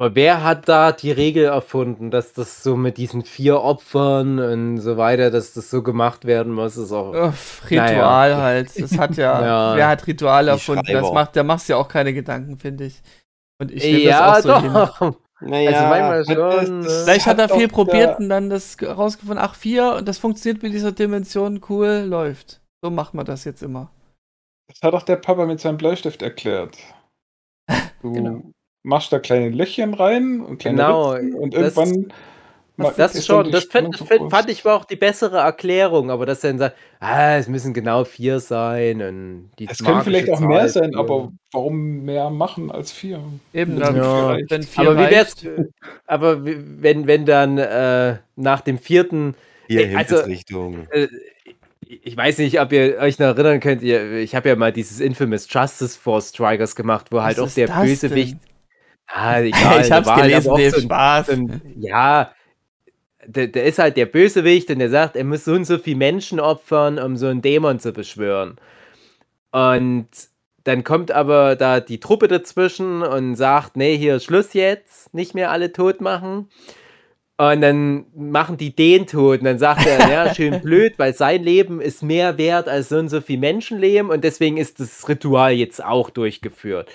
Aber 0.00 0.14
wer 0.14 0.42
hat 0.42 0.66
da 0.66 0.92
die 0.92 1.12
Regel 1.12 1.44
erfunden, 1.44 2.10
dass 2.10 2.32
das 2.32 2.62
so 2.62 2.74
mit 2.74 2.96
diesen 2.96 3.22
vier 3.22 3.60
Opfern 3.60 4.38
und 4.38 4.78
so 4.78 4.96
weiter, 4.96 5.30
dass 5.30 5.52
das 5.52 5.68
so 5.68 5.82
gemacht 5.82 6.24
werden 6.24 6.54
muss? 6.54 6.78
Ist 6.78 6.92
auch. 6.92 7.12
Uff, 7.12 7.62
Ritual 7.70 8.30
naja. 8.30 8.36
halt. 8.38 8.80
Das 8.80 8.96
hat 8.96 9.18
ja, 9.18 9.42
ja. 9.44 9.76
Wer 9.76 9.88
hat 9.88 10.06
Ritual 10.06 10.48
erfunden? 10.48 10.90
Das 10.90 11.12
macht, 11.12 11.36
der 11.36 11.44
macht 11.44 11.68
ja 11.68 11.76
auch 11.76 11.88
keine 11.88 12.14
Gedanken, 12.14 12.56
finde 12.56 12.84
ich. 12.84 13.02
Und 13.58 13.70
ich 13.70 13.84
nehme 13.84 13.98
ja, 13.98 14.36
das 14.36 14.46
auch 14.46 14.62
so 14.62 14.68
doch. 14.68 14.98
hin. 14.98 15.16
Naja, 15.40 15.70
also 15.70 15.88
manchmal 15.88 16.24
schon. 16.24 16.82
Das, 16.82 16.86
das 16.86 17.04
Vielleicht 17.04 17.26
hat, 17.26 17.38
hat 17.38 17.50
er 17.50 17.56
viel 17.56 17.68
probiert 17.68 18.18
und 18.18 18.28
dann 18.28 18.50
das 18.50 18.76
rausgefunden, 18.82 19.42
ach, 19.42 19.54
vier 19.54 19.94
und 19.94 20.06
das 20.06 20.18
funktioniert 20.18 20.62
mit 20.62 20.72
dieser 20.72 20.92
Dimension, 20.92 21.60
cool, 21.68 22.04
läuft. 22.06 22.60
So 22.82 22.90
macht 22.90 23.14
man 23.14 23.24
das 23.26 23.44
jetzt 23.44 23.62
immer. 23.62 23.90
Das 24.68 24.80
hat 24.82 24.94
auch 24.94 25.02
der 25.02 25.16
Papa 25.16 25.46
mit 25.46 25.60
seinem 25.60 25.76
Bleistift 25.76 26.22
erklärt. 26.22 26.76
Du 28.02 28.12
genau. 28.12 28.42
machst 28.82 29.12
da 29.12 29.18
kleine 29.18 29.50
Löchchen 29.50 29.92
rein 29.92 30.40
und 30.40 30.56
kleine 30.56 30.78
genau, 30.78 31.10
Ritzen 31.10 31.34
und 31.34 31.54
irgendwann. 31.54 32.12
Das, 32.82 32.96
das 32.96 33.14
ist 33.14 33.26
schon, 33.26 33.50
das 33.50 33.64
find, 33.64 33.96
find, 33.96 34.30
fand 34.30 34.50
ich 34.50 34.64
war 34.64 34.76
auch 34.76 34.84
die 34.84 34.96
bessere 34.96 35.38
Erklärung, 35.38 36.10
aber 36.10 36.26
dass 36.26 36.42
er 36.44 36.50
dann 36.50 36.58
sagt, 36.58 36.76
ah, 37.00 37.36
es 37.36 37.48
müssen 37.48 37.74
genau 37.74 38.04
vier 38.04 38.40
sein. 38.40 39.02
Und 39.02 39.50
die 39.58 39.68
es 39.68 39.78
können 39.78 40.02
vielleicht 40.02 40.30
auch 40.30 40.40
mehr 40.40 40.68
sein, 40.68 40.94
aber 40.94 41.32
warum 41.52 42.04
mehr 42.04 42.30
machen 42.30 42.70
als 42.70 42.92
vier? 42.92 43.20
Eben, 43.52 43.78
dann, 43.78 43.96
ja, 43.96 44.38
wenn 44.48 44.62
vier 44.62 44.90
aber 44.90 44.98
wie 44.98 45.10
wär's, 45.10 45.34
aber 46.06 46.44
wenn, 46.44 47.06
wenn 47.06 47.26
dann 47.26 47.58
äh, 47.58 48.16
nach 48.36 48.60
dem 48.60 48.78
vierten. 48.78 49.34
Hier, 49.68 49.90
äh, 49.90 49.96
also, 49.96 50.16
Richtung. 50.20 50.88
Äh, 50.90 51.08
ich 51.86 52.16
weiß 52.16 52.38
nicht, 52.38 52.60
ob 52.60 52.72
ihr 52.72 52.98
euch 52.98 53.18
noch 53.18 53.26
erinnern 53.26 53.58
könnt, 53.58 53.82
ich 53.82 54.34
habe 54.34 54.48
ja 54.48 54.56
mal 54.56 54.72
dieses 54.72 55.00
Infamous 55.00 55.48
Justice 55.50 55.98
Force 55.98 56.28
Strikers 56.28 56.76
gemacht, 56.76 57.06
wo 57.10 57.20
halt 57.20 57.40
auch 57.40 57.50
der 57.50 57.66
Bösewicht. 57.66 58.36
Ah, 59.06 59.40
egal, 59.40 59.84
ich 59.84 59.90
hab's 59.90 60.08
halt 60.08 60.22
gelesen, 60.22 60.52
halt 60.52 60.82
Spaß. 60.82 61.26
So 61.26 61.32
ein, 61.32 61.62
ja, 61.78 62.32
der, 63.34 63.48
der, 63.48 63.64
ist 63.64 63.78
halt 63.78 63.96
der 63.96 64.06
Bösewicht 64.06 64.70
und 64.70 64.78
der 64.78 64.90
sagt, 64.90 65.16
er 65.16 65.24
muss 65.24 65.44
so 65.44 65.52
und 65.52 65.64
so 65.64 65.78
viele 65.78 65.96
Menschen 65.96 66.40
opfern, 66.40 66.98
um 66.98 67.16
so 67.16 67.26
einen 67.26 67.42
Dämon 67.42 67.78
zu 67.78 67.92
beschwören. 67.92 68.56
Und 69.52 70.08
dann 70.64 70.84
kommt 70.84 71.10
aber 71.10 71.56
da 71.56 71.80
die 71.80 72.00
Truppe 72.00 72.28
dazwischen 72.28 73.02
und 73.02 73.36
sagt, 73.36 73.76
nee, 73.76 73.96
hier 73.96 74.20
Schluss 74.20 74.52
jetzt, 74.52 75.14
nicht 75.14 75.34
mehr 75.34 75.50
alle 75.50 75.72
tot 75.72 76.00
machen. 76.00 76.48
Und 77.38 77.62
dann 77.62 78.04
machen 78.14 78.58
die 78.58 78.76
den 78.76 79.06
tot. 79.06 79.38
Und 79.38 79.44
dann 79.44 79.58
sagt 79.58 79.86
er, 79.86 80.10
ja, 80.10 80.34
schön 80.34 80.60
blöd, 80.60 80.98
weil 80.98 81.14
sein 81.14 81.42
Leben 81.42 81.80
ist 81.80 82.02
mehr 82.02 82.36
wert 82.36 82.68
als 82.68 82.90
so 82.90 82.98
und 82.98 83.08
so 83.08 83.22
viel 83.22 83.38
Menschenleben. 83.38 84.10
Und 84.10 84.24
deswegen 84.24 84.58
ist 84.58 84.78
das 84.78 85.08
Ritual 85.08 85.52
jetzt 85.52 85.82
auch 85.82 86.10
durchgeführt. 86.10 86.90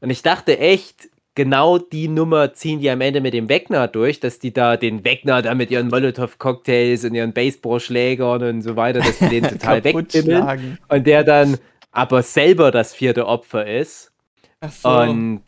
Und 0.00 0.08
ich 0.08 0.22
dachte 0.22 0.58
echt, 0.58 1.10
genau 1.34 1.78
die 1.78 2.08
Nummer 2.08 2.54
ziehen 2.54 2.80
die 2.80 2.90
am 2.90 3.00
Ende 3.00 3.20
mit 3.20 3.34
dem 3.34 3.48
Wegner 3.48 3.88
durch, 3.88 4.20
dass 4.20 4.38
die 4.38 4.52
da 4.52 4.76
den 4.76 5.04
Wegner 5.04 5.42
da 5.42 5.54
mit 5.54 5.70
ihren 5.70 5.88
Molotow-Cocktails 5.88 7.04
und 7.04 7.14
ihren 7.14 7.32
Baseballschlägern 7.32 8.42
und 8.42 8.62
so 8.62 8.76
weiter, 8.76 9.00
dass 9.00 9.18
die 9.18 9.28
den 9.28 9.44
total 9.48 9.82
wegdimmeln. 9.84 10.78
Und 10.88 11.06
der 11.06 11.24
dann 11.24 11.58
aber 11.90 12.22
selber 12.22 12.70
das 12.70 12.94
vierte 12.94 13.26
Opfer 13.26 13.66
ist. 13.66 14.12
Ach 14.60 14.72
so. 14.72 14.88
Und 14.88 15.42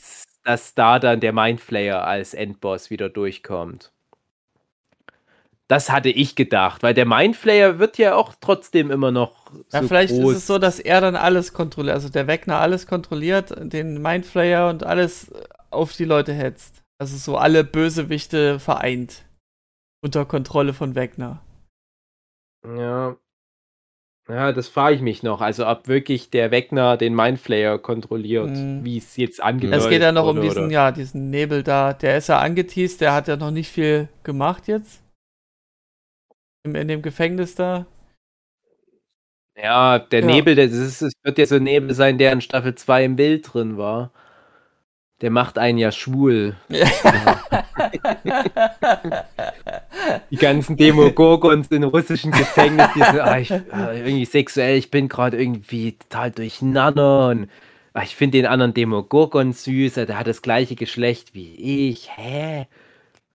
dass 0.44 0.74
da 0.74 0.98
dann 0.98 1.20
der 1.20 1.32
Mindflayer 1.32 2.04
als 2.04 2.34
Endboss 2.34 2.90
wieder 2.90 3.08
durchkommt. 3.08 3.90
Das 5.66 5.90
hatte 5.90 6.10
ich 6.10 6.36
gedacht, 6.36 6.82
weil 6.82 6.92
der 6.92 7.06
Mindflayer 7.06 7.78
wird 7.78 7.96
ja 7.96 8.14
auch 8.14 8.34
trotzdem 8.38 8.90
immer 8.90 9.10
noch. 9.10 9.50
Ja, 9.72 9.80
so 9.80 9.88
vielleicht 9.88 10.12
groß. 10.12 10.32
ist 10.32 10.38
es 10.38 10.46
so, 10.46 10.58
dass 10.58 10.78
er 10.78 11.00
dann 11.00 11.16
alles 11.16 11.54
kontrolliert, 11.54 11.94
also 11.94 12.10
der 12.10 12.26
Wegner 12.26 12.58
alles 12.58 12.86
kontrolliert, 12.86 13.54
den 13.58 14.02
Mindflayer 14.02 14.68
und 14.68 14.84
alles 14.84 15.32
auf 15.74 15.92
die 15.96 16.04
Leute 16.04 16.32
hetzt. 16.32 16.82
Also 16.98 17.16
so 17.16 17.36
alle 17.36 17.64
Bösewichte 17.64 18.58
vereint. 18.60 19.24
Unter 20.02 20.24
Kontrolle 20.24 20.74
von 20.74 20.94
Wegner. 20.94 21.42
Ja. 22.64 23.16
Ja, 24.28 24.52
das 24.52 24.68
frage 24.68 24.96
ich 24.96 25.02
mich 25.02 25.22
noch. 25.22 25.42
Also 25.42 25.66
ob 25.66 25.86
wirklich 25.86 26.30
der 26.30 26.50
Wegner 26.50 26.96
den 26.96 27.14
Mindflayer 27.14 27.78
kontrolliert, 27.78 28.50
mhm. 28.50 28.82
wie 28.82 28.96
es 28.96 29.16
jetzt 29.16 29.42
angedeutet 29.42 29.82
Es 29.82 29.90
geht 29.90 30.00
ja 30.00 30.12
noch 30.12 30.26
um 30.26 30.40
diesen, 30.40 30.64
oder? 30.64 30.72
ja, 30.72 30.92
diesen 30.92 31.28
Nebel 31.28 31.62
da. 31.62 31.92
Der 31.92 32.16
ist 32.16 32.28
ja 32.28 32.38
angeteased, 32.38 33.02
der 33.02 33.12
hat 33.12 33.28
ja 33.28 33.36
noch 33.36 33.50
nicht 33.50 33.70
viel 33.70 34.08
gemacht 34.22 34.66
jetzt 34.66 35.04
in 36.64 36.88
dem 36.88 37.02
Gefängnis 37.02 37.54
da. 37.54 37.86
Ja, 39.56 39.98
der 39.98 40.20
ja. 40.20 40.26
Nebel, 40.26 40.56
das, 40.56 40.72
ist, 40.72 41.02
das 41.02 41.12
wird 41.22 41.38
ja 41.38 41.46
so 41.46 41.56
ein 41.56 41.62
Nebel 41.62 41.94
sein, 41.94 42.18
der 42.18 42.32
in 42.32 42.40
Staffel 42.40 42.74
2 42.74 43.04
im 43.04 43.16
Bild 43.16 43.52
drin 43.52 43.76
war. 43.76 44.10
Der 45.24 45.30
macht 45.30 45.56
einen 45.56 45.78
ja 45.78 45.90
schwul. 45.90 46.54
Ja. 46.68 46.86
die 50.30 50.36
ganzen 50.36 50.76
Demogorgons 50.76 51.68
in 51.68 51.82
russischen 51.82 52.30
Gefängnissen, 52.30 52.92
die 52.94 53.00
so, 53.00 53.22
ah, 53.22 53.38
ich, 53.38 53.50
ah, 53.50 53.92
irgendwie 53.94 54.26
sexuell, 54.26 54.76
ich 54.76 54.90
bin 54.90 55.08
gerade 55.08 55.40
irgendwie 55.40 55.92
total 55.92 56.30
durcheinander 56.30 57.28
und 57.28 57.48
ah, 57.94 58.02
ich 58.02 58.16
finde 58.16 58.36
den 58.36 58.44
anderen 58.44 58.74
Demogorgon 58.74 59.54
süß, 59.54 59.94
der 59.94 60.18
hat 60.18 60.26
das 60.26 60.42
gleiche 60.42 60.74
Geschlecht 60.74 61.32
wie 61.32 61.88
ich. 61.88 62.10
Hä? 62.14 62.66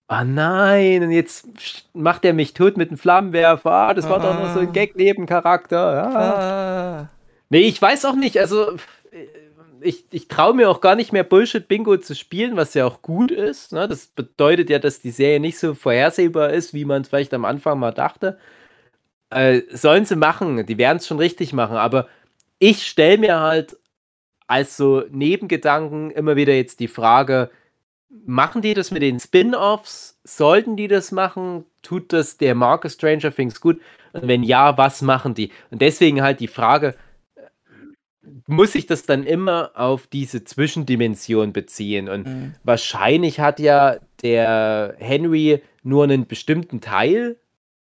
Oh 0.08 0.22
nein, 0.24 1.02
und 1.02 1.10
jetzt 1.10 1.48
macht 1.92 2.24
er 2.24 2.34
mich 2.34 2.54
tot 2.54 2.76
mit 2.76 2.90
einem 2.90 2.98
Flammenwerfer. 2.98 3.72
Ah, 3.72 3.94
das 3.94 4.08
war 4.08 4.20
ah. 4.20 4.28
doch 4.28 4.38
nur 4.38 4.50
so 4.50 4.60
ein 4.60 4.72
Gag-Nebencharakter. 4.72 5.94
Ja. 5.96 6.14
Ah. 6.14 7.08
Nee, 7.48 7.62
ich 7.62 7.82
weiß 7.82 8.04
auch 8.04 8.14
nicht. 8.14 8.38
Also, 8.38 8.76
ich, 9.82 10.04
ich 10.10 10.28
traue 10.28 10.54
mir 10.54 10.70
auch 10.70 10.80
gar 10.80 10.94
nicht 10.94 11.12
mehr 11.12 11.24
Bullshit-Bingo 11.24 11.96
zu 11.98 12.14
spielen, 12.14 12.56
was 12.56 12.74
ja 12.74 12.86
auch 12.86 13.02
gut 13.02 13.30
ist. 13.30 13.72
Ne? 13.72 13.88
Das 13.88 14.06
bedeutet 14.06 14.70
ja, 14.70 14.78
dass 14.78 15.00
die 15.00 15.10
Serie 15.10 15.40
nicht 15.40 15.58
so 15.58 15.74
vorhersehbar 15.74 16.50
ist, 16.50 16.74
wie 16.74 16.84
man 16.84 17.02
es 17.02 17.08
vielleicht 17.08 17.34
am 17.34 17.44
Anfang 17.44 17.78
mal 17.78 17.92
dachte. 17.92 18.38
Äh, 19.30 19.62
sollen 19.70 20.06
sie 20.06 20.16
machen, 20.16 20.66
die 20.66 20.78
werden 20.78 20.98
es 20.98 21.06
schon 21.06 21.18
richtig 21.18 21.52
machen, 21.52 21.76
aber 21.76 22.08
ich 22.58 22.86
stelle 22.86 23.18
mir 23.18 23.40
halt 23.40 23.76
als 24.48 24.76
so 24.76 25.04
Nebengedanken 25.10 26.10
immer 26.10 26.34
wieder 26.34 26.52
jetzt 26.52 26.80
die 26.80 26.88
Frage, 26.88 27.50
Machen 28.26 28.60
die 28.60 28.74
das 28.74 28.90
mit 28.90 29.02
den 29.02 29.20
Spin-offs? 29.20 30.18
Sollten 30.24 30.76
die 30.76 30.88
das 30.88 31.12
machen? 31.12 31.64
Tut 31.82 32.12
das 32.12 32.38
der 32.38 32.56
Marke 32.56 32.90
Stranger 32.90 33.32
Things 33.32 33.60
gut? 33.60 33.80
Und 34.12 34.26
wenn 34.26 34.42
ja, 34.42 34.76
was 34.76 35.00
machen 35.00 35.34
die? 35.34 35.52
Und 35.70 35.80
deswegen 35.80 36.20
halt 36.20 36.40
die 36.40 36.48
Frage, 36.48 36.96
muss 38.46 38.74
ich 38.74 38.86
das 38.86 39.04
dann 39.04 39.24
immer 39.24 39.72
auf 39.74 40.06
diese 40.06 40.44
Zwischendimension 40.44 41.52
beziehen? 41.52 42.08
Und 42.08 42.26
mhm. 42.26 42.54
wahrscheinlich 42.64 43.40
hat 43.40 43.60
ja 43.60 43.96
der 44.22 44.94
Henry 44.98 45.62
nur 45.82 46.04
einen 46.04 46.26
bestimmten 46.26 46.80
Teil, 46.80 47.36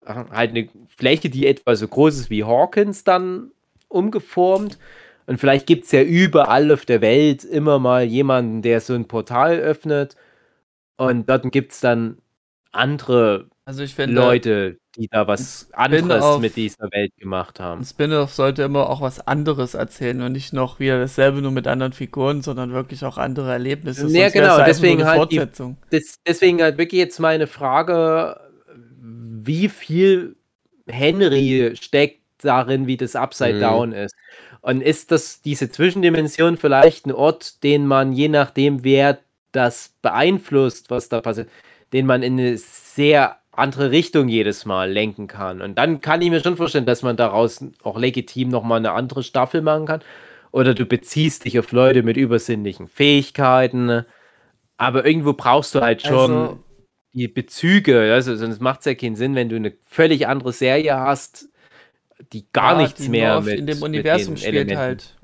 halt 0.05 0.51
eine 0.51 0.69
Fläche, 0.95 1.29
die 1.29 1.47
etwa 1.47 1.75
so 1.75 1.87
groß 1.87 2.17
ist 2.17 2.29
wie 2.29 2.43
Hawkins, 2.43 3.03
dann 3.03 3.51
umgeformt. 3.87 4.77
Und 5.25 5.39
vielleicht 5.39 5.67
gibt 5.67 5.85
es 5.85 5.91
ja 5.91 6.01
überall 6.01 6.71
auf 6.71 6.85
der 6.85 7.01
Welt 7.01 7.43
immer 7.43 7.79
mal 7.79 8.03
jemanden, 8.03 8.61
der 8.61 8.79
so 8.79 8.93
ein 8.93 9.07
Portal 9.07 9.57
öffnet. 9.59 10.15
Und 10.95 11.29
dort 11.29 11.51
gibt 11.51 11.73
es 11.73 11.79
dann 11.79 12.17
andere 12.71 13.49
also 13.65 13.85
finde, 13.87 14.15
Leute, 14.15 14.77
die 14.97 15.07
da 15.07 15.27
was 15.27 15.69
anderes 15.73 16.39
mit 16.39 16.55
dieser 16.55 16.91
Welt 16.91 17.15
gemacht 17.17 17.59
haben. 17.59 17.81
Ein 17.81 17.85
Spin-off 17.85 18.33
sollte 18.33 18.63
immer 18.63 18.89
auch 18.89 19.01
was 19.01 19.25
anderes 19.25 19.73
erzählen 19.75 20.21
und 20.21 20.31
nicht 20.31 20.53
noch 20.53 20.79
wieder 20.79 20.99
dasselbe 20.99 21.41
nur 21.41 21.51
mit 21.51 21.67
anderen 21.67 21.93
Figuren, 21.93 22.41
sondern 22.41 22.73
wirklich 22.73 23.05
auch 23.05 23.17
andere 23.17 23.51
Erlebnisse. 23.51 24.07
Ja, 24.07 24.29
genau, 24.29 24.63
deswegen 24.65 25.05
halt, 25.05 25.31
die, 25.31 25.41
das, 25.91 26.15
deswegen 26.25 26.61
halt 26.61 26.77
wirklich 26.77 26.99
jetzt 26.99 27.19
meine 27.19 27.47
Frage, 27.47 28.39
wie 28.99 29.69
viel 29.69 30.35
Henry 30.87 31.73
steckt 31.79 32.21
darin, 32.39 32.87
wie 32.87 32.97
das 32.97 33.15
Upside 33.15 33.55
mhm. 33.55 33.59
Down 33.59 33.91
ist. 33.93 34.15
Und 34.61 34.81
ist 34.81 35.11
das 35.11 35.41
diese 35.41 35.71
Zwischendimension 35.71 36.57
vielleicht 36.57 37.05
ein 37.05 37.11
Ort, 37.11 37.63
den 37.63 37.85
man 37.85 38.11
je 38.11 38.27
nachdem, 38.27 38.83
wer 38.83 39.19
das 39.51 39.93
beeinflusst, 40.01 40.89
was 40.89 41.09
da 41.09 41.21
passiert, 41.21 41.49
den 41.93 42.05
man 42.05 42.21
in 42.21 42.33
eine 42.33 42.57
sehr 42.57 43.37
andere 43.57 43.91
Richtung 43.91 44.27
jedes 44.29 44.65
Mal 44.65 44.91
lenken 44.91 45.27
kann. 45.27 45.61
Und 45.61 45.77
dann 45.77 46.01
kann 46.01 46.21
ich 46.21 46.29
mir 46.29 46.41
schon 46.41 46.57
vorstellen, 46.57 46.85
dass 46.85 47.01
man 47.01 47.17
daraus 47.17 47.63
auch 47.83 47.97
legitim 47.97 48.49
nochmal 48.49 48.79
eine 48.79 48.91
andere 48.91 49.23
Staffel 49.23 49.61
machen 49.61 49.85
kann. 49.85 50.01
Oder 50.51 50.73
du 50.73 50.85
beziehst 50.85 51.45
dich 51.45 51.59
auf 51.59 51.71
Leute 51.71 52.03
mit 52.03 52.17
übersinnlichen 52.17 52.87
Fähigkeiten. 52.87 54.05
Aber 54.77 55.05
irgendwo 55.05 55.33
brauchst 55.33 55.75
du 55.75 55.81
halt 55.81 56.01
schon 56.01 56.31
also, 56.31 56.63
die 57.13 57.27
Bezüge. 57.27 58.13
Also, 58.13 58.35
sonst 58.35 58.61
macht 58.61 58.79
es 58.79 58.85
ja 58.85 58.95
keinen 58.95 59.15
Sinn, 59.15 59.35
wenn 59.35 59.49
du 59.49 59.55
eine 59.55 59.73
völlig 59.87 60.27
andere 60.27 60.53
Serie 60.53 60.99
hast, 60.99 61.49
die 62.31 62.45
gar 62.53 62.73
ja, 62.73 62.81
nichts 62.81 63.01
die 63.01 63.09
mehr 63.09 63.41
mit 63.41 63.59
in 63.59 63.65
dem 63.65 63.81
Universum 63.81 64.37
spielt 64.37 64.53
Elementen. 64.53 64.77
halt. 64.77 65.17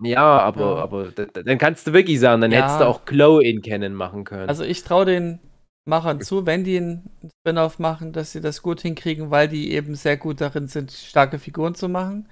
Ja, 0.00 0.38
aber, 0.38 0.60
ja. 0.60 0.82
aber 0.82 1.06
dann 1.10 1.58
kannst 1.58 1.86
du 1.86 1.92
wirklich 1.92 2.20
sagen, 2.20 2.40
dann 2.40 2.52
ja. 2.52 2.62
hättest 2.62 2.80
du 2.80 2.84
auch 2.84 3.04
Glow 3.04 3.40
in 3.40 3.62
Canon 3.62 3.94
machen 3.94 4.24
können. 4.24 4.48
Also 4.48 4.62
ich 4.62 4.84
traue 4.84 5.06
den 5.06 5.40
Machern 5.88 6.20
zu, 6.20 6.46
wenn 6.46 6.64
die 6.64 6.76
einen 6.76 7.10
Spin-off 7.40 7.78
machen, 7.78 8.12
dass 8.12 8.32
sie 8.32 8.40
das 8.40 8.62
gut 8.62 8.80
hinkriegen, 8.80 9.30
weil 9.30 9.48
die 9.48 9.72
eben 9.72 9.94
sehr 9.94 10.16
gut 10.16 10.40
darin 10.40 10.68
sind, 10.68 10.92
starke 10.92 11.38
Figuren 11.38 11.74
zu 11.74 11.88
machen. 11.88 12.28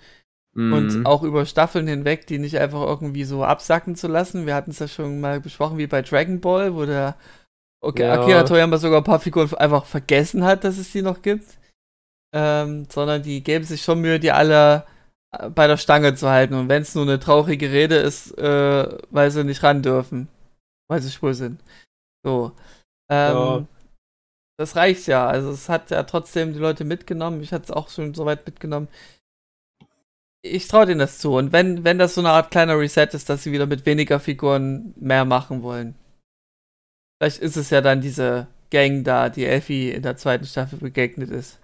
Mhm. 0.54 0.72
Und 0.72 1.06
auch 1.06 1.22
über 1.22 1.44
Staffeln 1.46 1.86
hinweg, 1.86 2.26
die 2.26 2.38
nicht 2.38 2.58
einfach 2.58 2.82
irgendwie 2.82 3.24
so 3.24 3.44
absacken 3.44 3.96
zu 3.96 4.08
lassen. 4.08 4.46
Wir 4.46 4.54
hatten 4.54 4.70
es 4.70 4.78
ja 4.78 4.88
schon 4.88 5.20
mal 5.20 5.40
besprochen, 5.40 5.78
wie 5.78 5.86
bei 5.86 6.02
Dragon 6.02 6.40
Ball, 6.40 6.74
wo 6.74 6.86
der 6.86 7.16
okay, 7.80 8.04
Ja. 8.04 8.20
Akira 8.20 8.42
Toriyama 8.44 8.78
sogar 8.78 9.00
ein 9.00 9.04
paar 9.04 9.20
Figuren 9.20 9.52
einfach 9.54 9.84
vergessen 9.84 10.44
hat, 10.44 10.64
dass 10.64 10.78
es 10.78 10.92
die 10.92 11.02
noch 11.02 11.22
gibt. 11.22 11.58
Ähm, 12.32 12.86
sondern 12.90 13.22
die 13.22 13.42
geben 13.42 13.64
sich 13.64 13.82
schon 13.82 14.00
Mühe, 14.00 14.20
die 14.20 14.32
alle 14.32 14.84
äh, 15.32 15.48
bei 15.48 15.66
der 15.66 15.76
Stange 15.76 16.14
zu 16.14 16.28
halten. 16.28 16.54
Und 16.54 16.68
wenn 16.68 16.82
es 16.82 16.94
nur 16.94 17.04
eine 17.04 17.18
traurige 17.20 17.70
Rede 17.70 17.96
ist, 17.96 18.36
äh, 18.38 18.98
weil 19.10 19.30
sie 19.30 19.44
nicht 19.44 19.62
ran 19.62 19.82
dürfen. 19.82 20.28
Weil 20.88 21.00
sie 21.00 21.10
schwul 21.10 21.34
sind. 21.34 21.60
So. 22.24 22.52
Ähm, 23.08 23.34
Ja. 23.36 23.66
Das 24.58 24.74
reicht 24.74 25.06
ja. 25.06 25.26
Also 25.26 25.50
es 25.50 25.68
hat 25.68 25.90
ja 25.90 26.02
trotzdem 26.04 26.54
die 26.54 26.58
Leute 26.58 26.84
mitgenommen. 26.84 27.42
Ich 27.42 27.52
hatte 27.52 27.64
es 27.64 27.70
auch 27.70 27.90
schon 27.90 28.14
so 28.14 28.24
weit 28.24 28.46
mitgenommen. 28.46 28.88
Ich 30.42 30.66
traue 30.68 30.86
denen 30.86 31.00
das 31.00 31.18
zu. 31.18 31.34
Und 31.34 31.52
wenn, 31.52 31.84
wenn 31.84 31.98
das 31.98 32.14
so 32.14 32.20
eine 32.22 32.30
Art 32.30 32.50
kleiner 32.50 32.78
Reset 32.78 33.08
ist, 33.12 33.28
dass 33.28 33.42
sie 33.42 33.52
wieder 33.52 33.66
mit 33.66 33.84
weniger 33.84 34.18
Figuren 34.18 34.94
mehr 34.96 35.24
machen 35.26 35.62
wollen. 35.62 35.94
Vielleicht 37.20 37.40
ist 37.42 37.56
es 37.56 37.68
ja 37.70 37.80
dann 37.82 38.00
diese 38.00 38.46
Gang 38.70 39.04
da, 39.04 39.28
die 39.28 39.44
Elfie 39.44 39.90
in 39.90 40.02
der 40.02 40.16
zweiten 40.16 40.46
Staffel 40.46 40.78
begegnet 40.78 41.30
ist. 41.30 41.58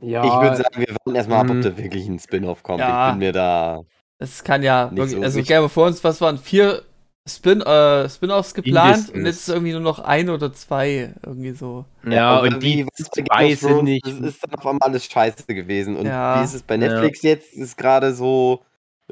Ja, 0.00 0.24
Ich 0.24 0.32
würde 0.32 0.56
sagen, 0.56 0.80
wir 0.80 0.88
warten 0.96 1.14
erstmal 1.14 1.38
ab, 1.44 1.50
ob 1.50 1.56
Mhm. 1.56 1.62
da 1.62 1.76
wirklich 1.76 2.08
ein 2.08 2.18
Spin-off 2.18 2.62
kommt. 2.62 2.80
Ja. 2.80 3.08
Ich 3.08 3.12
bin 3.12 3.18
mir 3.20 3.32
da. 3.32 3.84
Das 4.18 4.42
kann 4.42 4.62
ja 4.62 4.86
Nicht 4.86 4.96
wirklich, 4.96 5.16
so 5.18 5.22
also. 5.22 5.42
Game 5.42 5.62
of 5.64 5.74
Thrones, 5.74 6.02
was 6.02 6.20
waren 6.20 6.38
vier 6.38 6.82
Spin, 7.28 7.60
äh, 7.60 8.08
Spin-offs 8.08 8.52
geplant 8.52 8.86
Mindestens. 8.88 9.14
und 9.14 9.26
jetzt 9.26 9.36
ist 9.36 9.48
irgendwie 9.48 9.72
nur 9.72 9.80
noch 9.80 10.00
ein 10.00 10.28
oder 10.28 10.52
zwei 10.52 11.14
irgendwie 11.24 11.52
so. 11.52 11.84
ja, 12.04 12.38
Also 12.40 12.54
und 12.56 12.62
die 12.62 12.84
zwei 12.94 13.54
sind 13.54 13.84
nicht. 13.84 14.04
Das 14.04 14.18
ist 14.18 14.42
dann 14.44 14.54
auf 14.58 14.66
einmal 14.66 14.88
alles 14.88 15.04
scheiße 15.04 15.44
gewesen. 15.46 15.96
Und 15.96 16.06
Ja. 16.06 16.40
wie 16.40 16.44
ist 16.44 16.54
es 16.54 16.62
bei 16.64 16.76
Netflix 16.76 17.22
jetzt? 17.22 17.52
Ist 17.54 17.76
gerade 17.76 18.12
so. 18.12 18.64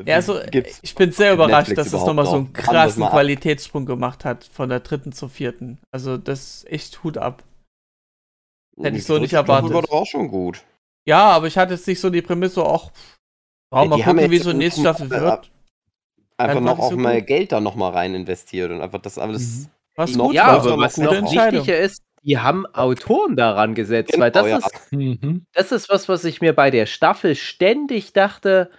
Ja, 0.04 0.16
also 0.16 0.40
gibt's 0.50 0.80
ich 0.82 0.94
bin 0.96 1.12
sehr 1.12 1.36
Netflix 1.36 1.48
überrascht, 1.50 1.78
dass 1.78 1.86
es 1.92 2.04
nochmal 2.06 2.26
so 2.26 2.34
einen 2.36 2.52
krassen 2.52 3.02
ab. 3.04 3.10
Qualitätssprung 3.12 3.86
gemacht 3.86 4.24
hat 4.24 4.44
von 4.44 4.68
der 4.70 4.80
dritten 4.80 5.12
zur 5.12 5.28
vierten. 5.28 5.78
Also 5.92 6.16
das 6.16 6.40
ist 6.64 6.68
echt 6.72 7.04
Hut 7.04 7.16
ab. 7.16 7.44
hätte 8.82 8.96
ich 8.96 9.04
so 9.04 9.16
die 9.16 9.22
nicht 9.22 9.34
erwartet. 9.34 9.72
war 9.72 9.82
doch 9.82 9.90
auch 9.92 10.06
schon 10.06 10.28
gut. 10.28 10.64
Ja, 11.06 11.30
aber 11.30 11.46
ich 11.46 11.56
hatte 11.56 11.74
jetzt 11.74 11.86
nicht 11.86 12.00
so 12.00 12.10
die 12.10 12.22
Prämisse, 12.22 12.64
auch 12.64 12.90
Ja, 13.72 13.84
mal 13.84 14.02
gucken, 14.02 14.30
wie 14.30 14.38
so 14.38 14.52
nächste 14.52 14.80
Staffel 14.80 15.10
wird. 15.10 15.50
Einfach 16.48 16.60
noch 16.60 16.78
auch 16.78 16.90
so 16.90 16.96
mal 16.96 17.18
gut. 17.18 17.26
Geld 17.26 17.52
da 17.52 17.60
nochmal 17.60 17.92
rein 17.92 18.14
investiert 18.14 18.70
und 18.70 18.80
einfach 18.80 19.00
das 19.00 19.18
alles. 19.18 19.68
Was 19.96 20.14
Noch- 20.16 20.26
gut 20.26 20.34
ja, 20.34 20.46
aber 20.46 20.78
was 20.78 20.96
noch 20.96 21.12
wichtiger 21.12 21.78
ist, 21.78 22.02
die 22.22 22.38
haben 22.38 22.66
Autoren 22.66 23.36
daran 23.36 23.74
gesetzt, 23.74 24.12
Genau, 24.12 24.24
weil 24.24 24.30
das 24.30 24.46
ja. 24.48 24.56
ist 24.58 24.92
Mhm. 24.92 25.44
das 25.52 25.72
ist 25.72 25.88
was, 25.88 26.08
was 26.08 26.24
ich 26.24 26.40
mir 26.40 26.52
bei 26.52 26.70
der 26.70 26.86
Staffel 26.86 27.34
ständig 27.34 28.12
dachte. 28.12 28.70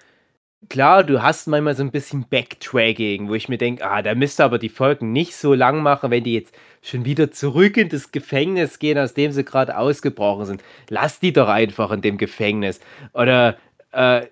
Klar, 0.70 1.04
du 1.04 1.24
hast 1.24 1.48
manchmal 1.48 1.76
so 1.76 1.82
ein 1.84 1.90
bisschen 1.92 2.26
Backtracking, 2.30 3.30
wo 3.30 3.34
ich 3.34 3.50
mir 3.50 3.58
denke, 3.58 3.84
ah, 3.84 4.04
da 4.04 4.14
müsst 4.14 4.40
ihr 4.40 4.46
aber 4.46 4.60
die 4.60 4.70
Folgen 4.70 5.12
nicht 5.12 5.36
so 5.36 5.56
lang 5.56 5.82
machen, 5.82 6.12
wenn 6.12 6.24
die 6.24 6.36
jetzt 6.36 6.54
schon 6.84 7.04
wieder 7.04 7.32
zurück 7.32 7.78
in 7.78 7.90
das 7.90 8.12
Gefängnis 8.12 8.78
gehen, 8.78 9.00
aus 9.00 9.16
dem 9.16 9.32
sie 9.32 9.44
gerade 9.44 9.76
ausgebrochen 9.76 10.46
sind. 10.46 10.64
Lass 10.90 11.20
die 11.20 11.34
doch 11.34 11.48
einfach 11.50 11.92
in 11.92 12.02
dem 12.02 12.18
Gefängnis. 12.20 12.80
Oder 13.14 13.58
äh, 13.92 14.28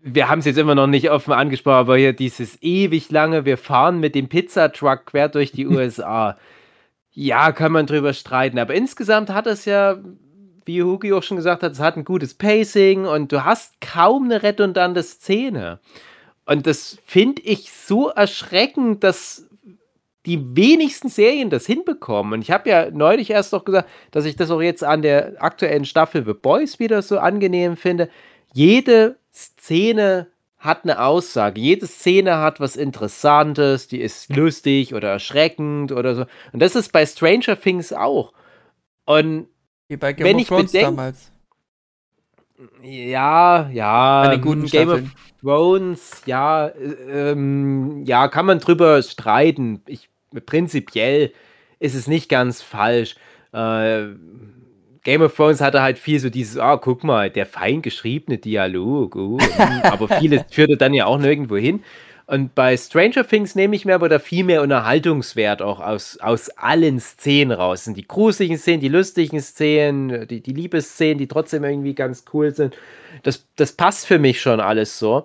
wir 0.00 0.28
haben 0.28 0.38
es 0.38 0.44
jetzt 0.44 0.58
immer 0.58 0.74
noch 0.74 0.86
nicht 0.86 1.10
offen 1.10 1.32
angesprochen, 1.32 1.78
aber 1.78 1.96
hier 1.96 2.12
dieses 2.12 2.62
ewig 2.62 3.10
lange, 3.10 3.44
wir 3.44 3.58
fahren 3.58 4.00
mit 4.00 4.14
dem 4.14 4.28
Pizzatruck 4.28 5.06
quer 5.06 5.28
durch 5.28 5.52
die 5.52 5.66
USA. 5.68 6.36
Ja, 7.12 7.52
kann 7.52 7.72
man 7.72 7.86
drüber 7.86 8.12
streiten, 8.12 8.58
aber 8.58 8.74
insgesamt 8.74 9.30
hat 9.30 9.46
es 9.46 9.64
ja, 9.64 9.98
wie 10.64 10.82
Hugi 10.82 11.12
auch 11.12 11.22
schon 11.22 11.36
gesagt 11.36 11.62
hat, 11.62 11.72
es 11.72 11.80
hat 11.80 11.96
ein 11.96 12.04
gutes 12.04 12.34
Pacing 12.34 13.06
und 13.06 13.32
du 13.32 13.44
hast 13.44 13.80
kaum 13.80 14.24
eine 14.24 14.42
redundante 14.42 15.02
Szene. 15.02 15.80
Und 16.46 16.66
das 16.66 16.98
finde 17.04 17.42
ich 17.42 17.72
so 17.72 18.08
erschreckend, 18.08 19.02
dass 19.02 19.48
die 20.26 20.56
wenigsten 20.56 21.08
Serien 21.08 21.50
das 21.50 21.66
hinbekommen. 21.66 22.34
Und 22.34 22.42
ich 22.42 22.50
habe 22.50 22.68
ja 22.68 22.90
neulich 22.90 23.30
erst 23.30 23.52
noch 23.52 23.64
gesagt, 23.64 23.88
dass 24.10 24.24
ich 24.26 24.36
das 24.36 24.50
auch 24.50 24.60
jetzt 24.60 24.84
an 24.84 25.02
der 25.02 25.42
aktuellen 25.42 25.86
Staffel 25.86 26.24
The 26.24 26.34
Boys 26.34 26.78
wieder 26.78 27.02
so 27.02 27.18
angenehm 27.18 27.76
finde. 27.76 28.10
Jede 28.52 29.16
Szene 29.38 30.28
hat 30.58 30.82
eine 30.82 31.00
Aussage. 31.04 31.60
Jede 31.60 31.86
Szene 31.86 32.38
hat 32.38 32.58
was 32.58 32.74
Interessantes, 32.76 33.86
die 33.86 34.00
ist 34.00 34.34
lustig 34.34 34.92
oder 34.94 35.10
erschreckend 35.10 35.92
oder 35.92 36.14
so. 36.16 36.26
Und 36.52 36.60
das 36.60 36.74
ist 36.74 36.92
bei 36.92 37.06
Stranger 37.06 37.58
Things 37.60 37.92
auch. 37.92 38.32
Und 39.04 39.46
Wie 39.88 39.96
bei 39.96 40.12
Game 40.12 40.26
Wenn 40.26 40.36
of 40.36 40.42
ich 40.42 40.48
Thrones 40.48 40.72
bedenk- 40.72 40.82
damals. 40.82 41.32
Ja, 42.82 43.68
ja. 43.70 44.34
Guten 44.36 44.66
Game 44.66 44.88
Staffeln. 44.88 45.04
of 45.04 45.40
Thrones, 45.40 46.22
ja, 46.26 46.66
äh, 46.66 47.30
ähm, 47.30 48.02
ja, 48.04 48.26
kann 48.26 48.46
man 48.46 48.58
drüber 48.58 49.00
streiten. 49.02 49.80
Ich, 49.86 50.10
prinzipiell 50.44 51.32
ist 51.78 51.94
es 51.94 52.08
nicht 52.08 52.28
ganz 52.28 52.60
falsch. 52.60 53.14
Äh, 53.52 54.06
Game 55.08 55.22
of 55.22 55.34
Thrones 55.34 55.62
hatte 55.62 55.80
halt 55.80 55.98
viel 55.98 56.20
so 56.20 56.28
dieses, 56.28 56.58
ah, 56.58 56.76
guck 56.76 57.02
mal, 57.02 57.30
der 57.30 57.46
fein 57.46 57.80
geschriebene 57.80 58.36
Dialog, 58.36 59.16
uh, 59.16 59.38
hm, 59.40 59.80
aber 59.84 60.06
vieles 60.06 60.42
führte 60.50 60.76
dann 60.76 60.92
ja 60.92 61.06
auch 61.06 61.16
nirgendwo 61.16 61.56
hin. 61.56 61.82
Und 62.26 62.54
bei 62.54 62.76
Stranger 62.76 63.26
Things 63.26 63.54
nehme 63.54 63.74
ich 63.74 63.86
mir 63.86 63.94
aber 63.94 64.10
da 64.10 64.18
viel 64.18 64.44
mehr 64.44 64.60
Unterhaltungswert 64.60 65.62
auch 65.62 65.80
aus, 65.80 66.18
aus 66.20 66.50
allen 66.50 67.00
Szenen 67.00 67.52
raus. 67.52 67.84
Sind 67.84 67.96
die 67.96 68.06
gruseligen 68.06 68.58
Szenen, 68.58 68.80
die 68.82 68.88
lustigen 68.88 69.40
Szenen, 69.40 70.28
die, 70.28 70.42
die 70.42 70.52
Liebesszenen, 70.52 71.16
die 71.16 71.26
trotzdem 71.26 71.64
irgendwie 71.64 71.94
ganz 71.94 72.26
cool 72.34 72.54
sind. 72.54 72.76
Das, 73.22 73.46
das 73.56 73.72
passt 73.72 74.06
für 74.06 74.18
mich 74.18 74.42
schon 74.42 74.60
alles 74.60 74.98
so. 74.98 75.24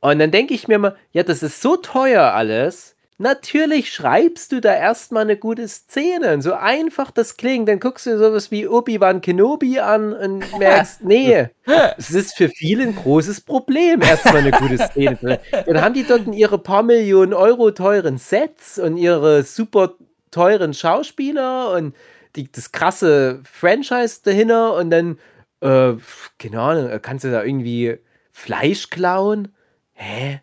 Und 0.00 0.18
dann 0.18 0.30
denke 0.30 0.54
ich 0.54 0.66
mir 0.66 0.78
mal, 0.78 0.96
ja, 1.12 1.24
das 1.24 1.42
ist 1.42 1.60
so 1.60 1.76
teuer 1.76 2.32
alles. 2.32 2.96
Natürlich 3.22 3.92
schreibst 3.92 4.50
du 4.50 4.62
da 4.62 4.74
erstmal 4.74 5.24
eine 5.24 5.36
gute 5.36 5.68
Szene. 5.68 6.32
Und 6.32 6.40
so 6.40 6.54
einfach 6.54 7.10
das 7.10 7.36
klingt, 7.36 7.68
dann 7.68 7.78
guckst 7.78 8.06
du 8.06 8.16
sowas 8.16 8.50
wie 8.50 8.66
Obi-Wan 8.66 9.20
Kenobi 9.20 9.78
an 9.78 10.14
und 10.14 10.38
merkst, 10.58 11.04
nee, 11.04 11.50
es 11.98 12.12
ist 12.12 12.34
für 12.34 12.48
viele 12.48 12.84
ein 12.84 12.96
großes 12.96 13.42
Problem, 13.42 14.00
erstmal 14.00 14.38
eine 14.38 14.52
gute 14.52 14.78
Szene. 14.78 15.38
Dann 15.66 15.82
haben 15.82 15.92
die 15.92 16.04
dort 16.04 16.34
ihre 16.34 16.58
paar 16.58 16.82
Millionen 16.82 17.34
Euro 17.34 17.72
teuren 17.72 18.16
Sets 18.16 18.78
und 18.78 18.96
ihre 18.96 19.42
super 19.42 19.96
teuren 20.30 20.72
Schauspieler 20.72 21.74
und 21.74 21.94
die, 22.36 22.50
das 22.50 22.72
krasse 22.72 23.42
Franchise 23.44 24.20
dahinter 24.24 24.76
und 24.76 24.88
dann, 24.88 25.18
äh, 25.60 25.92
keine 26.38 26.58
Ahnung, 26.58 26.98
kannst 27.02 27.26
du 27.26 27.30
da 27.30 27.44
irgendwie 27.44 27.98
Fleisch 28.30 28.88
klauen? 28.88 29.54
Hä? 29.92 30.40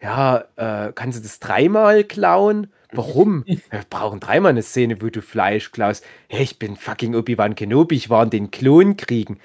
Ja, 0.00 0.44
äh, 0.56 0.92
kannst 0.94 1.18
du 1.18 1.22
das 1.22 1.40
dreimal 1.40 2.04
klauen? 2.04 2.72
Warum? 2.92 3.44
Wir 3.46 3.60
brauchen 3.90 4.20
dreimal 4.20 4.50
eine 4.50 4.62
Szene, 4.62 5.02
wo 5.02 5.08
du 5.08 5.22
Fleisch 5.22 5.72
klaust. 5.72 6.04
Hey, 6.28 6.44
ich 6.44 6.58
bin 6.58 6.76
fucking 6.76 7.14
Obi-Wan 7.14 7.54
Kenobi, 7.54 7.96
ich 7.96 8.10
war 8.10 8.22
in 8.22 8.30
den 8.30 8.50
Klonkriegen. 8.50 9.38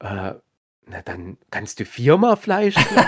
Äh, 0.00 0.34
na, 0.86 1.00
dann 1.04 1.38
kannst 1.50 1.80
du 1.80 1.84
viermal 1.84 2.36
Fleisch 2.36 2.74
klauen. 2.74 3.06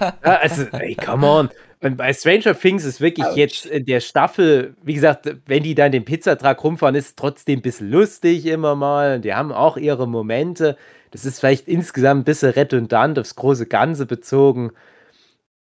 ja, 0.24 0.36
also, 0.36 0.62
ey, 0.72 0.94
come 0.94 1.26
on. 1.26 1.50
Und 1.80 1.96
bei 1.96 2.12
Stranger 2.12 2.58
Things 2.58 2.84
ist 2.84 3.00
wirklich 3.00 3.26
Autsch. 3.26 3.36
jetzt 3.36 3.66
in 3.66 3.84
der 3.84 4.00
Staffel, 4.00 4.74
wie 4.82 4.94
gesagt, 4.94 5.30
wenn 5.46 5.62
die 5.62 5.74
da 5.74 5.86
in 5.86 5.92
dem 5.92 6.04
Pizzatruck 6.04 6.64
rumfahren, 6.64 6.96
ist 6.96 7.06
es 7.06 7.16
trotzdem 7.16 7.60
ein 7.60 7.62
bisschen 7.62 7.90
lustig 7.90 8.46
immer 8.46 8.74
mal. 8.74 9.16
Und 9.16 9.24
die 9.24 9.34
haben 9.34 9.52
auch 9.52 9.76
ihre 9.76 10.08
Momente. 10.08 10.76
Das 11.10 11.24
ist 11.24 11.38
vielleicht 11.38 11.68
insgesamt 11.68 12.22
ein 12.22 12.24
bisschen 12.24 12.50
redundant 12.50 13.18
aufs 13.18 13.36
große 13.36 13.66
Ganze 13.66 14.06
bezogen. 14.06 14.72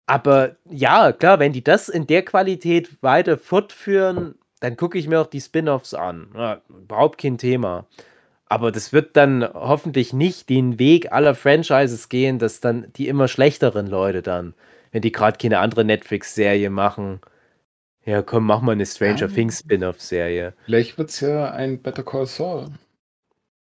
Aber 0.08 0.56
ja, 0.64 1.12
klar, 1.12 1.38
wenn 1.38 1.52
die 1.52 1.62
das 1.62 1.90
in 1.90 2.06
der 2.06 2.24
Qualität 2.24 3.02
weiter 3.02 3.36
fortführen, 3.36 4.36
dann 4.60 4.76
gucke 4.76 4.98
ich 4.98 5.06
mir 5.06 5.20
auch 5.20 5.26
die 5.26 5.40
Spin-offs 5.40 5.92
an. 5.92 6.28
Ja, 6.34 6.62
überhaupt 6.70 7.20
kein 7.20 7.36
Thema. 7.36 7.86
Aber 8.46 8.72
das 8.72 8.94
wird 8.94 9.16
dann 9.18 9.46
hoffentlich 9.52 10.14
nicht 10.14 10.48
den 10.48 10.78
Weg 10.78 11.12
aller 11.12 11.34
Franchises 11.34 12.08
gehen, 12.08 12.38
dass 12.38 12.60
dann 12.60 12.90
die 12.96 13.06
immer 13.06 13.28
schlechteren 13.28 13.86
Leute 13.86 14.22
dann, 14.22 14.54
wenn 14.92 15.02
die 15.02 15.12
gerade 15.12 15.36
keine 15.36 15.58
andere 15.58 15.84
Netflix-Serie 15.84 16.70
machen, 16.70 17.20
ja 18.06 18.22
komm, 18.22 18.46
mach 18.46 18.62
mal 18.62 18.72
eine 18.72 18.86
Stranger 18.86 19.20
Ja. 19.20 19.28
Things 19.28 19.58
Spin-off-Serie. 19.58 20.54
Vielleicht 20.64 20.96
wird 20.96 21.10
es 21.10 21.20
ja 21.20 21.50
ein 21.50 21.82
Better 21.82 22.02
Call 22.02 22.24
Saul. 22.24 22.68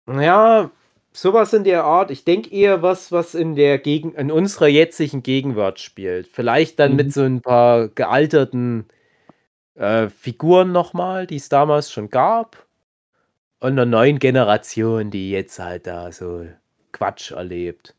Ja, 0.08 0.70
sowas 1.14 1.54
in 1.54 1.64
der 1.64 1.84
Art. 1.84 2.12
Ich 2.12 2.26
denke 2.26 2.52
eher 2.52 2.82
was, 2.82 3.12
was 3.12 3.36
in 3.36 3.56
der 3.56 3.78
Gegen 3.80 4.14
in 4.16 4.32
unserer 4.32 4.68
jetzigen 4.68 5.24
Gegenwart 5.24 5.80
spielt. 5.80 6.28
Vielleicht 6.28 6.80
dann 6.80 6.92
Mhm. 6.92 6.98
mit 6.98 7.14
so 7.14 7.22
ein 7.24 7.42
paar 7.42 7.88
gealterten 7.90 8.86
äh, 9.76 10.10
Figuren 10.10 10.72
nochmal, 10.72 11.28
die 11.28 11.38
es 11.38 11.50
damals 11.50 11.92
schon 11.92 12.10
gab. 12.10 12.68
Und 13.60 13.74
einer 13.74 13.86
neuen 13.86 14.20
Generation, 14.20 15.10
die 15.12 15.32
jetzt 15.32 15.60
halt 15.60 15.88
da 15.88 16.12
so 16.12 16.46
Quatsch 16.92 17.32
erlebt. 17.32 17.96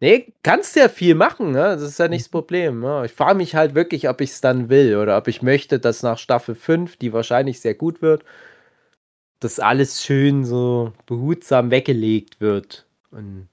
Nee, 0.00 0.32
kannst 0.42 0.76
ja 0.76 0.88
viel 0.88 1.14
machen, 1.14 1.52
ne? 1.52 1.60
Das 1.76 1.82
ist 1.82 1.98
ja 1.98 2.08
nicht 2.08 2.24
das 2.24 2.28
Problem. 2.28 2.80
Ne? 2.80 3.02
Ich 3.06 3.12
frage 3.12 3.36
mich 3.36 3.54
halt 3.54 3.74
wirklich, 3.74 4.08
ob 4.08 4.20
ich 4.20 4.30
es 4.30 4.40
dann 4.40 4.68
will 4.68 4.96
oder 4.96 5.16
ob 5.16 5.28
ich 5.28 5.40
möchte, 5.40 5.78
dass 5.78 6.02
nach 6.02 6.18
Staffel 6.18 6.54
5, 6.54 6.96
die 6.96 7.12
wahrscheinlich 7.12 7.60
sehr 7.60 7.74
gut 7.74 8.02
wird, 8.02 8.24
dass 9.44 9.60
alles 9.60 10.02
schön 10.02 10.44
so 10.44 10.92
behutsam 11.06 11.70
weggelegt 11.70 12.40
wird 12.40 12.86
und 13.10 13.48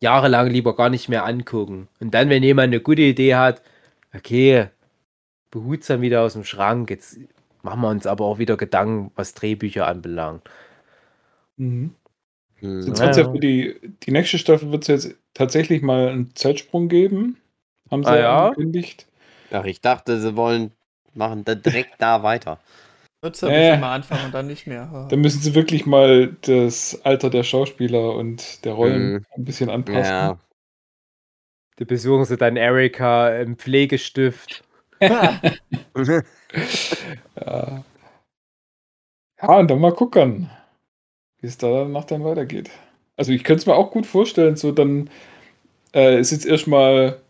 jahrelang 0.00 0.48
lieber 0.50 0.76
gar 0.76 0.90
nicht 0.90 1.08
mehr 1.08 1.24
angucken. 1.24 1.88
Und 2.00 2.12
dann, 2.14 2.28
wenn 2.28 2.42
jemand 2.42 2.66
eine 2.68 2.80
gute 2.80 3.02
Idee 3.02 3.36
hat, 3.36 3.62
okay, 4.14 4.68
behutsam 5.50 6.00
wieder 6.02 6.22
aus 6.22 6.34
dem 6.34 6.44
Schrank. 6.44 6.90
Jetzt 6.90 7.18
machen 7.62 7.80
wir 7.80 7.88
uns 7.90 8.06
aber 8.06 8.24
auch 8.26 8.38
wieder 8.38 8.56
Gedanken, 8.56 9.12
was 9.14 9.34
Drehbücher 9.34 9.86
anbelangt. 9.86 10.42
Mhm. 11.56 11.94
Hm. 12.60 12.86
Jetzt 12.86 13.00
wird's 13.00 13.16
ja 13.16 13.24
für 13.30 13.38
die, 13.40 13.76
die 14.04 14.10
nächste 14.12 14.38
Staffel 14.38 14.72
wird 14.72 14.88
es 14.88 14.88
jetzt 14.88 15.16
tatsächlich 15.34 15.82
mal 15.82 16.08
einen 16.08 16.34
Zeitsprung 16.34 16.88
geben. 16.88 17.38
Haben 17.90 18.04
sie 18.04 18.10
Ah, 18.10 18.16
ja 18.16 18.22
ja? 18.22 18.48
angekündigt. 18.48 19.06
Ach, 19.50 19.64
ich 19.64 19.80
dachte, 19.80 20.20
sie 20.20 20.36
wollen 20.36 20.72
machen 21.14 21.44
da 21.44 21.54
direkt 21.54 22.00
da 22.00 22.22
weiter. 22.22 22.60
Wird 23.22 23.40
ja 23.40 23.48
Äh. 23.48 23.74
immer 23.76 23.88
anfangen 23.88 24.26
und 24.26 24.34
dann 24.34 24.46
nicht 24.46 24.66
mehr. 24.66 25.06
Da 25.08 25.16
müssen 25.16 25.40
sie 25.40 25.54
wirklich 25.54 25.86
mal 25.86 26.36
das 26.42 27.00
Alter 27.04 27.30
der 27.30 27.42
Schauspieler 27.44 28.14
und 28.14 28.64
der 28.64 28.74
Rollen 28.74 29.12
Mhm. 29.14 29.24
ein 29.36 29.44
bisschen 29.44 29.70
anpassen. 29.70 30.04
Ja. 30.04 30.38
Da 31.78 31.84
besuchen 31.84 32.24
sie 32.24 32.36
dann 32.38 32.56
Erika 32.56 33.28
im 33.36 33.56
Pflegestift. 33.58 34.64
Ja. 37.40 37.84
ja, 39.42 39.58
und 39.58 39.70
dann 39.70 39.80
mal 39.80 39.92
gucken, 39.94 40.50
wie 41.40 41.46
es 41.48 41.58
danach 41.58 42.04
dann 42.04 42.24
weitergeht. 42.24 42.70
Also 43.16 43.32
ich 43.32 43.44
könnte 43.44 43.60
es 43.62 43.66
mir 43.66 43.74
auch 43.76 43.90
gut 43.92 44.06
vorstellen, 44.06 44.56
so 44.56 44.72
dann 44.72 45.10
äh, 45.94 46.18
ist 46.20 46.32
jetzt 46.32 46.46
erstmal 46.46 47.20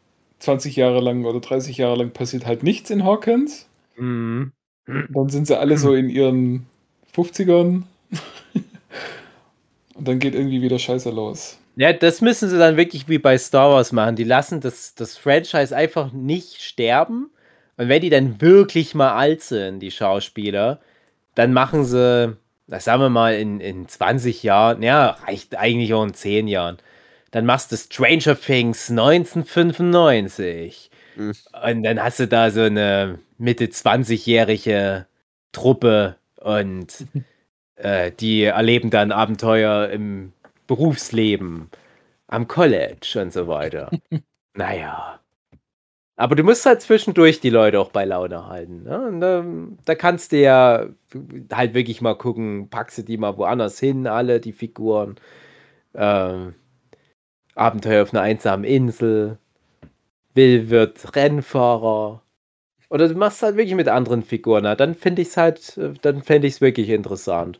20 0.40 0.76
Jahre 0.76 1.00
lang 1.00 1.24
oder 1.26 1.40
30 1.40 1.78
Jahre 1.78 1.96
lang 1.98 2.12
passiert 2.12 2.46
halt 2.46 2.62
nichts 2.64 2.90
in 2.90 3.04
Hawkins. 3.04 3.68
Mhm. 3.96 4.52
Dann 4.86 5.28
sind 5.28 5.46
sie 5.46 5.58
alle 5.58 5.78
so 5.78 5.94
in 5.94 6.08
ihren 6.08 6.66
50ern. 7.14 7.82
Und 9.94 10.08
dann 10.08 10.18
geht 10.18 10.34
irgendwie 10.34 10.62
wieder 10.62 10.78
Scheiße 10.78 11.10
los. 11.10 11.58
Ja, 11.76 11.92
das 11.92 12.20
müssen 12.20 12.48
sie 12.48 12.58
dann 12.58 12.76
wirklich 12.76 13.08
wie 13.08 13.18
bei 13.18 13.36
Star 13.36 13.70
Wars 13.70 13.92
machen. 13.92 14.16
Die 14.16 14.24
lassen 14.24 14.60
das, 14.60 14.94
das 14.94 15.16
Franchise 15.16 15.76
einfach 15.76 16.12
nicht 16.12 16.62
sterben. 16.62 17.30
Und 17.76 17.88
wenn 17.88 18.00
die 18.00 18.10
dann 18.10 18.40
wirklich 18.40 18.94
mal 18.94 19.14
alt 19.14 19.42
sind, 19.42 19.80
die 19.80 19.90
Schauspieler, 19.90 20.80
dann 21.34 21.52
machen 21.52 21.84
sie, 21.84 22.36
das 22.66 22.84
sagen 22.84 23.02
wir 23.02 23.10
mal, 23.10 23.34
in, 23.34 23.60
in 23.60 23.88
20 23.88 24.42
Jahren, 24.42 24.82
ja, 24.82 25.18
reicht 25.26 25.56
eigentlich 25.56 25.92
auch 25.92 26.04
in 26.04 26.14
10 26.14 26.48
Jahren. 26.48 26.78
Dann 27.30 27.44
machst 27.44 27.72
du 27.72 27.76
Stranger 27.76 28.40
Things 28.40 28.90
1995. 28.90 30.90
Mhm. 31.16 31.32
Und 31.70 31.82
dann 31.82 32.02
hast 32.02 32.20
du 32.20 32.28
da 32.28 32.51
so 32.51 32.62
eine 32.62 33.18
Mitte 33.38 33.66
20-jährige 33.66 35.06
Truppe 35.52 36.16
und 36.40 37.06
äh, 37.76 38.12
die 38.12 38.44
erleben 38.44 38.90
dann 38.90 39.12
Abenteuer 39.12 39.88
im 39.90 40.32
Berufsleben, 40.66 41.70
am 42.28 42.48
College 42.48 43.20
und 43.22 43.32
so 43.32 43.48
weiter. 43.48 43.90
naja. 44.55 45.20
Aber 46.18 46.34
du 46.34 46.43
musst 46.43 46.64
halt 46.64 46.80
zwischendurch 46.80 47.40
die 47.40 47.51
Leute 47.51 47.78
auch 47.78 47.90
bei 47.90 48.05
Laune 48.06 48.47
halten. 48.48 48.84
Ne? 48.84 49.06
Und, 49.09 49.22
ähm, 49.22 49.78
da 49.84 49.94
kannst 49.94 50.32
du 50.32 50.40
ja 50.40 50.86
halt 51.52 51.74
wirklich 51.74 52.01
mal 52.01 52.16
gucken, 52.16 52.70
packst 52.70 52.98
du 52.98 53.02
die 53.02 53.18
mal 53.18 53.36
woanders 53.36 53.78
hin, 53.78 54.06
alle 54.06 54.40
die 54.40 54.52
Figuren. 54.52 55.16
Ähm, 55.94 56.55
Abenteuer 57.55 58.02
auf 58.02 58.12
einer 58.14 58.22
einsamen 58.22 58.64
Insel. 58.64 59.38
Will 60.36 60.70
wird 60.70 61.16
Rennfahrer. 61.16 62.22
Oder 62.88 63.08
du 63.08 63.14
machst 63.14 63.42
halt 63.42 63.56
wirklich 63.56 63.74
mit 63.74 63.88
anderen 63.88 64.22
Figuren. 64.22 64.62
Na, 64.62 64.76
dann 64.76 64.94
finde 64.94 65.22
ich 65.22 65.28
es 65.28 65.36
halt, 65.36 65.76
äh, 65.78 65.94
dann 66.02 66.22
fände 66.22 66.46
ich 66.46 66.54
es 66.54 66.60
wirklich 66.60 66.90
interessant. 66.90 67.58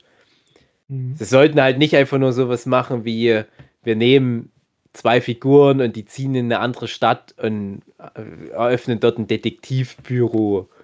Sie 0.89 1.25
sollten 1.25 1.61
halt 1.61 1.79
nicht 1.79 1.97
einfach 1.97 2.19
nur 2.19 2.33
sowas 2.33 2.65
machen 2.65 3.05
wie, 3.05 3.43
wir 3.83 3.97
nehmen 3.97 4.53
zwei 4.93 5.21
Figuren 5.21 5.81
und 5.81 5.97
die 5.97 6.05
ziehen 6.05 6.37
in 6.37 6.47
eine 6.47 6.61
andere 6.61 6.87
Stadt 6.87 7.35
und 7.43 7.83
äh, 7.99 8.51
eröffnen 8.51 9.01
dort 9.01 9.19
ein 9.19 9.27
Detektivbüro. 9.27 10.69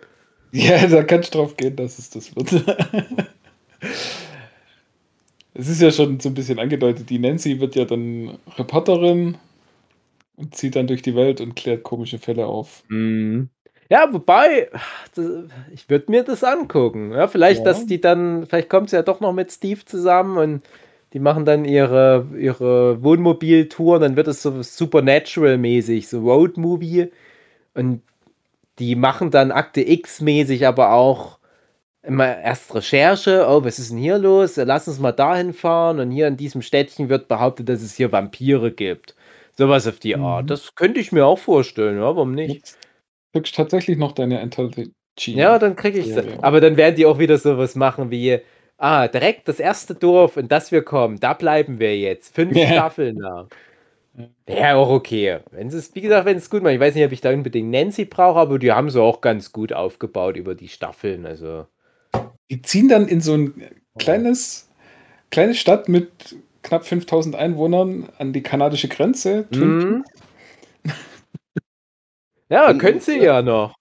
Ja, 0.54 0.86
da 0.86 1.02
kannst 1.02 1.32
du 1.32 1.38
drauf 1.38 1.56
gehen, 1.56 1.76
dass 1.76 1.98
es 1.98 2.10
das 2.10 2.36
wird. 2.36 2.52
es 5.54 5.66
ist 5.66 5.80
ja 5.80 5.90
schon 5.90 6.20
so 6.20 6.28
ein 6.28 6.34
bisschen 6.34 6.58
angedeutet, 6.58 7.08
die 7.08 7.18
Nancy 7.18 7.58
wird 7.58 7.74
ja 7.74 7.86
dann 7.86 8.36
Reporterin 8.58 9.38
und 10.36 10.54
zieht 10.54 10.76
dann 10.76 10.86
durch 10.86 11.02
die 11.02 11.14
Welt 11.14 11.40
und 11.40 11.54
klärt 11.56 11.82
komische 11.82 12.18
Fälle 12.18 12.46
auf. 12.46 12.82
Ja, 13.90 14.12
wobei, 14.12 14.70
ich 15.72 15.90
würde 15.90 16.10
mir 16.10 16.22
das 16.24 16.42
angucken. 16.44 17.12
Ja, 17.12 17.28
vielleicht, 17.28 17.58
Ja. 17.60 17.64
dass 17.64 17.86
die 17.86 18.00
dann, 18.00 18.46
vielleicht 18.46 18.70
kommt 18.70 18.90
sie 18.90 18.96
ja 18.96 19.02
doch 19.02 19.20
noch 19.20 19.32
mit 19.32 19.52
Steve 19.52 19.84
zusammen 19.84 20.38
und 20.38 20.62
die 21.12 21.18
machen 21.18 21.44
dann 21.44 21.66
ihre, 21.66 22.26
ihre 22.38 23.02
Wohnmobiltour 23.02 23.96
und 23.96 24.00
dann 24.00 24.16
wird 24.16 24.28
es 24.28 24.40
so 24.40 24.62
Supernatural-mäßig, 24.62 26.08
so 26.08 26.20
Road-Movie. 26.20 27.10
Und 27.74 28.00
die 28.78 28.96
machen 28.96 29.30
dann 29.30 29.50
Akte 29.52 29.82
X-mäßig 29.82 30.66
aber 30.66 30.92
auch 30.92 31.38
immer 32.02 32.38
erst 32.38 32.74
Recherche. 32.74 33.44
Oh, 33.46 33.62
was 33.62 33.78
ist 33.78 33.90
denn 33.90 33.98
hier 33.98 34.16
los? 34.16 34.56
Lass 34.56 34.88
uns 34.88 34.98
mal 35.00 35.12
dahin 35.12 35.52
fahren. 35.52 36.00
Und 36.00 36.10
hier 36.10 36.28
in 36.28 36.38
diesem 36.38 36.62
Städtchen 36.62 37.10
wird 37.10 37.28
behauptet, 37.28 37.68
dass 37.68 37.82
es 37.82 37.94
hier 37.94 38.10
Vampire 38.10 38.72
gibt. 38.72 39.14
Sowas 39.62 39.86
auf 39.86 40.00
die 40.00 40.16
Mhm. 40.16 40.24
Art. 40.24 40.50
Das 40.50 40.74
könnte 40.74 40.98
ich 40.98 41.12
mir 41.12 41.24
auch 41.24 41.38
vorstellen. 41.38 41.96
Ja, 41.96 42.02
warum 42.02 42.32
nicht? 42.32 42.54
Jetzt 42.54 42.78
du 43.32 43.40
tatsächlich 43.40 43.96
noch 43.96 44.10
deine 44.12 44.40
Anthology. 44.40 44.92
Ja, 45.18 45.58
dann 45.58 45.76
kriege 45.76 46.00
ich 46.00 46.06
Serie. 46.06 46.42
Aber 46.42 46.60
dann 46.60 46.76
werden 46.76 46.96
die 46.96 47.06
auch 47.06 47.18
wieder 47.20 47.38
sowas 47.38 47.76
machen 47.76 48.10
wie, 48.10 48.40
ah, 48.78 49.06
direkt 49.06 49.46
das 49.46 49.60
erste 49.60 49.94
Dorf, 49.94 50.36
in 50.36 50.48
das 50.48 50.72
wir 50.72 50.82
kommen, 50.82 51.20
da 51.20 51.32
bleiben 51.34 51.78
wir 51.78 51.96
jetzt. 51.96 52.34
Fünf 52.34 52.56
Ja. 52.56 52.66
Staffeln 52.66 53.16
lang. 53.16 53.48
Ja, 54.48 54.74
auch 54.74 54.90
okay. 54.90 55.38
Wenn 55.52 55.68
es, 55.68 55.94
wie 55.94 56.00
gesagt, 56.00 56.26
wenn 56.26 56.36
es 56.36 56.50
gut 56.50 56.62
macht. 56.62 56.74
Ich 56.74 56.80
weiß 56.80 56.94
nicht, 56.96 57.04
ob 57.04 57.12
ich 57.12 57.20
da 57.20 57.30
unbedingt 57.30 57.70
Nancy 57.70 58.04
brauche, 58.04 58.40
aber 58.40 58.58
die 58.58 58.72
haben 58.72 58.90
sie 58.90 59.00
auch 59.00 59.20
ganz 59.20 59.52
gut 59.52 59.72
aufgebaut 59.72 60.36
über 60.36 60.54
die 60.56 60.68
Staffeln. 60.68 61.24
Also. 61.24 61.66
Die 62.50 62.60
ziehen 62.60 62.88
dann 62.88 63.06
in 63.08 63.20
so 63.20 63.34
ein 63.34 63.54
kleines, 63.98 64.70
kleine 65.30 65.54
Stadt 65.54 65.88
mit 65.88 66.10
knapp 66.62 66.86
5000 66.86 67.34
Einwohnern 67.36 68.08
an 68.18 68.32
die 68.32 68.42
kanadische 68.42 68.88
Grenze. 68.88 69.46
Mhm. 69.50 70.04
Ja, 72.48 72.70
Und- 72.70 72.78
können 72.78 73.00
sie 73.00 73.18
ja 73.18 73.42
noch. 73.42 73.74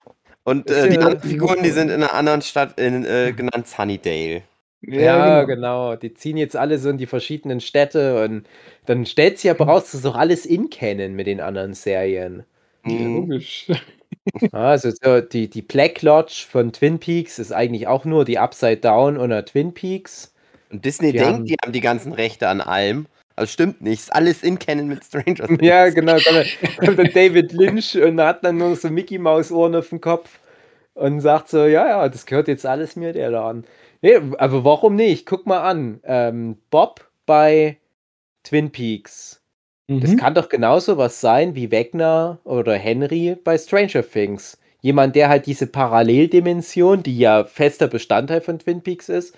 Und 0.43 0.69
äh, 0.71 0.89
die 0.89 0.95
ja- 0.95 1.01
anderen 1.01 1.21
Figuren, 1.29 1.61
die 1.63 1.69
sind 1.69 1.89
in 1.89 1.95
einer 2.01 2.13
anderen 2.13 2.41
Stadt 2.41 2.79
in, 2.79 3.05
äh, 3.05 3.31
genannt 3.35 3.67
Sunnydale. 3.67 4.41
Ja, 4.83 5.43
genau. 5.43 5.95
Die 5.95 6.13
ziehen 6.15 6.37
jetzt 6.37 6.55
alle 6.55 6.79
so 6.79 6.89
in 6.89 6.97
die 6.97 7.05
verschiedenen 7.05 7.61
Städte 7.61 8.23
und 8.23 8.47
dann 8.87 9.05
stellt 9.05 9.37
sich 9.37 9.51
aber 9.51 9.65
raus, 9.65 9.91
dass 9.91 10.01
doch 10.01 10.15
alles 10.15 10.47
in 10.47 10.71
kennen 10.71 11.13
mit 11.15 11.27
den 11.27 11.39
anderen 11.39 11.75
Serien. 11.75 12.43
Ja, 12.85 12.91
Mhm. 12.93 13.15
logisch. 13.15 13.67
Also 14.51 14.91
so 14.91 15.21
die, 15.21 15.49
die 15.49 15.61
Black 15.63 16.01
Lodge 16.03 16.45
von 16.47 16.71
Twin 16.73 16.99
Peaks 16.99 17.39
ist 17.39 17.51
eigentlich 17.51 17.87
auch 17.87 18.05
nur 18.05 18.23
die 18.25 18.37
Upside 18.37 18.77
Down 18.77 19.17
oder 19.17 19.45
Twin 19.45 19.73
Peaks. 19.73 20.30
Und 20.71 20.85
Disney 20.85 21.11
Die 21.11 21.17
denkt, 21.19 21.33
haben- 21.33 21.45
die 21.45 21.55
haben 21.63 21.71
die 21.71 21.81
ganzen 21.81 22.13
Rechte 22.13 22.47
an 22.47 22.61
allem. 22.61 23.07
Aber 23.35 23.47
stimmt 23.47 23.81
nicht. 23.81 23.99
Ist 24.01 24.13
alles 24.13 24.43
in 24.43 24.59
Canon 24.59 24.87
mit 24.87 25.03
Stranger 25.03 25.47
Things. 25.47 25.59
Ja, 25.61 25.89
genau. 25.89 26.13
Kommt 26.13 26.27
dann- 26.27 26.85
kommt 26.85 26.99
dann 26.99 27.09
David 27.13 27.51
Lynch 27.53 27.95
und 27.97 28.19
hat 28.21 28.43
dann 28.43 28.57
nur 28.57 28.75
so 28.75 28.89
Mickey 28.89 29.17
Maus 29.17 29.51
Ohren 29.51 29.75
auf 29.75 29.89
dem 29.89 30.01
Kopf 30.01 30.39
und 30.93 31.21
sagt 31.21 31.49
so, 31.49 31.59
ja, 31.65 31.87
ja, 31.87 32.09
das 32.09 32.25
gehört 32.25 32.47
jetzt 32.47 32.65
alles 32.65 32.95
mir, 32.95 33.13
der 33.13 33.31
da 33.31 33.49
an. 33.49 33.63
Nee, 34.01 34.19
aber 34.37 34.63
warum 34.65 34.95
nicht? 34.95 35.25
Guck 35.25 35.45
mal 35.45 35.61
an. 35.61 35.99
Ähm, 36.03 36.57
Bob 36.69 37.09
bei 37.25 37.77
Twin 38.43 38.71
Peaks. 38.71 39.41
Das 39.87 40.11
Mhm. 40.11 40.17
kann 40.17 40.33
doch 40.35 40.49
genauso 40.49 40.97
was 40.97 41.19
sein 41.21 41.53
wie 41.55 41.69
Wegner 41.71 42.39
oder 42.43 42.75
Henry 42.75 43.35
bei 43.43 43.57
Stranger 43.57 44.03
Things. 44.07 44.57
Jemand, 44.81 45.15
der 45.15 45.29
halt 45.29 45.45
diese 45.45 45.67
Paralleldimension, 45.67 47.03
die 47.03 47.17
ja 47.17 47.43
fester 47.43 47.87
Bestandteil 47.87 48.41
von 48.41 48.59
Twin 48.59 48.81
Peaks 48.81 49.09
ist, 49.09 49.35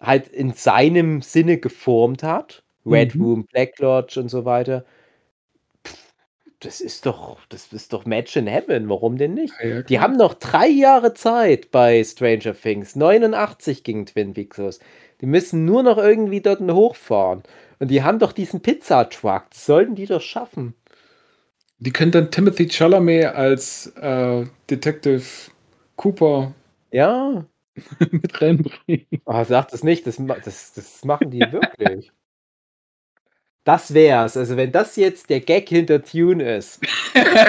halt 0.00 0.28
in 0.28 0.52
seinem 0.52 1.22
Sinne 1.22 1.58
geformt 1.58 2.22
hat. 2.22 2.62
Red 2.86 3.14
Mhm. 3.14 3.22
Room, 3.24 3.46
Black 3.46 3.78
Lodge 3.80 4.20
und 4.20 4.28
so 4.28 4.44
weiter. 4.44 4.84
Pff, 5.86 6.14
Das 6.60 6.80
ist 6.80 7.06
doch, 7.06 7.38
das 7.48 7.72
ist 7.72 7.92
doch 7.92 8.04
Match 8.06 8.36
in 8.36 8.46
Heaven. 8.48 8.88
Warum 8.88 9.16
denn 9.18 9.34
nicht? 9.34 9.54
Ja, 9.62 9.68
ja, 9.68 9.82
Die 9.82 10.00
haben 10.00 10.16
noch 10.16 10.34
drei 10.34 10.68
Jahre 10.68 11.14
Zeit 11.14 11.70
bei 11.70 12.02
Stranger 12.04 12.54
Things. 12.54 12.96
89 12.96 13.84
ging 13.84 14.06
Twin 14.06 14.34
Peaks 14.34 14.56
los. 14.58 14.80
Die 15.20 15.26
müssen 15.26 15.64
nur 15.64 15.82
noch 15.82 15.98
irgendwie 15.98 16.40
dort 16.40 16.60
hochfahren. 16.60 17.42
Und 17.80 17.88
die 17.90 18.02
haben 18.02 18.18
doch 18.18 18.32
diesen 18.32 18.60
Pizzatruck. 18.62 19.44
Das 19.50 19.66
sollten 19.66 19.94
die 19.94 20.06
doch 20.06 20.20
schaffen. 20.22 20.74
Die 21.80 21.92
können 21.92 22.10
dann 22.10 22.30
Timothy 22.30 22.68
Chalamet 22.68 23.26
als 23.26 23.86
äh, 24.00 24.44
Detective 24.70 25.22
Cooper 25.96 26.52
Ja. 26.90 27.44
mit 28.10 28.40
reinbringen. 28.40 29.06
Oh, 29.26 29.44
sag 29.44 29.68
das 29.68 29.82
nicht. 29.84 30.06
Das, 30.06 30.16
das, 30.44 30.72
das 30.74 31.04
machen 31.04 31.30
die 31.30 31.40
wirklich. 31.40 32.12
Das 33.64 33.92
wär's. 33.92 34.36
Also, 34.36 34.56
wenn 34.56 34.72
das 34.72 34.96
jetzt 34.96 35.28
der 35.30 35.40
Gag 35.40 35.68
hinter 35.68 36.02
Tune 36.02 36.56
ist, 36.56 36.80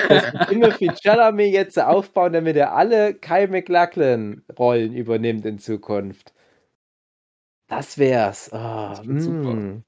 dass 0.09 0.47
Timothy 0.49 0.89
Chalamet 1.01 1.53
jetzt 1.53 1.79
aufbauen, 1.79 2.33
damit 2.33 2.57
er 2.57 2.73
alle 2.75 3.13
Kyle 3.13 3.47
McLachlan-Rollen 3.47 4.93
übernimmt 4.93 5.45
in 5.45 5.59
Zukunft. 5.59 6.33
Das 7.67 7.97
wär's. 7.97 8.51
Ah, 8.51 8.89
Das 8.89 9.07
wird 9.07 9.21
super. 9.21 9.53
mm. 9.53 9.83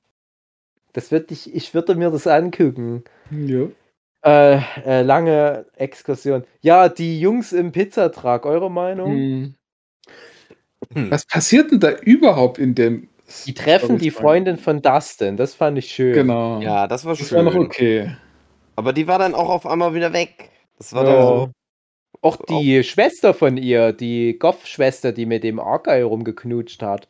Das 0.93 1.11
wird 1.11 1.31
ich, 1.31 1.53
ich 1.53 1.73
würde 1.73 1.95
mir 1.95 2.11
das 2.11 2.27
angucken. 2.27 3.03
Ja. 3.31 3.67
Äh, 4.23 4.61
äh, 4.85 5.01
lange 5.03 5.65
Exkursion. 5.75 6.45
Ja, 6.61 6.89
die 6.89 7.19
Jungs 7.19 7.53
im 7.53 7.71
Pizzatrag, 7.71 8.45
eure 8.45 8.69
Meinung? 8.71 9.11
Hm. 9.11 9.55
Hm. 10.93 11.09
Was 11.11 11.25
passiert 11.25 11.71
denn 11.71 11.79
da 11.79 11.91
überhaupt 11.91 12.57
in 12.57 12.75
dem? 12.75 13.07
Die 13.45 13.53
treffen 13.53 13.97
die? 13.97 14.11
Freundin 14.11 14.57
von 14.57 14.81
Dustin, 14.81 15.37
das 15.37 15.53
fand 15.55 15.77
ich 15.77 15.91
schön. 15.91 16.13
Genau. 16.13 16.59
Ja, 16.59 16.87
das 16.87 17.05
war 17.05 17.15
Das 17.15 17.27
schön. 17.27 17.37
war 17.37 17.43
noch 17.53 17.55
okay. 17.55 18.15
Aber 18.75 18.91
die 18.93 19.07
war 19.07 19.19
dann 19.19 19.33
auch 19.35 19.49
auf 19.49 19.65
einmal 19.65 19.93
wieder 19.93 20.11
weg. 20.13 20.49
Das 20.77 20.93
war 20.93 21.05
Ja. 21.05 21.13
dann 21.13 21.21
so. 21.27 21.51
Auch 22.23 22.37
die 22.49 22.83
Schwester 22.83 23.33
von 23.33 23.57
ihr, 23.57 23.93
die 23.93 24.37
Goff-Schwester, 24.37 25.11
die 25.11 25.25
mit 25.25 25.43
dem 25.43 25.59
Argyle 25.59 26.03
rumgeknutscht 26.03 26.81
hat. 26.83 27.07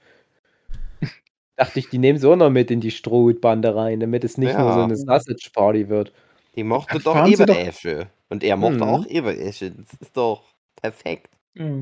Dachte 1.57 1.79
ich, 1.79 1.89
die 1.89 1.97
nehmen 1.97 2.17
sie 2.19 2.29
auch 2.29 2.35
noch 2.35 2.49
mit 2.49 2.71
in 2.71 2.79
die 2.81 2.91
Strohhutbande 2.91 3.75
rein, 3.75 3.99
damit 3.99 4.23
es 4.23 4.37
nicht 4.37 4.53
Ja. 4.53 4.61
nur 4.63 4.73
so 4.73 4.81
eine 4.81 4.95
Sausage-Party 4.95 5.89
wird. 5.89 6.13
Die 6.55 6.63
mochte 6.63 6.99
Dann 6.99 7.03
doch 7.03 7.25
sie 7.25 7.35
doch- 7.45 7.55
Eberesche. 7.57 8.07
Und 8.29 8.43
er 8.43 8.55
mochte 8.57 8.77
Mhm. 8.77 8.83
auch 8.83 9.05
Eberesche. 9.07 9.71
Das 9.71 9.99
ist 9.99 10.15
doch 10.15 10.43
perfekt. 10.81 11.29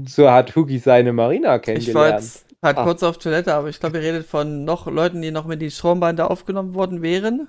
So 0.05 0.29
hat 0.31 0.55
Hugi 0.55 0.79
seine 0.79 1.13
Marina 1.13 1.47
Ich 1.47 1.51
war 1.53 1.59
kennengelernt. 1.59 2.13
jetzt 2.23 2.45
halt 2.61 2.77
Ah. 2.77 2.83
kurz 2.83 3.03
auf 3.03 3.17
Toilette, 3.19 3.53
aber 3.53 3.69
ich 3.69 3.79
glaube, 3.79 3.97
ihr 3.99 4.03
redet 4.03 4.25
von 4.25 4.65
noch 4.65 4.87
Leuten, 4.87 5.21
die 5.21 5.31
noch 5.31 5.45
mit 5.45 5.61
die 5.61 5.71
Strombande 5.71 6.29
aufgenommen 6.29 6.73
worden 6.73 7.01
wären. 7.01 7.47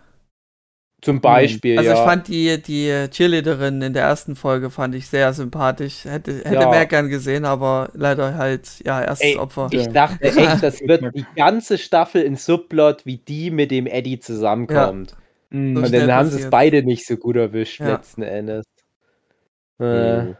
Zum 1.02 1.22
Beispiel, 1.22 1.78
Also 1.78 1.90
ja. 1.90 1.96
ich 1.96 2.02
fand 2.02 2.28
die, 2.28 2.60
die 2.60 3.06
Cheerleaderin 3.10 3.80
in 3.80 3.94
der 3.94 4.02
ersten 4.02 4.36
Folge 4.36 4.68
fand 4.68 4.94
ich 4.94 5.06
sehr 5.08 5.32
sympathisch. 5.32 6.04
Hätte, 6.04 6.32
hätte 6.44 6.54
Ja. 6.56 6.68
mehr 6.68 6.84
gern 6.84 7.08
gesehen, 7.08 7.46
aber 7.46 7.88
leider 7.94 8.34
halt, 8.34 8.68
ja, 8.84 9.02
erstes 9.02 9.28
Ey, 9.30 9.36
Opfer. 9.38 9.68
Ich 9.70 9.86
Ja. 9.86 9.90
dachte 9.92 10.22
echt, 10.24 10.62
das 10.62 10.78
wird 10.82 11.14
die 11.16 11.24
ganze 11.36 11.78
Staffel 11.78 12.20
in 12.20 12.36
Subplot, 12.36 13.06
wie 13.06 13.16
die 13.16 13.50
mit 13.50 13.70
dem 13.70 13.86
Eddie 13.86 14.20
zusammenkommt. 14.20 15.16
Mhm. 15.48 15.74
So 15.76 15.82
Und 15.84 15.92
dann 15.94 16.12
haben 16.12 16.28
sie 16.28 16.42
es 16.42 16.50
beide 16.50 16.82
nicht 16.82 17.06
so 17.06 17.16
gut 17.16 17.36
erwischt, 17.36 17.80
Ja. 17.80 17.92
letzten 17.92 18.20
Endes. 18.22 18.66
Äh, 19.80 20.22
Mhm. 20.22 20.36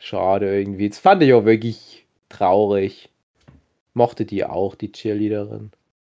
Schade 0.00 0.58
irgendwie. 0.58 0.88
Das 0.88 0.98
fand 0.98 1.22
ich 1.22 1.32
auch 1.32 1.44
wirklich 1.44 2.06
traurig. 2.28 3.10
Mochte 3.94 4.24
die 4.24 4.44
auch, 4.44 4.74
die 4.74 4.90
Cheerleaderin. 4.92 5.70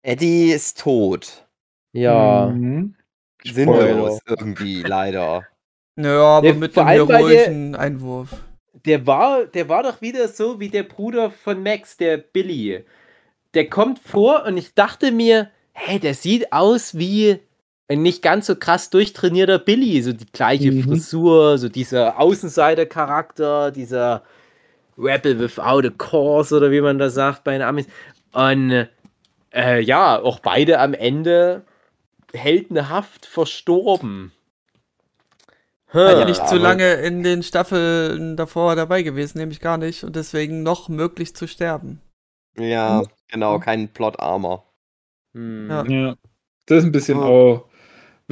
Eddie 0.02 0.52
ist 0.52 0.80
tot. 0.80 1.46
Ja. 1.92 2.50
Mhm. 2.54 2.94
Sinnlos 3.44 4.20
irgendwie, 4.26 4.82
leider. 4.82 5.46
Naja, 5.94 6.22
aber 6.38 6.46
Ja, 6.46 6.54
mit 6.54 6.78
allem, 6.78 7.06
weil 7.08 7.28
der- 7.28 7.38
heroischen 7.44 7.74
Einwurf. 7.74 8.30
Der 8.86 9.06
war, 9.06 9.44
der 9.44 9.68
war 9.68 9.82
doch 9.82 10.00
wieder 10.00 10.26
so 10.26 10.58
wie 10.58 10.70
der 10.70 10.84
Bruder 10.84 11.30
von 11.30 11.62
Max, 11.62 11.98
der 11.98 12.16
Billy. 12.16 12.82
Der 13.52 13.68
kommt 13.68 13.98
vor 13.98 14.44
und 14.46 14.56
ich 14.56 14.72
dachte 14.72 15.12
mir, 15.12 15.50
hey, 15.72 15.98
der 16.00 16.14
sieht 16.14 16.50
aus 16.50 16.96
wie 16.96 17.40
ein 17.92 18.02
nicht 18.02 18.22
ganz 18.22 18.46
so 18.46 18.56
krass 18.56 18.90
durchtrainierter 18.90 19.58
Billy. 19.58 20.02
So 20.02 20.12
die 20.12 20.26
gleiche 20.26 20.72
Mhm. 20.72 20.84
Frisur, 20.84 21.58
so 21.58 21.68
dieser 21.68 22.18
Außenseiter-Charakter, 22.18 23.70
dieser 23.70 24.22
Rebel 24.98 25.38
without 25.38 25.86
a 25.86 25.90
cause 25.96 26.56
oder 26.56 26.70
wie 26.70 26.80
man 26.80 26.98
das 26.98 27.14
sagt 27.14 27.44
bei 27.44 27.52
den 27.52 27.62
Amis. 27.62 27.86
Und 28.32 28.88
äh, 29.54 29.80
ja, 29.80 30.20
auch 30.20 30.40
beide 30.40 30.78
am 30.80 30.94
Ende 30.94 31.62
heldenhaft 32.32 33.26
verstorben. 33.26 34.32
Hm. 35.88 36.26
nicht 36.26 36.48
zu 36.48 36.56
lange 36.56 36.94
in 36.94 37.22
den 37.22 37.42
Staffeln 37.42 38.36
davor 38.38 38.76
dabei 38.76 39.02
gewesen, 39.02 39.36
nämlich 39.38 39.60
gar 39.60 39.76
nicht. 39.76 40.04
Und 40.04 40.16
deswegen 40.16 40.62
noch 40.62 40.88
möglich 40.88 41.36
zu 41.36 41.46
sterben. 41.46 42.00
Ja, 42.56 43.02
genau, 43.28 43.58
kein 43.58 43.88
Plot-Armor. 43.88 44.64
Hm. 45.34 45.68
Ja. 45.68 45.84
Ja. 45.86 46.16
Das 46.66 46.78
ist 46.78 46.84
ein 46.84 46.92
bisschen 46.92 47.18
Ja. 47.18 47.62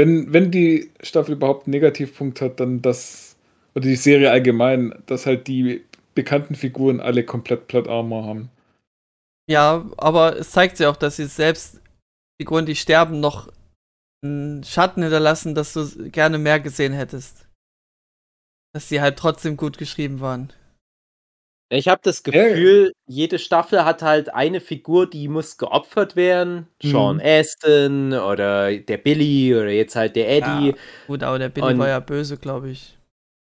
Wenn, 0.00 0.32
wenn 0.32 0.50
die 0.50 0.90
Staffel 1.02 1.34
überhaupt 1.34 1.66
einen 1.66 1.72
Negativpunkt 1.72 2.40
hat, 2.40 2.58
dann 2.58 2.80
das, 2.80 3.36
oder 3.74 3.84
die 3.84 3.96
Serie 3.96 4.30
allgemein, 4.30 4.94
dass 5.04 5.26
halt 5.26 5.46
die 5.46 5.84
bekannten 6.14 6.54
Figuren 6.54 7.00
alle 7.00 7.22
komplett 7.22 7.68
Plot 7.68 7.86
Armor 7.86 8.24
haben. 8.24 8.48
Ja, 9.46 9.84
aber 9.98 10.38
es 10.38 10.52
zeigt 10.52 10.78
sich 10.78 10.86
auch, 10.86 10.96
dass 10.96 11.16
sie 11.16 11.26
selbst 11.26 11.82
Figuren, 12.40 12.64
die 12.64 12.76
sterben, 12.76 13.20
noch 13.20 13.52
einen 14.24 14.64
Schatten 14.64 15.02
hinterlassen, 15.02 15.54
dass 15.54 15.74
du 15.74 16.08
gerne 16.08 16.38
mehr 16.38 16.60
gesehen 16.60 16.94
hättest. 16.94 17.46
Dass 18.72 18.88
sie 18.88 19.02
halt 19.02 19.18
trotzdem 19.18 19.58
gut 19.58 19.76
geschrieben 19.76 20.20
waren. 20.20 20.50
Ich 21.72 21.86
habe 21.86 22.00
das 22.02 22.24
Gefühl, 22.24 22.92
jede 23.06 23.38
Staffel 23.38 23.84
hat 23.84 24.02
halt 24.02 24.34
eine 24.34 24.60
Figur, 24.60 25.08
die 25.08 25.28
muss 25.28 25.56
geopfert 25.56 26.16
werden. 26.16 26.66
Mhm. 26.82 26.90
Sean 26.90 27.20
Aston 27.22 28.12
oder 28.12 28.76
der 28.76 28.96
Billy 28.96 29.54
oder 29.54 29.70
jetzt 29.70 29.94
halt 29.94 30.16
der 30.16 30.28
Eddie. 30.28 30.74
Gut, 31.06 31.22
aber 31.22 31.38
der 31.38 31.48
Billy 31.48 31.68
Und- 31.68 31.78
war 31.78 31.88
ja 31.88 32.00
böse, 32.00 32.36
glaube 32.38 32.70
ich. 32.70 32.96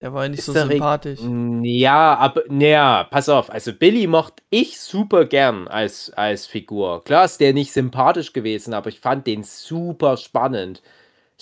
Der 0.02 0.14
war 0.14 0.24
ja 0.24 0.30
nicht 0.30 0.44
so 0.44 0.52
sympathisch. 0.52 1.20
Ja, 1.64 2.16
aber 2.16 2.44
naja, 2.50 3.06
pass 3.10 3.30
auf. 3.30 3.50
Also 3.50 3.72
Billy 3.72 4.06
mochte 4.08 4.44
ich 4.50 4.78
super 4.80 5.24
gern 5.24 5.70
als, 5.70 6.12
als 6.14 6.46
Figur. 6.46 7.06
Klar 7.06 7.24
ist 7.24 7.40
der 7.40 7.54
nicht 7.54 7.72
sympathisch 7.72 8.34
gewesen, 8.34 8.74
aber 8.74 8.90
ich 8.90 9.00
fand 9.00 9.28
den 9.28 9.44
super 9.44 10.18
spannend. 10.18 10.82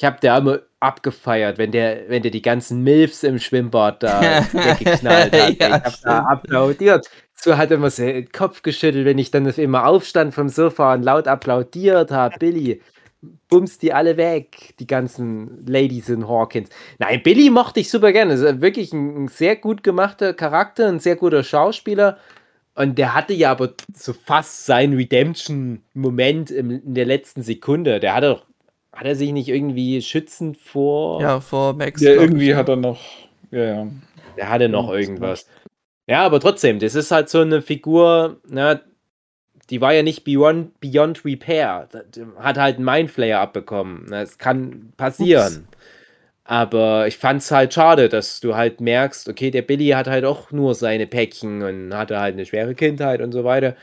Ich 0.01 0.05
habe 0.05 0.17
der 0.19 0.35
immer 0.35 0.61
abgefeiert, 0.79 1.59
wenn 1.59 1.71
der, 1.71 2.09
wenn 2.09 2.23
der 2.23 2.31
die 2.31 2.41
ganzen 2.41 2.81
Milfs 2.81 3.21
im 3.21 3.37
Schwimmbad 3.37 4.01
da 4.01 4.19
weggeknallt 4.51 5.31
hat. 5.31 5.59
Ja, 5.59 5.77
ich 5.77 5.83
habe 5.83 5.95
da 6.01 6.19
applaudiert. 6.21 7.07
So 7.35 7.55
hat 7.55 7.69
er 7.69 7.77
immer 7.77 7.91
so 7.91 8.01
den 8.01 8.31
Kopf 8.31 8.63
geschüttelt, 8.63 9.05
wenn 9.05 9.19
ich 9.19 9.29
dann 9.29 9.45
immer 9.45 9.85
aufstand 9.85 10.33
vom 10.33 10.49
Sofa 10.49 10.95
und 10.95 11.03
laut 11.03 11.27
applaudiert 11.27 12.09
habe. 12.09 12.35
Billy, 12.39 12.81
bumst 13.47 13.83
die 13.83 13.93
alle 13.93 14.17
weg, 14.17 14.73
die 14.79 14.87
ganzen 14.87 15.63
Ladies 15.67 16.09
in 16.09 16.27
Hawkins. 16.27 16.69
Nein, 16.97 17.21
Billy 17.21 17.51
mochte 17.51 17.79
ich 17.79 17.91
super 17.91 18.11
gerne. 18.11 18.31
Also 18.31 18.59
wirklich 18.59 18.93
ein, 18.93 19.25
ein 19.25 19.27
sehr 19.27 19.55
gut 19.55 19.83
gemachter 19.83 20.33
Charakter, 20.33 20.87
ein 20.87 20.99
sehr 20.99 21.15
guter 21.15 21.43
Schauspieler. 21.43 22.17
Und 22.73 22.97
der 22.97 23.13
hatte 23.13 23.35
ja 23.35 23.51
aber 23.51 23.75
so 23.93 24.13
fast 24.13 24.65
seinen 24.65 24.95
Redemption-Moment 24.95 26.49
in 26.49 26.95
der 26.95 27.05
letzten 27.05 27.43
Sekunde. 27.43 27.99
Der 27.99 28.15
hatte 28.15 28.27
doch, 28.29 28.50
hat 28.93 29.05
er 29.05 29.15
sich 29.15 29.31
nicht 29.31 29.47
irgendwie 29.47 30.01
schützend 30.01 30.57
vor. 30.57 31.22
Ja, 31.22 31.39
vor 31.39 31.73
Max. 31.73 32.01
Ja, 32.01 32.11
irgendwie 32.11 32.51
ich. 32.51 32.55
hat 32.55 32.69
er 32.69 32.76
noch. 32.76 33.01
Ja, 33.51 33.63
ja. 33.63 33.88
Der 34.38 34.49
hatte 34.49 34.69
noch 34.69 34.91
irgendwas. 34.91 35.47
Ja, 36.07 36.23
aber 36.26 36.39
trotzdem, 36.39 36.80
das 36.80 36.95
ist 36.95 37.11
halt 37.11 37.30
so 37.30 37.39
eine 37.39 37.61
Figur, 37.61 38.41
na, 38.47 38.81
die 39.69 39.80
war 39.80 39.93
ja 39.93 40.03
nicht 40.03 40.23
beyond, 40.23 40.80
beyond 40.81 41.23
repair. 41.23 41.88
Hat 42.38 42.57
halt 42.57 42.76
einen 42.76 42.85
Mindflayer 42.85 43.39
abbekommen. 43.39 44.07
Das 44.09 44.38
kann 44.38 44.91
passieren. 44.97 45.68
Aber 46.43 47.07
ich 47.07 47.18
fand 47.18 47.41
es 47.41 47.51
halt 47.51 47.73
schade, 47.73 48.09
dass 48.09 48.41
du 48.41 48.55
halt 48.55 48.81
merkst, 48.81 49.30
okay, 49.30 49.51
der 49.51 49.61
Billy 49.61 49.89
hat 49.89 50.07
halt 50.07 50.26
auch 50.26 50.51
nur 50.51 50.76
seine 50.76 51.07
Päckchen 51.07 51.61
und 51.63 51.93
hatte 51.95 52.19
halt 52.19 52.34
eine 52.34 52.45
schwere 52.45 52.76
Kindheit 52.76 53.22
und 53.22 53.31
so 53.31 53.45
weiter. 53.45 53.77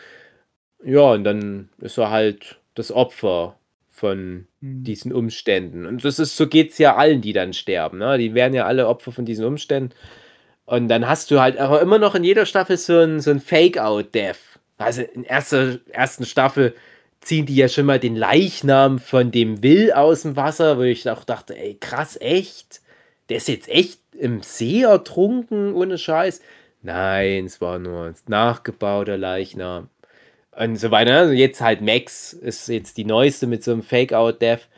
Ja, 0.85 1.12
und 1.12 1.24
dann 1.24 1.70
ist 1.80 1.98
er 1.98 2.10
halt 2.10 2.59
das 2.74 2.93
Opfer 2.93 3.57
von 3.98 4.46
diesen 4.60 5.12
Umständen. 5.12 5.86
Und 5.86 6.04
das 6.04 6.18
ist, 6.18 6.36
so 6.36 6.46
geht 6.46 6.70
es 6.70 6.78
ja 6.78 6.96
allen, 6.96 7.20
die 7.20 7.32
dann 7.32 7.52
sterben. 7.52 7.98
Ne? 7.98 8.16
Die 8.18 8.34
werden 8.34 8.54
ja 8.54 8.64
alle 8.66 8.86
Opfer 8.86 9.12
von 9.12 9.24
diesen 9.24 9.44
Umständen. 9.44 9.94
Und 10.64 10.88
dann 10.88 11.08
hast 11.08 11.30
du 11.30 11.40
halt 11.40 11.58
aber 11.58 11.80
immer 11.80 11.98
noch 11.98 12.14
in 12.14 12.24
jeder 12.24 12.46
Staffel 12.46 12.76
so 12.76 12.98
ein, 12.98 13.20
so 13.20 13.30
ein 13.30 13.40
Fake-Out-Death. 13.40 14.60
Also 14.76 15.02
in 15.02 15.24
erster 15.24 15.78
ersten 15.90 16.24
Staffel 16.24 16.74
ziehen 17.20 17.46
die 17.46 17.56
ja 17.56 17.68
schon 17.68 17.86
mal 17.86 17.98
den 17.98 18.14
Leichnam 18.14 18.98
von 18.98 19.30
dem 19.30 19.62
Will 19.62 19.92
aus 19.92 20.22
dem 20.22 20.36
Wasser, 20.36 20.78
wo 20.78 20.82
ich 20.82 21.08
auch 21.10 21.24
dachte, 21.24 21.58
ey, 21.58 21.76
krass, 21.80 22.16
echt? 22.20 22.80
Der 23.28 23.38
ist 23.38 23.48
jetzt 23.48 23.68
echt 23.68 24.00
im 24.12 24.42
See 24.42 24.82
ertrunken, 24.82 25.74
ohne 25.74 25.98
Scheiß? 25.98 26.40
Nein, 26.82 27.46
es 27.46 27.60
war 27.60 27.78
nur 27.78 28.04
ein 28.04 28.14
nachgebauter 28.28 29.18
Leichnam. 29.18 29.88
Und 30.59 30.76
so 30.76 30.90
weiter. 30.90 31.18
Also 31.18 31.32
jetzt 31.32 31.60
halt 31.60 31.82
Max 31.82 32.32
ist 32.32 32.68
jetzt 32.68 32.97
die 32.97 33.05
neueste 33.05 33.47
mit 33.47 33.62
so 33.62 33.70
einem 33.70 33.82
Fake-Out-Death. 33.82 34.68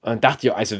Und 0.00 0.24
dachte 0.24 0.46
ja, 0.46 0.54
also 0.54 0.76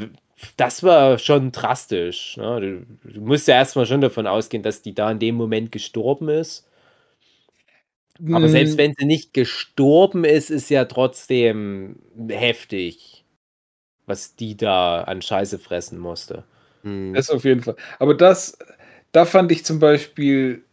das 0.56 0.82
war 0.82 1.18
schon 1.18 1.52
drastisch. 1.52 2.36
Ne? 2.38 2.86
Du, 3.04 3.10
du 3.10 3.20
musst 3.20 3.48
ja 3.48 3.54
erstmal 3.54 3.84
schon 3.86 4.00
davon 4.00 4.26
ausgehen, 4.26 4.62
dass 4.62 4.80
die 4.80 4.94
da 4.94 5.10
in 5.10 5.18
dem 5.18 5.34
Moment 5.34 5.72
gestorben 5.72 6.28
ist. 6.28 6.66
Aber 8.30 8.46
Mm, 8.46 8.48
selbst 8.48 8.78
wenn 8.78 8.94
sie 8.96 9.04
nicht 9.04 9.34
gestorben 9.34 10.24
ist, 10.24 10.50
ist 10.50 10.70
ja 10.70 10.84
trotzdem 10.84 11.96
heftig, 12.28 13.24
was 14.06 14.36
die 14.36 14.56
da 14.56 15.02
an 15.02 15.22
Scheiße 15.22 15.58
fressen 15.58 15.98
musste. 15.98 16.44
Hm. 16.82 17.12
Das 17.14 17.30
auf 17.30 17.44
jeden 17.44 17.62
Fall. 17.62 17.76
Aber 17.98 18.14
das, 18.14 18.58
da 19.12 19.24
fand 19.24 19.52
ich 19.52 19.64
zum 19.64 19.80
Beispiel, 19.80 20.64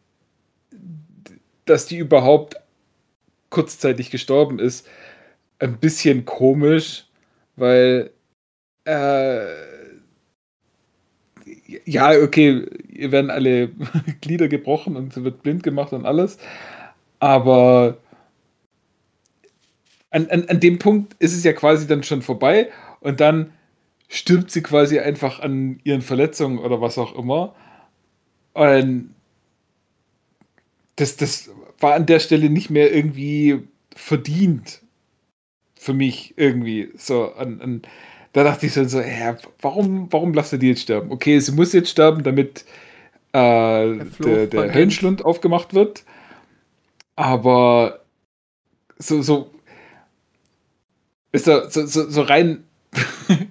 dass 1.65 1.85
die 1.87 1.97
überhaupt 1.97 2.57
kurzzeitig 3.49 4.11
gestorben 4.11 4.59
ist, 4.59 4.87
ein 5.59 5.77
bisschen 5.77 6.25
komisch, 6.25 7.05
weil 7.55 8.11
äh, 8.85 9.45
ja, 11.85 12.11
okay, 12.21 12.65
ihr 12.87 13.11
werden 13.11 13.29
alle 13.29 13.67
Glieder 14.21 14.47
gebrochen 14.47 14.95
und 14.95 15.13
sie 15.13 15.23
wird 15.23 15.43
blind 15.43 15.63
gemacht 15.63 15.93
und 15.93 16.05
alles, 16.05 16.37
aber 17.19 17.97
an, 20.11 20.27
an, 20.29 20.45
an 20.45 20.59
dem 20.59 20.79
Punkt 20.79 21.15
ist 21.19 21.35
es 21.35 21.43
ja 21.43 21.53
quasi 21.53 21.87
dann 21.87 22.03
schon 22.03 22.21
vorbei 22.21 22.69
und 23.01 23.19
dann 23.19 23.53
stirbt 24.07 24.51
sie 24.51 24.63
quasi 24.63 24.99
einfach 24.99 25.39
an 25.39 25.79
ihren 25.83 26.01
Verletzungen 26.01 26.57
oder 26.57 26.81
was 26.81 26.97
auch 26.97 27.15
immer. 27.15 27.55
Und 28.53 29.13
das, 30.95 31.15
das 31.15 31.49
war 31.79 31.93
an 31.93 32.05
der 32.05 32.19
Stelle 32.19 32.49
nicht 32.49 32.69
mehr 32.69 32.93
irgendwie 32.93 33.63
verdient 33.95 34.81
für 35.75 35.93
mich 35.93 36.33
irgendwie. 36.37 36.89
So, 36.97 37.33
an, 37.33 37.61
an, 37.61 37.81
da 38.33 38.43
dachte 38.43 38.65
ich 38.65 38.73
so, 38.73 38.99
hä, 38.99 39.35
warum, 39.61 40.11
warum 40.11 40.33
lasst 40.33 40.53
ihr 40.53 40.59
die 40.59 40.69
jetzt 40.69 40.81
sterben? 40.81 41.11
Okay, 41.11 41.39
sie 41.39 41.51
muss 41.51 41.73
jetzt 41.73 41.89
sterben, 41.89 42.23
damit 42.23 42.65
äh, 43.31 43.37
der, 43.39 44.05
der, 44.19 44.47
der 44.47 44.73
Höllenschlund 44.73 45.23
aufgemacht 45.23 45.73
wird. 45.73 46.03
Aber 47.15 48.01
so, 48.97 49.21
so, 49.21 49.51
ist 51.31 51.47
da 51.47 51.69
so, 51.69 51.85
so, 51.85 52.09
so 52.09 52.21
rein 52.21 52.63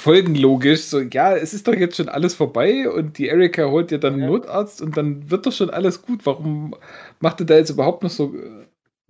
folgenlogisch, 0.00 0.82
so, 0.82 1.00
ja, 1.00 1.36
es 1.36 1.54
ist 1.54 1.68
doch 1.68 1.74
jetzt 1.74 1.96
schon 1.96 2.08
alles 2.08 2.34
vorbei 2.34 2.88
und 2.90 3.18
die 3.18 3.28
Erika 3.28 3.70
holt 3.70 3.90
dir 3.90 3.98
dann 3.98 4.14
einen 4.14 4.26
Notarzt 4.26 4.82
und 4.82 4.96
dann 4.96 5.30
wird 5.30 5.46
doch 5.46 5.52
schon 5.52 5.70
alles 5.70 6.02
gut. 6.02 6.26
Warum 6.26 6.74
macht 7.20 7.40
ihr 7.40 7.46
da 7.46 7.56
jetzt 7.56 7.70
überhaupt 7.70 8.02
noch 8.02 8.10
so, 8.10 8.34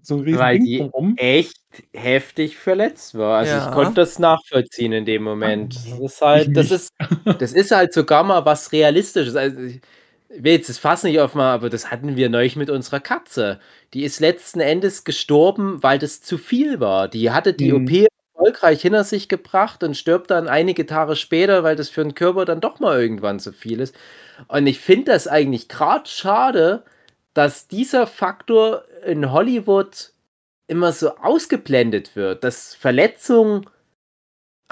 so 0.03 0.17
ein 0.17 0.21
riesen 0.23 0.39
Weil 0.39 0.59
Ding 0.59 0.65
die 0.65 0.79
drumrum? 0.79 1.17
echt 1.17 1.57
heftig 1.93 2.57
verletzt 2.59 3.15
war. 3.17 3.39
Also 3.39 3.57
Ja. 3.57 3.67
ich 3.67 3.71
konnte 3.71 3.95
das 3.97 4.19
nachvollziehen 4.19 4.93
in 4.93 5.05
dem 5.05 5.23
Moment. 5.23 5.75
Das 5.77 5.99
ist 6.01 6.21
halt, 6.23 6.49
Ich 6.49 6.55
das 6.55 6.71
ist, 6.71 6.91
das 7.39 7.53
ist 7.53 7.71
halt 7.73 7.93
sogar 7.93 8.25
mal 8.25 8.45
was 8.45 8.73
Realistisches. 8.73 9.37
Also 9.37 9.61
ich 9.61 9.81
will 10.29 10.53
jetzt 10.53 10.69
das 10.69 10.79
Fass 10.79 11.03
nicht 11.05 11.21
aufmachen, 11.21 11.51
aber 11.55 11.71
das 11.71 11.91
hatten 11.91 12.17
wir 12.17 12.29
neulich 12.31 12.57
mit 12.57 12.71
unserer 12.71 13.01
Katze. 13.01 13.61
Die 13.95 14.05
ist 14.05 14.21
letzten 14.21 14.61
Endes 14.61 15.05
gestorben, 15.05 15.83
weil 15.83 15.99
das 15.99 16.23
zu 16.23 16.39
viel 16.39 16.81
war. 16.81 17.09
Die 17.09 17.31
hatte 17.31 17.53
die 17.55 17.73
Mhm. 17.73 17.75
OP 17.75 18.07
erfolgreich 18.41 18.83
hinter 18.83 19.05
sich 19.05 19.29
gebracht 19.29 19.83
und 19.85 19.97
stirbt 19.97 20.31
dann 20.31 20.49
einige 20.49 20.87
Tage 20.87 21.17
später, 21.17 21.63
weil 21.65 21.77
das 21.77 21.89
für 21.91 22.03
den 22.03 22.15
Körper 22.15 22.45
dann 22.45 22.61
doch 22.61 22.81
mal 22.81 23.01
irgendwann 23.01 23.41
zu 23.41 23.53
viel 23.53 23.81
ist. 23.81 23.95
Und 24.49 24.67
ich 24.67 24.81
finde 24.81 25.13
das 25.13 25.29
eigentlich 25.29 25.69
gerade 25.69 26.09
schade, 26.09 26.85
dass 27.35 27.69
dieser 27.69 28.07
Faktor 28.07 28.85
in 29.07 29.33
Hollywood 29.33 30.13
immer 30.69 30.93
so 30.93 31.17
ausgeblendet 31.17 32.17
wird, 32.17 32.45
dass 32.45 32.75
Verletzungen 32.75 33.67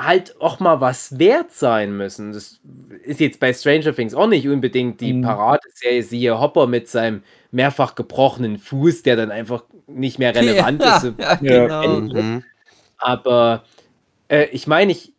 halt 0.00 0.40
auch 0.40 0.60
mal 0.60 0.80
was 0.80 1.18
wert 1.18 1.52
sein 1.52 1.96
müssen. 1.96 2.32
Das 2.32 2.60
ist 3.02 3.18
jetzt 3.20 3.40
bei 3.40 3.52
Stranger 3.52 3.92
Things 3.94 4.14
auch 4.14 4.28
nicht 4.28 4.46
unbedingt 4.48 5.00
die 5.00 5.12
Mhm. 5.14 5.22
Paradeserie, 5.22 6.02
siehe 6.04 6.40
Hopper 6.40 6.68
mit 6.68 6.88
seinem 6.88 7.22
mehrfach 7.50 7.96
gebrochenen 7.96 8.58
Fuß, 8.58 9.02
der 9.02 9.16
dann 9.16 9.32
einfach 9.32 9.64
nicht 9.88 10.18
mehr 10.20 10.34
relevant 10.36 10.82
ja, 10.84 10.96
ist. 10.98 11.04
ja, 11.18 11.38
Ja. 11.42 11.82
genau. 11.82 12.40
Aber 12.98 13.64
äh, 14.28 14.46
ich 14.52 14.66
meine, 14.66 14.92
ich, 14.92 15.14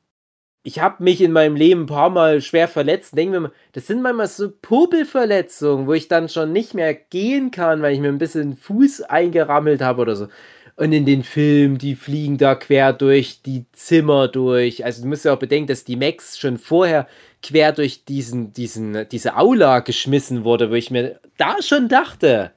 ich 0.64 0.80
habe 0.80 1.04
mich 1.04 1.22
in 1.22 1.32
meinem 1.32 1.56
Leben 1.56 1.84
ein 1.84 1.88
paar 1.88 2.10
Mal 2.10 2.42
schwer 2.42 2.68
verletzt. 2.68 3.18
Denken 3.18 3.34
wir 3.34 3.40
mal, 3.42 3.52
das 3.74 3.88
sind 3.88 4.02
manchmal 4.02 4.28
so 4.28 4.52
Popelverletzungen, 4.62 5.88
wo 5.88 5.94
ich 5.94 6.08
dann 6.08 6.30
schon 6.30 6.52
nicht 6.54 6.74
mehr 6.74 6.94
gehen 6.94 7.52
kann, 7.52 7.82
weil 7.82 7.94
ich 7.94 8.00
mir 8.00 8.10
ein 8.10 8.18
bisschen 8.18 8.58
Fuß 8.58 9.04
eingerammelt 9.04 9.82
habe 9.82 10.02
oder 10.02 10.16
so. 10.16 10.28
Und 10.76 10.94
in 10.94 11.06
den 11.06 11.24
Filmen, 11.24 11.78
die 11.78 11.96
fliegen 11.96 12.38
da 12.38 12.56
quer 12.56 12.94
durch 12.94 13.42
die 13.42 13.66
Zimmer 13.74 14.30
durch. 14.30 14.86
Also 14.86 15.02
du 15.02 15.10
musst 15.10 15.26
ja 15.26 15.34
auch 15.34 15.40
bedenken, 15.40 15.68
dass 15.68 15.84
die 15.84 15.98
Max 15.98 16.38
schon 16.40 16.58
vorher 16.58 17.08
quer 17.44 17.74
durch 17.74 18.06
diesen, 18.06 18.54
diesen, 18.54 19.08
diese 19.10 19.36
Aula 19.36 19.80
geschmissen 19.82 20.46
wurde, 20.46 20.72
wo 20.72 20.76
ich 20.76 20.92
mir 20.92 21.20
da 21.38 21.62
schon 21.62 21.90
dachte, 21.90 22.52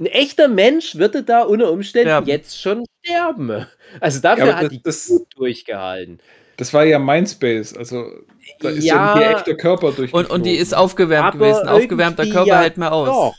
ein 0.00 0.06
echter 0.06 0.48
Mensch 0.48 0.96
würde 0.96 1.22
da 1.22 1.42
unter 1.42 1.70
Umständen 1.70 2.08
Sterben. 2.08 2.26
jetzt 2.26 2.60
schon 2.60 2.84
sterben. 3.04 3.66
Also 4.00 4.20
dafür 4.20 4.46
Ja, 4.46 4.56
hat 4.56 4.72
die 4.72 4.82
das- 4.82 5.06
gut 5.08 5.26
durchgehalten. 5.36 6.18
Das 6.56 6.74
war 6.74 6.84
ja 6.84 6.98
Mindspace, 6.98 7.74
also 7.76 8.06
da 8.60 8.68
ist 8.70 8.84
ja, 8.84 9.18
Ja. 9.18 9.20
ihr 9.30 9.36
echter 9.36 9.54
Körper 9.54 9.92
durch. 9.92 10.12
Und, 10.12 10.28
und 10.30 10.44
die 10.44 10.56
ist 10.56 10.74
aufgewärmt 10.74 11.34
Aber 11.34 11.38
gewesen. 11.38 11.68
Aufgewärmter 11.68 12.24
Körper 12.26 12.46
ja 12.48 12.60
hält 12.60 12.76
mehr 12.76 12.92
aus. 12.92 13.08
Doch. 13.08 13.34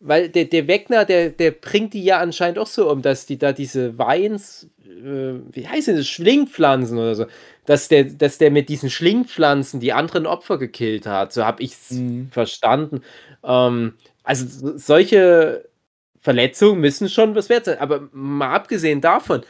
Weil 0.00 0.28
der, 0.28 0.44
der 0.44 0.68
Wegner, 0.68 1.04
der, 1.04 1.30
der 1.30 1.50
bringt 1.50 1.92
die 1.92 2.04
ja 2.04 2.18
anscheinend 2.18 2.58
auch 2.60 2.66
so 2.68 2.88
um, 2.90 3.02
dass 3.02 3.26
die 3.26 3.36
da 3.36 3.52
diese 3.52 3.98
Weins, 3.98 4.68
äh, 4.84 5.34
wie 5.52 5.66
heißen 5.66 5.96
das, 5.96 6.06
Schlingpflanzen 6.06 6.96
oder 6.98 7.14
so, 7.16 7.26
dass 7.66 7.88
der, 7.88 8.04
dass 8.04 8.38
der 8.38 8.50
mit 8.52 8.68
diesen 8.68 8.90
Schlingpflanzen 8.90 9.80
die 9.80 9.92
anderen 9.92 10.26
Opfer 10.26 10.56
gekillt 10.58 11.06
hat. 11.06 11.32
So 11.32 11.44
habe 11.44 11.62
ich 11.64 11.72
es 11.72 11.90
Mhm. 11.92 12.30
verstanden. 12.30 13.02
Ähm, 13.44 13.94
also 14.28 14.46
so- 14.46 14.78
solche 14.78 15.64
Verletzungen 16.20 16.80
müssen 16.80 17.08
schon 17.08 17.34
was 17.34 17.48
wert 17.48 17.64
sein. 17.64 17.78
Aber 17.78 18.08
mal 18.12 18.52
abgesehen 18.54 19.00
davon, 19.00 19.42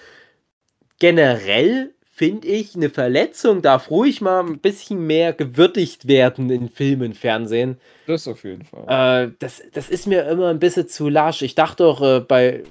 generell 0.99 1.95
finde 2.03 2.49
ich, 2.49 2.75
eine 2.75 2.91
Verletzung 2.91 3.63
darf 3.63 3.91
ruhig 3.91 4.21
mal 4.21 4.41
ein 4.45 4.59
bisschen 4.59 5.07
mehr 5.07 5.33
gewürdigt 5.33 6.09
werden 6.09 6.51
in 6.51 6.69
Film 6.69 7.03
und 7.03 7.17
Fernsehen. 7.17 7.79
Das 8.09 8.27
auf 8.27 8.43
jeden 8.43 8.65
Fall. 8.65 9.29
Äh, 9.29 9.31
das, 9.39 9.63
das 9.73 9.89
ist 9.89 10.09
mir 10.09 10.25
immer 10.29 10.49
ein 10.49 10.59
bisschen 10.59 10.89
zu 10.89 11.09
lasch. 11.09 11.43
Ich 11.43 11.55
dachte 11.55 11.85
auch 11.87 12.01
äh, 12.03 12.19
bei 12.21 12.65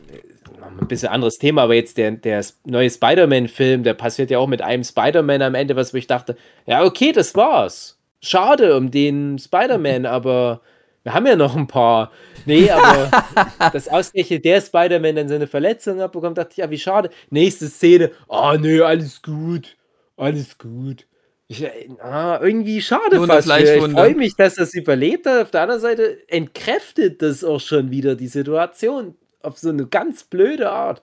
noch 0.60 0.82
ein 0.82 0.88
bisschen 0.90 1.08
anderes 1.10 1.38
Thema, 1.38 1.62
aber 1.64 1.76
jetzt 1.76 1.98
der, 1.98 2.12
der 2.12 2.44
neue 2.66 2.90
Spider-Man-Film, 2.90 3.84
der 3.84 3.94
passiert 3.94 4.30
ja 4.32 4.38
auch 4.40 4.48
mit 4.48 4.62
einem 4.62 4.84
Spider-Man 4.84 5.42
am 5.42 5.56
Ende, 5.56 5.78
was 5.78 5.94
ich 5.94 6.08
dachte, 6.08 6.36
ja, 6.66 6.84
okay, 6.84 7.14
das 7.14 7.34
war's. 7.36 7.98
Schade 8.22 8.76
um 8.76 8.92
den 8.92 9.40
Spider-Man, 9.40 10.06
aber 10.06 10.60
wir 11.08 11.14
haben 11.14 11.26
ja 11.26 11.38
noch 11.38 11.56
ein 11.56 11.68
paar. 11.68 12.12
Nee, 12.46 12.70
aber 12.70 13.10
dass 13.72 13.88
ausgerechnet 13.88 14.44
der 14.44 14.60
Spider-Man 14.60 15.16
dann 15.16 15.30
seine 15.30 15.48
Verletzung 15.48 16.02
abbekommt, 16.02 16.38
dachte 16.38 16.52
ich, 16.52 16.58
ja, 16.58 16.70
wie 16.70 16.78
schade. 16.78 17.12
Nächste 17.30 17.68
Szene, 17.68 18.12
oh 18.28 18.56
nö, 18.60 18.84
alles 18.84 19.22
gut. 19.22 19.78
Alles 20.18 20.58
gut. 20.58 21.08
Ich, 21.48 21.66
ah, 22.02 22.40
irgendwie 22.42 22.82
schade 22.82 23.16
eine 23.16 23.26
fast. 23.26 23.48
Ich 23.48 23.70
freue 23.94 24.16
mich, 24.16 24.36
dass 24.36 24.56
das 24.56 24.74
überlebt 24.74 25.26
hat. 25.26 25.44
Auf 25.44 25.52
der 25.52 25.62
anderen 25.62 25.80
Seite 25.80 26.18
entkräftet 26.28 27.22
das 27.22 27.46
auch 27.46 27.62
schon 27.62 27.90
wieder 27.90 28.16
die 28.16 28.28
Situation 28.28 29.16
auf 29.42 29.58
so 29.58 29.70
eine 29.70 29.88
ganz 29.88 30.26
blöde 30.26 30.70
Art. 30.70 31.02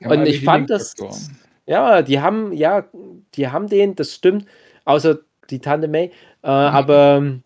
Ja, 0.00 0.10
und 0.10 0.26
ich 0.26 0.44
fand 0.44 0.68
das, 0.68 0.94
ja, 1.64 2.02
die 2.02 2.20
haben, 2.20 2.52
ja, 2.52 2.84
die 3.34 3.48
haben 3.48 3.68
den, 3.68 3.94
das 3.96 4.12
stimmt, 4.12 4.44
außer 4.84 5.20
die 5.48 5.60
Tante 5.60 5.88
May, 5.88 6.10
äh, 6.42 6.48
aber 6.48 7.40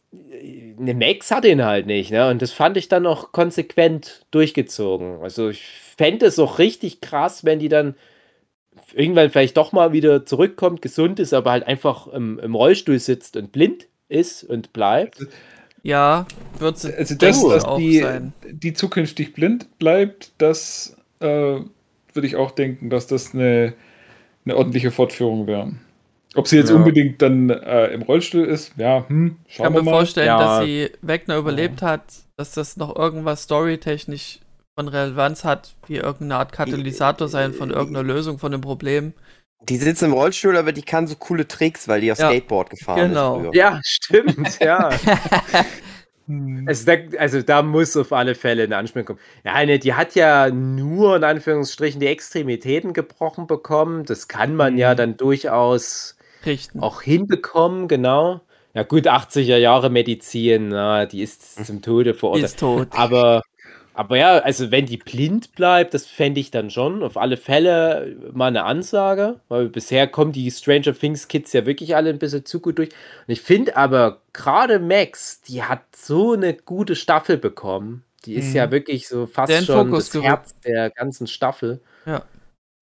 eine 0.81 0.95
Max 0.95 1.31
hat 1.31 1.45
ihn 1.45 1.65
halt 1.65 1.87
nicht, 1.87 2.11
ne? 2.11 2.29
Und 2.29 2.43
das 2.43 2.53
fand 2.53 2.77
ich 2.77 2.89
dann 2.89 3.07
auch 3.07 3.33
konsequent 3.33 4.27
durchgezogen. 4.31 5.21
Also 5.23 5.51
ich 5.51 5.65
fände 5.97 6.27
es 6.27 6.39
auch 6.39 6.59
richtig 6.59 7.01
krass, 7.01 7.45
wenn 7.45 7.59
die 7.59 7.69
dann 7.69 7.95
irgendwann 8.95 9.31
vielleicht 9.31 9.57
doch 9.57 9.73
mal 9.73 9.93
wieder 9.93 10.25
zurückkommt, 10.25 10.83
gesund 10.83 11.21
ist, 11.21 11.33
aber 11.35 11.51
halt 11.51 11.67
einfach 11.67 12.07
im, 12.09 12.39
im 12.39 12.55
Rollstuhl 12.55 12.99
sitzt 12.99 13.37
und 13.37 13.53
blind 13.53 13.87
ist 14.09 14.43
und 14.45 14.73
bleibt. 14.73 15.27
Ja, 15.83 16.27
wird 16.59 16.79
sie 16.79 16.95
Also 16.95 17.15
das, 17.15 17.43
dass 17.43 17.65
auch 17.65 17.79
die, 17.79 18.01
sein. 18.01 18.33
die 18.51 18.73
zukünftig 18.73 19.33
blind 19.33 19.79
bleibt, 19.79 20.33
das 20.39 20.97
äh, 21.21 21.27
würde 21.27 22.27
ich 22.27 22.37
auch 22.37 22.51
denken, 22.51 22.91
dass 22.91 23.07
das 23.07 23.35
eine, 23.35 23.75
eine 24.45 24.57
ordentliche 24.57 24.91
Fortführung 24.91 25.47
wäre. 25.47 25.73
Ob 26.37 26.47
sie 26.47 26.57
jetzt 26.59 26.71
Ja. 26.71 26.77
unbedingt 26.77 27.21
dann 27.23 27.51
äh, 27.51 27.89
im 27.89 28.03
Rollstuhl 28.03 28.45
ist, 28.45 28.73
ja, 28.77 29.05
hm, 29.09 29.37
Ich 29.47 29.57
schauen 29.57 29.65
kann 29.65 29.73
wir 29.75 29.81
mir 29.83 29.91
mal. 29.91 29.97
vorstellen, 29.99 30.27
Ja. 30.27 30.39
dass 30.39 30.65
sie 30.65 30.91
Wegner 31.03 31.37
überlebt 31.37 31.83
hat, 31.83 32.03
dass 32.37 32.53
das 32.53 32.77
noch 32.77 32.95
irgendwas 32.95 33.43
storytechnisch 33.45 34.39
von 34.77 34.87
Relevanz 34.89 35.45
hat, 35.45 35.75
wie 35.89 35.97
irgendeine 35.97 36.37
Art 36.37 36.53
Katalysator 36.53 37.29
sein 37.29 37.53
von 37.53 37.71
irgendeiner 37.71 38.05
Lösung 38.07 38.39
von 38.39 38.53
dem 38.53 38.61
Problem. 38.61 39.13
Die 39.69 39.77
sitzt 39.77 40.03
im 40.03 40.13
Rollstuhl, 40.15 40.57
aber 40.57 40.73
die 40.73 40.83
kann 40.83 41.07
so 41.07 41.17
coole 41.17 41.47
Tricks, 41.49 41.87
weil 41.89 42.01
die 42.01 42.13
auf 42.13 42.19
Ja, 42.19 42.29
Skateboard 42.31 42.71
gefahren 42.71 43.09
genau. 43.09 43.37
ist. 43.37 43.43
früher. 43.47 43.55
Ja, 43.55 43.81
stimmt, 43.85 44.59
ja. 44.61 44.89
Hm. 46.29 46.65
Also 46.69 46.87
da, 46.87 46.93
also 47.19 47.43
da 47.43 47.63
muss 47.63 47.97
auf 47.97 48.13
alle 48.13 48.35
Fälle 48.35 48.63
eine 48.63 48.77
Anspielung 48.77 49.07
kommen. 49.07 49.19
Ja, 49.45 49.65
ne, 49.65 49.79
die 49.79 49.95
hat 49.95 50.15
ja 50.15 50.49
nur 50.51 51.17
in 51.17 51.25
Anführungsstrichen 51.25 52.01
die 52.01 52.07
Extremitäten 52.07 52.93
gebrochen 52.93 53.47
bekommen. 53.47 54.05
Das 54.05 54.29
kann 54.29 54.55
man 54.55 54.79
ja 54.79 54.93
Mhm. 54.93 54.97
dann 54.97 55.17
durchaus 55.17 56.17
Richten. 56.47 56.81
auch 56.81 57.03
hinbekommen, 57.03 57.89
genau. 57.89 58.41
Ja 58.75 58.85
gut, 58.85 59.07
80er 59.09 59.57
Jahre 59.57 59.91
Medizin, 59.91 60.69
na, 60.69 61.07
die 61.07 61.23
ist 61.23 61.65
zum 61.67 61.83
Tode 61.83 62.15
verurteilt. 62.15 62.45
ist 62.45 62.61
tot. 62.61 62.89
Aber, 62.93 63.43
aber 63.95 64.17
ja, 64.17 64.39
also 64.39 64.71
wenn 64.71 64.87
die 64.87 64.97
blind 64.97 65.53
bleibt, 65.57 65.93
das 65.93 66.07
fände 66.07 66.41
ich 66.41 66.51
dann 66.53 66.71
schon 66.71 67.03
auf 67.03 67.17
alle 67.17 67.37
Fälle 67.37 68.17
mal 68.33 68.47
eine 68.47 68.65
Ansage, 68.65 69.41
weil 69.49 69.69
bisher 69.69 70.07
kommen 70.07 70.31
die 70.33 70.51
Stranger 70.51 70.95
Things 70.95 71.27
Kids 71.29 71.53
ja 71.53 71.67
wirklich 71.67 71.97
alle 71.97 72.11
ein 72.11 72.19
bisschen 72.21 72.45
zu 72.47 72.61
gut 72.61 72.79
durch. 72.79 72.91
Und 73.27 73.33
ich 73.33 73.41
finde 73.41 73.77
aber 73.77 74.21
gerade 74.33 74.79
Max, 74.79 75.41
die 75.43 75.65
hat 75.65 75.83
so 75.97 76.33
eine 76.35 76.55
gute 76.55 76.95
Staffel 76.95 77.37
bekommen. 77.39 78.05
Die 78.27 78.35
ist 78.35 78.51
Mhm. 78.51 78.57
ja 78.57 78.71
wirklich 78.71 79.09
so 79.09 79.27
fast 79.27 79.53
schon 79.65 79.87
Fokus 79.89 80.05
das 80.07 80.13
gerückt. 80.13 80.29
Herz 80.29 80.55
der 80.61 80.91
ganzen 80.91 81.27
Staffel. 81.27 81.81
Ja. 82.07 82.23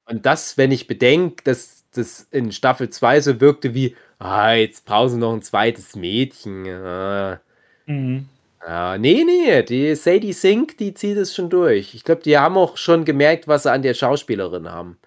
Und 0.05 0.26
das, 0.26 0.59
wenn 0.59 0.72
ich 0.72 0.86
bedenke, 0.86 1.44
dass 1.44 1.78
das 1.99 2.27
in 2.31 2.53
Staffel 2.53 2.91
2 2.91 3.20
so 3.20 3.41
wirkte 3.41 3.75
wie, 3.75 3.97
ah, 4.19 4.53
jetzt 4.53 4.85
brauchen 4.85 5.11
sie 5.11 5.19
noch 5.19 5.33
ein 5.33 5.43
zweites 5.43 5.97
Mädchen. 5.97 6.66
Ah. 6.69 7.41
Mhm. 7.87 8.29
Ja, 8.66 8.99
nee, 8.99 9.25
nee, 9.25 9.62
die 9.62 9.95
Sadie 9.95 10.33
Sink, 10.33 10.79
die 10.79 10.93
zieht 10.93 11.16
es 11.16 11.35
schon 11.35 11.49
durch. 11.49 11.95
Ich 11.95 12.05
glaube, 12.05 12.23
die 12.23 12.37
haben 12.39 12.57
auch 12.57 12.77
schon 12.77 13.05
gemerkt, 13.05 13.47
was 13.49 13.62
sie 13.62 13.73
an 13.73 13.83
der 13.83 13.95
Schauspielerin 13.95 14.69
haben. 14.69 14.99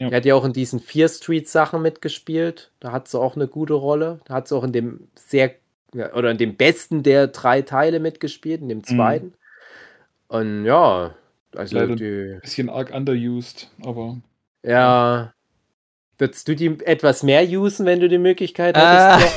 Die 0.00 0.14
hat 0.14 0.24
ja 0.24 0.34
auch 0.34 0.44
in 0.44 0.52
diesen 0.52 0.78
Fear 0.78 1.08
Street 1.08 1.48
Sachen 1.48 1.82
mitgespielt. 1.82 2.70
Da 2.78 2.92
hat 2.92 3.08
sie 3.08 3.18
auch 3.18 3.34
eine 3.34 3.48
gute 3.48 3.74
Rolle. 3.74 4.20
Da 4.26 4.34
hat 4.34 4.48
sie 4.48 4.56
auch 4.56 4.62
in 4.62 4.72
dem 4.72 5.08
sehr 5.16 5.54
ja, 5.94 6.12
oder 6.14 6.30
in 6.30 6.38
dem 6.38 6.56
besten 6.56 7.02
der 7.02 7.28
drei 7.28 7.62
Teile 7.62 7.98
mitgespielt, 7.98 8.60
in 8.60 8.68
dem 8.68 8.84
zweiten. 8.84 9.34
Und 10.28 10.64
ja, 10.64 11.14
also 11.56 11.76
Leider 11.76 11.96
die, 11.96 12.38
Bisschen 12.42 12.68
arg 12.68 12.92
underused, 12.92 13.70
aber. 13.82 14.18
ja. 14.62 15.32
Würdest 16.20 16.48
du 16.48 16.56
die 16.56 16.76
etwas 16.84 17.22
mehr 17.22 17.48
usen, 17.48 17.86
wenn 17.86 18.00
du 18.00 18.08
die 18.08 18.18
Möglichkeit 18.18 18.76
hättest? 18.76 19.36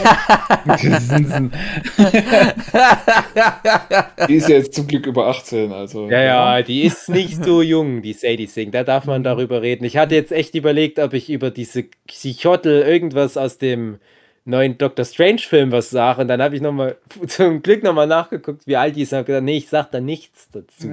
Jochen? 0.66 1.52
Die 4.28 4.36
ist 4.36 4.49
ja 4.49 4.56
jetzt 4.56 4.74
zum 4.74 4.88
Glück 4.88 5.06
über 5.06 5.28
18, 5.28 5.72
also. 5.72 6.10
Ja, 6.10 6.22
ja, 6.22 6.62
die 6.64 6.82
ist 6.82 7.08
nicht 7.10 7.44
so 7.44 7.62
jung, 7.62 8.02
die 8.02 8.14
Sadie 8.14 8.48
Singh. 8.48 8.72
Da 8.72 8.84
darf 8.84 9.06
man 9.06 9.24
darüber 9.24 9.62
reden. 9.62 9.86
Ich 9.86 9.98
hatte 9.98 10.16
jetzt 10.16 10.32
echt 10.32 10.56
überlegt, 10.56 10.98
ob 10.99 11.14
ich 11.14 11.30
über 11.30 11.52
diese 11.52 11.84
Psychotel 12.08 12.82
irgendwas 12.82 13.38
aus 13.38 13.60
dem 13.60 13.99
neuen 14.45 14.78
Doctor 14.78 15.06
Strange-Film 15.06 15.72
was 15.72 15.91
sage. 15.91 16.22
Und 16.22 16.30
dann 16.30 16.41
habe 16.41 16.56
ich 16.56 16.62
nochmal, 16.62 16.98
zum 17.28 17.62
Glück 17.62 17.84
nochmal 17.84 18.08
nachgeguckt, 18.08 18.66
wie 18.66 18.76
alt 18.76 18.95
die 18.95 19.03
ist. 19.03 19.14
Und 19.14 19.20
habe 19.20 19.28
gesagt, 19.28 19.45
nee, 19.45 19.58
ich 19.58 19.70
sag 19.70 19.91
da 19.91 19.99
nichts 19.99 20.49
dazu. 20.52 20.90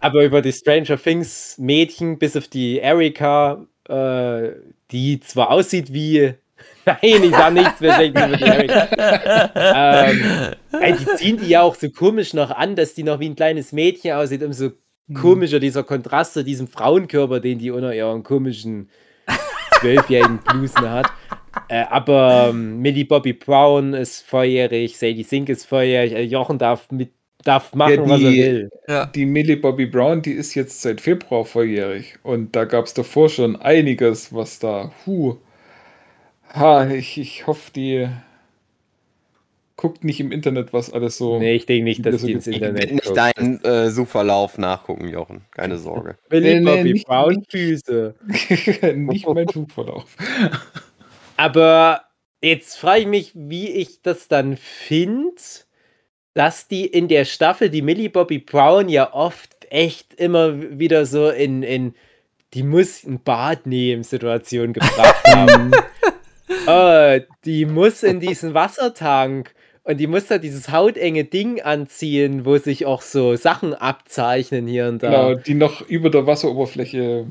Aber 0.00 0.24
über 0.24 0.40
die 0.40 0.52
Stranger 0.52 0.96
Things 0.96 1.58
Mädchen, 1.58 2.18
bis 2.18 2.34
auf 2.36 2.48
die 2.48 2.78
Erika, 2.78 3.66
äh, 3.90 4.52
die 4.90 5.20
zwar 5.20 5.50
aussieht 5.50 5.92
wie. 5.92 6.34
Nein, 6.84 6.98
ich 7.02 7.30
sag 7.30 7.52
nichts 7.52 7.80
mehr 7.80 7.94
schlecht 7.94 8.10
über 8.10 8.36
die 8.36 8.44
Erika. 8.44 8.88
ähm, 9.54 10.54
ey, 10.80 10.94
die 10.94 11.06
ziehen 11.16 11.36
die 11.38 11.48
ja 11.48 11.62
auch 11.62 11.74
so 11.74 11.90
komisch 11.90 12.34
noch 12.34 12.50
an, 12.50 12.76
dass 12.76 12.94
die 12.94 13.02
noch 13.02 13.18
wie 13.18 13.28
ein 13.28 13.36
kleines 13.36 13.72
Mädchen 13.72 14.12
aussieht, 14.12 14.42
umso 14.42 14.70
komischer 15.14 15.58
dieser 15.58 15.82
Kontrast 15.84 16.34
zu 16.34 16.44
diesem 16.44 16.68
Frauenkörper, 16.68 17.40
den 17.40 17.58
die 17.58 17.70
unter 17.70 17.94
ihren 17.94 18.22
komischen 18.22 18.90
zwölfjährigen 19.80 20.38
Blusen 20.38 20.90
hat. 20.90 21.10
Äh, 21.68 21.84
aber 21.88 22.48
ähm, 22.50 22.78
Millie 22.78 23.04
Bobby 23.04 23.32
Brown 23.32 23.94
ist 23.94 24.22
volljährig, 24.22 24.96
Sadie 24.96 25.22
Sink 25.22 25.48
ist 25.48 25.64
volljährig, 25.66 26.12
äh, 26.12 26.22
Jochen 26.22 26.58
darf 26.58 26.90
mit 26.90 27.12
darf 27.44 27.74
machen, 27.74 27.94
Ja, 27.94 28.08
was 28.08 28.20
er 28.22 28.30
die- 28.30 28.38
will. 28.42 28.70
ja. 28.88 29.06
Die 29.06 29.26
Millie 29.26 29.56
Bobby 29.56 29.86
Brown, 29.86 30.22
die 30.22 30.32
ist 30.32 30.54
jetzt 30.54 30.82
seit 30.82 31.00
Februar 31.00 31.44
volljährig. 31.44 32.18
Und 32.22 32.54
da 32.54 32.64
gab 32.64 32.84
es 32.86 32.94
davor 32.94 33.28
schon 33.28 33.56
einiges, 33.56 34.34
was 34.34 34.58
da. 34.58 34.92
Huh. 35.06 35.36
Ha, 36.54 36.86
ich, 36.88 37.16
ich 37.18 37.46
hoffe, 37.46 37.70
die 37.74 38.08
guckt 39.76 40.04
nicht 40.04 40.20
im 40.20 40.30
Internet, 40.30 40.72
was 40.74 40.92
alles 40.92 41.16
so. 41.16 41.38
Nee, 41.38 41.54
ich 41.54 41.64
denke 41.64 41.84
nicht, 41.84 42.04
dass 42.04 42.16
Das 42.16 42.22
die 42.22 42.32
ist 42.32 42.46
ins 42.46 42.46
Ich 42.48 42.56
Internet 42.56 42.82
werde 42.82 42.94
nicht 42.96 43.16
deinen 43.16 43.64
äh, 43.64 43.90
Suchverlauf 43.90 44.58
nachgucken, 44.58 45.08
Jochen. 45.08 45.42
Keine 45.52 45.78
Sorge. 45.78 46.18
Millie 46.30 46.56
Nee, 46.56 46.60
nee, 46.60 46.76
Bobby 46.76 46.92
nicht- 46.92 47.06
Brown 47.06 47.44
Füße. 47.48 48.14
nicht 48.96 49.26
mein 49.26 49.48
Flugverlauf. 49.48 50.04
Aber 51.36 52.02
jetzt 52.42 52.76
frage 52.76 53.00
ich 53.02 53.06
mich, 53.06 53.32
wie 53.34 53.68
ich 53.70 54.02
das 54.02 54.28
dann 54.28 54.56
finde, 54.58 55.40
dass 56.34 56.68
die 56.68 56.86
in 56.86 57.08
der 57.08 57.24
Staffel, 57.24 57.70
die 57.70 57.82
Millie 57.82 58.10
Bobby 58.10 58.38
Brown 58.38 58.88
ja 58.88 59.12
oft 59.12 59.50
echt 59.70 60.14
immer 60.14 60.78
wieder 60.78 61.06
so 61.06 61.28
in, 61.30 61.62
in 61.62 61.94
die 62.54 62.62
muss 62.62 63.04
ein 63.04 63.20
Bad 63.22 63.66
nehmen 63.66 64.02
Situation 64.02 64.72
gebracht 64.72 65.24
haben. 65.26 65.70
äh, 66.66 67.20
die 67.44 67.64
muss 67.66 68.02
in 68.02 68.20
diesen 68.20 68.54
Wassertank 68.54 69.54
und 69.84 69.98
die 69.98 70.06
muss 70.06 70.26
da 70.26 70.38
dieses 70.38 70.70
hautenge 70.70 71.24
Ding 71.24 71.62
anziehen, 71.62 72.44
wo 72.44 72.56
sich 72.58 72.86
auch 72.86 73.02
so 73.02 73.34
Sachen 73.36 73.74
abzeichnen 73.74 74.66
hier 74.66 74.88
und 74.88 75.00
Genau, 75.00 75.34
da. 75.34 75.40
die 75.40 75.54
noch 75.54 75.80
über 75.88 76.10
der 76.10 76.26
Wasseroberfläche 76.26 77.26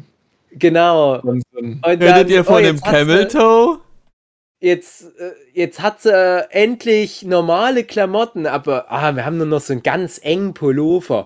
Genau. 0.52 1.20
Und 1.22 1.44
Redet 1.86 2.30
ihr 2.32 2.42
oh, 2.42 2.44
von 2.44 2.64
dem 2.64 2.78
hat 2.82 2.86
sie- 2.86 2.92
Camel 2.92 3.28
Toe? 3.28 3.78
Jetzt, 4.60 5.03
äh, 5.19 5.31
jetzt 5.53 5.81
hat 5.81 6.02
sie 6.02 6.11
äh, 6.11 6.44
endlich 6.52 7.23
normale 7.23 7.84
Klamotten, 7.84 8.45
aber 8.45 8.91
ah, 8.91 9.15
wir 9.15 9.26
haben 9.26 9.38
nur 9.38 9.48
noch 9.48 9.61
so 9.61 9.73
einen 9.73 9.84
ganz 9.84 10.19
engen 10.23 10.53
Pullover. 10.53 11.26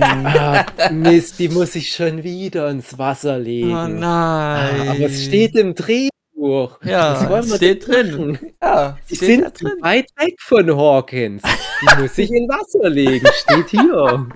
ah, 0.00 0.64
Mist, 0.90 1.38
die 1.38 1.48
muss 1.48 1.74
ich 1.74 1.92
schon 1.92 2.22
wieder 2.22 2.68
ins 2.70 2.98
Wasser 2.98 3.38
legen. 3.38 3.70
Oh 3.70 3.88
nein. 3.88 4.00
Ah, 4.00 4.90
aber 4.90 5.00
es 5.06 5.24
steht 5.24 5.54
im 5.56 5.74
Drehbuch. 5.74 6.78
Ja, 6.84 7.14
Was 7.14 7.28
wollen 7.28 7.48
wir 7.48 7.56
steht 7.56 7.88
denn 7.88 8.10
drin. 8.10 8.38
Ja, 8.62 8.98
Die 9.10 9.16
steht 9.16 9.40
da 9.40 9.44
sind 9.44 9.58
zu 9.58 9.64
weit 9.80 10.06
weg 10.18 10.36
von 10.40 10.76
Hawkins. 10.76 11.42
Die 11.82 12.02
muss 12.02 12.18
ich 12.18 12.30
in 12.30 12.48
Wasser 12.48 12.88
legen, 12.88 13.26
steht 13.34 13.68
hier. 13.68 14.26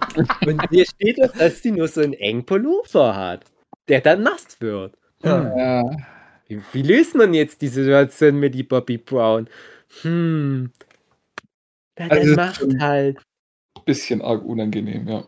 Und 0.47 0.63
hier 0.71 0.85
steht 0.87 1.19
doch, 1.19 1.33
dass 1.37 1.61
die 1.63 1.73
nur 1.73 1.89
so 1.89 2.01
einen 2.01 2.15
engen 2.15 2.45
Pullover 2.45 3.15
hat, 3.15 3.45
der 3.89 4.01
dann 4.01 4.23
nass 4.23 4.61
wird. 4.61 4.95
Ja. 5.23 5.57
Ja. 5.57 5.83
Wie, 6.73 6.83
löst 6.83 7.15
man 7.15 7.33
jetzt 7.33 7.63
die 7.63 7.69
Situation 7.69 8.39
mit 8.39 8.55
die 8.55 8.65
Bobby 8.65 8.99
Brown? 8.99 9.49
Hm. 10.03 10.71
Ja, 11.99 12.07
Also 12.09 12.35
macht 12.35 12.81
halt. 12.81 13.19
Bisschen 13.85 14.23
arg 14.23 14.45
unangenehm, 14.45 15.07
ja. 15.09 15.27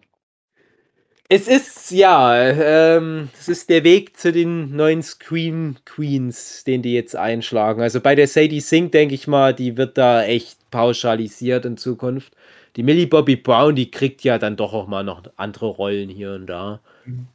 Es 1.28 1.48
ist, 1.48 1.90
ja, 1.92 2.36
ähm, 2.50 3.30
es 3.38 3.48
ist 3.48 3.70
der 3.70 3.84
Weg 3.84 4.18
zu 4.18 4.32
den 4.32 4.76
neuen 4.76 5.02
Screen 5.02 5.78
Queens, 5.86 6.62
den 6.64 6.82
die 6.82 6.92
jetzt 6.92 7.16
einschlagen. 7.16 7.80
Also 7.80 8.00
bei 8.00 8.14
der 8.14 8.28
Sadie 8.28 8.60
Sink, 8.60 8.92
denke 8.92 9.14
ich 9.14 9.26
mal, 9.26 9.54
die 9.54 9.78
wird 9.78 9.96
da 9.96 10.24
echt 10.24 10.58
pauschalisiert 10.70 11.64
in 11.64 11.78
Zukunft. 11.78 12.34
Die 12.76 12.82
Millie 12.82 13.06
Bobby 13.06 13.36
Brown, 13.36 13.74
die 13.74 13.90
kriegt 13.90 14.24
ja 14.24 14.36
dann 14.38 14.56
doch 14.56 14.74
auch 14.74 14.88
mal 14.88 15.04
noch 15.04 15.22
andere 15.36 15.68
Rollen 15.68 16.10
hier 16.10 16.32
und 16.32 16.48
da. 16.48 16.80
Mhm. 17.06 17.28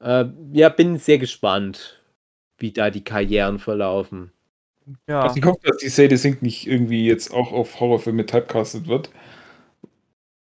Äh, 0.00 0.26
ja, 0.52 0.68
bin 0.68 0.96
sehr 0.98 1.18
gespannt, 1.18 1.97
wie 2.58 2.72
da 2.72 2.90
die 2.90 3.04
Karrieren 3.04 3.58
verlaufen. 3.58 4.32
Ja. 5.08 5.22
Also 5.22 5.36
ich 5.36 5.44
hoffe, 5.44 5.60
dass 5.64 5.78
die 5.78 5.88
Sadie 5.88 6.16
Sink 6.16 6.42
nicht 6.42 6.66
irgendwie 6.66 7.06
jetzt 7.06 7.32
auch 7.32 7.52
auf 7.52 7.80
Horrorfilme 7.80 8.26
typecastet 8.26 8.88
wird. 8.88 9.10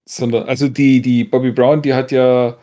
Sondern, 0.08 0.48
also 0.48 0.68
die, 0.68 1.02
die 1.02 1.24
Bobby 1.24 1.52
Brown, 1.52 1.82
die 1.82 1.94
hat 1.94 2.12
ja 2.12 2.58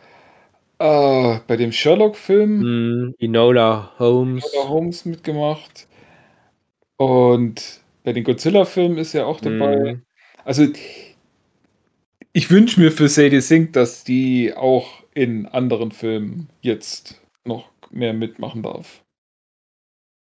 äh, 0.79 1.39
bei 1.47 1.57
dem 1.57 1.71
Sherlock-Film 1.71 2.61
Hm, 2.61 3.15
Enola 3.19 3.91
Holmes. 3.99 4.45
Holmes 4.67 5.05
mitgemacht. 5.05 5.87
Und 6.97 7.81
bei 8.03 8.13
den 8.13 8.23
Godzilla-Filmen 8.23 8.97
ist 8.97 9.13
er 9.13 9.27
auch 9.27 9.41
dabei. 9.41 9.91
Hm. 9.91 10.01
Also, 10.45 10.67
ich 12.31 12.49
wünsche 12.49 12.79
mir 12.79 12.91
für 12.91 13.09
Sadie 13.09 13.41
Sink, 13.41 13.73
dass 13.73 14.03
die 14.03 14.53
auch 14.55 15.03
in 15.13 15.45
anderen 15.45 15.91
Filmen 15.91 16.49
jetzt 16.61 17.21
noch 17.45 17.69
mehr 17.91 18.13
mitmachen 18.13 18.63
darf. 18.63 19.02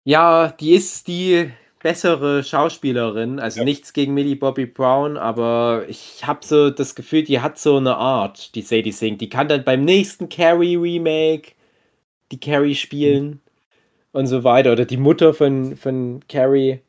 Ja, 0.06 0.50
die 0.60 0.74
ist 0.74 1.08
die 1.08 1.50
bessere 1.82 2.44
Schauspielerin. 2.44 3.40
Also 3.40 3.60
Ja. 3.60 3.66
nichts 3.66 3.94
gegen 3.94 4.14
Millie 4.14 4.36
Bobby 4.36 4.66
Brown, 4.66 5.18
aber 5.18 5.86
ich 5.88 6.26
habe 6.26 6.46
so 6.46 6.70
das 6.70 6.96
Gefühl, 6.96 7.24
die 7.24 7.40
hat 7.42 7.58
so 7.60 7.78
eine 7.78 7.96
Art, 7.98 8.56
die 8.56 8.62
Sadie 8.62 8.92
Sink. 8.92 9.20
Die 9.20 9.30
kann 9.30 9.48
dann 9.48 9.64
beim 9.64 9.84
nächsten 9.86 10.30
Carrie 10.30 10.76
Remake 10.78 11.52
die 12.32 12.40
Carrie 12.40 12.76
spielen 12.76 13.42
und 14.14 14.28
so 14.28 14.44
weiter. 14.44 14.72
Oder 14.74 14.86
die 14.86 14.98
Mutter 14.98 15.34
von, 15.34 15.78
von 15.78 16.22
Carrie. 16.30 16.80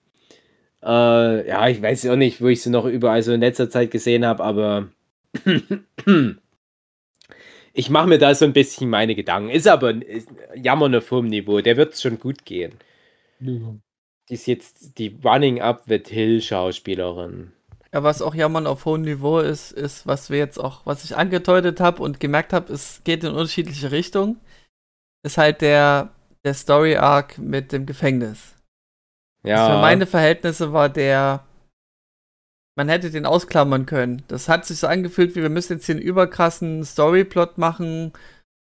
Äh, 0.83 1.49
ja, 1.49 1.69
ich 1.69 1.83
weiß 1.83 2.07
auch 2.09 2.17
nicht, 2.17 2.41
wo 2.43 2.49
ich 2.49 2.63
sie 2.63 2.71
noch 2.71 2.85
überall 2.87 3.23
so 3.23 3.33
in 3.33 3.41
letzter 3.41 3.71
Zeit 3.71 3.91
gesehen 3.91 4.25
habe, 4.27 4.45
aber 4.45 4.89
ich 7.73 7.91
mache 7.91 8.09
mir 8.09 8.19
da 8.19 8.35
so 8.35 8.45
ein 8.45 8.53
bisschen 8.53 8.91
meine 8.91 9.15
Gedanken. 9.15 9.51
Ist 9.51 9.67
aber 9.69 9.91
ist 9.95 10.29
jammern 10.55 10.95
auf 10.95 11.11
hohem 11.11 11.27
Niveau. 11.29 11.61
Der 11.61 11.77
wird 11.77 11.99
schon 11.99 12.19
gut 12.19 12.45
gehen. 12.45 12.73
Die 13.45 14.35
ist 14.35 14.47
jetzt 14.47 14.99
die 14.99 15.19
Running 15.23 15.61
Up 15.61 15.87
with 15.87 16.09
Hill 16.09 16.41
Schauspielerin. 16.41 17.53
Ja, 17.93 18.03
was 18.03 18.23
auch 18.23 18.35
jammern 18.35 18.67
auf 18.67 18.87
hohem 18.87 19.03
Niveau 19.03 19.39
ist, 19.39 19.71
ist, 19.71 20.07
was 20.07 20.29
wir 20.29 20.39
jetzt 20.39 20.59
auch, 20.59 20.85
was 20.85 21.05
ich 21.05 21.17
angedeutet 21.17 21.79
habe 21.79 22.03
und 22.03 22.19
gemerkt 22.19 22.53
habe, 22.53 22.73
es 22.73 23.03
geht 23.05 23.23
in 23.23 23.31
unterschiedliche 23.31 23.93
Richtungen, 23.93 24.41
ist 25.23 25.39
halt 25.39 25.61
der, 25.61 26.11
der 26.45 26.55
Story 26.55 26.97
Arc 26.97 27.39
mit 27.39 27.71
dem 27.71 27.87
Gefängnis. 27.87 28.55
Ja. 29.45 29.69
Für 29.69 29.81
meine 29.81 30.07
Verhältnisse 30.07 30.73
war 30.73 30.89
der, 30.89 31.47
man 32.77 32.89
hätte 32.89 33.11
den 33.11 33.27
ausklammern 33.27 33.87
können. 33.87 34.25
Das 34.27 34.49
hat 34.49 34.67
sich 34.67 34.79
so 34.79 34.87
angefühlt, 34.87 35.37
wie 35.37 35.43
wir 35.43 35.51
müssen 35.51 35.75
jetzt 35.75 35.87
hier 35.87 35.95
einen 35.95 36.05
überkrassen 36.05 36.83
Storyplot 36.83 37.59
machen, 37.59 38.13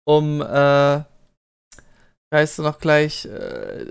um, 0.06 0.42
äh, 0.42 1.04
weißt 2.32 2.60
du 2.60 2.64
noch 2.64 2.80
gleich, 2.80 3.26
äh, 3.26 3.88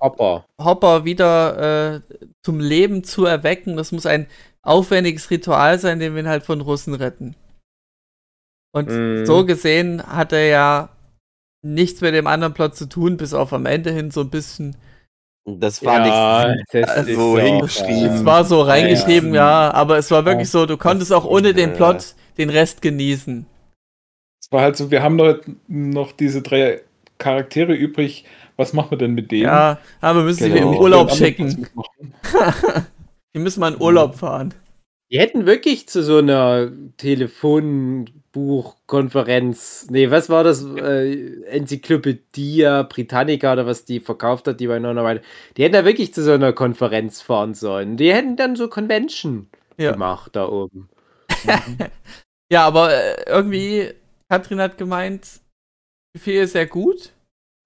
Hopper. 0.00 0.46
Hopper 0.62 1.04
wieder 1.04 1.94
äh, 1.96 2.00
zum 2.44 2.60
Leben 2.60 3.04
zu 3.04 3.24
erwecken. 3.26 3.76
Das 3.76 3.92
muss 3.92 4.06
ein 4.06 4.26
aufwendiges 4.62 5.30
Ritual 5.30 5.78
sein, 5.78 5.98
den 6.00 6.14
wir 6.14 6.22
ihn 6.22 6.28
halt 6.28 6.44
von 6.44 6.60
Russen 6.60 6.94
retten. 6.94 7.34
Und 8.72 8.88
Mhm. 8.88 9.26
so 9.26 9.44
gesehen 9.44 10.02
hat 10.06 10.32
er 10.32 10.46
ja 10.46 10.88
nichts 11.62 12.00
mit 12.00 12.14
dem 12.14 12.26
anderen 12.26 12.54
Plot 12.54 12.76
zu 12.76 12.86
tun, 12.88 13.16
bis 13.16 13.34
auf 13.34 13.52
am 13.52 13.66
Ende 13.66 13.90
hin 13.90 14.10
so 14.10 14.20
ein 14.20 14.30
bisschen. 14.30 14.76
Das 15.46 15.80
fand 15.80 16.06
ja, 16.06 16.52
ich 16.54 16.64
das 16.70 16.90
also 16.90 17.10
ist 17.10 17.16
so 17.16 17.38
hingeschrieben. 17.38 18.14
Es 18.14 18.24
war 18.24 18.44
so 18.44 18.60
reingeschrieben, 18.62 19.34
ja, 19.34 19.72
aber 19.72 19.98
es 19.98 20.10
war 20.10 20.24
wirklich 20.24 20.48
Ja. 20.48 20.52
so, 20.60 20.66
du 20.66 20.76
konntest 20.76 21.12
auch 21.12 21.24
ohne 21.24 21.52
den 21.54 21.70
Äh. 21.72 21.76
Plot 21.76 22.14
den 22.38 22.50
Rest 22.50 22.82
genießen. 22.82 23.46
Es 24.40 24.52
war 24.52 24.62
halt 24.62 24.76
so, 24.76 24.90
wir 24.90 25.02
haben 25.02 25.16
noch, 25.16 25.40
noch 25.66 26.12
diese 26.12 26.42
drei 26.42 26.82
Charaktere 27.20 27.72
übrig. 27.74 28.24
Was 28.56 28.72
machen 28.72 28.90
wir 28.90 28.98
denn 28.98 29.12
mit 29.14 29.30
denen? 29.30 29.44
Ja, 29.44 29.78
aber 30.00 30.18
wir 30.20 30.24
müssen 30.24 30.42
sie 30.42 30.50
Genau. 30.50 30.72
im 30.72 30.78
Urlaub 30.78 31.12
schicken. 31.12 31.46
Mitmachen. 31.46 32.14
Die 33.34 33.38
müssen 33.38 33.60
mal 33.60 33.72
in 33.74 33.80
Urlaub 33.80 34.16
fahren. 34.16 34.52
Die 35.12 35.18
hätten 35.18 35.44
wirklich 35.46 35.88
zu 35.88 36.02
so 36.02 36.18
einer 36.18 36.70
Telefonbuchkonferenz, 36.96 39.88
nee, 39.90 40.10
was 40.10 40.28
war 40.30 40.44
das? 40.44 40.64
Äh, 40.64 41.42
Enzyklopädie 41.46 42.62
Britannica 42.88 43.52
oder 43.52 43.66
was 43.66 43.84
die 43.84 43.98
verkauft 44.00 44.46
hat, 44.46 44.60
die 44.60 44.68
bei 44.68 44.80
Weile. 44.82 45.20
Die 45.56 45.64
hätten 45.64 45.72
da 45.74 45.84
wirklich 45.84 46.14
zu 46.14 46.22
so 46.22 46.30
einer 46.32 46.52
Konferenz 46.52 47.20
fahren 47.22 47.54
sollen. 47.54 47.96
Die 47.96 48.12
hätten 48.12 48.36
dann 48.36 48.54
so 48.56 48.68
Convention 48.68 49.48
Ja. 49.78 49.92
gemacht 49.92 50.34
da 50.36 50.48
oben. 50.48 50.88
Ja, 52.52 52.66
aber 52.66 52.92
äh, 52.92 53.14
irgendwie, 53.28 53.92
Katrin 54.28 54.60
hat 54.60 54.76
gemeint, 54.76 55.38
Fee 56.16 56.40
ist 56.40 56.52
sehr 56.52 56.66
gut. 56.66 57.12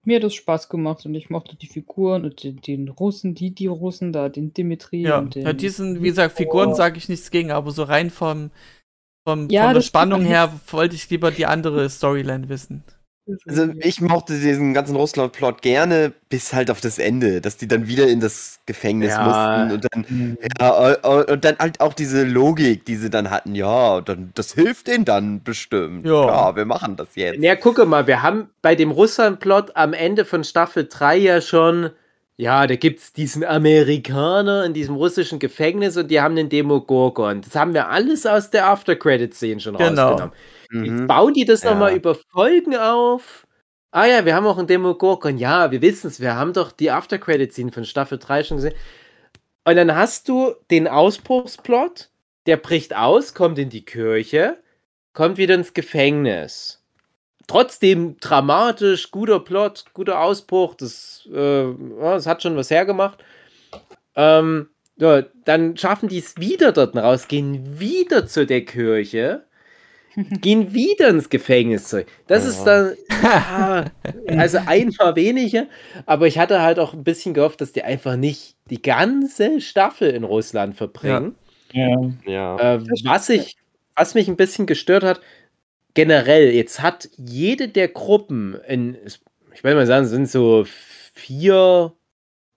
Mir 0.05 0.17
hat 0.17 0.23
das 0.23 0.35
Spaß 0.35 0.69
gemacht 0.69 1.05
und 1.05 1.15
ich 1.15 1.31
mochte 1.31 1.55
die 1.55 1.65
Figuren 1.65 2.25
und 2.25 2.43
den, 2.43 2.61
den 2.61 2.89
Russen, 2.89 3.33
die, 3.33 3.51
die 3.51 3.65
Russen 3.65 4.13
da, 4.13 4.29
den 4.29 4.53
Dimitri 4.53 5.01
Ja, 5.01 5.17
und 5.17 5.33
den. 5.33 5.43
ja 5.43 5.53
diesen, 5.53 6.03
wie 6.03 6.09
gesagt, 6.09 6.37
Figuren 6.37 6.75
sage 6.75 6.97
ich 6.97 7.09
nichts 7.09 7.31
gegen, 7.31 7.51
aber 7.51 7.71
so 7.71 7.83
rein 7.83 8.11
vom, 8.11 8.51
vom 9.27 9.49
Ja, 9.49 9.65
von 9.65 9.73
der 9.73 9.81
Spannung 9.81 10.21
her 10.21 10.53
wollte 10.67 10.95
ich 10.95 11.09
lieber 11.09 11.31
die 11.31 11.47
andere 11.47 11.89
Storyline 11.89 12.49
wissen. 12.49 12.83
Also 13.47 13.69
ich 13.79 14.01
mochte 14.01 14.39
diesen 14.39 14.75
ganzen 14.75 14.95
Russland-Plot 14.95 15.63
gerne, 15.63 16.13
bis 16.29 16.53
halt 16.53 16.69
auf 16.69 16.79
das 16.79 16.99
Ende, 16.99 17.41
dass 17.41 17.57
die 17.57 17.67
dann 17.67 17.87
wieder 17.87 18.07
in 18.07 18.19
das 18.19 18.59
Gefängnis 18.67 19.13
Ja. 19.13 19.23
mussten 19.23 19.73
und 19.75 19.87
dann, 19.91 20.37
ja, 20.59 20.91
äh, 20.93 21.31
und 21.33 21.43
dann 21.43 21.57
halt 21.57 21.81
auch 21.81 21.93
diese 21.93 22.23
Logik, 22.23 22.85
die 22.85 22.95
sie 22.95 23.09
dann 23.09 23.31
hatten, 23.31 23.55
ja, 23.55 24.01
dann, 24.01 24.31
das 24.35 24.53
hilft 24.53 24.87
denen 24.87 25.05
dann 25.05 25.41
bestimmt. 25.43 26.05
Ja. 26.05 26.27
Ja, 26.27 26.55
wir 26.55 26.65
machen 26.65 26.97
das 26.97 27.07
jetzt. 27.15 27.41
Ja, 27.43 27.55
gucke 27.55 27.85
mal, 27.85 28.05
wir 28.05 28.21
haben 28.21 28.49
bei 28.61 28.75
dem 28.75 28.91
Russland-Plot 28.91 29.75
am 29.75 29.93
Ende 29.93 30.23
von 30.23 30.43
Staffel 30.43 30.87
3 30.87 31.17
ja 31.17 31.41
schon, 31.41 31.89
ja, 32.37 32.67
da 32.67 32.75
gibt 32.75 32.99
es 32.99 33.11
diesen 33.13 33.43
Amerikaner 33.43 34.65
in 34.65 34.73
diesem 34.73 34.95
russischen 34.95 35.39
Gefängnis 35.39 35.97
und 35.97 36.11
die 36.11 36.21
haben 36.21 36.35
den 36.35 36.49
Demogorgon. 36.49 37.41
Das 37.41 37.55
haben 37.55 37.73
wir 37.73 37.89
alles 37.89 38.25
aus 38.27 38.49
der 38.51 38.67
After-Credit-Szene 38.67 39.59
schon 39.61 39.77
Genau. 39.77 40.09
rausgenommen. 40.09 40.35
Jetzt 40.83 40.91
Mhm. 41.01 41.07
bauen 41.07 41.33
die 41.33 41.45
das 41.45 41.63
Ja. 41.63 41.71
nochmal 41.71 41.95
über 41.95 42.15
Folgen 42.31 42.75
auf. 42.75 43.45
Ah 43.91 44.05
ja, 44.05 44.25
wir 44.25 44.35
haben 44.35 44.45
auch 44.45 44.57
einen 44.57 44.67
Demogorgon. 44.67 45.37
Ja, 45.37 45.71
wir 45.71 45.81
wissen 45.81 46.07
es. 46.07 46.19
Wir 46.19 46.35
haben 46.35 46.53
doch 46.53 46.71
die 46.71 46.91
After-Credit-Scene 46.91 47.71
von 47.71 47.85
Staffel 47.85 48.17
3 48.19 48.43
schon 48.43 48.57
gesehen. 48.57 48.75
Und 49.63 49.75
dann 49.77 49.95
hast 49.95 50.27
du 50.27 50.53
den 50.69 50.87
Ausbruchsplot, 50.87 52.09
der 52.45 52.57
bricht 52.57 52.95
aus, 52.95 53.33
kommt 53.33 53.57
in 53.57 53.69
die 53.69 53.85
Kirche, 53.85 54.57
kommt 55.13 55.37
wieder 55.37 55.55
ins 55.55 55.73
Gefängnis. 55.73 56.81
Trotzdem 57.47 58.17
dramatisch, 58.19 59.11
guter 59.11 59.39
Plot, 59.39 59.85
guter 59.93 60.19
Ausbruch, 60.19 60.75
das, 60.75 61.27
äh, 61.33 61.65
das 62.01 62.25
hat 62.27 62.43
schon 62.43 62.57
was 62.57 62.69
hergemacht. 62.71 63.23
Ähm, 64.15 64.69
ja, 64.97 65.23
dann 65.45 65.77
schaffen 65.77 66.09
die 66.09 66.19
es 66.19 66.37
wieder 66.37 66.71
dort 66.71 66.95
raus, 66.95 67.27
gehen 67.27 67.79
wieder 67.79 68.27
zu 68.27 68.45
der 68.45 68.63
Kirche, 68.65 69.45
gehen 70.15 70.73
wieder 70.73 71.09
ins 71.09 71.29
Gefängnis 71.29 71.89
zurück. 71.89 72.07
Das 72.27 72.43
Ja. 72.43 72.49
ist 72.49 72.63
dann, 72.63 72.95
ja, 73.23 73.85
also 74.37 74.59
einmal 74.65 75.15
weniger, 75.15 75.67
aber 76.05 76.27
ich 76.27 76.37
hatte 76.37 76.61
halt 76.61 76.79
auch 76.79 76.93
ein 76.93 77.03
bisschen 77.03 77.33
gehofft, 77.33 77.61
dass 77.61 77.71
die 77.73 77.83
einfach 77.83 78.15
nicht 78.15 78.55
die 78.69 78.81
ganze 78.81 79.61
Staffel 79.61 80.09
in 80.11 80.23
Russland 80.23 80.75
verbringen. 80.75 81.35
Ja. 81.71 82.11
Ja. 82.25 82.75
Äh, 82.75 82.81
was, 83.03 83.29
ich, 83.29 83.57
was 83.95 84.15
mich 84.15 84.27
ein 84.27 84.37
bisschen 84.37 84.65
gestört 84.65 85.03
hat, 85.03 85.21
generell, 85.93 86.51
jetzt 86.53 86.81
hat 86.81 87.09
jede 87.17 87.67
der 87.67 87.87
Gruppen 87.87 88.55
in, 88.67 88.97
ich 89.53 89.63
will 89.63 89.75
mal 89.75 89.85
sagen, 89.87 90.05
es 90.05 90.11
sind 90.11 90.29
so 90.29 90.65
vier 91.13 91.93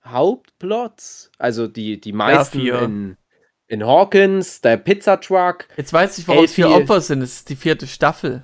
Hauptplots, 0.05 1.30
also 1.39 1.66
die, 1.68 2.01
die 2.01 2.12
meisten 2.12 2.60
vier. 2.60 2.82
in, 2.82 3.16
in 3.69 3.86
Hawkins, 3.86 4.61
der 4.61 4.78
Pizzatruck, 4.78 5.66
Jetzt 5.77 5.93
weiß 5.93 6.19
ich, 6.19 6.27
warum 6.27 6.45
es 6.45 6.55
vier 6.55 6.70
Opfer 6.70 7.01
sind. 7.01 7.23
Es 7.23 7.36
ist 7.36 7.51
die 7.51 7.57
vierte 7.57 7.86
Staffel. 7.86 8.43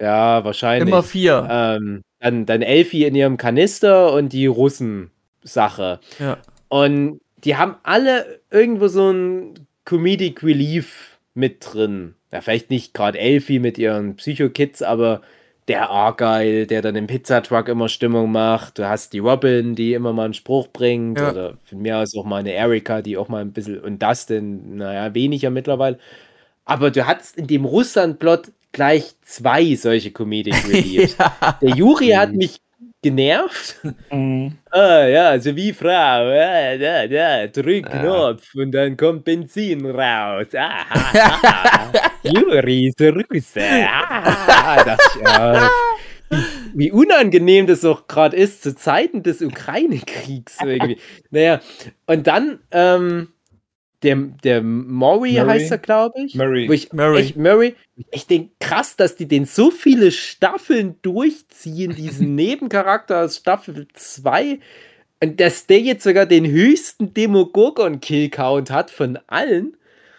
ja, 0.00 0.44
wahrscheinlich. 0.44 0.88
Immer 0.88 1.02
vier. 1.02 1.46
Ähm, 1.50 2.02
dann, 2.20 2.46
dann 2.46 2.62
Elfie 2.62 3.04
in 3.04 3.14
ihrem 3.14 3.36
Kanister 3.36 4.12
und 4.12 4.32
die 4.32 4.46
Russen-Sache. 4.46 6.00
Ja. 6.18 6.38
Und 6.68 7.20
die 7.44 7.56
haben 7.56 7.76
alle 7.82 8.40
irgendwo 8.50 8.88
so 8.88 9.10
ein 9.10 9.54
Comedic 9.84 10.42
Relief 10.42 11.18
mit 11.34 11.64
drin. 11.72 12.14
Ja, 12.32 12.40
vielleicht 12.40 12.70
nicht 12.70 12.94
gerade 12.94 13.18
Elfie 13.18 13.58
mit 13.58 13.78
ihren 13.78 14.16
Psycho-Kids, 14.16 14.82
aber 14.82 15.22
der 15.68 15.90
Argyle, 15.90 16.66
der 16.66 16.82
dann 16.82 16.96
im 16.96 17.06
Pizzatruck 17.06 17.68
immer 17.68 17.88
Stimmung 17.88 18.32
macht. 18.32 18.78
Du 18.78 18.88
hast 18.88 19.12
die 19.12 19.18
Robin, 19.18 19.74
die 19.74 19.92
immer 19.92 20.12
mal 20.12 20.24
einen 20.24 20.34
Spruch 20.34 20.68
bringt. 20.68 21.18
Ja. 21.20 21.30
Oder 21.30 21.54
von 21.64 21.78
mir 21.78 21.98
aus 21.98 22.16
auch 22.16 22.24
mal 22.24 22.38
eine 22.38 22.52
Erika, 22.52 23.02
die 23.02 23.16
auch 23.18 23.28
mal 23.28 23.42
ein 23.42 23.52
bisschen. 23.52 23.78
Und 23.78 24.02
Dustin, 24.02 24.76
naja, 24.76 25.14
weniger 25.14 25.50
mittlerweile. 25.50 25.98
Aber 26.64 26.90
du 26.90 27.06
hattest 27.06 27.36
in 27.36 27.46
dem 27.46 27.64
Russland-Plot 27.64 28.52
gleich 28.72 29.14
zwei 29.22 29.74
solche 29.74 30.10
Comedic 30.10 30.54
Reliefs. 30.68 31.16
ja. 31.18 31.58
Der 31.60 31.70
Juri 31.70 32.08
hat 32.08 32.32
mich 32.32 32.60
genervt. 33.02 33.76
Mhm. 34.10 34.58
Ah, 34.70 35.06
ja, 35.06 35.30
also 35.30 35.56
wie 35.56 35.72
Frau. 35.72 35.88
Ah, 35.88 36.76
da, 36.76 37.06
da, 37.06 37.46
drück 37.46 37.88
Ja. 37.88 38.00
Knopf 38.00 38.54
und 38.54 38.70
dann 38.70 38.98
kommt 38.98 39.24
Benzin 39.24 39.86
raus. 39.86 40.48
Ah, 40.54 40.84
ah, 40.92 41.40
ah. 41.42 41.92
Juri 42.22 42.88
ist 42.88 43.00
Russe. 43.00 43.62
Ah, 43.62 44.84
das, 44.84 44.98
ja. 45.22 45.70
Wie 46.74 46.92
unangenehm 46.92 47.66
das 47.66 47.82
auch 47.86 48.06
gerade 48.06 48.36
ist 48.36 48.62
zu 48.62 48.76
Zeiten 48.76 49.22
des 49.22 49.40
Ukraine-Kriegs 49.40 50.58
irgendwie. 50.62 50.98
Naja, 51.30 51.60
und 52.06 52.26
dann 52.26 52.58
ähm, 52.70 53.28
der, 54.02 54.16
der 54.16 54.62
Maury 54.62 55.32
Murray? 55.34 55.46
heißt 55.60 55.70
er, 55.72 55.78
glaube 55.78 56.22
ich. 56.24 56.34
Murray. 56.34 56.68
Wo 56.68 56.72
ich 56.72 56.92
Murray. 56.92 57.20
Echt, 57.20 57.36
Murray. 57.36 57.74
Ich 58.10 58.26
denke, 58.26 58.52
krass, 58.60 58.96
dass 58.96 59.16
die 59.16 59.26
den 59.26 59.44
so 59.44 59.70
viele 59.70 60.10
Staffeln 60.12 60.96
durchziehen, 61.02 61.94
diesen 61.94 62.34
Nebencharakter 62.36 63.24
aus 63.24 63.36
Staffel 63.36 63.88
2. 63.94 64.60
Und 65.20 65.40
dass 65.40 65.66
der 65.66 65.80
jetzt 65.80 66.04
sogar 66.04 66.26
den 66.26 66.46
höchsten 66.46 67.12
Demogorgon-Kill-Count 67.14 68.70
hat 68.70 68.90
von 68.90 69.18
allen. 69.26 69.76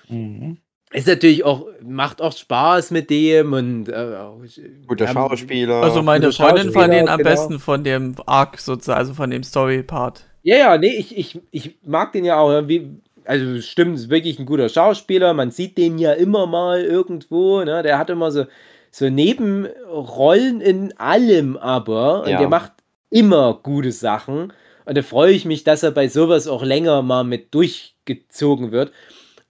Mhm. 0.09 0.57
Ist 0.91 1.07
natürlich 1.07 1.45
auch, 1.45 1.67
macht 1.83 2.19
auch 2.21 2.35
Spaß 2.35 2.89
mit 2.91 3.09
dem 3.11 3.53
und 3.53 3.89
äh, 3.89 3.93
auch- 3.93 4.41
Guter 4.87 5.07
haben- 5.07 5.13
Schauspieler. 5.29 5.75
Also 5.83 6.01
meine 6.01 6.25
gute 6.25 6.37
Freundin 6.37 6.71
fand 6.71 6.93
ihn 6.95 7.07
am 7.07 7.19
genau. 7.19 7.29
besten 7.29 7.59
von 7.59 7.83
dem 7.83 8.15
Arc 8.25 8.57
sozusagen, 8.59 8.97
also 8.97 9.13
von 9.13 9.29
dem 9.29 9.43
Story-Part. 9.43 10.25
Ja, 10.41 10.57
ja, 10.57 10.77
nee, 10.79 10.95
ich, 10.97 11.15
ich, 11.15 11.39
ich 11.51 11.77
mag 11.85 12.11
den 12.13 12.25
ja 12.25 12.39
auch. 12.39 12.67
Wie, 12.67 12.89
also 13.29 13.61
stimmt, 13.61 13.95
ist 13.95 14.09
wirklich 14.09 14.39
ein 14.39 14.47
guter 14.47 14.69
Schauspieler. 14.69 15.35
Man 15.35 15.51
sieht 15.51 15.77
den 15.77 15.99
ja 15.99 16.13
immer 16.13 16.47
mal 16.47 16.81
irgendwo. 16.81 17.63
Ne? 17.63 17.83
Der 17.83 17.99
hat 17.99 18.09
immer 18.09 18.31
so, 18.31 18.45
so 18.89 19.07
Nebenrollen 19.07 20.61
in 20.61 20.97
allem, 20.97 21.55
aber. 21.55 22.23
Und 22.23 22.29
Ja. 22.29 22.39
der 22.39 22.49
macht 22.49 22.71
immer 23.11 23.59
gute 23.61 23.91
Sachen. 23.91 24.51
Und 24.85 24.97
da 24.97 25.03
freue 25.03 25.31
ich 25.31 25.45
mich, 25.45 25.63
dass 25.63 25.83
er 25.83 25.91
bei 25.91 26.07
sowas 26.07 26.47
auch 26.47 26.63
länger 26.63 27.03
mal 27.03 27.23
mit 27.23 27.53
durchgezogen 27.53 28.71
wird. 28.71 28.91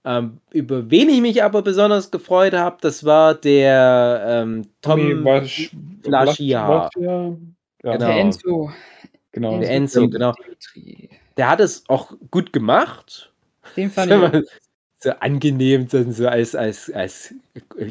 Ähm, 0.04 0.40
über 0.52 0.90
wen 0.90 1.08
ich 1.08 1.22
mich 1.22 1.42
aber 1.42 1.62
besonders 1.62 2.10
gefreut 2.10 2.52
habe, 2.52 2.76
das 2.82 3.04
war 3.06 3.34
der 3.34 4.24
ähm, 4.26 4.66
Tommy 4.82 5.14
Tom. 5.14 5.24
Waschia. 5.24 6.90
Ja, 6.98 7.32
Genau. 7.82 7.98
Der 7.98 8.08
Enzo. 8.10 8.70
genau. 9.32 9.58
Der 9.58 9.70
Enzo, 9.70 10.08
genau. 10.10 10.34
Der 11.38 11.48
hat 11.48 11.60
es 11.60 11.84
auch 11.88 12.12
gut 12.30 12.52
gemacht. 12.52 13.30
Den 13.76 13.90
fand 13.90 14.12
ich. 14.34 14.50
so 15.02 15.10
angenehm, 15.10 15.88
so 15.88 16.26
als, 16.28 16.54
als, 16.54 16.90
als 16.92 17.34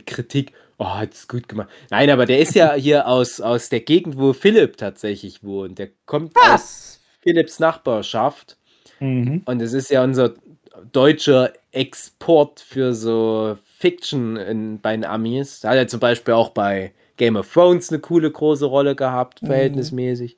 Kritik. 0.05 0.53
Oh, 0.77 0.87
hat 0.89 1.13
es 1.13 1.27
gut 1.27 1.49
gemacht. 1.49 1.69
Nein, 1.89 2.09
aber 2.09 2.25
der 2.25 2.39
ist 2.39 2.55
ja 2.55 2.73
hier 2.75 3.07
aus, 3.07 3.41
aus 3.41 3.69
der 3.69 3.81
Gegend, 3.81 4.17
wo 4.17 4.31
Philipp 4.33 4.77
tatsächlich 4.77 5.43
wohnt. 5.43 5.77
Der 5.79 5.89
kommt 6.05 6.33
aus 6.37 7.01
Philipps 7.21 7.59
Nachbarschaft. 7.59 8.57
Mhm. 8.99 9.41
Und 9.45 9.61
es 9.61 9.73
ist 9.73 9.89
ja 9.91 10.03
unser 10.03 10.33
deutscher 10.93 11.51
Export 11.71 12.59
für 12.61 12.93
so 12.93 13.57
Fiction 13.77 14.37
in, 14.37 14.79
bei 14.79 14.91
den 14.95 15.03
Amis. 15.05 15.59
Da 15.61 15.69
hat 15.69 15.77
er 15.77 15.87
zum 15.87 15.99
Beispiel 15.99 16.33
auch 16.33 16.49
bei 16.49 16.93
Game 17.17 17.35
of 17.35 17.51
Thrones 17.51 17.89
eine 17.89 17.99
coole 17.99 18.31
große 18.31 18.65
Rolle 18.65 18.95
gehabt, 18.95 19.41
Mhm. 19.41 19.47
verhältnismäßig. 19.47 20.37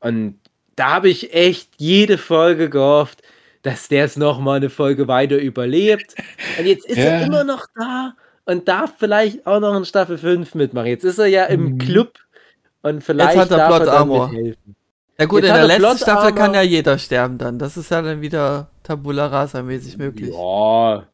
Und 0.00 0.38
da 0.76 0.94
habe 0.94 1.08
ich 1.08 1.32
echt 1.32 1.70
jede 1.78 2.18
Folge 2.18 2.68
gehofft, 2.68 3.22
dass 3.64 3.88
der 3.88 4.04
es 4.04 4.16
nochmal 4.16 4.58
eine 4.58 4.70
Folge 4.70 5.08
weiter 5.08 5.36
überlebt. 5.38 6.14
Und 6.58 6.66
jetzt 6.66 6.86
ist 6.86 6.96
er 6.98 7.20
Ja. 7.20 7.26
immer 7.26 7.42
noch 7.44 7.66
da 7.76 8.14
und 8.44 8.68
darf 8.68 8.92
vielleicht 8.98 9.46
auch 9.46 9.58
noch 9.58 9.74
in 9.76 9.84
Staffel 9.84 10.16
5 10.18 10.54
mitmachen. 10.54 10.86
Jetzt 10.86 11.04
ist 11.04 11.18
er 11.18 11.26
ja 11.26 11.44
im 11.46 11.64
Mhm. 11.72 11.78
Club 11.78 12.12
und 12.82 13.02
vielleicht 13.02 13.36
hat 13.36 13.50
er 13.50 13.56
darf 13.56 13.68
Plot 13.70 13.80
er 13.80 13.86
dann 13.86 13.94
Armor. 13.96 14.28
mithelfen. 14.28 14.76
Ja 15.18 15.26
gut, 15.26 15.42
Jetzt 15.42 15.48
in 15.48 15.54
der 15.54 15.62
er 15.62 15.66
letzten 15.68 15.82
Plot 15.82 15.98
Staffel 15.98 16.32
kann 16.32 16.42
Armor. 16.50 16.56
ja 16.56 16.62
jeder 16.62 16.98
sterben 16.98 17.38
dann. 17.38 17.58
Das 17.58 17.76
ist 17.76 17.90
ja 17.90 18.02
dann 18.02 18.20
wieder 18.20 18.68
Tabula 18.82 19.26
Rasa 19.26 19.62
mäßig 19.62 19.96
möglich. 19.98 20.30
Ja. 20.34 21.04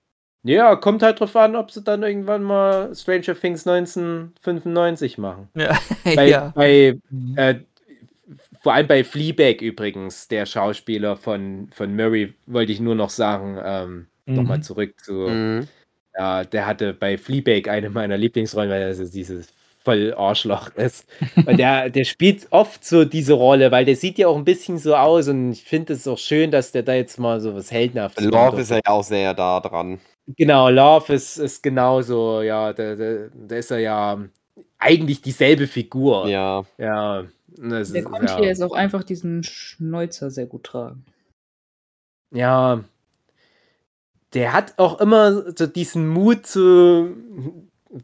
Ja, 0.43 0.75
kommt 0.77 1.03
halt 1.03 1.21
drauf 1.21 1.37
an, 1.37 1.55
ob 1.55 1.71
sie 1.71 1.83
dann 1.83 2.03
irgendwann 2.03 2.43
mal 2.43 2.95
Stranger 2.95 3.35
Things 3.39 3.67
1995 3.67 5.19
machen. 5.19 5.49
Ja. 5.55 5.79
Bei, 6.17 6.29
ja. 6.29 6.53
bei 6.55 6.99
äh, 7.37 7.55
vor 8.61 8.75
allem 8.75 8.87
bei 8.87 9.05
Fleabag 9.05 9.61
übrigens, 9.63 10.29
der 10.29 10.47
Schauspieler 10.47 11.17
von, 11.17 11.69
von 11.75 11.95
Murray, 11.97 12.35
wollte 12.47 12.73
ich 12.73 12.81
nur 12.81 12.95
noch 12.95 13.11
sagen, 13.11 13.59
ähm, 13.63 14.07
Mhm. 14.27 14.35
nochmal 14.37 14.61
zurück 14.63 14.95
zu, 15.03 15.13
Mhm. 15.29 15.69
ja, 16.17 16.45
der 16.45 16.67
hatte 16.67 16.93
bei 16.95 17.17
Fleabag 17.19 17.69
eine 17.69 17.91
meiner 17.91 18.17
Lieblingsrollen, 18.19 18.71
weil 18.71 18.83
er 18.83 18.95
so 18.95 19.05
dieses 19.11 19.49
voll 19.83 20.13
Arschloch 20.15 20.69
ist. 20.77 21.07
Und 21.47 21.57
der, 21.59 21.89
der 21.91 22.05
spielt 22.05 22.47
oft 22.51 22.85
so 22.85 23.05
diese 23.07 23.33
Rolle, 23.33 23.71
weil 23.73 23.87
der 23.87 23.97
sieht 23.97 24.19
ja 24.19 24.29
auch 24.29 24.37
ein 24.37 24.45
bisschen 24.45 24.77
so 24.79 24.95
aus 24.95 25.27
und 25.29 25.53
ich 25.53 25.65
finde 25.65 25.95
es 25.95 26.07
auch 26.07 26.19
schön, 26.19 26.51
dass 26.51 26.71
der 26.73 26.83
da 26.83 26.93
jetzt 26.95 27.19
mal 27.19 27.41
so 27.41 27.55
was 27.55 27.71
Heldenhaftes 27.73 28.25
Love 28.27 28.35
macht. 28.53 28.59
ist 28.59 28.71
ja 28.71 28.81
auch 28.85 29.03
sehr 29.03 29.33
da 29.35 29.59
dran. 29.61 29.99
Genau, 30.37 30.69
Love 30.69 31.15
ist, 31.15 31.39
ist 31.39 31.63
genauso, 31.63 32.43
ja, 32.43 32.73
da, 32.75 32.95
da, 32.95 33.29
da 33.33 33.57
ist 33.57 33.71
er 33.71 33.79
ja 33.79 34.19
eigentlich 34.79 35.23
dieselbe 35.23 35.67
Figur. 35.67 36.29
Ja. 36.29 36.65
Ja. 36.79 37.25
Das 37.57 37.93
Der 37.93 38.03
ist, 38.03 38.09
konnte 38.09 38.27
ja. 38.27 38.39
hier 38.39 38.47
jetzt 38.49 38.63
auch 38.63 38.73
einfach 38.73 39.05
diesen 39.05 39.43
Schnäuzer 39.43 40.31
sehr 40.31 40.47
gut 40.47 40.65
tragen. 40.65 41.05
Ja. 42.33 42.85
Der 44.35 44.53
hat 44.53 44.75
auch 44.79 45.01
immer 45.01 45.57
so 45.57 45.67
diesen 45.67 46.09
Mut 46.09 46.47
zu, 46.47 47.17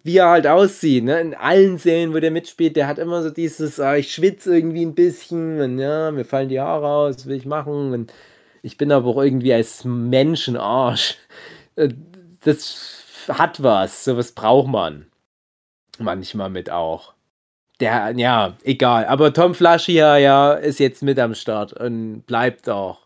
wie 0.03 0.17
er 0.17 0.31
halt 0.31 0.47
aussieht, 0.47 1.05
ne? 1.05 1.21
In 1.21 1.35
allen 1.35 1.79
Serien, 1.79 2.13
wo 2.15 2.19
der 2.19 2.33
mitspielt, 2.33 2.75
der 2.77 2.89
hat 2.89 2.99
immer 2.99 3.23
so 3.23 3.31
dieses, 3.31 3.79
ah, 3.81 3.95
ich 3.97 4.13
schwitze 4.13 4.57
irgendwie 4.57 4.85
ein 4.85 4.95
bisschen 4.97 5.61
und 5.61 5.79
ja, 5.79 6.11
mir 6.11 6.25
fallen 6.25 6.49
die 6.49 6.61
Haare 6.61 6.89
aus, 6.89 7.17
was 7.17 7.27
will 7.27 7.37
ich 7.37 7.47
machen? 7.47 7.93
Und 7.93 8.13
ich 8.63 8.77
bin 8.77 8.91
aber 8.93 9.09
auch 9.09 9.23
irgendwie 9.23 9.55
als 9.55 9.85
Mensch 9.85 10.49
ein 10.49 10.57
Arsch. 10.57 11.17
Äh, 11.77 11.91
Das 12.45 13.05
hat 13.29 13.63
was, 13.63 14.05
sowas 14.05 14.33
braucht 14.33 14.69
man. 14.69 15.07
Manchmal 15.99 16.51
mit 16.51 16.71
auch. 16.71 17.15
Der, 17.81 18.13
ja, 18.17 18.57
egal. 18.65 19.05
Aber 19.07 19.33
Tom 19.33 19.55
Flaschier, 19.55 20.17
ja, 20.17 20.53
ist 20.55 20.81
jetzt 20.81 21.03
mit 21.03 21.19
am 21.19 21.35
Start 21.35 21.73
und 21.75 22.23
bleibt 22.27 22.69
auch. 22.71 23.05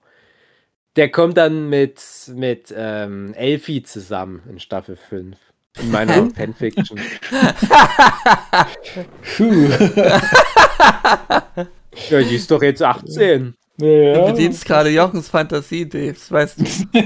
Der 0.96 1.08
kommt 1.10 1.36
dann 1.36 1.68
mit, 1.68 2.00
mit 2.34 2.72
ähm, 2.76 3.32
Elfie 3.34 3.82
zusammen 3.82 4.42
in 4.50 4.58
Staffel 4.60 4.96
5. 4.96 5.36
In 5.80 5.90
meiner 5.92 6.28
Fanfiction. 6.30 6.98
Puh. 9.36 9.68
Ja, 12.10 12.20
die 12.22 12.34
ist 12.34 12.50
doch 12.50 12.62
jetzt 12.62 12.82
18. 12.82 13.54
Du 13.78 13.86
Ja. 13.86 14.30
bedienst 14.30 14.64
gerade 14.64 14.90
Jochens 14.90 15.28
Fantasie, 15.28 15.88
Dave, 15.88 16.12
das 16.12 16.30
weißt 16.30 16.60
du. 16.60 16.64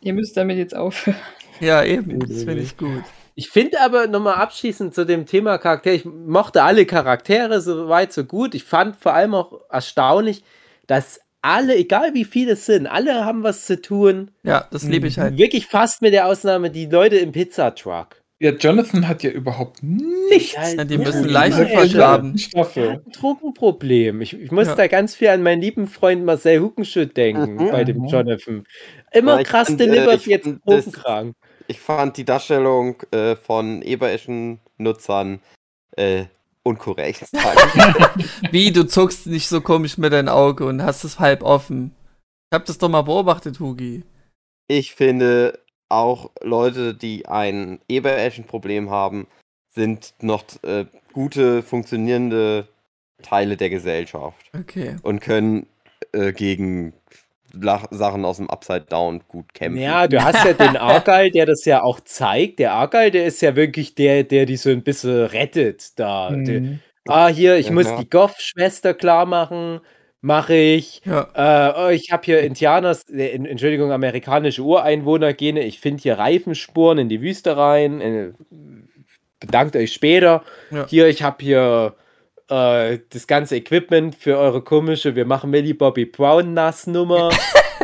Ihr 0.00 0.12
müsst 0.14 0.36
damit 0.36 0.58
jetzt 0.58 0.76
aufhören. 0.76 1.16
Ja, 1.60 1.84
eben, 1.84 2.18
das 2.20 2.44
finde 2.44 2.62
ich 2.62 2.76
gut. 2.76 3.02
Ich 3.36 3.50
finde 3.50 3.80
aber 3.80 4.06
nochmal 4.06 4.34
abschließend 4.36 4.94
zu 4.94 5.04
dem 5.04 5.26
Thema 5.26 5.58
Charakter, 5.58 5.92
ich 5.92 6.04
mochte 6.04 6.62
alle 6.62 6.86
Charaktere 6.86 7.60
so 7.60 7.88
weit, 7.88 8.12
so 8.12 8.24
gut. 8.24 8.54
Ich 8.54 8.64
fand 8.64 8.96
vor 8.96 9.12
allem 9.14 9.34
auch 9.34 9.60
erstaunlich, 9.70 10.44
dass 10.86 11.20
alle, 11.42 11.74
egal 11.76 12.14
wie 12.14 12.24
viele 12.24 12.52
es 12.52 12.64
sind, 12.66 12.86
alle 12.86 13.24
haben 13.24 13.42
was 13.42 13.66
zu 13.66 13.80
tun. 13.82 14.30
Ja, 14.44 14.66
das 14.70 14.84
liebe 14.84 15.08
ich 15.08 15.18
halt. 15.18 15.36
Wirklich 15.36 15.66
fast 15.66 16.00
mit 16.00 16.12
der 16.14 16.26
Ausnahme 16.26 16.70
die 16.70 16.86
Leute 16.86 17.16
im 17.16 17.32
Pizzatruck. 17.32 18.22
Ja, 18.40 18.50
Jonathan 18.52 19.06
hat 19.08 19.22
ja 19.22 19.30
überhaupt 19.30 19.82
nichts. 19.82 20.56
Halt 20.58 20.78
Ja, 20.78 20.84
die 20.84 20.98
müssen 20.98 21.28
Leichen. 21.28 22.38
Staffel. 22.38 22.88
ein 23.04 23.12
Drogenproblem. 23.12 24.20
Ich, 24.20 24.38
ich 24.38 24.50
muss 24.50 24.66
Ja. 24.68 24.74
da 24.74 24.86
ganz 24.86 25.14
viel 25.14 25.28
an 25.28 25.42
meinen 25.42 25.60
lieben 25.62 25.86
Freund 25.86 26.24
Marcel 26.24 26.60
Huckenschütt 26.60 27.16
denken, 27.16 27.54
Mhm. 27.56 27.70
bei 27.70 27.84
dem 27.84 27.98
Mhm. 27.98 28.06
Jonathan. 28.06 28.64
Immer 29.12 29.38
Ja, 29.38 29.42
krass 29.44 29.70
äh, 29.70 29.76
delivered 29.76 30.16
ich 30.20 30.26
jetzt 30.26 30.48
Drogenkrank. 30.66 31.36
Ich 31.66 31.80
fand 31.80 32.16
die 32.16 32.24
Darstellung 32.24 33.00
äh, 33.10 33.36
von 33.36 33.82
eberischen 33.82 34.60
Nutzern 34.78 35.40
äh, 35.96 36.24
unkorrekt. 36.62 37.24
Wie, 38.50 38.72
du 38.72 38.86
zuckst 38.86 39.26
nicht 39.26 39.48
so 39.48 39.60
komisch 39.60 39.98
mit 39.98 40.12
deinem 40.12 40.28
Auge 40.28 40.66
und 40.66 40.82
hast 40.82 41.04
es 41.04 41.18
halb 41.18 41.42
offen. 41.42 41.94
Ich 42.50 42.56
hab 42.56 42.66
das 42.66 42.78
doch 42.78 42.88
mal 42.88 43.02
beobachtet, 43.02 43.60
Hugi. 43.60 44.02
ich 44.68 44.94
finde, 44.94 45.58
auch 45.88 46.30
Leute, 46.42 46.94
die 46.94 47.26
ein 47.26 47.80
Ebereschen-Problem 47.88 48.90
haben, 48.90 49.26
sind 49.74 50.14
noch 50.20 50.44
äh, 50.62 50.86
gute, 51.12 51.62
funktionierende 51.62 52.68
Teile 53.22 53.56
der 53.56 53.70
Gesellschaft 53.70 54.50
Okay. 54.58 54.96
und 55.02 55.20
können 55.20 55.66
äh, 56.12 56.32
gegen 56.32 56.92
Sachen 57.90 58.24
aus 58.24 58.38
dem 58.38 58.50
Upside 58.50 58.86
Down 58.88 59.22
gut 59.28 59.54
kämpfen. 59.54 59.80
Ja, 59.80 60.06
du 60.06 60.22
hast 60.22 60.44
ja 60.44 60.52
den 60.52 60.76
Argyle, 60.76 61.30
der 61.30 61.46
das 61.46 61.64
ja 61.64 61.82
auch 61.82 62.00
zeigt. 62.00 62.58
Der 62.58 62.72
Argyle, 62.72 63.10
der 63.10 63.26
ist 63.26 63.40
ja 63.42 63.56
wirklich 63.56 63.94
der, 63.94 64.24
der 64.24 64.46
die 64.46 64.56
so 64.56 64.70
ein 64.70 64.82
bisschen 64.82 65.24
rettet 65.26 65.98
da. 65.98 66.30
Mhm. 66.30 66.80
ah, 67.06 67.28
hier, 67.28 67.56
ich 67.56 67.70
muss 67.70 67.86
Ja. 67.86 67.96
die 67.98 68.08
Goff-Schwester 68.10 68.94
klar 68.94 69.26
machen. 69.26 69.80
Mache 70.20 70.54
ich. 70.54 71.02
Ja. 71.04 71.28
Äh, 71.34 71.72
oh, 71.78 71.90
ich 71.90 72.10
habe 72.10 72.22
hier 72.24 72.40
Indianers, 72.40 73.08
äh, 73.10 73.34
Entschuldigung, 73.34 73.92
amerikanische 73.92 74.62
Ureinwohner-Gene. 74.62 75.62
Ich 75.64 75.80
finde 75.80 76.02
hier 76.02 76.18
Reifenspuren 76.18 76.96
in 76.96 77.10
die 77.10 77.20
Wüste 77.20 77.58
rein. 77.58 78.00
Äh, 78.00 78.32
bedankt 79.38 79.76
euch 79.76 79.92
später. 79.92 80.42
Ja. 80.70 80.86
Hier, 80.88 81.08
ich 81.08 81.22
habe 81.22 81.36
hier 81.44 81.94
äh, 82.48 82.98
das 83.10 83.26
ganze 83.26 83.56
Equipment 83.56 84.14
für 84.14 84.38
eure 84.38 84.62
komische 84.62 85.14
Wir 85.14 85.26
machen 85.26 85.50
Millie 85.50 85.74
Bobby 85.74 86.06
Brown 86.06 86.54
Nass-Nummer. 86.54 87.30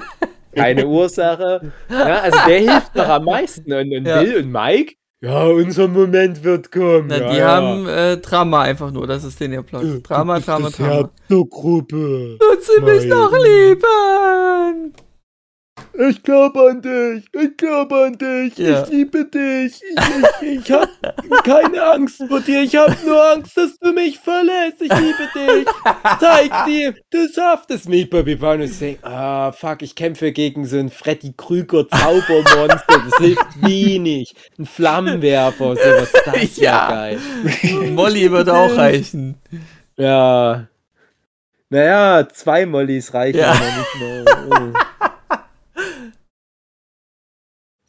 Keine 0.54 0.86
Ursache. 0.86 1.72
Ja, 1.88 2.20
also 2.20 2.38
der 2.46 2.58
hilft 2.58 2.96
doch 2.96 3.08
am 3.08 3.24
meisten. 3.24 3.72
Und, 3.72 3.94
und 3.94 4.06
Ja. 4.06 4.22
Bill 4.22 4.38
und 4.38 4.50
Mike, 4.50 4.94
ja, 5.22 5.44
unser 5.44 5.86
Moment 5.86 6.42
wird 6.44 6.72
kommen. 6.72 7.08
Na, 7.08 7.18
die 7.18 7.36
ja. 7.36 7.48
haben 7.48 7.86
äh, 7.86 8.16
Drama 8.16 8.62
einfach 8.62 8.90
nur, 8.90 9.06
das 9.06 9.22
ist 9.22 9.38
den 9.38 9.52
ihr 9.52 9.62
Plot. 9.62 10.08
Drama, 10.08 10.40
Drama, 10.40 10.70
Drama. 10.70 11.10
Gruppe. 11.28 12.38
Tut 12.40 12.64
sie 12.64 12.80
mich 12.80 13.04
noch 13.04 13.30
lieben? 13.32 14.94
Ich 16.08 16.22
glaube 16.22 16.70
an 16.70 16.80
dich. 16.82 17.24
Ich 17.32 17.56
glaube 17.56 17.96
an 18.06 18.16
dich. 18.16 18.56
Ja. 18.58 18.82
Ich 18.84 18.90
liebe 18.90 19.24
dich. 19.26 19.82
Ich, 19.82 20.42
ich, 20.42 20.58
ich 20.60 20.72
habe 20.72 20.88
keine 21.44 21.82
Angst 21.82 22.22
vor 22.28 22.40
dir. 22.40 22.62
Ich 22.62 22.74
habe 22.76 22.96
nur 23.04 23.22
Angst, 23.32 23.56
dass 23.56 23.78
du 23.78 23.92
mich 23.92 24.18
verlässt. 24.18 24.80
Ich 24.80 24.92
liebe 24.92 25.28
dich. 25.34 25.66
Zeig 26.20 26.64
dir, 26.66 26.94
du 27.10 27.28
schaffst 27.32 27.70
es 27.70 27.84
Brown. 27.84 28.60
Und 28.60 28.62
ich 28.62 28.78
denke, 28.78 29.06
ah, 29.06 29.52
fuck, 29.52 29.82
ich 29.82 29.94
kämpfe 29.94 30.32
gegen 30.32 30.64
so 30.64 30.78
ein 30.78 30.88
Freddy 30.90 31.34
Krüger 31.36 31.88
Zaubermonster. 31.88 32.82
Das 33.10 33.18
hilft 33.18 33.62
wenig. 33.62 34.34
Ein 34.58 34.66
Flammenwerfer, 34.66 35.76
sowas. 35.76 36.12
Das 36.24 36.34
wäre 36.34 36.64
Ja. 36.64 36.88
geil. 36.88 37.18
Molly 37.90 38.30
würde 38.30 38.54
auch 38.54 38.74
reichen. 38.76 39.36
Ja. 39.96 40.66
Naja, 41.68 42.26
zwei 42.32 42.66
Mollys 42.66 43.12
reichen 43.14 43.38
Ja. 43.38 43.52
aber 43.52 43.60
nicht 43.60 44.00
mehr. 44.00 44.72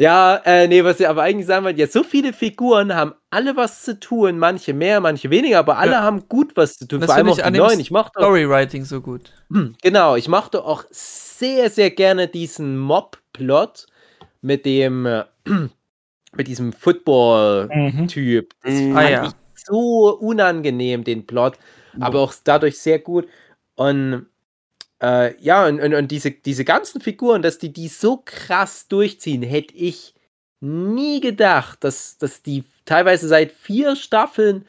Ja, 0.01 0.37
äh, 0.45 0.67
nee, 0.67 0.83
was 0.83 0.99
ich 0.99 1.07
aber 1.07 1.21
eigentlich 1.21 1.45
sagen 1.45 1.63
wollte, 1.63 1.79
ja, 1.79 1.85
so 1.85 2.01
viele 2.03 2.33
Figuren 2.33 2.95
haben 2.95 3.13
alle 3.29 3.55
was 3.55 3.83
zu 3.83 3.99
tun, 3.99 4.39
manche 4.39 4.73
mehr, 4.73 4.99
manche 4.99 5.29
weniger, 5.29 5.59
aber 5.59 5.77
alle 5.77 5.91
Ja. 5.91 6.01
haben 6.01 6.27
gut 6.27 6.57
was 6.57 6.73
zu 6.77 6.87
tun. 6.87 7.01
Das 7.01 7.07
Vor 7.07 7.15
allem 7.15 7.29
auch 7.29 7.37
ich 7.37 7.43
die 7.43 7.51
neuen. 7.51 7.79
Ich 7.79 7.91
mochte 7.91 8.19
Storywriting 8.19 8.83
so 8.83 8.99
gut. 8.99 9.31
genau, 9.83 10.15
ich 10.15 10.27
mochte 10.27 10.63
auch 10.65 10.85
sehr, 10.89 11.69
sehr 11.69 11.91
gerne 11.91 12.27
diesen 12.27 12.79
Mob-Plot 12.79 13.85
mit 14.41 14.65
dem, 14.65 15.05
äh, 15.05 15.23
mit 16.35 16.47
diesem 16.47 16.73
Football-Typ. 16.73 18.53
Mhm. 18.53 18.59
Das 18.63 18.73
Mhm. 18.73 18.93
fand 18.93 18.97
Ah, 18.97 19.09
ja. 19.09 19.23
ich 19.27 19.31
so 19.67 20.17
unangenehm, 20.19 21.03
den 21.03 21.27
Plot, 21.27 21.59
aber 21.99 22.21
auch 22.21 22.33
dadurch 22.43 22.79
sehr 22.79 22.97
gut. 22.97 23.27
Und 23.75 24.25
äh, 25.01 25.35
ja, 25.41 25.65
und, 25.65 25.81
und, 25.81 25.93
und 25.93 26.11
diese, 26.11 26.31
diese 26.31 26.63
ganzen 26.63 27.01
Figuren, 27.01 27.41
dass 27.41 27.57
die 27.57 27.73
die 27.73 27.87
so 27.87 28.21
krass 28.23 28.87
durchziehen, 28.87 29.41
hätte 29.41 29.75
ich 29.75 30.13
nie 30.59 31.19
gedacht, 31.19 31.83
dass, 31.83 32.17
dass 32.17 32.43
die 32.43 32.63
teilweise 32.85 33.27
seit 33.27 33.51
vier 33.51 33.95
Staffeln 33.95 34.65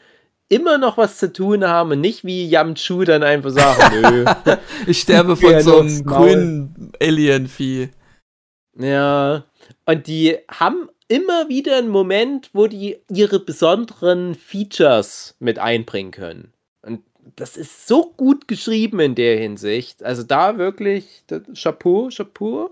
immer 0.48 0.78
noch 0.78 0.98
was 0.98 1.18
zu 1.18 1.32
tun 1.32 1.64
haben 1.66 1.92
und 1.92 2.00
nicht 2.00 2.24
wie 2.24 2.46
Yamchu 2.46 3.04
dann 3.04 3.22
einfach 3.22 3.50
sagen, 3.50 4.00
nö. 4.02 4.24
Ich 4.86 5.00
sterbe 5.00 5.36
von 5.36 5.60
so 5.60 5.80
einem 5.80 6.04
grünen 6.04 6.92
Alien-Vieh. 7.00 7.90
Ja, 8.78 9.44
und 9.86 10.06
die 10.06 10.38
haben 10.50 10.88
immer 11.08 11.48
wieder 11.48 11.76
einen 11.76 11.88
Moment, 11.88 12.50
wo 12.54 12.66
die 12.66 12.98
ihre 13.10 13.38
besonderen 13.38 14.34
Features 14.34 15.36
mit 15.38 15.58
einbringen 15.58 16.10
können. 16.10 16.52
Das 17.36 17.56
ist 17.56 17.86
so 17.86 18.12
gut 18.16 18.48
geschrieben 18.48 19.00
in 19.00 19.14
der 19.14 19.38
Hinsicht. 19.38 20.02
Also 20.02 20.22
da 20.22 20.58
wirklich, 20.58 21.22
das, 21.26 21.42
Chapeau, 21.54 22.08
Chapeau. 22.14 22.70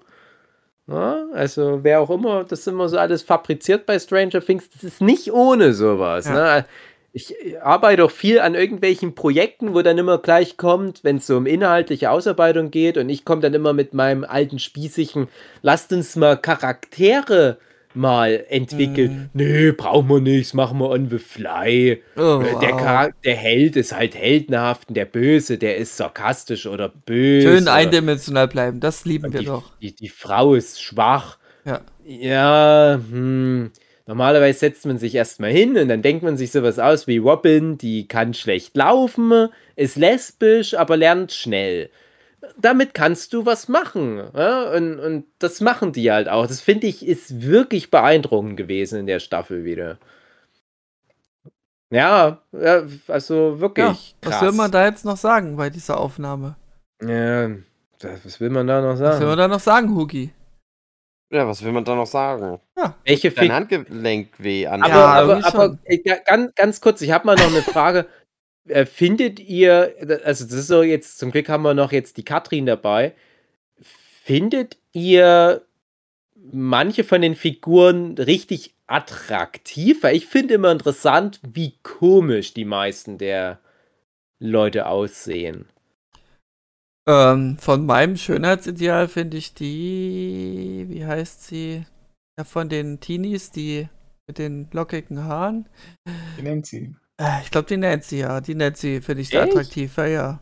Ja, 0.86 1.26
also 1.32 1.84
wer 1.84 2.00
auch 2.00 2.10
immer 2.10 2.42
das 2.42 2.66
immer 2.66 2.88
so 2.88 2.98
alles 2.98 3.22
fabriziert 3.22 3.86
bei 3.86 3.98
Stranger 3.98 4.44
Things, 4.44 4.68
das 4.70 4.82
ist 4.82 5.00
nicht 5.00 5.32
ohne 5.32 5.72
sowas. 5.72 6.26
Ja. 6.26 6.32
Ne? 6.32 6.64
Ich 7.12 7.34
arbeite 7.60 8.04
auch 8.04 8.10
viel 8.10 8.40
an 8.40 8.54
irgendwelchen 8.54 9.14
Projekten, 9.14 9.74
wo 9.74 9.82
dann 9.82 9.98
immer 9.98 10.18
gleich 10.18 10.56
kommt, 10.56 11.02
wenn 11.02 11.16
es 11.16 11.26
so 11.26 11.36
um 11.36 11.46
inhaltliche 11.46 12.10
Ausarbeitung 12.10 12.70
geht 12.70 12.98
und 12.98 13.08
ich 13.08 13.24
komme 13.24 13.40
dann 13.40 13.54
immer 13.54 13.72
mit 13.72 13.94
meinem 13.94 14.24
alten 14.24 14.58
spießigen, 14.58 15.28
lasst 15.62 15.92
uns 15.92 16.14
mal 16.16 16.36
Charaktere 16.36 17.58
mal 17.94 18.44
entwickelt. 18.48 19.10
Mhm. 19.10 19.30
Nö, 19.32 19.72
brauchen 19.72 20.08
wir 20.08 20.20
nicht, 20.20 20.54
machen 20.54 20.78
wir 20.78 20.90
on 20.90 21.08
the 21.10 21.18
fly. 21.18 22.02
Oh, 22.16 22.40
Äh, 22.40 22.60
Der, 22.60 22.72
wow. 22.72 23.10
Der 23.24 23.36
Held 23.36 23.76
ist 23.76 23.94
halt 23.94 24.14
heldenhaft 24.14 24.88
und 24.88 24.96
der 24.96 25.04
Böse, 25.06 25.58
der 25.58 25.76
ist 25.76 25.96
sarkastisch 25.96 26.66
oder 26.66 26.88
böse. 26.88 27.48
Schön 27.56 27.68
eindimensional 27.68 28.48
bleiben, 28.48 28.80
das 28.80 29.04
lieben 29.04 29.32
wir 29.32 29.40
die, 29.40 29.46
doch. 29.46 29.72
Die, 29.80 29.94
die 29.94 30.08
Frau 30.08 30.54
ist 30.54 30.82
schwach. 30.82 31.38
Ja. 31.64 31.80
Ja, 32.04 33.00
hm. 33.10 33.70
Normalerweise 34.06 34.58
setzt 34.58 34.86
man 34.86 34.98
sich 34.98 35.14
erstmal 35.14 35.50
hin 35.52 35.76
und 35.76 35.88
dann 35.88 36.02
denkt 36.02 36.24
man 36.24 36.36
sich 36.36 36.50
sowas 36.50 36.80
aus 36.80 37.06
wie 37.06 37.18
Robin, 37.18 37.78
die 37.78 38.08
kann 38.08 38.34
schlecht 38.34 38.76
laufen, 38.76 39.48
ist 39.76 39.96
lesbisch, 39.96 40.74
aber 40.74 40.96
lernt 40.96 41.30
schnell. 41.32 41.90
Damit 42.58 42.94
kannst 42.94 43.32
du 43.32 43.44
was 43.46 43.68
machen. 43.68 44.18
Ja? 44.34 44.70
Und, 44.72 44.98
und 44.98 45.24
das 45.38 45.60
machen 45.60 45.92
die 45.92 46.10
halt 46.10 46.28
auch. 46.28 46.46
Das 46.46 46.60
finde 46.60 46.86
ich 46.86 47.06
ist 47.06 47.42
wirklich 47.42 47.90
beeindruckend 47.90 48.56
gewesen 48.56 49.00
in 49.00 49.06
der 49.06 49.20
Staffel 49.20 49.64
wieder. 49.64 49.98
Ja, 51.90 52.38
ja 52.52 52.82
also 53.08 53.52
Ja, 53.54 53.60
wirklich. 53.60 54.14
was 54.22 54.30
krass. 54.30 54.42
will 54.42 54.52
man 54.52 54.70
da 54.70 54.84
jetzt 54.86 55.04
noch 55.04 55.16
sagen 55.16 55.56
bei 55.56 55.70
dieser 55.70 55.98
Aufnahme? 55.98 56.56
Ja, 57.02 57.48
das- 57.98 58.24
was 58.24 58.40
will 58.40 58.50
man 58.50 58.66
da 58.66 58.80
noch 58.80 58.90
Was 58.92 59.00
will 59.00 59.06
man 59.08 59.20
sagen? 59.20 59.36
da 59.38 59.48
noch 59.48 59.60
sagen, 59.60 59.94
Hugi? 59.94 60.32
Ja, 61.32 61.46
was 61.46 61.62
will 61.64 61.70
man 61.72 61.84
da 61.84 61.94
noch 61.94 62.06
sagen? 62.06 62.58
Welche 63.04 63.30
Dein? 63.30 63.52
Handgelenk 63.52 64.30
weh 64.38 64.66
an. 64.66 64.82
Aber, 64.82 64.92
Ja, 64.92 65.04
aber, 65.22 65.44
aber 65.46 65.78
ga- 66.04 66.18
ganz, 66.26 66.54
ganz 66.56 66.80
kurz, 66.80 67.00
ich 67.02 67.12
habe 67.12 67.26
mal 67.26 67.36
noch 67.36 67.46
eine 67.48 67.62
Frage. 67.62 68.06
Äh, 68.68 68.86
Findet 68.86 69.40
ihr, 69.40 69.94
also 70.24 70.44
das 70.44 70.54
ist 70.54 70.66
so 70.68 70.82
jetzt, 70.82 71.18
zum 71.18 71.30
Glück 71.30 71.48
haben 71.48 71.62
wir 71.62 71.74
noch 71.74 71.92
jetzt 71.92 72.16
die 72.16 72.24
Katrin 72.24 72.66
dabei. 72.66 73.14
Findet 73.80 74.76
ihr 74.92 75.62
manche 76.34 77.04
von 77.04 77.20
den 77.20 77.34
Figuren 77.34 78.16
richtig 78.18 78.74
attraktiv? 78.86 80.02
Weil 80.02 80.16
ich 80.16 80.26
finde 80.26 80.54
immer 80.54 80.72
interessant, 80.72 81.40
wie 81.42 81.74
komisch 81.82 82.54
die 82.54 82.64
meisten 82.64 83.18
der 83.18 83.60
Leute 84.38 84.86
aussehen. 84.86 85.66
Ähm, 87.08 87.56
von 87.58 87.86
meinem 87.86 88.16
Schönheitsideal 88.16 89.08
finde 89.08 89.36
ich 89.36 89.54
die, 89.54 90.86
wie 90.88 91.04
heißt 91.04 91.44
sie? 91.44 91.84
Ja, 92.38 92.44
von 92.44 92.68
den 92.68 93.00
Teenies, 93.00 93.50
die 93.50 93.88
mit 94.26 94.38
den 94.38 94.68
lockigen 94.72 95.24
Haaren. 95.24 95.68
Wie 96.36 96.42
nennt 96.42 96.66
sie? 96.66 96.94
Äh, 97.20 97.42
ich 97.44 97.50
glaube, 97.50 97.68
die 97.68 97.76
Nancy, 97.76 98.18
ja. 98.20 98.40
Die 98.40 98.54
Nancy 98.54 99.00
finde 99.02 99.22
ich 99.22 99.28
da 99.30 99.42
Echt? 99.44 99.52
attraktiv, 99.52 99.94
ja, 99.98 100.06
ja. 100.06 100.40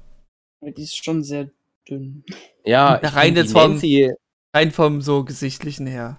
Die 0.63 0.83
ist 0.83 1.05
schon 1.05 1.25
sehr 1.25 1.51
dünn. 1.89 2.25
Ja, 2.65 2.95
Ja, 2.95 3.01
ich 3.03 3.15
rein 3.17 3.35
jetzt 3.37 3.49
die 3.49 3.53
vom- 3.53 3.73
Nancy, 3.73 4.13
Rein 4.55 4.71
vom 4.71 5.03
so 5.03 5.25
Gesichtlichen 5.25 5.87
her. 5.87 6.19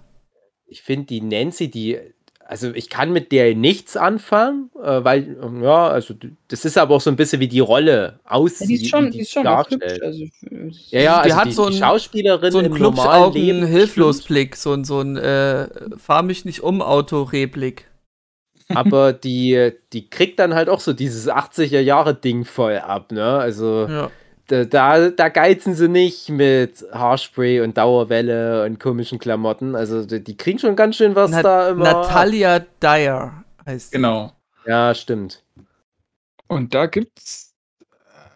ich 0.66 0.82
finde 0.82 1.06
die 1.06 1.20
Nancy, 1.20 1.68
die, 1.70 1.98
also 2.46 2.72
ich 2.74 2.88
kann 2.90 3.12
mit 3.12 3.32
der 3.32 3.54
nichts 3.56 3.96
anfangen, 3.96 4.70
äh, 4.82 5.02
weil, 5.04 5.36
ähm, 5.42 5.62
ja, 5.62 5.88
also 5.88 6.14
das 6.48 6.64
ist 6.64 6.76
aber 6.78 6.94
auch 6.96 7.00
so 7.00 7.10
ein 7.10 7.16
bisschen 7.16 7.40
wie 7.40 7.48
die 7.48 7.60
Rolle 7.60 8.20
Ja, 8.24 8.30
aussieht. 8.30 8.68
die 8.68 8.74
ist 8.74 8.88
schon, 8.88 9.10
die 9.10 9.20
ist 9.20 9.32
schon 9.32 9.44
darstellt. 9.44 10.02
Also, 10.02 10.24
Ja, 10.90 11.00
ja, 11.00 11.22
Die 11.22 11.32
also 11.32 11.36
hat 11.36 11.46
die, 11.48 11.52
so 11.52 11.68
die 11.68 11.74
ein- 11.76 11.78
Schauspielerin 11.80 12.52
So 12.52 12.58
ein 12.58 12.66
im 12.66 12.72
normalen 12.74 13.32
Leben 13.32 13.58
Klubschaugen, 13.58 13.66
hilflos 13.66 14.22
Blick, 14.22 14.56
so 14.56 14.72
ein, 14.74 14.84
so 14.84 15.00
ein 15.00 15.16
äh, 15.16 15.68
fahr 15.98 16.22
mich 16.22 16.44
nicht 16.44 16.60
um 16.60 16.82
Auto-Reblick. 16.82 17.86
aber 18.74 19.12
die, 19.12 19.72
die 19.92 20.08
kriegt 20.08 20.38
dann 20.38 20.54
halt 20.54 20.68
auch 20.68 20.80
so 20.80 20.92
dieses 20.92 21.28
80er 21.28 21.80
Jahre 21.80 22.14
Ding 22.14 22.44
voll 22.44 22.78
ab, 22.78 23.12
ne? 23.12 23.38
Also 23.38 23.86
Ja. 23.88 24.10
da, 24.48 24.64
da, 24.64 25.08
da 25.10 25.28
geizen 25.28 25.74
sie 25.74 25.88
nicht 25.88 26.28
mit 26.28 26.84
Haarspray 26.92 27.60
und 27.60 27.76
Dauerwelle 27.76 28.64
und 28.64 28.80
komischen 28.80 29.18
Klamotten. 29.18 29.74
Also 29.76 30.04
die, 30.04 30.22
die 30.22 30.36
kriegen 30.36 30.58
schon 30.58 30.76
ganz 30.76 30.96
schön 30.96 31.14
was 31.14 31.30
Nat 31.30 31.44
da 31.44 31.70
immer. 31.70 31.84
Natalia 31.84 32.60
Dyer 32.82 33.44
heißt 33.66 33.90
sie. 33.90 33.96
Genau. 33.96 34.32
Ja, 34.66 34.94
stimmt. 34.94 35.42
Und 36.48 36.74
da 36.74 36.86
gibt's. 36.86 37.49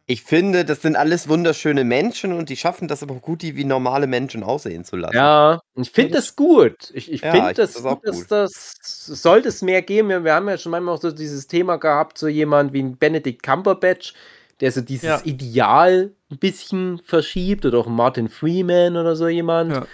Ich 0.06 0.22
finde, 0.22 0.66
das 0.66 0.82
sind 0.82 0.96
alles 0.96 1.28
wunderschöne 1.28 1.82
Menschen 1.82 2.34
und 2.34 2.50
die 2.50 2.56
schaffen 2.58 2.88
das 2.88 3.02
aber 3.02 3.14
gut, 3.14 3.40
die 3.40 3.56
wie 3.56 3.64
normale 3.64 4.06
Menschen 4.06 4.42
aussehen 4.42 4.84
zu 4.84 4.96
lassen. 4.96 5.16
Ja, 5.16 5.60
ich 5.76 5.90
finde 5.90 6.12
das 6.12 6.36
gut. 6.36 6.90
Ich, 6.92 7.10
ich 7.10 7.22
Ja, 7.22 7.30
finde 7.30 7.54
das, 7.54 7.72
find 7.72 7.86
das 7.86 7.86
auch 7.86 8.02
gut, 8.02 8.30
dass 8.30 8.74
das 8.78 9.06
sollte 9.06 9.48
es 9.48 9.62
mehr 9.62 9.80
geben. 9.80 10.10
Wir, 10.10 10.22
wir 10.22 10.34
haben 10.34 10.46
ja 10.48 10.58
schon 10.58 10.72
manchmal 10.72 10.94
auch 10.96 11.00
so 11.00 11.10
dieses 11.10 11.46
Thema 11.46 11.78
gehabt, 11.78 12.18
so 12.18 12.28
jemand 12.28 12.74
wie 12.74 12.82
ein 12.82 12.98
Benedict 12.98 13.42
Cumberbatch, 13.42 14.12
der 14.60 14.72
so 14.72 14.82
dieses 14.82 15.04
Ja. 15.04 15.20
Ideal 15.24 16.12
ein 16.30 16.38
bisschen 16.38 16.98
verschiebt 17.02 17.64
oder 17.64 17.78
auch 17.78 17.86
Martin 17.86 18.28
Freeman 18.28 18.98
oder 18.98 19.16
so 19.16 19.26
jemand. 19.28 19.72
Ja. 19.72 19.86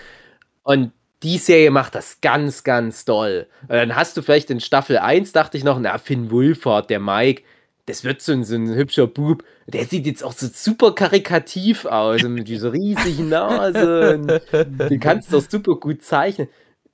Und 0.64 0.92
die 1.22 1.38
Serie 1.38 1.70
macht 1.70 1.94
das 1.94 2.20
ganz, 2.20 2.64
ganz 2.64 3.04
doll. 3.04 3.46
Und 3.62 3.70
dann 3.76 3.94
hast 3.96 4.16
du 4.16 4.22
vielleicht 4.22 4.50
in 4.50 4.60
Staffel 4.60 4.98
1, 4.98 5.32
dachte 5.32 5.56
ich 5.56 5.64
noch, 5.64 5.78
na, 5.78 5.98
Finn 5.98 6.30
Wulford, 6.30 6.90
der 6.90 7.00
Mike, 7.00 7.42
das 7.90 8.04
wird 8.04 8.22
so 8.22 8.32
ein, 8.32 8.44
so 8.44 8.54
ein 8.54 8.74
hübscher 8.74 9.06
Bub. 9.06 9.44
Der 9.66 9.84
sieht 9.84 10.06
jetzt 10.06 10.24
auch 10.24 10.32
so 10.32 10.46
super 10.52 10.94
karikativ 10.94 11.84
aus 11.84 12.22
und 12.24 12.34
mit 12.34 12.48
dieser 12.48 12.72
riesigen 12.72 13.28
Nase. 13.28 14.16
Und 14.18 14.90
den 14.90 15.00
kannst 15.00 15.32
du 15.32 15.38
auch 15.38 15.42
super 15.48 15.74
gut 15.76 16.02
zeichnen. 16.02 16.48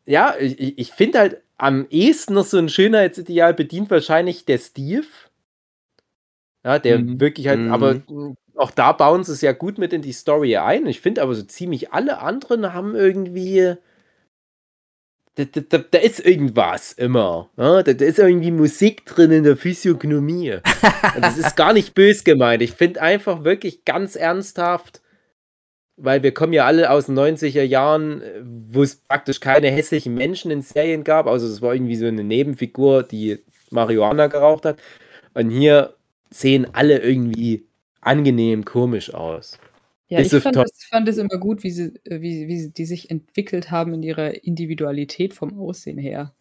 Ja, 0.06 0.35
ich, 0.39 0.78
ich- 0.78 0.93
finde 0.93 1.18
halt 1.18 1.43
am 1.59 1.86
ehesten 1.90 2.35
noch 2.35 2.44
so 2.44 2.59
ein 2.59 2.68
Schönheitsideal 2.68 3.55
bedient 3.55 3.90
wahrscheinlich 3.90 4.44
der 4.44 4.59
Steve. 4.59 5.06
Ja, 6.64 6.78
der 6.78 6.98
Mhm. 6.98 7.20
wirklich 7.20 7.48
halt, 7.48 7.60
Mhm. 7.60 7.73
aber 7.73 8.02
auch 8.56 8.70
da 8.70 8.93
bauen 8.93 9.23
sie 9.24 9.32
es 9.32 9.40
ja 9.40 9.52
gut 9.52 9.78
mit 9.78 9.93
in 9.93 10.02
die 10.02 10.12
Story 10.12 10.56
ein. 10.56 10.86
Ich 10.86 11.01
finde 11.01 11.23
aber 11.23 11.35
so 11.35 11.43
ziemlich 11.44 11.93
alle 11.93 12.18
anderen 12.20 12.73
haben 12.73 12.94
irgendwie. 12.94 13.77
Da, 15.37 15.45
da, 15.45 15.79
da, 15.79 15.99
ist 15.99 16.25
irgendwas 16.25 16.93
immer. 16.93 17.51
Ja? 17.59 17.83
Da, 17.83 17.93
da 17.93 18.05
ist 18.07 18.19
irgendwie 18.19 18.51
Musik 18.51 19.05
drin 19.05 19.31
in 19.31 19.45
der 19.45 19.59
Physiognomie. 19.59 20.53
Und 21.15 21.23
das 21.23 21.37
ist 21.37 21.57
gar 21.57 21.75
nicht 21.75 21.95
bös 21.95 22.25
gemeint. 22.25 22.63
Ich 22.63 22.73
finde 22.73 23.03
einfach 23.03 23.45
wirklich 23.45 23.85
ganz 23.85 24.17
ernsthaft, 24.17 25.03
weil 25.97 26.23
wir 26.23 26.33
kommen 26.33 26.55
ja 26.55 26.65
alle 26.65 26.91
aus 26.91 27.07
den 27.07 27.19
90er 27.19 27.63
Jahren, 27.63 28.23
wo 28.43 28.83
es 28.83 28.97
praktisch 28.97 29.41
keine 29.41 29.71
hässlichen 29.71 30.15
Menschen 30.15 30.51
in 30.51 30.63
Serien 30.63 31.05
gab. 31.05 31.27
Also 31.27 31.47
es 31.47 31.61
war 31.61 31.75
irgendwie 31.75 31.97
so 31.97 32.07
eine 32.07 32.25
Nebenfigur, 32.25 33.03
die 33.03 33.39
Marihuana 33.71 34.29
geraucht 34.29 34.65
hat. 34.65 34.79
Und 35.35 35.51
hier 35.51 35.95
sehen 36.31 36.67
alle 36.73 36.99
irgendwie 36.99 37.67
angenehm 38.01 38.65
komisch 38.65 39.13
aus. 39.13 39.59
Ja, 40.09 40.20
ich 40.20 40.31
fand 40.31 40.57
es 40.57 40.85
fand 40.85 41.09
es 41.09 41.19
immer 41.19 41.37
gut, 41.39 41.65
wie 41.65 41.70
sie, 41.70 41.95
äh, 42.05 42.20
wie, 42.20 42.47
wie 42.47 42.61
sie 42.61 42.73
die 42.73 42.85
sich 42.85 43.11
entwickelt 43.11 43.70
haben 43.70 43.93
in 43.95 44.03
ihrer 44.03 44.45
Individualität 44.45 45.35
vom 45.35 45.59
Aussehen 45.59 45.99
her. 45.99 46.33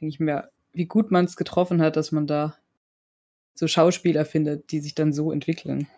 Denke 0.00 0.10
ich 0.14 0.20
mir, 0.20 0.50
wie 0.72 0.86
gut 0.86 1.10
man 1.10 1.24
es 1.24 1.36
getroffen 1.36 1.82
hat, 1.82 1.96
dass 1.96 2.12
man 2.12 2.26
da 2.26 2.56
so 3.54 3.66
Schauspieler 3.66 4.24
findet, 4.24 4.70
die 4.70 4.80
sich 4.80 4.94
dann 4.94 5.12
so 5.12 5.32
entwickeln. 5.32 5.88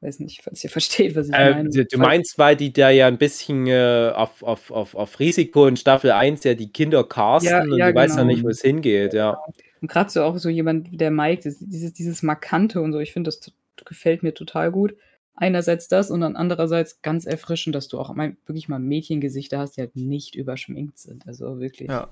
Weiß 0.00 0.20
nicht, 0.20 0.42
falls 0.42 0.64
ihr 0.64 0.70
versteht, 0.70 1.16
was 1.16 1.28
ich 1.28 1.34
Äh, 1.34 1.50
meine. 1.50 1.68
du, 1.68 1.98
meinst, 1.98 2.38
weil 2.38 2.56
die 2.56 2.72
da 2.72 2.88
ja 2.88 3.06
ein 3.08 3.18
bisschen 3.18 3.66
äh, 3.66 4.10
auf, 4.14 4.42
auf, 4.42 4.70
auf, 4.70 4.94
auf 4.94 5.20
Risiko 5.20 5.66
in 5.66 5.76
Staffel 5.76 6.12
1 6.12 6.44
ja 6.44 6.54
die 6.54 6.72
Kinder 6.72 7.04
casten 7.04 7.50
Ja, 7.50 7.62
und 7.62 7.76
ja, 7.76 7.88
du 7.90 7.94
weißt 7.94 8.16
ja 8.16 8.22
genau. 8.22 8.34
nicht, 8.34 8.44
wo 8.44 8.48
es 8.48 8.62
hingeht, 8.62 9.12
ja. 9.12 9.38
Und 9.82 9.88
gerade 9.88 10.08
so 10.10 10.22
auch 10.22 10.38
so 10.38 10.48
jemand 10.48 10.90
wie 10.90 10.96
der 10.96 11.10
Mike, 11.10 11.42
das, 11.44 11.58
dieses, 11.60 11.92
dieses 11.92 12.22
Markante 12.22 12.80
und 12.80 12.92
so, 12.92 13.00
ich 13.00 13.12
finde, 13.12 13.28
das 13.28 13.52
gefällt 13.84 14.22
mir 14.22 14.32
total 14.32 14.70
gut. 14.72 14.94
Einerseits 15.36 15.86
das 15.88 16.10
und 16.10 16.22
dann 16.22 16.34
andererseits 16.34 17.02
ganz 17.02 17.26
erfrischend, 17.26 17.74
dass 17.74 17.88
du 17.88 17.98
auch 18.00 18.12
mal, 18.14 18.36
wirklich 18.46 18.68
mal 18.68 18.78
Mädchengesichter 18.78 19.58
hast, 19.58 19.76
die 19.76 19.82
halt 19.82 19.94
nicht 19.94 20.34
überschminkt 20.34 20.98
sind. 20.98 21.26
Also 21.26 21.60
wirklich. 21.60 21.90
Ja. 21.90 22.08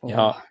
Boah. 0.00 0.10
Ja. 0.10 0.42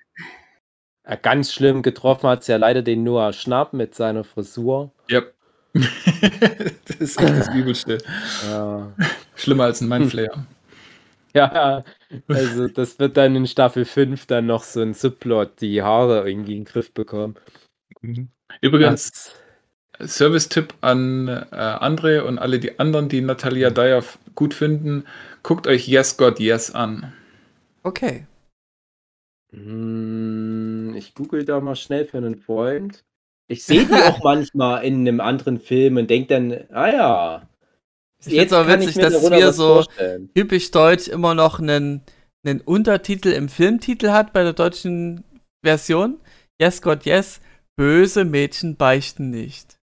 Äh, 1.03 1.17
Ganz 1.21 1.51
schlimm 1.51 1.81
getroffen 1.81 2.30
hat 2.30 2.41
es 2.41 2.47
ja 2.47 2.57
leider 2.57 2.84
den 2.84 3.03
Noah 3.03 3.34
Schnapp 3.34 3.73
mit 3.73 3.95
seiner 3.95 4.23
Frisur. 4.23 4.91
Ja. 5.09 5.23
das 5.73 6.95
ist 6.99 7.19
echt 7.19 7.30
das 7.38 7.49
Übelste. 7.53 7.97
Ja. 8.47 8.93
Schlimmer 9.35 9.63
als 9.65 9.81
ein 9.81 9.88
Mindflayer. 9.89 10.45
ja, 11.34 11.84
also 12.27 12.67
das 12.67 12.97
wird 12.99 13.17
dann 13.17 13.35
in 13.35 13.45
Staffel 13.47 13.85
5 13.85 14.26
dann 14.26 14.45
noch 14.47 14.63
so 14.63 14.81
ein 14.81 14.93
Subplot, 14.93 15.61
die 15.61 15.81
Haare 15.81 16.27
irgendwie 16.30 16.53
in 16.57 16.63
den 16.63 16.65
Griff 16.65 16.91
bekommen. 16.93 17.35
Mhm. 18.01 18.30
Übrigens, 18.61 19.11
Das- 19.11 19.35
Service-Tipp 20.01 20.73
an 20.81 21.27
äh, 21.27 21.55
André 21.55 22.21
und 22.21 22.39
alle 22.39 22.59
die 22.59 22.80
anderen, 22.80 23.09
die 23.09 23.21
Natalia 23.21 23.69
Dyer 23.69 24.03
gut 24.35 24.53
finden, 24.53 25.05
guckt 25.43 25.67
euch 25.67 25.88
Yes 25.88 26.17
God 26.17 26.39
Yes 26.39 26.71
an. 26.73 27.13
Okay. 27.84 28.26
Hm, 29.51 30.93
Ich 30.97 31.13
google 31.15 31.45
da 31.45 31.59
mal 31.59 31.76
schnell 31.76 32.05
für 32.05 32.17
einen 32.17 32.35
Freund. 32.39 33.03
Ich 33.47 33.63
sehe 33.63 33.85
die 33.85 33.93
auch 33.93 34.19
manchmal 34.23 34.84
in 34.85 35.07
einem 35.07 35.21
anderen 35.21 35.59
Film 35.59 35.97
und 35.97 36.09
denke 36.09 36.27
dann, 36.27 36.65
ah 36.71 36.88
ja. 36.88 37.49
Ich 38.26 38.34
find's 38.35 38.53
auch 38.53 38.67
witzig, 38.67 38.95
dass 38.95 39.13
wir 39.30 39.53
so- 39.53 39.76
vorstellen. 39.76 40.30
Typisch 40.35 40.71
deutsch 40.71 41.07
immer 41.07 41.34
noch 41.34 41.59
einen, 41.59 42.03
einen 42.45 42.61
Untertitel 42.61 43.30
im 43.30 43.49
Filmtitel 43.49 44.09
hat 44.09 44.34
bei 44.34 44.43
der 44.43 44.53
deutschen 44.53 45.23
Version. 45.63 46.19
Yes, 46.61 46.81
God, 46.81 47.05
yes. 47.05 47.39
Böse 47.77 48.26
Mädchen 48.26 48.76
beichten 48.76 49.30
nicht. 49.30 49.78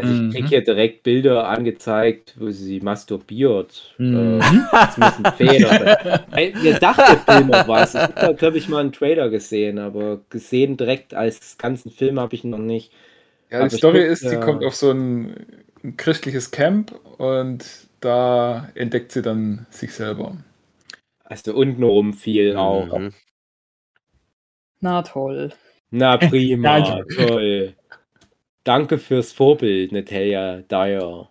Also 0.00 0.14
ich 0.14 0.28
krieg 0.28 0.48
Mhm. 0.48 0.48
hier 0.48 0.62
direkt 0.64 1.02
Bilder 1.04 1.48
angezeigt, 1.48 2.34
wo 2.38 2.50
sie 2.50 2.80
masturbiert. 2.80 3.98
Mhm. 3.98 4.40
Äh, 4.40 4.44
das 4.80 4.96
muss 4.98 5.18
ein 5.18 5.28
Fehler 5.28 5.74
sein. 5.76 5.98
Ey, 6.32 6.54
Mir 6.58 6.74
sagt 6.76 7.08
der 7.08 7.18
Film 7.18 7.52
auch 7.52 7.66
was. 7.68 7.94
Ich 7.94 8.22
habe, 8.22 8.36
glaube 8.36 8.58
ich, 8.58 8.68
mal 8.68 8.80
einen 8.80 8.92
Trailer 8.92 9.30
gesehen, 9.30 9.78
aber 9.78 10.20
gesehen 10.30 10.76
direkt 10.76 11.14
als 11.14 11.58
ganzen 11.58 11.90
Film 11.90 12.18
habe 12.20 12.34
ich 12.34 12.44
noch 12.44 12.58
nicht. 12.58 12.92
Ja, 13.50 13.64
die 13.64 13.70
Story 13.70 14.02
guck, 14.02 14.06
ist, 14.06 14.28
sie 14.28 14.36
ja. 14.36 14.40
kommt 14.40 14.64
auf 14.64 14.74
so 14.74 14.90
ein, 14.92 15.46
ein 15.84 15.96
christliches 15.96 16.50
Camp 16.50 16.92
und 17.18 17.88
da 18.00 18.70
entdeckt 18.74 19.12
sie 19.12 19.22
dann 19.22 19.66
sich 19.70 19.92
selber. 19.94 20.36
Also 21.24 21.54
untenrum 21.54 22.12
viel 22.12 22.56
auch. 22.56 22.98
Mhm. 22.98 23.14
Na 24.82 25.00
toll. 25.02 25.54
Na 25.92 26.16
prima, 26.18 26.80
Danke. 27.06 27.06
toll. 27.08 27.76
Danke 28.64 28.98
fürs 28.98 29.32
Vorbild, 29.32 29.92
Natalia 29.92 30.62
Dyer. 30.62 31.30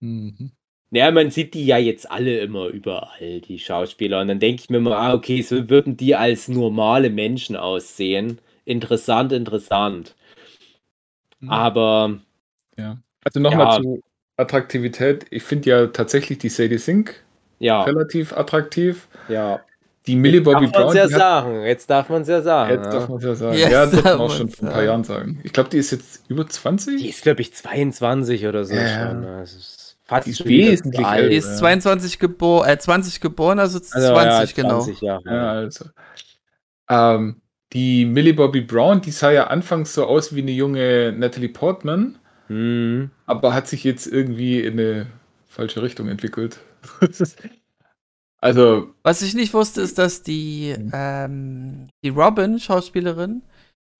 Mhm. 0.00 0.52
Ja, 0.90 1.10
man 1.10 1.30
sieht 1.30 1.52
die 1.54 1.66
ja 1.66 1.76
jetzt 1.76 2.10
alle 2.10 2.40
immer 2.40 2.68
überall, 2.68 3.40
die 3.42 3.58
Schauspieler. 3.58 4.20
Und 4.22 4.28
dann 4.28 4.40
denke 4.40 4.62
ich 4.62 4.70
mir 4.70 4.80
mal, 4.80 4.94
ah, 4.94 5.14
okay, 5.14 5.42
so 5.42 5.68
würden 5.68 5.96
die 5.96 6.14
als 6.16 6.48
normale 6.48 7.10
Menschen 7.10 7.56
aussehen. 7.56 8.40
Interessant, 8.64 9.32
interessant. 9.32 10.14
Mhm. 11.40 11.50
Aber 11.50 12.18
Ja. 12.78 12.98
Also 13.24 13.40
nochmal 13.40 13.66
Ja. 13.68 13.82
zu 13.82 14.02
Attraktivität. 14.36 15.26
Ich 15.30 15.42
finde 15.44 15.70
ja 15.70 15.86
tatsächlich 15.88 16.38
die 16.38 16.48
Sadie 16.48 16.78
Sink 16.78 17.24
ja, 17.58 17.82
relativ 17.84 18.32
attraktiv. 18.32 19.08
ja. 19.28 19.67
Die 20.08 20.16
Millie 20.16 20.40
Bobby 20.40 20.64
Darf 20.66 20.72
man 20.74 20.82
Brown, 20.82 20.96
ja 20.96 21.02
hat, 21.04 21.10
sagen. 21.10 21.62
Jetzt 21.62 21.88
darf 21.90 22.08
man 22.08 22.22
es 22.22 22.28
ja 22.28 22.42
sagen. 22.42 22.70
jetzt 22.72 22.84
ja. 22.86 22.90
darf 22.92 23.08
man 23.08 23.18
es 23.18 23.24
ja 23.24 23.34
sagen. 23.36 23.56
Jetzt 23.58 23.70
ja, 23.70 23.86
das 23.86 24.02
darf 24.02 24.04
man 24.04 24.20
auch 24.20 24.30
schon 24.36 24.48
vor 24.48 24.68
ein 24.68 24.72
paar. 24.74 24.82
Jahren 24.82 25.04
sagen. 25.04 25.40
Ich 25.44 25.52
glaube, 25.52 25.68
die 25.70 25.78
ist 25.78 25.90
jetzt 25.92 26.24
über 26.28 26.46
20. 26.48 27.00
Die 27.00 27.08
ist, 27.08 27.22
glaube 27.22 27.40
ich, 27.42 27.54
22 27.54 28.46
oder 28.46 28.64
so 28.64 28.74
Ja. 28.74 29.08
schon. 29.10 29.22
Das 29.22 29.52
ist 29.54 29.96
fast 30.04 30.26
Die 30.26 30.30
ist 30.30 30.44
wesentlich 30.46 31.06
alt. 31.06 31.18
älter. 31.18 31.30
Die 31.30 31.36
ist 31.36 31.58
22 31.58 32.18
geboren, 32.18 32.68
äh, 32.68 32.78
20 32.78 33.20
geboren, 33.20 33.58
also 33.58 33.78
20, 33.78 34.10
Also, 34.10 34.14
ja, 34.20 34.44
genau. 34.56 34.80
20 34.80 35.00
Jahre. 35.02 35.22
Ja, 35.26 35.50
also. 35.52 35.84
Ähm, 36.90 37.42
die 37.74 38.06
Millie 38.06 38.32
Bobby 38.34 38.62
Brown, 38.62 39.00
die 39.02 39.10
sah 39.10 39.30
ja 39.30 39.48
anfangs 39.48 39.92
so 39.92 40.06
aus 40.06 40.34
wie 40.34 40.40
eine 40.40 40.52
junge 40.52 41.12
Natalie 41.16 41.50
Portman, 41.50 42.18
Hm. 42.46 43.10
aber 43.26 43.52
hat 43.52 43.68
sich 43.68 43.84
jetzt 43.84 44.06
irgendwie 44.06 44.60
in 44.62 44.80
eine 44.80 45.06
falsche 45.46 45.82
Richtung 45.82 46.08
entwickelt. 46.08 46.58
Also, 48.40 48.94
Was 49.02 49.22
ich 49.22 49.34
nicht 49.34 49.52
wusste, 49.52 49.80
ist, 49.80 49.98
dass 49.98 50.22
die, 50.22 50.74
ähm, 50.92 51.88
die 52.04 52.10
Robin, 52.10 52.60
Schauspielerin, 52.60 53.42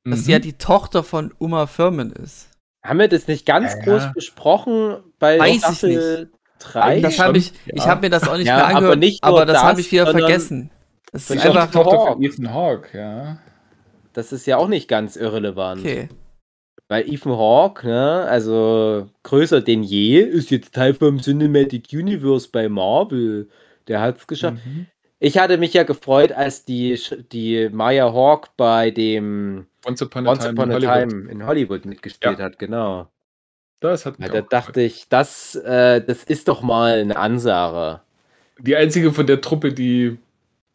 dass 0.04 0.20
die 0.20 0.26
mhm. 0.26 0.32
ja 0.32 0.38
die 0.38 0.52
Tochter 0.52 1.02
von 1.02 1.34
Uma 1.38 1.66
Thurman 1.66 2.12
ist. 2.12 2.48
Haben 2.84 3.00
wir 3.00 3.08
das 3.08 3.26
nicht 3.26 3.44
ganz 3.46 3.74
Ja, 3.74 3.80
groß 3.80 4.02
ja. 4.02 4.12
bei 5.18 5.36
bei 5.36 5.38
Weiß 5.40 5.56
ich 5.56 5.60
Staffel 5.60 6.30
3? 6.60 7.00
Das 7.00 7.18
habe 7.18 7.38
ich, 7.38 7.52
ja. 7.66 7.74
ich 7.74 7.86
habe 7.86 8.02
mir 8.02 8.10
das 8.10 8.28
auch 8.28 8.36
nicht 8.36 8.46
Ja, 8.46 8.56
mehr 8.56 8.64
aber 8.66 8.76
angehört, 8.76 8.92
aber, 8.92 8.96
nicht 8.96 9.24
nur 9.24 9.46
das 9.46 9.54
das, 9.54 9.62
habe 9.62 9.80
ich 9.80 9.92
wieder 9.92 10.06
vergessen. 10.06 10.70
Das 11.12 11.30
ist 11.30 11.44
einfach, 11.44 11.70
Tochter 11.70 12.12
von. 12.12 12.22
Ethan 12.22 12.54
Hawke, 12.54 12.96
ja. 12.96 13.38
Das 14.12 14.32
ist 14.32 14.46
ja 14.46 14.56
auch 14.56 14.68
nicht 14.68 14.88
ganz 14.88 15.16
irrelevant. 15.16 15.80
okay. 15.80 16.08
Weil 16.88 17.12
Ethan 17.12 17.32
Hawke, 17.32 17.86
ne, 17.86 18.26
also 18.28 19.08
größer 19.22 19.60
denn 19.60 19.82
je, 19.82 20.20
ist 20.20 20.50
jetzt 20.50 20.74
Teil 20.74 20.94
vom 20.94 21.20
Cinematic 21.20 21.88
Universe 21.92 22.48
bei 22.50 22.68
Marvel. 22.68 23.48
Der 23.88 24.00
hat's 24.00 24.26
geschafft. 24.26 24.58
Mhm. 24.64 24.86
Ich 25.20 25.36
hatte 25.38 25.58
mich 25.58 25.72
ja 25.74 25.82
gefreut, 25.82 26.30
als 26.30 26.64
die, 26.64 26.96
die 27.32 27.68
Maya 27.70 28.12
Hawke 28.12 28.50
bei 28.56 28.90
dem 28.92 29.66
Once 29.84 30.00
Upon 30.02 30.26
a 30.26 30.30
Once 30.30 30.44
Time 30.44 30.52
Upon 30.52 30.70
a 30.70 30.76
in 30.76 30.86
Hollywood. 30.88 31.10
Time 31.10 31.30
in 31.32 31.46
Hollywood 31.46 31.84
mitgespielt 31.86 32.38
Ja. 32.38 32.44
hat, 32.44 32.58
genau. 32.58 33.08
Das 33.80 34.06
hat 34.06 34.18
mich 34.18 34.28
Ja, 34.28 34.34
da 34.34 34.42
auch 34.44 34.48
dachte 34.48 34.72
gefreut. 34.82 34.86
ich, 34.92 35.08
das, 35.08 35.54
äh, 35.56 36.00
das 36.04 36.22
ist 36.24 36.46
doch 36.48 36.62
mal 36.62 37.00
eine 37.00 37.16
Ansage. 37.16 38.00
Die 38.60 38.76
einzige 38.76 39.12
von 39.12 39.26
der 39.26 39.40
Truppe, 39.40 39.72
die 39.72 40.18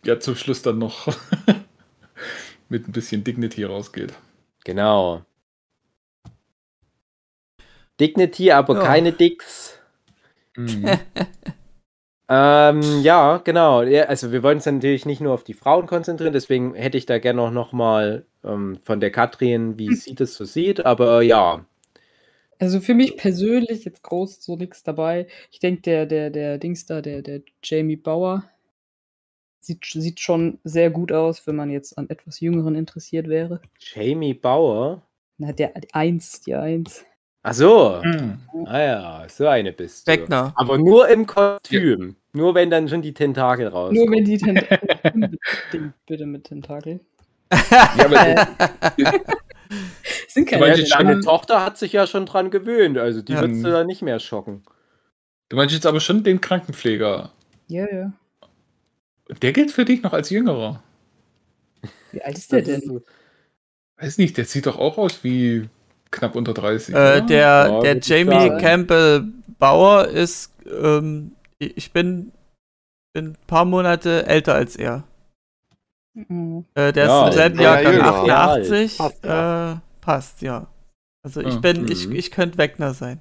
ja 0.06 0.20
zum 0.20 0.36
Schluss 0.36 0.62
dann 0.62 0.78
noch 0.80 1.08
mit 2.70 2.88
ein 2.88 2.92
bisschen 2.92 3.24
Dignity 3.24 3.64
rausgeht. 3.64 4.14
Genau. 4.66 5.24
Dignity, 8.00 8.52
aber 8.52 8.76
Ja. 8.76 8.84
keine 8.84 9.12
Dicks. 9.14 9.80
Mhm. 10.56 10.90
Ähm, 12.30 13.02
ja, 13.02 13.38
genau. 13.38 13.84
Ja, 13.84 14.04
also 14.06 14.32
wir 14.32 14.44
wollen 14.44 14.58
uns 14.58 14.66
natürlich 14.66 15.06
nicht 15.06 15.22
nur 15.22 15.34
auf 15.34 15.44
die 15.44 15.54
Frauen 15.54 15.88
konzentrieren, 15.88 16.34
deswegen 16.34 16.74
hätte 16.74 16.98
ich 16.98 17.06
da 17.06 17.20
gerne 17.20 17.42
auch 17.42 17.52
noch 17.52 17.74
mal 17.74 18.26
ähm, 18.44 18.78
von 18.84 19.00
der 19.00 19.12
Katrin, 19.12 19.78
wie 19.78 19.94
sie 19.94 20.16
das 20.16 20.36
so 20.36 20.46
sieht. 20.46 20.86
Aber 20.86 21.22
äh, 21.22 21.26
ja, 21.28 21.66
Also 22.60 22.80
für 22.80 22.94
mich 22.96 23.18
persönlich 23.18 23.86
jetzt 23.86 24.04
groß 24.04 24.42
so 24.42 24.56
nichts 24.56 24.84
dabei. 24.84 25.28
Ich 25.52 25.60
denke, 25.60 25.82
der, 25.82 26.06
der, 26.06 26.30
der 26.30 26.58
Dings 26.58 26.86
da, 26.86 27.02
der, 27.02 27.22
der 27.22 27.42
Jamie 27.64 27.96
Bauer, 27.98 28.44
sieht, 29.60 29.86
sieht 29.86 30.20
schon 30.20 30.60
sehr 30.64 30.90
gut 30.92 31.12
aus, 31.12 31.46
wenn 31.48 31.56
man 31.56 31.70
jetzt 31.70 31.98
an 31.98 32.10
etwas 32.10 32.40
Jüngeren 32.40 32.76
interessiert 32.76 33.28
wäre. 33.28 33.62
Jamie 33.80 34.34
Bauer. 34.34 35.04
Na, 35.38 35.52
der 35.52 35.74
Eins, 35.94 36.42
die 36.42 36.56
Eins. 36.56 37.06
Ach 37.46 37.54
so. 37.54 38.00
Mhm. 38.04 38.40
Ah 38.66 38.80
ja, 38.80 39.26
so 39.30 39.48
eine 39.48 39.74
bist 39.74 40.08
du. 40.08 40.12
Wegner. 40.14 40.54
Aber 40.56 40.78
nur 40.78 41.08
im 41.10 41.26
Kostüm. 41.28 42.16
Nur 42.32 42.56
wenn 42.56 42.70
dann 42.70 42.88
schon 42.88 43.02
die 43.02 43.14
Tentakel 43.14 43.68
raus. 43.68 43.92
Nur 43.94 44.10
wenn 44.10 44.24
die 44.24 44.38
Tentakel. 44.40 45.38
Bitte 46.08 46.26
mit 46.26 46.46
Tentakel. 46.46 47.00
Ja, 47.70 48.06
aber 48.06 48.28
Äh, 48.98 49.20
sind 50.28 50.48
keine 50.50 50.68
Ja, 50.70 50.76
jetzt 50.76 50.94
deine 50.94 51.14
schon- 51.14 51.22
Tochter 51.24 51.64
hat 51.64 51.78
sich 51.78 51.94
ja 51.94 52.08
schon 52.08 52.26
dran 52.26 52.50
gewöhnt, 52.52 52.98
also 52.98 53.22
die 53.22 53.34
Ja. 53.34 53.42
würdest 53.42 53.64
du 53.64 53.70
da 53.70 53.84
nicht 53.84 54.02
mehr 54.02 54.20
schocken. 54.20 54.64
du 55.50 55.58
meinst 55.58 55.74
jetzt 55.76 55.86
aber 55.86 56.00
schon 56.00 56.24
den 56.24 56.42
Krankenpfleger. 56.42 57.32
Ja, 57.68 57.86
ja. 57.94 58.14
Der 59.42 59.52
gilt 59.54 59.72
für 59.72 59.86
dich 59.86 60.02
noch 60.02 60.14
als 60.14 60.30
Jüngerer. 60.32 60.82
Wie 62.12 62.22
alt 62.24 62.38
ist 62.38 62.52
der 62.52 62.62
denn? 62.62 63.02
Weiß 63.98 64.18
nicht, 64.18 64.38
der 64.38 64.46
sieht 64.46 64.66
doch 64.66 64.78
auch 64.80 64.98
aus 64.98 65.24
wie 65.24 65.70
knapp 66.14 66.36
unter 66.36 66.54
30. 66.54 66.96
Äh, 66.96 67.22
der 67.26 67.38
Ja, 67.68 67.80
der 67.82 68.00
Jamie 68.00 68.32
sagen. 68.32 68.58
Campbell 68.60 69.24
Bauer 69.60 70.08
ist, 70.08 70.52
ähm, 70.66 71.34
ich 71.60 71.92
bin, 71.92 72.32
bin 73.14 73.28
ein 73.32 73.38
paar 73.48 73.66
Monate 73.66 74.26
älter 74.26 74.56
als 74.56 74.76
er. 74.76 75.04
Mhm. 76.14 76.66
Äh, 76.76 76.94
der 76.94 77.06
Ja, 77.08 77.22
ist 77.28 77.34
im 77.34 77.38
selben 77.38 77.60
ja, 77.60 77.82
Jahrgang 77.82 77.94
jünger. 77.94 78.16
88. 78.16 78.98
Passt, 78.98 79.26
äh, 79.26 79.76
passt, 80.02 80.42
ja. 80.42 80.68
Also 81.26 81.42
ich 81.42 81.56
Ah, 81.56 81.60
bin, 81.60 81.88
ich, 81.90 82.08
mhm. 82.08 82.16
ich 82.16 82.32
könnte 82.32 82.58
Wegner 82.58 82.94
sein. 82.94 83.20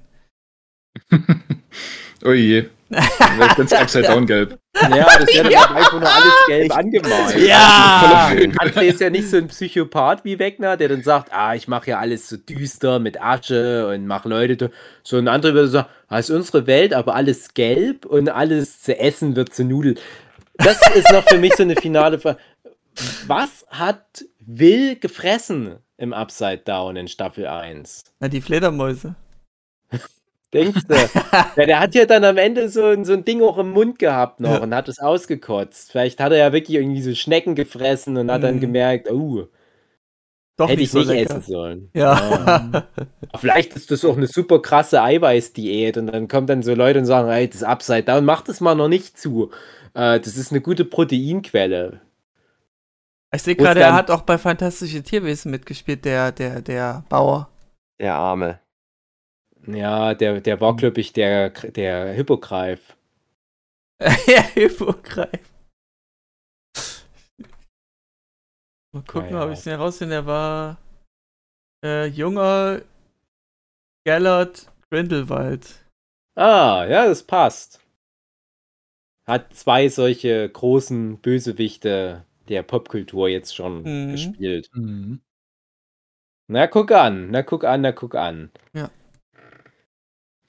oh 2.25 2.31
je. 2.31 2.69
Dann 2.89 3.49
ich 3.49 3.55
ganz 3.55 3.73
upside 3.73 4.07
down 4.07 4.25
gelb. 4.27 4.59
Ja, 4.81 5.05
das 5.19 5.33
wäre 5.33 5.51
ja. 5.51 5.61
einfach 5.69 5.99
nur 5.99 6.09
alles 6.09 6.33
gelb 6.47 6.75
angemalt. 6.75 7.37
Ja! 7.37 8.29
André 8.59 8.81
ist 8.83 8.99
ja 8.99 9.09
nicht 9.09 9.29
so 9.29 9.37
ein 9.37 9.47
Psychopath 9.47 10.25
wie 10.25 10.39
Wegner, 10.39 10.77
der 10.77 10.89
dann 10.89 11.03
sagt, 11.03 11.31
ah, 11.31 11.55
ich 11.55 11.67
mache 11.67 11.91
ja 11.91 11.99
alles 11.99 12.27
so 12.27 12.37
düster 12.37 12.99
mit 12.99 13.21
Asche 13.21 13.87
und 13.87 14.07
mache 14.07 14.29
Leute. 14.29 14.71
So 15.03 15.17
ein 15.17 15.27
anderer 15.27 15.53
würde 15.53 15.67
sagen, 15.69 15.87
ah, 16.07 16.19
ist 16.19 16.31
unsere 16.31 16.67
Welt, 16.67 16.93
aber 16.93 17.15
alles 17.15 17.53
gelb 17.53 18.05
und 18.05 18.29
alles 18.29 18.81
zu 18.81 18.97
essen 18.97 19.35
wird 19.35 19.53
zu 19.53 19.63
Nudeln. 19.63 19.97
Das 20.55 20.79
ist 20.95 21.11
noch 21.11 21.27
für 21.27 21.37
mich 21.37 21.55
so 21.55 21.63
eine 21.63 21.75
finale 21.75 22.19
Frage. 22.19 22.37
Was 23.27 23.65
hat 23.69 24.25
Will 24.39 24.97
gefressen 24.97 25.77
im 25.97 26.13
Upside 26.13 26.59
Down 26.59 26.95
in 26.95 27.07
Staffel 27.07 27.47
1? 27.47 28.03
Na, 28.19 28.27
die 28.27 28.41
Fledermäuse. 28.41 29.15
Denkst 30.53 30.81
du? 30.87 30.93
ja, 31.57 31.65
der 31.65 31.79
hat 31.79 31.95
ja 31.95 32.05
dann 32.05 32.23
am 32.23 32.37
Ende 32.37 32.69
so, 32.69 32.85
ein- 32.85 33.05
so 33.05 33.13
ein 33.13 33.25
Ding 33.25 33.41
auch 33.41 33.57
im 33.57 33.71
Mund 33.71 33.97
gehabt 33.99 34.39
noch 34.39 34.51
Ja. 34.51 34.57
und 34.59 34.73
hat 34.75 34.87
es 34.87 34.99
ausgekotzt. 34.99 35.91
Vielleicht 35.91 36.19
hat 36.19 36.31
er 36.31 36.37
ja 36.37 36.53
wirklich 36.53 36.77
irgendwie 36.77 37.01
so 37.01 37.13
Schnecken 37.15 37.55
gefressen 37.55 38.17
und 38.17 38.31
hat 38.31 38.43
dann 38.43 38.55
Mhm. 38.57 38.59
gemerkt, 38.61 39.09
oh, 39.11 39.47
Doch 40.57 40.67
hätte 40.69 40.77
nicht 40.79 40.87
ich 40.87 40.91
so 40.91 40.99
nicht 40.99 41.07
lecker. 41.09 41.37
essen 41.37 41.41
sollen. 41.41 41.89
Ja. 41.95 42.85
Vielleicht 43.37 43.75
ist 43.75 43.89
das 43.89 44.05
auch 44.05 44.15
eine 44.15 44.27
super 44.27 44.61
krasse 44.61 45.01
Eiweißdiät 45.01 45.97
und 45.97 46.07
dann 46.07 46.27
kommen 46.27 46.45
dann 46.47 46.61
so 46.61 46.75
Leute 46.75 46.99
und 46.99 47.05
sagen, 47.05 47.29
ey, 47.29 47.49
das 47.49 47.63
Upside 47.63 48.03
Down, 48.03 48.23
mach 48.25 48.41
das 48.41 48.61
mal 48.61 48.75
noch 48.75 48.87
nicht 48.89 49.17
zu. 49.17 49.49
Äh, 49.95 50.19
das 50.19 50.37
ist 50.37 50.51
eine 50.51 50.61
gute 50.61 50.85
Proteinquelle. 50.85 52.01
Ich 53.33 53.41
sehe 53.41 53.55
gerade, 53.55 53.79
ist 53.79 53.85
er 53.87 53.93
hat 53.95 54.11
auch 54.11 54.21
bei 54.21 54.37
Fantastische 54.37 55.01
Tierwesen 55.01 55.49
mitgespielt, 55.49 56.05
der, 56.05 56.31
der, 56.31 56.61
der 56.61 57.03
Bauer. 57.09 57.49
Der 57.99 58.13
Arme. 58.13 58.59
Ja, 59.67 60.13
der, 60.13 60.41
der 60.41 60.59
war, 60.61 60.75
glaube 60.75 60.99
ich, 60.99 61.13
der, 61.13 61.49
der 61.49 62.11
Hippogreif. 62.13 62.97
ja, 64.27 64.41
Hippogreif. 64.41 65.49
Mal 68.93 69.03
gucken, 69.07 69.29
Ja, 69.31 69.39
ja. 69.39 69.45
ob 69.45 69.51
ich 69.51 69.59
es 69.59 69.65
nicht 69.65 69.73
herausfinde. 69.75 70.15
Der 70.15 70.25
war 70.25 70.77
äh, 71.83 72.05
junger 72.07 72.81
Gellert 74.05 74.71
Grindelwald. 74.91 75.85
Ah, 76.35 76.85
ja, 76.89 77.05
das 77.05 77.23
passt. 77.23 77.79
Hat 79.27 79.53
zwei 79.53 79.87
solche 79.87 80.49
großen 80.49 81.19
Bösewichte 81.19 82.25
der 82.49 82.63
Popkultur 82.63 83.29
jetzt 83.29 83.55
schon 83.55 83.83
Mhm. 83.83 84.11
gespielt. 84.11 84.69
Mhm. 84.73 85.21
Na, 86.49 86.67
guck 86.67 86.91
an, 86.91 87.31
na, 87.31 87.41
guck 87.41 87.63
an, 87.63 87.81
na, 87.81 87.91
guck 87.93 88.15
an. 88.15 88.51
Ja. 88.73 88.91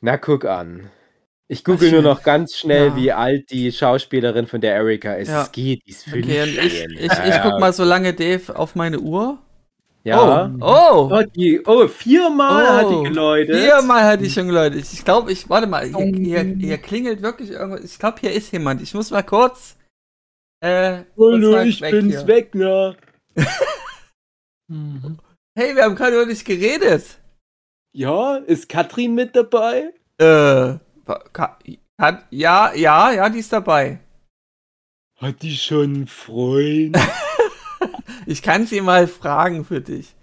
Na, 0.05 0.18
guck 0.18 0.44
an. 0.44 0.90
Ich 1.48 1.64
google 1.64 1.90
nur 1.90 2.02
noch 2.02 2.22
ganz 2.22 2.56
schnell, 2.56 2.89
Ja. 2.89 2.97
wie 2.97 3.12
alt 3.12 3.51
die 3.51 3.72
Schauspielerin 3.72 4.47
von 4.47 4.60
der 4.60 4.74
Erika 4.74 5.14
ist. 5.14 5.28
Ja. 5.28 5.43
Es 5.44 5.52
geht, 5.52 5.81
die 5.86 5.90
ist 5.93 6.06
Okay, 6.06 6.22
15. 6.22 6.43
und 6.43 6.66
ich, 6.66 6.85
ich, 6.85 7.12
ich 7.12 7.43
guck 7.43 7.59
mal 7.59 7.72
so 7.72 7.85
lange 7.85 8.12
Dave 8.12 8.55
auf 8.55 8.74
meine 8.74 9.01
Uhr. 9.01 9.39
Ja. 10.02 10.51
Oh, 10.60 11.09
Oh, 11.10 11.22
die, 11.35 11.62
oh 11.66 11.89
viermal 11.89 12.68
hat 12.68 12.85
Oh, 12.85 13.02
die 13.02 13.09
geläutet. 13.09 13.56
viermal 13.56 14.05
hatte 14.05 14.24
ich 14.26 14.35
schon 14.35 14.47
geläutet. 14.47 14.85
Ich 14.93 15.02
glaube, 15.06 15.32
ich, 15.32 15.48
warte 15.48 15.66
mal, 15.66 15.86
hier, 15.86 16.05
hier, 16.05 16.43
hier 16.43 16.76
klingelt 16.78 17.22
wirklich 17.22 17.52
irgendwas. 17.52 17.82
Ich 17.85 17.98
glaube, 17.98 18.18
hier 18.20 18.32
ist 18.32 18.52
jemand. 18.52 18.82
Ich 18.82 18.93
muss 18.93 19.10
mal 19.10 19.22
kurz. 19.22 19.76
Äh, 20.60 21.05
Hallo, 21.16 21.52
mal 21.52 21.66
ich 21.66 21.81
weg 21.81 21.93
bin's, 21.93 22.16
hier. 22.18 22.26
Wegner. 22.26 22.97
Hey, 25.56 25.76
wir 25.76 25.85
haben 25.85 25.94
gerade 25.94 26.16
über 26.20 26.26
dich 26.26 26.44
geredet. 26.44 27.18
Ja, 27.97 28.37
ist 28.39 28.69
Katrin 28.69 29.15
mit 29.15 29.37
dabei? 29.37 29.93
Äh, 30.19 30.79
Ka- 31.33 31.59
hat, 31.97 32.25
ja, 32.31 32.73
ja, 32.75 33.12
ja, 33.12 33.29
die 33.29 33.39
ist 33.39 33.53
dabei. 33.53 34.01
Hat 35.21 35.43
die 35.43 35.57
schon 35.57 35.95
einen 35.95 36.07
Freund? 36.07 36.99
Ich 38.27 38.41
kann 38.41 38.66
sie 38.66 38.81
mal 38.81 39.07
fragen 39.07 39.66
für 39.66 39.83
dich. 39.83 40.15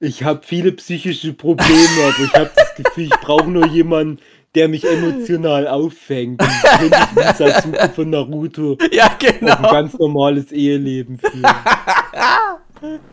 Ich 0.00 0.22
habe 0.22 0.42
viele 0.44 0.70
psychische 0.72 1.32
Probleme, 1.32 2.04
aber 2.04 2.24
ich 2.24 2.34
habe 2.34 2.50
das 2.54 2.74
Gefühl, 2.74 3.04
ich 3.04 3.20
brauche 3.20 3.50
nur 3.50 3.66
jemanden, 3.68 4.18
der 4.54 4.68
mich 4.68 4.84
emotional 4.84 5.66
auffängt. 5.66 6.42
Und 6.42 6.48
könnte 6.78 6.98
ich 6.98 7.16
wie 7.16 7.36
Sasuke 7.36 7.88
von 7.94 8.10
Naruto 8.10 8.76
Ja, 8.92 9.06
auf 9.06 9.16
ein 9.24 9.38
genau. 9.40 9.70
ganz 9.70 9.94
normales 9.98 10.52
Eheleben 10.52 11.18
führen. 11.18 11.42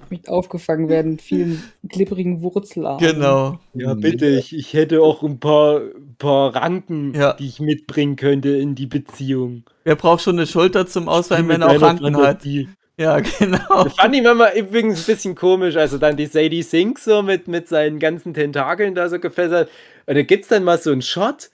Mit 0.10 0.30
aufgefangen 0.30 0.90
werden 0.90 1.12
mit 1.12 1.22
vielen 1.22 1.62
glibbrigen 1.84 2.42
Wurzelarten. 2.42 3.06
Genau. 3.06 3.60
Ja, 3.74 3.94
bitte, 3.94 4.28
ich, 4.28 4.56
ich 4.56 4.74
hätte 4.74 5.02
auch 5.02 5.24
ein 5.24 5.40
paar, 5.40 5.82
paar 6.18 6.56
Ranken, 6.56 7.14
Ja. 7.14 7.34
die 7.34 7.48
ich 7.48 7.60
mitbringen 7.60 8.16
könnte 8.16 8.50
in 8.50 8.76
die 8.76 8.86
Beziehung. 8.88 9.64
Wer 9.84 9.96
braucht 9.96 10.22
schon 10.24 10.38
eine 10.38 10.48
Schulter 10.48 10.88
zum 10.88 11.10
Ausweichen, 11.10 11.48
wenn 11.50 11.62
er 11.62 11.70
auch 11.72 11.82
Ranken 11.82 12.16
hat? 12.18 12.42
Fantasie. 12.42 12.70
Ja, 13.00 13.20
genau. 13.20 13.84
Das 13.84 13.94
fand 13.94 14.16
ich 14.16 14.24
manchmal 14.24 14.58
übrigens 14.58 15.00
ein 15.08 15.14
bisschen 15.14 15.36
komisch, 15.36 15.76
also 15.76 15.98
dann 15.98 16.18
die 16.18 16.26
Sadie 16.26 16.64
Sink 16.64 16.98
so 16.98 17.22
mit, 17.22 17.48
mit 17.48 17.68
seinen 17.68 18.00
ganzen 18.00 18.34
Tentakeln 18.34 18.96
da 18.96 19.08
so 19.10 19.20
gefesselt. 19.20 19.70
Und 20.08 20.16
da 20.16 20.22
gibt's 20.24 20.48
dann 20.48 20.64
mal 20.64 20.80
so 20.80 20.92
einen 20.92 21.02
Shot, 21.04 21.52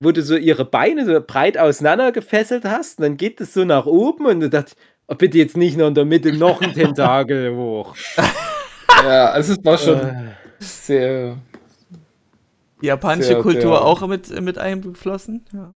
wo 0.00 0.12
du 0.12 0.22
so 0.22 0.36
ihre 0.36 0.64
Beine 0.64 1.04
so 1.04 1.20
breit 1.20 1.58
auseinander 1.58 2.12
gefesselt 2.12 2.64
hast 2.64 2.98
und 2.98 3.02
dann 3.02 3.16
geht 3.16 3.40
es 3.40 3.52
so 3.54 3.64
nach 3.64 3.86
oben 3.86 4.26
und 4.26 4.40
du 4.40 4.48
dachtest, 4.50 4.76
bitte 5.14 5.38
jetzt 5.38 5.56
nicht 5.56 5.76
noch 5.76 5.86
in 5.88 5.94
der 5.94 6.04
Mitte 6.04 6.32
noch 6.32 6.60
ein 6.60 6.72
Tentakel 6.74 7.54
hoch. 7.56 7.94
Ja, 9.04 9.26
also 9.26 9.52
es 9.52 9.62
war 9.64 9.76
schon 9.76 10.00
Äh, 10.00 10.14
sehr 10.58 11.36
Die 12.80 12.86
japanische 12.86 13.28
Sehr, 13.28 13.38
Kultur 13.40 13.60
sehr- 13.76 13.84
auch 13.84 14.06
mit, 14.08 14.40
mit 14.40 14.56
eingeflossen. 14.58 15.44
Ja. 15.52 15.72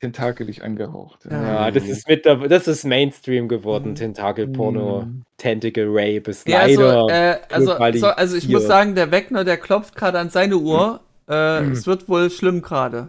tentakelig 0.00 0.62
angehaucht. 0.64 1.24
Ja. 1.30 1.42
ja, 1.66 1.70
das 1.72 1.84
ist 1.84 2.08
mit 2.08 2.24
der, 2.24 2.36
das 2.48 2.68
ist 2.68 2.84
Mainstream 2.84 3.48
geworden, 3.48 3.90
Mhm. 3.90 3.94
Tentakelporno, 3.96 5.02
Mhm. 5.02 5.22
Tentacle 5.38 5.86
Rape 5.88 6.30
ist 6.30 6.48
Ja, 6.48 6.66
leider. 6.66 7.02
also, 7.02 7.08
äh, 7.08 7.36
also, 7.80 7.98
so, 8.00 8.06
also 8.08 8.36
ich 8.36 8.48
muss 8.48 8.66
sagen, 8.66 8.94
der 8.94 9.10
Wegner, 9.10 9.42
der 9.44 9.56
klopft 9.58 9.94
gerade 9.96 10.18
an 10.20 10.30
seine 10.30 10.56
Uhr. 10.56 11.00
Äh, 11.28 11.62
Mhm. 11.62 11.72
Es 11.72 11.86
wird 11.86 12.08
wohl 12.08 12.30
schlimm 12.30 12.62
gerade. 12.62 13.08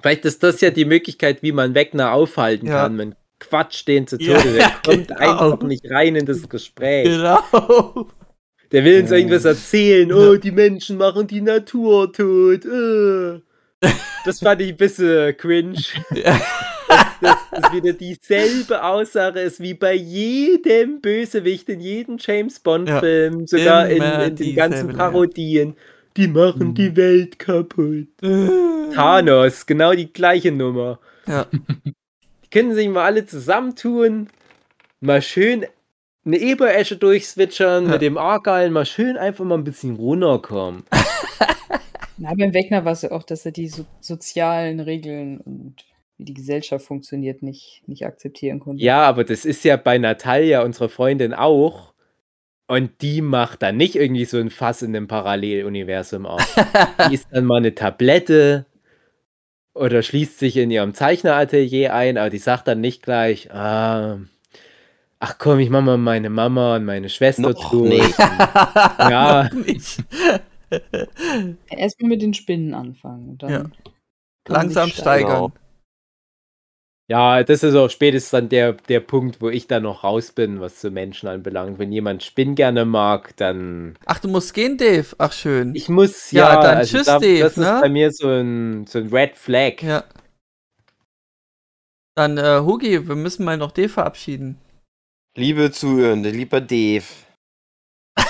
Vielleicht 0.00 0.24
ist 0.24 0.42
das 0.42 0.60
ja 0.62 0.70
die 0.70 0.84
Möglichkeit, 0.86 1.42
wie 1.42 1.52
man 1.52 1.74
Wegner 1.74 2.12
aufhalten 2.12 2.66
Ja. 2.66 2.82
kann. 2.82 2.96
Man 2.96 3.14
quatscht 3.38 3.86
den 3.88 4.06
zu 4.06 4.18
Tode. 4.18 4.30
Ja, 4.58 4.72
der 4.86 4.92
kommt 4.94 5.08
genau. 5.08 5.20
einfach 5.20 5.62
nicht 5.66 5.88
rein 5.90 6.16
in 6.16 6.26
das 6.26 6.48
Gespräch. 6.48 7.04
Genau. 7.06 8.08
Der 8.72 8.84
will 8.84 9.00
uns 9.00 9.10
Ja. 9.10 9.16
irgendwas 9.16 9.44
erzählen. 9.44 10.12
Oh, 10.12 10.36
die 10.36 10.50
Menschen 10.50 10.96
machen 10.98 11.26
die 11.26 11.40
Natur 11.40 12.12
tot. 12.12 12.64
äh. 12.64 13.40
Das 14.24 14.40
fand 14.40 14.60
ich 14.62 14.70
ein 14.70 14.76
bisschen 14.76 15.36
cringe. 15.36 15.76
Ja. 16.14 16.40
Dass 17.20 17.36
das 17.50 17.72
wieder 17.72 17.92
dieselbe 17.94 18.82
Aussage 18.84 19.40
ist 19.40 19.60
wie 19.60 19.74
bei 19.74 19.94
jedem 19.94 21.00
Bösewicht 21.00 21.68
in 21.68 21.80
jedem 21.80 22.16
James 22.20 22.60
Bond-Film. 22.60 23.46
Sogar 23.46 23.88
in, 23.88 24.02
in 24.02 24.36
den 24.36 24.54
ganzen 24.54 24.90
ja. 24.90 24.96
Parodien. 24.96 25.74
Die 26.16 26.28
machen 26.28 26.68
Mhm. 26.68 26.74
die 26.74 26.96
Welt 26.96 27.38
kaputt. 27.40 28.06
Thanos, 28.94 29.66
genau 29.66 29.92
die 29.94 30.12
gleiche 30.12 30.52
Nummer. 30.52 31.00
Ja. 31.26 31.46
Können 32.56 32.74
sich 32.74 32.88
mal 32.88 33.04
alle 33.04 33.26
zusammentun, 33.26 34.28
mal 35.00 35.20
schön 35.20 35.66
eine 36.24 36.38
Eberesche 36.38 36.96
durchswitchern, 36.96 37.84
Ja. 37.84 37.90
mit 37.90 38.00
dem 38.00 38.16
Argyle 38.16 38.70
mal 38.70 38.86
schön 38.86 39.18
einfach 39.18 39.44
mal 39.44 39.58
ein 39.58 39.64
bisschen 39.64 39.96
runterkommen. 39.96 40.84
Na, 42.16 42.32
beim 42.34 42.54
Wegner 42.54 42.86
war 42.86 42.92
es 42.92 43.02
ja 43.02 43.10
auch, 43.10 43.24
dass 43.24 43.44
er 43.44 43.52
die 43.52 43.68
so 43.68 43.84
sozialen 44.00 44.80
Regeln 44.80 45.38
und 45.38 45.84
wie 46.16 46.24
die 46.24 46.32
Gesellschaft 46.32 46.86
funktioniert 46.86 47.42
nicht, 47.42 47.82
nicht 47.86 48.06
akzeptieren 48.06 48.58
konnte. 48.58 48.82
Ja, 48.82 49.02
aber 49.02 49.24
das 49.24 49.44
ist 49.44 49.62
ja 49.64 49.76
bei 49.76 49.98
Natalia, 49.98 50.62
unserer 50.62 50.88
Freundin, 50.88 51.34
auch. 51.34 51.92
Und 52.68 53.02
die 53.02 53.20
macht 53.20 53.60
dann 53.60 53.76
nicht 53.76 53.96
irgendwie 53.96 54.24
so 54.24 54.38
ein 54.38 54.48
Fass 54.48 54.80
in 54.80 54.94
dem 54.94 55.08
Paralleluniversum 55.08 56.24
auf. 56.24 56.42
die 57.10 57.14
isst 57.16 57.26
dann 57.32 57.44
mal 57.44 57.58
eine 57.58 57.74
Tablette 57.74 58.64
oder 59.76 60.02
schließt 60.02 60.38
sich 60.38 60.56
in 60.56 60.70
ihrem 60.70 60.94
Zeichneratelier 60.94 61.94
ein, 61.94 62.18
aber 62.18 62.30
die 62.30 62.38
sagt 62.38 62.66
dann 62.68 62.80
nicht 62.80 63.02
gleich, 63.02 63.52
ah, 63.52 64.18
ach 65.20 65.36
komm, 65.38 65.58
ich 65.60 65.70
mach 65.70 65.82
mal 65.82 65.98
meine 65.98 66.30
Mama 66.30 66.76
und 66.76 66.84
meine 66.84 67.08
Schwester 67.08 67.42
Noch 67.42 67.70
durch. 67.70 67.88
nicht. 67.90 68.18
Ja. 68.98 69.48
Nicht. 69.54 70.02
Erstmal 71.70 72.08
mit 72.08 72.22
den 72.22 72.34
Spinnen 72.34 72.74
anfangen. 72.74 73.28
Und 73.30 73.42
dann 73.42 73.50
Ja. 73.50 73.64
Langsam 74.48 74.88
steigern. 74.90 75.50
steigern. 75.50 75.52
Ja, 77.08 77.44
das 77.44 77.62
ist 77.62 77.76
auch 77.76 77.88
spätestens 77.88 78.30
dann 78.30 78.48
der, 78.48 78.72
der 78.72 78.98
Punkt, 78.98 79.40
wo 79.40 79.48
ich 79.48 79.68
dann 79.68 79.84
noch 79.84 80.02
raus 80.02 80.32
bin, 80.32 80.60
was 80.60 80.80
zu 80.80 80.90
Menschen 80.90 81.28
anbelangt. 81.28 81.78
Wenn 81.78 81.92
jemand 81.92 82.24
Spinn 82.24 82.56
gerne 82.56 82.84
mag, 82.84 83.36
dann. 83.36 83.96
Ach, 84.06 84.18
du 84.18 84.26
musst 84.28 84.54
gehen, 84.54 84.76
Dave. 84.76 85.06
Ach, 85.18 85.32
schön. 85.32 85.74
Ich 85.76 85.88
muss 85.88 86.32
Ja, 86.32 86.54
ja. 86.54 86.60
dann 86.60 86.78
also 86.78 86.96
tschüss, 86.98 87.06
da, 87.06 87.18
Dave, 87.20 87.38
Das 87.38 87.56
ne? 87.56 87.64
ist 87.76 87.80
bei 87.80 87.88
mir 87.88 88.10
so 88.10 88.28
ein, 88.28 88.86
so 88.88 88.98
ein 88.98 89.08
Red 89.08 89.36
Flag. 89.36 89.82
Ja. 89.82 90.04
Dann, 92.16 92.38
äh, 92.38 92.60
Hugi, 92.64 93.06
wir 93.06 93.14
müssen 93.14 93.44
mal 93.44 93.56
noch 93.58 93.70
Dave 93.72 93.88
verabschieden. 93.90 94.58
Liebe 95.36 95.70
Zuhörende, 95.70 96.30
lieber 96.30 96.60
Dave, 96.60 97.04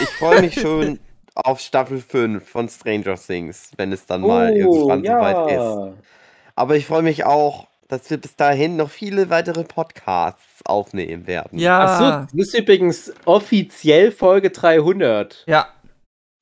ich 0.01 0.09
freue 0.09 0.41
mich 0.43 0.55
schon 0.61 0.99
auf 1.35 1.61
Staffel 1.61 2.01
5 2.01 2.47
von 2.49 2.69
Stranger 2.69 3.17
Things, 3.17 3.73
wenn 3.77 3.93
es 3.93 4.07
dann 4.07 4.25
mal 4.27 4.53
Oh, 4.53 4.57
irgendwann 4.57 5.05
soweit 5.05 5.47
ist. 5.47 5.83
Aber 6.57 6.77
ich 6.77 6.87
freue 6.87 7.03
mich 7.03 7.25
auch, 7.25 7.69
dass 7.89 8.09
wir 8.11 8.17
bis 8.19 8.35
dahin 8.37 8.77
noch 8.77 8.91
viele 8.91 9.31
weitere 9.31 9.63
Podcasts 9.65 10.61
aufnehmen 10.65 11.27
werden. 11.27 11.59
Ja. 11.59 11.85
Achso, 11.85 12.27
das 12.37 12.49
ist 12.49 12.59
übrigens 12.59 13.13
offiziell 13.25 14.11
Folge 14.13 14.51
300. 14.51 15.45
Ja. 15.47 15.69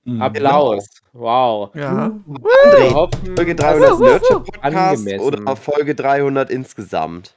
Mhm. 0.04 0.20
Applaus. 0.22 0.86
Wow. 1.12 1.74
Ja. 1.74 2.06
André, 2.28 2.88
Wir 2.88 2.94
hoffen, 2.94 3.36
Folge 3.36 3.56
Also, 3.64 3.80
300 3.80 3.90
wuh, 3.92 3.98
wuh, 4.00 4.04
Nurture 4.08 4.34
wuh. 4.40 4.44
Podcast 4.44 4.64
Angemessen. 4.64 5.20
oder 5.20 5.56
Folge 5.56 5.94
300 5.94 6.50
insgesamt? 6.50 7.34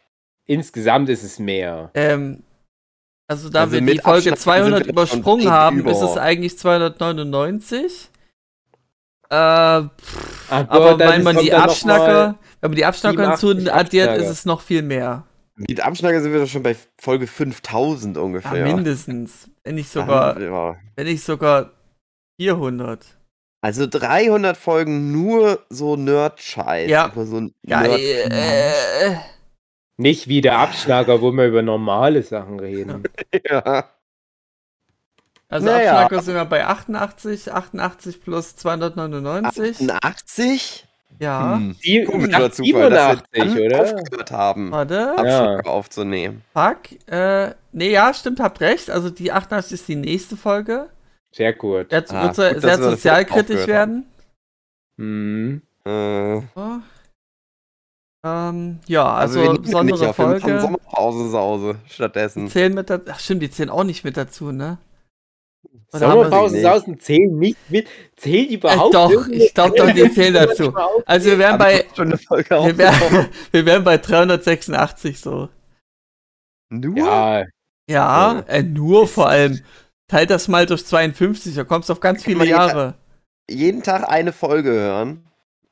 insgesamt 0.50 1.10
ist 1.10 1.24
es 1.24 1.40
mehr. 1.40 1.92
Ähm, 1.94 2.42
also 3.30 3.50
da 3.50 3.62
Also 3.62 3.74
wir 3.74 3.80
die 3.82 3.86
mit 3.86 4.02
Folge 4.02 4.32
Abstand 4.32 4.40
200 4.40 4.86
sind 4.86 4.96
wir 4.96 5.06
schon 5.08 5.20
übersprungen 5.20 5.50
haben, 5.52 5.80
über. 5.80 5.92
ist 5.92 6.02
es 6.02 6.16
eigentlich 6.18 6.58
299. 6.58 8.10
Äh, 9.30 9.82
pff, 9.82 10.52
aber 10.52 10.96
dann 10.96 11.10
wenn 11.12 11.24
man 11.24 11.38
die 11.38 11.54
Abschnacker, 11.54 12.28
mal- 12.30 12.36
wenn 12.62 12.72
man 12.72 12.76
die 12.76 12.86
Abschnacker 12.86 13.38
87 13.38 13.58
hinzu 13.60 13.74
addiert, 13.74 14.18
ist 14.18 14.30
es 14.30 14.46
noch 14.46 14.62
viel 14.62 14.82
mehr. 14.82 15.26
Mit 15.56 15.82
Abschnacker 15.82 16.22
sind 16.22 16.34
wir 16.34 16.40
doch 16.42 16.48
schon 16.48 16.62
bei 16.64 16.76
Folge 17.02 17.26
5000 17.28 18.16
Ja, 18.18 18.22
ungefähr. 18.24 18.64
mindestens. 18.76 19.50
Wenn 19.64 19.76
nicht 19.76 19.90
sogar, 19.90 20.40
Ja. 20.40 20.76
wenn 20.96 21.08
nicht 21.08 21.24
sogar 21.24 21.72
400. 22.40 23.06
Also 23.62 23.88
300 23.88 24.56
Folgen 24.56 25.12
nur 25.12 25.66
so 25.70 25.96
Nerd-Scheiß. 25.96 26.90
Ja. 26.92 27.08
Über 27.12 27.26
so 27.26 27.38
ein 27.38 27.54
Geil. 27.68 27.90
Nerd 28.30 28.32
Äh, 28.32 29.16
Nicht 29.98 30.28
wie 30.28 30.42
der 30.42 30.60
Abschlager, 30.60 31.22
wo 31.22 31.32
wir 31.32 31.48
über 31.48 31.64
normale 31.64 32.22
Sachen 32.22 32.60
reden. 32.60 33.04
ja. 33.50 33.90
also 35.50 35.66
Naja. 35.66 35.94
Abschnacker 36.04 36.22
sind 36.24 36.36
wir 36.36 36.46
bei 36.46 36.66
88, 36.68 37.52
88 37.52 38.22
plus 38.22 38.56
299. 38.58 39.90
88? 39.92 40.87
Ja. 41.20 41.56
Hm. 41.56 41.76
Die, 41.84 42.04
Komischer 42.04 42.52
Zufall, 42.52 42.90
dass 42.92 43.24
wir 43.32 43.44
87, 43.46 43.56
dann 43.56 43.66
oder? 43.66 43.96
aufgehört 43.96 44.32
haben, 44.32 44.72
Warte. 44.72 45.16
Ja. 45.26 45.60
Aufzunehmen. 45.62 46.44
Fuck. 46.54 47.08
Äh, 47.08 47.56
nee, 47.72 47.92
ja, 47.92 48.14
stimmt, 48.14 48.40
habt 48.40 48.62
recht. 48.62 48.90
Also 48.92 49.10
die 49.10 49.32
88 49.32 49.74
ist 49.74 49.88
die 49.88 49.96
nächste 49.96 50.38
Folge. 50.38 50.90
Sehr 51.32 51.54
gut. 51.54 51.92
Jetzt 51.92 52.14
Ah, 52.14 52.24
wird 52.36 52.54
gut, 52.54 52.62
sehr 52.62 52.78
sozialkritisch 52.78 53.68
werden. 53.68 54.06
Mhm. 54.98 55.62
Äh, 55.86 56.42
So. 56.56 56.80
Ähm, 58.26 58.80
ja, 58.88 59.14
also, 59.14 59.40
nehmen 59.40 59.62
besondere 59.62 60.00
nicht 60.00 60.10
auf, 60.10 60.16
Folge. 60.16 60.60
Sommerpause 60.60 61.30
Sause 61.30 61.76
Die 61.88 61.94
stattdessen. 61.94 62.48
zählen 62.50 62.74
mit 62.74 62.90
dazu. 62.90 63.06
Ach 63.12 63.20
stimmt, 63.20 63.42
die 63.44 63.50
zählen 63.52 63.70
auch 63.70 63.84
nicht 63.84 64.04
mit 64.04 64.18
dazu, 64.18 64.52
ne? 64.52 64.80
Und 65.72 65.94
wir- 65.94 66.00
Sommerpausen 66.00 66.58
nicht. 67.40 67.58
mit. 67.70 67.88
Zählt 68.18 68.52
überhaupt 68.52 68.94
doch, 68.94 69.10
irgendeine- 69.10 69.44
ich 69.44 69.54
glaub 69.54 69.76
doch, 69.76 69.90
die 69.92 70.12
zählen 70.12 70.34
dazu. 70.34 70.74
Also 71.06 71.30
wir 71.30 71.38
wären 71.40 71.58
bei, 71.58 71.82
ich 71.82 71.96
schon 71.96 72.08
eine 72.08 72.18
Folge 72.18 72.50
wir 72.50 72.78
wären, 72.78 73.28
wir 73.52 73.66
wären 73.66 73.84
bei 73.84 73.98
386 73.98 75.20
so. 75.20 75.50
Nur? 76.70 76.98
Ja, 76.98 77.44
Ja, 77.90 78.40
äh, 78.48 78.64
nur 78.64 79.08
vor 79.08 79.30
allem. 79.30 79.62
Teilt 80.10 80.30
das 80.30 80.48
mal 80.48 80.66
durch 80.66 80.86
52, 80.86 81.56
da 81.56 81.64
kommst 81.64 81.90
du 81.90 81.94
auf 81.94 82.00
ganz 82.00 82.24
viele 82.24 82.40
jeden 82.40 82.50
Jahre. 82.50 82.96
Jeden 83.50 83.84
Tag 83.84 84.08
eine 84.10 84.32
Folge 84.34 84.72
hören. 84.72 85.24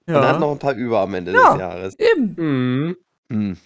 Und 0.08 0.14
dann 0.14 0.28
hat 0.28 0.40
noch 0.40 0.48
Ja, 0.48 0.54
ein 0.54 0.60
paar 0.60 0.74
über 0.76 1.00
am 1.00 1.14
Ende 1.14 1.32
Ja. 1.34 1.52
des 1.52 1.60
Jahres. 1.60 1.96
eben. 2.00 2.36
Mhm. 2.38 2.98
Hm. 3.30 3.58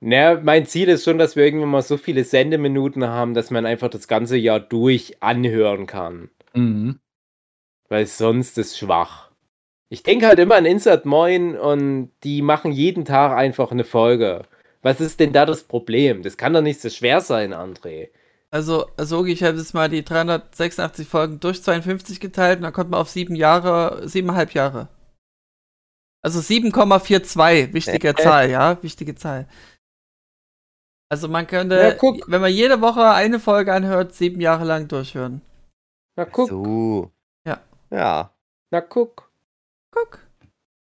Na, 0.00 0.40
mein 0.40 0.64
Ziel 0.64 0.88
ist 0.88 1.04
schon, 1.04 1.18
dass 1.18 1.36
wir 1.36 1.44
irgendwann 1.44 1.68
mal 1.68 1.82
so 1.82 1.98
viele 1.98 2.24
Sendeminuten 2.24 3.06
haben, 3.06 3.34
dass 3.34 3.50
man 3.50 3.66
einfach 3.66 3.90
das 3.90 4.08
ganze 4.08 4.36
Jahr 4.36 4.58
durch 4.58 5.22
anhören 5.22 5.86
kann. 5.86 6.30
Mhm. 6.54 6.98
Weil 7.88 8.06
sonst 8.06 8.56
ist 8.56 8.78
schwach. 8.78 9.30
Ich 9.90 10.02
denke 10.02 10.26
halt 10.26 10.38
immer 10.38 10.54
an 10.54 10.64
Insert 10.64 11.04
Moin 11.04 11.56
und 11.58 12.12
die 12.22 12.42
machen 12.42 12.72
jeden 12.72 13.04
Tag 13.04 13.36
einfach 13.36 13.72
eine 13.72 13.84
Folge. 13.84 14.42
Was 14.82 15.00
ist 15.00 15.20
denn 15.20 15.32
da 15.32 15.44
das 15.44 15.64
Problem? 15.64 16.22
Das 16.22 16.38
kann 16.38 16.54
doch 16.54 16.62
nicht 16.62 16.80
so 16.80 16.88
schwer 16.88 17.20
sein, 17.20 17.52
André. 17.52 18.08
Also, 18.50 18.86
also 18.96 19.24
ich 19.26 19.42
habe 19.42 19.58
jetzt 19.58 19.74
mal 19.74 19.88
die 19.88 20.04
386 20.04 21.06
Folgen 21.06 21.40
durch 21.40 21.62
52 21.62 22.20
geteilt 22.20 22.58
und 22.58 22.62
dann 22.62 22.72
kommt 22.72 22.90
man 22.90 23.00
auf 23.00 23.10
sieben 23.10 23.36
Jahre, 23.36 24.08
siebeneinhalb 24.08 24.54
Jahre. 24.54 24.88
Also 26.22 26.40
7,42, 26.40 27.72
wichtige. 27.72 28.14
Zahl, 28.14 28.50
ja, 28.50 28.82
wichtige 28.82 29.14
Zahl. 29.14 29.46
Also 31.10 31.28
man 31.28 31.46
könnte, 31.46 31.76
Ja, 31.78 31.92
guck. 31.92 32.30
wenn 32.30 32.40
man 32.40 32.52
jede 32.52 32.80
Woche 32.80 33.04
eine 33.10 33.40
Folge 33.40 33.72
anhört, 33.72 34.14
sieben 34.14 34.40
Jahre 34.40 34.64
lang 34.64 34.86
durchhören. 34.88 35.42
Na 36.16 36.24
guck, 36.24 36.48
So. 36.48 37.10
Ja. 37.44 37.58
Ja. 37.90 38.30
na 38.70 38.80
guck, 38.80 39.28
Guck, 39.90 40.20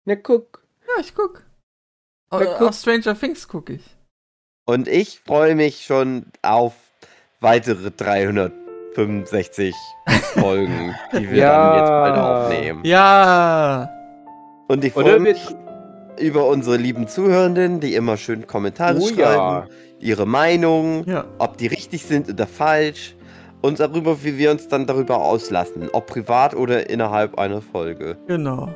na 0.05 0.17
guck. 0.17 0.63
ja, 0.89 1.01
ich 1.01 1.15
guck. 1.15 1.45
Äh, 2.33 2.45
guck. 2.45 2.61
Auf 2.61 2.75
Stranger 2.75 3.15
Things 3.19 3.47
gucke 3.47 3.75
ich. 3.75 3.97
Und 4.67 4.89
ich 4.89 5.21
freue 5.21 5.55
mich 5.55 5.85
schon 5.85 6.27
auf 6.43 6.75
weitere 7.41 7.93
365 7.93 9.75
Folgen, 10.35 10.97
die 11.13 11.31
wir 11.31 11.37
Ja. 11.39 11.69
dann 11.69 11.79
jetzt 11.79 11.89
bald 11.91 12.19
aufnehmen. 12.19 12.85
Ja, 12.85 13.89
Und 14.69 14.83
ich 14.85 14.93
freue 14.93 15.21
mich 15.21 15.39
über 16.19 16.47
unsere 16.47 16.77
lieben 16.77 17.09
Zuhörenden, 17.09 17.81
die 17.81 17.95
immer 17.95 18.17
schön 18.17 18.47
Kommentare 18.47 18.99
Oh 18.99 19.07
schreiben, 19.07 19.19
ja. 19.19 19.67
ihre 19.99 20.27
Meinung, 20.27 21.05
ja. 21.07 21.25
ob 21.39 21.59
die 21.59 21.67
richtig 21.67 22.05
sind 22.05 22.29
oder 22.29 22.47
falsch 22.47 23.17
und 23.63 23.81
darüber, 23.81 24.23
wie 24.23 24.39
wir 24.39 24.51
uns 24.51 24.69
dann 24.69 24.87
darüber 24.87 25.19
auslassen, 25.23 25.89
ob 25.93 26.07
privat 26.07 26.55
oder 26.55 26.89
innerhalb 26.89 27.39
einer 27.39 27.61
Folge. 27.61 28.17
Genau. 28.27 28.75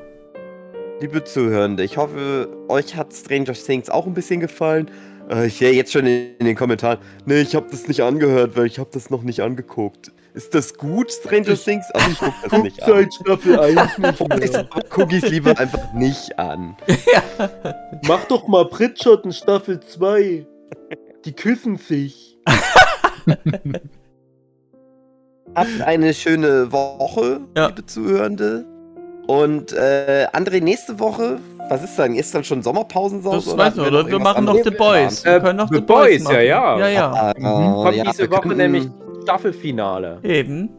Liebe 1.00 1.24
Zuhörende, 1.24 1.82
ich 1.82 1.96
hoffe, 1.96 2.48
euch 2.68 2.94
hat 2.94 3.14
Stranger 3.14 3.54
Things 3.54 3.88
auch 3.88 4.06
ein 4.06 4.14
bisschen 4.14 4.40
gefallen. 4.40 4.90
Äh, 5.30 5.46
ich 5.46 5.56
sehe 5.56 5.72
jetzt 5.72 5.92
schon 5.92 6.06
in, 6.06 6.36
in 6.38 6.46
den 6.46 6.56
Kommentaren, 6.56 6.98
nee, 7.24 7.40
ich 7.40 7.54
habe 7.54 7.66
das 7.70 7.88
nicht 7.88 8.02
angehört, 8.02 8.56
weil 8.56 8.66
ich 8.66 8.78
habe 8.78 8.90
das 8.92 9.08
noch 9.08 9.22
nicht 9.22 9.40
angeguckt. 9.40 10.12
Ist 10.34 10.54
das 10.54 10.74
gut, 10.74 11.10
Stranger 11.10 11.56
Things? 11.56 11.86
Also 11.92 12.10
ich 12.10 12.18
guck 12.18 12.34
das 12.50 12.62
nicht 12.62 12.82
an. 12.82 13.10
Staffel 13.10 13.58
1 13.60 13.98
nicht 13.98 14.68
Guck 14.90 15.12
ich 15.12 15.22
es 15.24 15.30
lieber 15.30 15.58
einfach 15.58 15.92
nicht 15.92 16.38
an. 16.38 16.76
Mach 18.06 18.24
doch 18.24 18.46
mal 18.46 18.64
Bridgerton 18.66 19.32
Staffel 19.32 19.80
2. 19.80 20.46
Die 21.24 21.32
küssen 21.32 21.76
sich. 21.76 22.38
Habt 25.54 25.80
eine 25.84 26.14
schöne 26.14 26.70
Woche, 26.70 27.40
Ja. 27.56 27.66
liebe 27.68 27.84
Zuhörende. 27.84 28.64
Und 29.26 29.72
äh, 29.72 30.26
André, 30.32 30.62
nächste 30.62 30.98
Woche, 31.00 31.38
was 31.68 31.82
ist 31.84 31.96
dann? 31.98 32.14
Ist 32.14 32.34
dann 32.34 32.42
schon 32.44 32.62
Sommerpausensause? 32.62 33.50
Das 33.50 33.58
weiß 33.58 33.74
ich, 33.76 33.80
oder? 33.80 34.06
Wir 34.06 34.18
machen 34.18 34.44
noch 34.44 34.56
The 34.62 34.70
Boys. 34.70 35.24
Äh, 35.24 35.32
Wir 35.34 35.40
können 35.40 35.56
noch 35.58 35.68
The 35.68 35.76
The 35.76 35.80
Boys 35.82 35.98
Boys, 36.18 36.22
machen. 36.24 36.34
ja, 36.36 36.40
ja. 36.42 36.78
Ja, 36.78 36.88
ja. 36.88 37.12
Ah, 37.12 37.32
Kommt 37.34 37.96
ja, 37.96 38.04
diese 38.04 38.18
wir 38.22 38.30
Woche 38.30 38.48
nämlich 38.48 38.88
Staffelfinale. 39.22 40.20
Eben. 40.22 40.70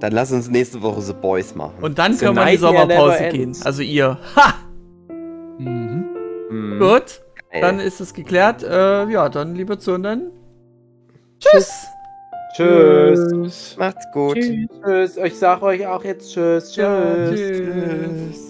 Dann 0.00 0.12
lass 0.12 0.32
uns 0.32 0.48
nächste 0.48 0.80
Woche 0.80 1.00
The 1.02 1.12
Boys 1.12 1.54
machen. 1.54 1.82
Und 1.82 1.98
dann 1.98 2.16
können 2.16 2.36
wir 2.36 2.42
in 2.44 2.48
die 2.50 2.56
Sommerpause 2.56 3.28
gehen. 3.30 3.56
Also 3.64 3.82
ihr. 3.82 4.18
Ha! 4.36 4.54
Mhm. 5.58 6.06
Mhm. 6.50 6.78
Gut. 6.78 7.22
Ey, 7.50 7.60
Dann 7.60 7.80
ist 7.80 8.00
es 8.00 8.14
geklärt. 8.14 8.62
Äh, 8.62 9.08
ja, 9.10 9.28
dann 9.28 9.54
lieber 9.54 9.78
Zuhörenden. 9.78 10.30
Tschüss. 11.40 11.86
Tschüss. 12.56 13.76
macht's 13.78 14.06
gut. 14.12 14.36
Tschüss. 14.36 15.16
Ich 15.16 15.38
sag 15.38 15.62
euch 15.62 15.86
auch 15.86 16.04
jetzt 16.04 16.32
Tschüss. 16.32 16.76
Ja, 16.76 17.28
Tschüss. 17.28 17.40
tschüss. 17.40 18.49